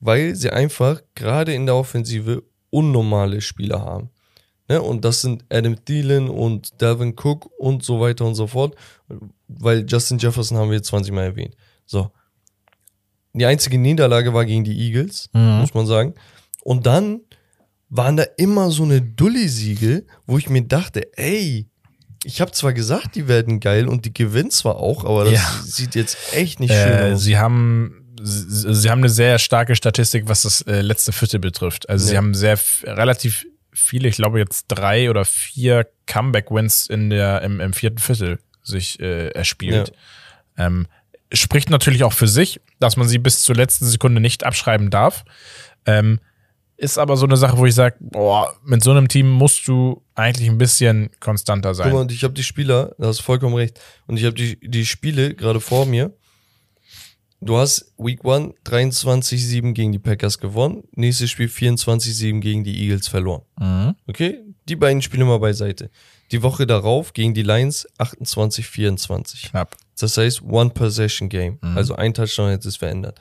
weil 0.00 0.34
sie 0.34 0.50
einfach 0.50 1.02
gerade 1.14 1.52
in 1.54 1.66
der 1.66 1.74
Offensive 1.76 2.42
unnormale 2.70 3.40
Spieler 3.42 3.80
haben. 3.82 4.10
Ne? 4.72 4.80
Und 4.80 5.04
das 5.04 5.20
sind 5.20 5.44
Adam 5.50 5.76
Thielen 5.84 6.28
und 6.30 6.80
Dalvin 6.80 7.14
Cook 7.14 7.50
und 7.58 7.82
so 7.84 8.00
weiter 8.00 8.24
und 8.24 8.34
so 8.34 8.46
fort, 8.46 8.74
weil 9.48 9.84
Justin 9.86 10.16
Jefferson 10.18 10.56
haben 10.56 10.70
wir 10.70 10.76
jetzt 10.76 10.86
20 10.88 11.12
Mal 11.12 11.24
erwähnt. 11.24 11.54
So. 11.84 12.10
Die 13.34 13.44
einzige 13.44 13.76
Niederlage 13.78 14.32
war 14.32 14.44
gegen 14.46 14.64
die 14.64 14.78
Eagles, 14.78 15.28
Mhm. 15.34 15.58
muss 15.60 15.74
man 15.74 15.86
sagen. 15.86 16.14
Und 16.62 16.86
dann 16.86 17.20
waren 17.90 18.16
da 18.16 18.24
immer 18.38 18.70
so 18.70 18.84
eine 18.84 19.02
Dulli-Siege, 19.02 20.06
wo 20.26 20.38
ich 20.38 20.48
mir 20.48 20.62
dachte, 20.62 21.02
ey, 21.18 21.68
ich 22.24 22.40
habe 22.40 22.52
zwar 22.52 22.72
gesagt, 22.72 23.14
die 23.16 23.28
werden 23.28 23.60
geil 23.60 23.88
und 23.88 24.06
die 24.06 24.14
gewinnen 24.14 24.50
zwar 24.50 24.76
auch, 24.76 25.04
aber 25.04 25.24
das 25.24 25.34
Ja. 25.34 25.60
sieht 25.64 25.94
jetzt 25.94 26.16
echt 26.32 26.60
nicht 26.60 26.72
schön 26.72 26.92
Äh, 26.92 27.12
aus. 27.12 27.22
sie 27.22 27.36
haben 27.36 27.98
sie, 28.22 28.74
sie 28.74 28.88
haben 28.88 29.00
eine 29.00 29.08
sehr 29.08 29.38
starke 29.38 29.74
Statistik, 29.74 30.28
was 30.28 30.42
das 30.42 30.60
äh, 30.62 30.80
letzte 30.80 31.12
Viertel 31.12 31.40
betrifft. 31.40 31.88
Also 31.90 32.06
sie 32.06 32.12
Ja. 32.14 32.18
haben 32.18 32.32
sehr 32.34 32.58
relativ 32.84 33.44
viele, 33.72 34.08
ich 34.08 34.16
glaube 34.16 34.38
jetzt 34.38 34.66
drei 34.68 35.10
oder 35.10 35.24
vier 35.24 35.86
Comeback-Wins 36.06 36.86
in 36.88 37.10
der 37.10 37.42
im, 37.42 37.60
im 37.60 37.72
vierten 37.72 37.98
Viertel 37.98 38.38
sich 38.62 39.00
äh, 39.00 39.28
erspielt. 39.28 39.92
Ähm, 40.56 40.86
spricht 41.32 41.70
natürlich 41.70 42.04
auch 42.04 42.12
für 42.12 42.28
sich, 42.28 42.60
dass 42.78 42.96
man 42.96 43.08
sie 43.08 43.18
bis 43.18 43.42
zur 43.42 43.56
letzten 43.56 43.86
Sekunde 43.86 44.20
nicht 44.20 44.44
abschreiben 44.44 44.90
darf. 44.90 45.24
Ähm, 45.86 46.20
ist 46.76 46.98
aber 46.98 47.16
so 47.16 47.26
eine 47.26 47.36
Sache, 47.36 47.58
wo 47.58 47.66
ich 47.66 47.74
sage, 47.74 47.96
boah, 48.00 48.54
mit 48.64 48.82
so 48.82 48.90
einem 48.90 49.06
Team 49.08 49.30
musst 49.30 49.68
du 49.68 50.02
eigentlich 50.14 50.48
ein 50.48 50.58
bisschen 50.58 51.10
konstanter 51.20 51.70
Guck 51.70 51.76
sein. 51.76 51.92
mal, 51.92 52.00
und 52.00 52.12
ich 52.12 52.24
habe 52.24 52.34
die 52.34 52.42
Spieler, 52.42 52.94
da 52.98 53.06
hast 53.06 53.20
du 53.20 53.22
vollkommen 53.22 53.54
recht, 53.54 53.80
und 54.06 54.16
ich 54.16 54.24
habe 54.24 54.34
die, 54.34 54.58
die 54.60 54.84
Spiele 54.84 55.34
gerade 55.34 55.60
vor 55.60 55.86
mir. 55.86 56.12
Du 57.44 57.56
hast 57.56 57.92
Week 57.98 58.24
1 58.24 58.54
23-7 58.64 59.72
gegen 59.72 59.90
die 59.90 59.98
Packers 59.98 60.38
gewonnen, 60.38 60.84
nächstes 60.92 61.30
Spiel 61.30 61.48
24-7 61.48 62.38
gegen 62.38 62.62
die 62.62 62.84
Eagles 62.84 63.08
verloren. 63.08 63.42
Mhm. 63.58 63.96
Okay? 64.06 64.38
Die 64.68 64.76
beiden 64.76 65.02
Spiele 65.02 65.24
mal 65.24 65.40
beiseite. 65.40 65.90
Die 66.30 66.40
Woche 66.42 66.68
darauf 66.68 67.12
gegen 67.12 67.34
die 67.34 67.42
Lions 67.42 67.88
28-24. 67.98 69.50
Knapp. 69.50 69.76
Das 69.98 70.16
heißt 70.16 70.42
One-Possession-Game. 70.42 71.58
Also 71.74 71.96
ein 71.96 72.14
Touchdown 72.14 72.50
hätte 72.50 72.68
es 72.68 72.76
verändert. 72.76 73.20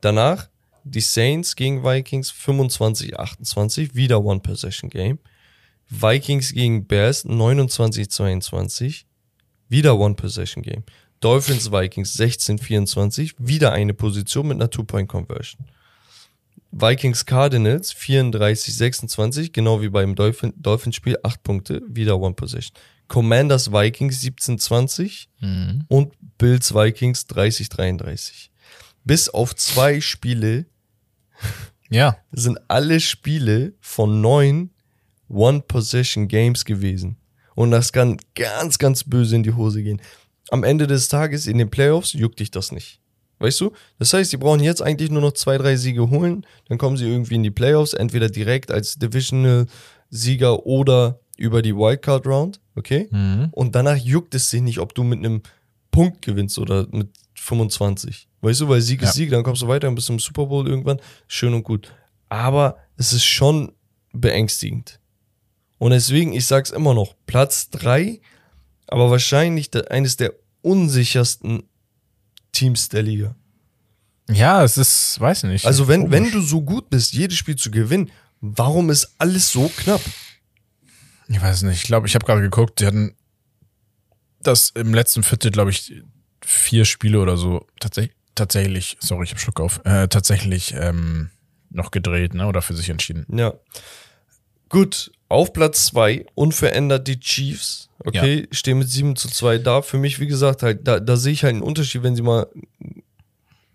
Danach 0.00 0.48
die 0.82 1.00
Saints 1.00 1.54
gegen 1.54 1.84
Vikings 1.84 2.32
25-28, 2.32 3.94
wieder 3.94 4.24
One-Possession-Game. 4.24 5.20
Vikings 5.88 6.52
gegen 6.52 6.86
Bears 6.86 7.24
29-22, 7.24 9.04
wieder 9.68 9.96
One-Possession-Game. 9.98 10.82
Dolphins 11.22 11.70
Vikings 11.72 12.14
16-24, 12.18 13.34
wieder 13.38 13.72
eine 13.72 13.94
Position 13.94 14.48
mit 14.48 14.56
einer 14.56 14.68
Two-Point-Conversion. 14.70 15.64
Vikings 16.72 17.26
Cardinals 17.26 17.94
34-26, 17.94 19.52
genau 19.52 19.80
wie 19.82 19.88
beim 19.88 20.14
Dolphin, 20.14 20.52
Dolphins-Spiel, 20.56 21.18
8 21.22 21.42
Punkte, 21.42 21.82
wieder 21.88 22.18
One 22.18 22.34
Possession. 22.34 22.74
Commanders 23.08 23.70
Vikings 23.72 24.20
17-20 24.22 25.26
Mhm. 25.40 25.84
und 25.88 26.12
Bills 26.38 26.74
Vikings 26.74 27.26
30-33. 27.28 28.48
Bis 29.04 29.28
auf 29.28 29.54
zwei 29.54 30.00
Spiele 30.00 30.66
Ja. 31.90 32.16
sind 32.32 32.58
alle 32.68 33.00
Spiele 33.00 33.74
von 33.80 34.20
neun 34.22 34.70
One-Possession-Games 35.28 36.64
gewesen. 36.64 37.16
Und 37.54 37.70
das 37.70 37.92
kann 37.92 38.16
ganz, 38.34 38.78
ganz 38.78 39.04
böse 39.04 39.36
in 39.36 39.42
die 39.42 39.52
Hose 39.52 39.82
gehen. 39.82 40.00
Am 40.52 40.64
Ende 40.64 40.86
des 40.86 41.08
Tages 41.08 41.46
in 41.46 41.56
den 41.56 41.70
Playoffs 41.70 42.12
juckt 42.12 42.38
dich 42.38 42.50
das 42.50 42.72
nicht. 42.72 43.00
Weißt 43.38 43.58
du? 43.62 43.72
Das 43.98 44.12
heißt, 44.12 44.30
sie 44.30 44.36
brauchen 44.36 44.60
jetzt 44.60 44.82
eigentlich 44.82 45.10
nur 45.10 45.22
noch 45.22 45.32
zwei, 45.32 45.56
drei 45.56 45.76
Siege 45.76 46.10
holen. 46.10 46.44
Dann 46.68 46.76
kommen 46.76 46.98
sie 46.98 47.06
irgendwie 47.08 47.36
in 47.36 47.42
die 47.42 47.50
Playoffs, 47.50 47.94
entweder 47.94 48.28
direkt 48.28 48.70
als 48.70 48.96
Divisional-Sieger 48.96 50.66
oder 50.66 51.20
über 51.38 51.62
die 51.62 51.74
Wildcard-Round. 51.74 52.60
Okay? 52.74 53.08
Mhm. 53.10 53.48
Und 53.52 53.74
danach 53.74 53.96
juckt 53.96 54.34
es 54.34 54.50
sich 54.50 54.60
nicht, 54.60 54.78
ob 54.78 54.94
du 54.94 55.04
mit 55.04 55.20
einem 55.20 55.40
Punkt 55.90 56.20
gewinnst 56.20 56.58
oder 56.58 56.86
mit 56.90 57.08
25. 57.34 58.28
Weißt 58.42 58.60
du, 58.60 58.68
weil 58.68 58.82
Sieg 58.82 59.00
ist 59.00 59.08
Ja. 59.08 59.12
Sieg, 59.14 59.30
dann 59.30 59.44
kommst 59.44 59.62
du 59.62 59.68
weiter 59.68 59.88
und 59.88 59.94
bist 59.94 60.10
im 60.10 60.18
Super 60.18 60.44
Bowl 60.44 60.68
irgendwann. 60.68 61.00
Schön 61.28 61.54
und 61.54 61.62
gut. 61.62 61.94
Aber 62.28 62.76
es 62.98 63.14
ist 63.14 63.24
schon 63.24 63.72
beängstigend. 64.12 65.00
Und 65.78 65.92
deswegen, 65.92 66.34
ich 66.34 66.46
sag's 66.46 66.70
immer 66.70 66.92
noch, 66.92 67.14
Platz 67.26 67.70
3, 67.70 68.20
aber 68.86 69.10
wahrscheinlich 69.10 69.70
eines 69.90 70.16
der 70.16 70.34
unsichersten 70.62 71.64
Teams 72.52 72.88
der 72.88 73.02
Liga. 73.02 73.34
Ja, 74.30 74.62
es 74.62 74.78
ist, 74.78 75.20
weiß 75.20 75.44
nicht. 75.44 75.66
Also 75.66 75.88
wenn, 75.88 76.02
Komisch. 76.02 76.12
wenn 76.12 76.30
du 76.30 76.40
so 76.40 76.62
gut 76.62 76.90
bist, 76.90 77.12
jedes 77.12 77.36
Spiel 77.36 77.56
zu 77.56 77.70
gewinnen, 77.70 78.10
warum 78.40 78.90
ist 78.90 79.14
alles 79.18 79.50
so 79.50 79.68
knapp? 79.76 80.00
Ich 81.28 81.40
weiß 81.40 81.62
nicht. 81.62 81.78
Ich 81.78 81.84
glaube, 81.84 82.06
ich 82.06 82.14
habe 82.14 82.24
gerade 82.24 82.42
geguckt, 82.42 82.80
die 82.80 82.86
hatten 82.86 83.14
das 84.40 84.70
im 84.70 84.94
letzten 84.94 85.22
Viertel, 85.22 85.50
glaube 85.50 85.70
ich, 85.70 86.02
vier 86.44 86.84
Spiele 86.84 87.20
oder 87.20 87.36
so 87.36 87.66
tatsächlich, 87.80 88.16
tatsächlich, 88.34 88.96
sorry, 89.00 89.24
ich 89.24 89.30
habe 89.30 89.40
Schluck 89.40 89.60
auf, 89.60 89.80
äh, 89.84 90.08
tatsächlich 90.08 90.74
ähm, 90.76 91.30
noch 91.70 91.90
gedreht, 91.90 92.34
ne? 92.34 92.46
Oder 92.46 92.62
für 92.62 92.74
sich 92.74 92.90
entschieden. 92.90 93.26
Ja. 93.32 93.54
Gut, 94.68 95.12
auf 95.32 95.52
Platz 95.52 95.86
2, 95.86 96.26
unverändert 96.34 97.08
die 97.08 97.18
Chiefs. 97.18 97.88
Okay, 98.04 98.48
stehen 98.50 98.78
mit 98.78 98.88
7 98.88 99.16
zu 99.16 99.28
2 99.28 99.58
da. 99.58 99.82
Für 99.82 99.98
mich, 99.98 100.18
wie 100.18 100.26
gesagt, 100.26 100.62
halt, 100.62 100.86
da, 100.86 100.98
da 100.98 101.16
sehe 101.16 101.32
ich 101.32 101.44
halt 101.44 101.54
einen 101.54 101.62
Unterschied, 101.62 102.02
wenn 102.02 102.16
sie 102.16 102.22
mal 102.22 102.46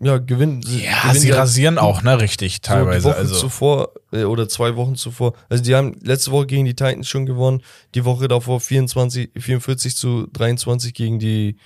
ja, 0.00 0.18
gewinnen. 0.18 0.62
Ja, 0.62 1.02
gewinnen 1.02 1.20
sie 1.20 1.30
halt 1.32 1.40
rasieren 1.40 1.78
auch, 1.78 2.02
ne, 2.02 2.20
richtig, 2.20 2.54
so 2.54 2.56
die 2.58 2.62
teilweise. 2.62 3.08
Woche 3.08 3.16
also, 3.16 3.34
zuvor 3.34 3.92
äh, 4.12 4.24
oder 4.24 4.48
zwei 4.48 4.76
Wochen 4.76 4.94
zuvor. 4.94 5.34
Also 5.48 5.64
die 5.64 5.74
haben 5.74 5.96
letzte 6.02 6.30
Woche 6.30 6.46
gegen 6.46 6.64
die 6.66 6.74
Titans 6.74 7.08
schon 7.08 7.26
gewonnen, 7.26 7.62
die 7.94 8.04
Woche 8.04 8.28
davor 8.28 8.60
24, 8.60 9.30
44 9.36 9.96
zu 9.96 10.28
23 10.32 10.94
gegen 10.94 11.18
die 11.18 11.56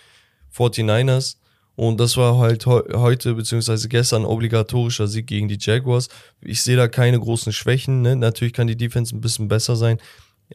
49ers. 0.57 1.37
Und 1.75 1.99
das 2.01 2.17
war 2.17 2.39
halt 2.39 2.67
heu- 2.67 2.83
heute 2.95 3.35
beziehungsweise 3.35 3.89
gestern 3.89 4.23
ein 4.23 4.27
obligatorischer 4.27 5.09
Sieg 5.09 5.27
gegen 5.27 5.49
die 5.49 5.59
Jaguars. 5.59 6.09
Ich 6.41 6.63
sehe 6.63 6.77
da 6.77 6.87
keine 6.89 7.19
großen 7.19 7.53
Schwächen. 7.53 8.03
Ne? 8.03 8.15
Natürlich 8.17 8.53
kann 8.53 8.67
die 8.67 8.77
Defense 8.77 9.17
ein 9.17 9.21
bisschen 9.21 9.49
besser 9.49 9.75
sein. 9.77 9.99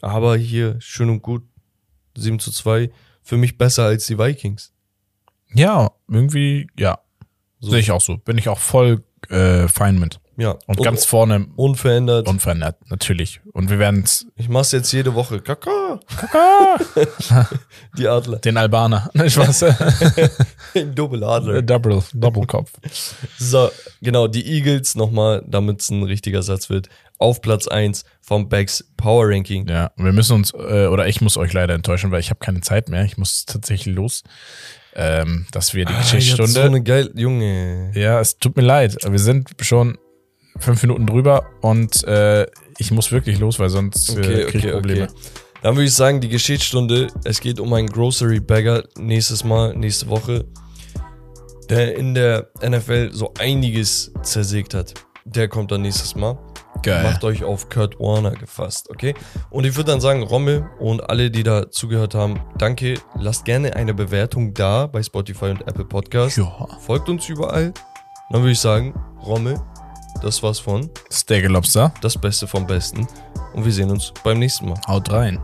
Aber 0.02 0.38
hier 0.38 0.76
schön 0.80 1.10
und 1.10 1.22
gut. 1.22 1.44
7 2.15 2.39
zu 2.39 2.52
2. 2.52 2.89
für 3.23 3.38
mich 3.38 3.57
besser 3.57 3.84
als 3.85 4.07
die 4.07 4.18
Vikings. 4.18 4.72
Ja, 5.53 5.91
irgendwie, 6.07 6.68
ja. 6.77 6.99
So. 7.60 7.72
Sehe 7.72 7.80
ich 7.80 7.91
auch 7.91 8.02
so. 8.02 8.18
Bin 8.18 8.38
ich 8.38 8.49
auch 8.49 8.60
voll 8.60 9.03
äh, 9.30 9.68
fein 9.68 9.99
mit. 9.99 10.19
Ja. 10.39 10.55
Und 10.68 10.81
ganz 10.84 11.03
vorne 11.05 11.47
unverändert. 11.55 12.27
unverändert, 12.27 12.77
natürlich. 12.91 13.41
Und 13.53 13.69
wir 13.72 13.80
werden 13.80 14.03
es 14.03 14.27
ich 14.35 14.49
mach's 14.49 14.72
jetzt 14.72 14.91
jede 14.91 15.15
Woche. 15.15 15.41
Kaka. 15.41 15.99
Die 17.97 18.07
Adler. 18.07 18.38
den 18.39 18.57
Albaner. 18.57 19.09
Ne, 19.14 19.30
Spaß. 19.30 19.64
Im 20.76 20.93
Doppeladler. 20.93 21.61
Double, 21.64 22.03
Doppelkopf. 22.14 22.72
So, 23.39 23.69
genau, 24.01 24.27
die 24.27 24.45
Eagles 24.45 24.95
nochmal, 24.95 25.43
damit 25.47 25.81
es 25.81 25.89
ein 25.89 26.03
richtiger 26.03 26.43
Satz 26.43 26.69
wird, 26.69 26.88
auf 27.18 27.41
Platz 27.41 27.68
1 27.68 28.05
vom 28.22 28.47
Backs 28.47 28.85
Power 28.95 29.27
Ranking. 29.30 29.68
Ja, 29.68 29.91
wir 29.97 30.14
müssen 30.14 30.34
uns, 30.35 30.53
äh, 30.53 30.85
oder 30.85 31.07
ich 31.07 31.19
muss 31.22 31.35
euch 31.38 31.51
leider 31.53 31.73
enttäuschen, 31.73 32.11
weil 32.11 32.19
ich 32.19 32.30
habe 32.30 32.39
keine 32.39 32.61
Zeit 32.61 32.89
mehr. 32.89 33.03
Ich 33.05 33.18
muss 33.18 33.45
tatsächlich 33.45 33.95
los. 33.95 34.23
Ähm, 34.93 35.45
dass 35.51 35.73
wir 35.73 35.85
die 35.85 35.93
Ah, 35.93 35.99
Geschichtsstunde. 35.99 36.51
so 36.51 36.61
eine 36.61 36.81
geile, 36.84 37.11
Junge. 37.15 37.91
ja, 37.95 38.19
es 38.19 38.38
tut 38.39 38.55
mir 38.55 38.64
leid. 38.64 38.97
Wir 39.07 39.19
sind 39.19 39.49
schon 39.61 39.97
fünf 40.59 40.81
Minuten 40.81 41.05
drüber 41.05 41.45
und 41.61 42.03
äh, 42.05 42.45
ich 42.77 42.91
muss 42.91 43.11
wirklich 43.11 43.39
los, 43.39 43.59
weil 43.59 43.69
sonst 43.69 44.09
äh, 44.09 44.19
Okay, 44.19 44.43
krieg 44.45 44.55
ich 44.55 44.63
okay, 44.65 44.71
Probleme. 44.73 45.03
okay. 45.03 45.13
Dann 45.63 45.75
würde 45.75 45.85
ich 45.85 45.93
sagen, 45.93 46.21
die 46.21 46.29
Geschichtsstunde, 46.29 47.07
es 47.23 47.41
geht 47.41 47.59
um 47.59 47.73
einen 47.73 47.88
Grocery 47.88 48.39
Bagger 48.39 48.84
nächstes 48.97 49.43
Mal, 49.43 49.75
nächste 49.75 50.07
Woche, 50.07 50.45
der 51.69 51.95
in 51.97 52.13
der 52.13 52.49
NFL 52.63 53.09
so 53.11 53.34
einiges 53.39 54.11
zersägt 54.21 54.73
hat. 54.73 54.93
Der 55.25 55.47
kommt 55.47 55.71
dann 55.71 55.81
nächstes 55.81 56.15
Mal. 56.15 56.38
Geil. 56.84 57.03
Macht 57.03 57.23
euch 57.23 57.43
auf 57.43 57.69
Kurt 57.69 57.99
Warner 57.99 58.31
gefasst, 58.31 58.89
okay? 58.91 59.15
Und 59.49 59.65
ich 59.65 59.75
würde 59.75 59.91
dann 59.91 59.99
sagen, 59.99 60.21
Rommel 60.21 60.69
und 60.79 61.09
alle, 61.09 61.31
die 61.31 61.41
da 61.43 61.69
zugehört 61.71 62.13
haben, 62.13 62.39
danke. 62.59 62.93
Lasst 63.19 63.43
gerne 63.45 63.75
eine 63.75 63.95
Bewertung 63.95 64.53
da 64.53 64.85
bei 64.85 65.01
Spotify 65.01 65.45
und 65.45 65.67
Apple 65.67 65.85
Podcast. 65.85 66.38
Ja. 66.38 66.67
Folgt 66.81 67.09
uns 67.09 67.27
überall. 67.27 67.73
Dann 68.29 68.41
würde 68.41 68.51
ich 68.51 68.59
sagen, 68.59 68.93
Rommel, 69.25 69.59
das 70.22 70.41
war's 70.44 70.60
von 70.60 70.89
Steak 71.11 71.48
Lobster. 71.48 71.94
das 72.02 72.18
Beste 72.18 72.48
vom 72.48 72.65
Besten. 72.68 73.07
Und 73.53 73.65
wir 73.65 73.72
sehen 73.72 73.89
uns 73.89 74.14
beim 74.23 74.39
nächsten 74.39 74.69
Mal. 74.69 74.80
Haut 74.88 75.11
rein. 75.11 75.39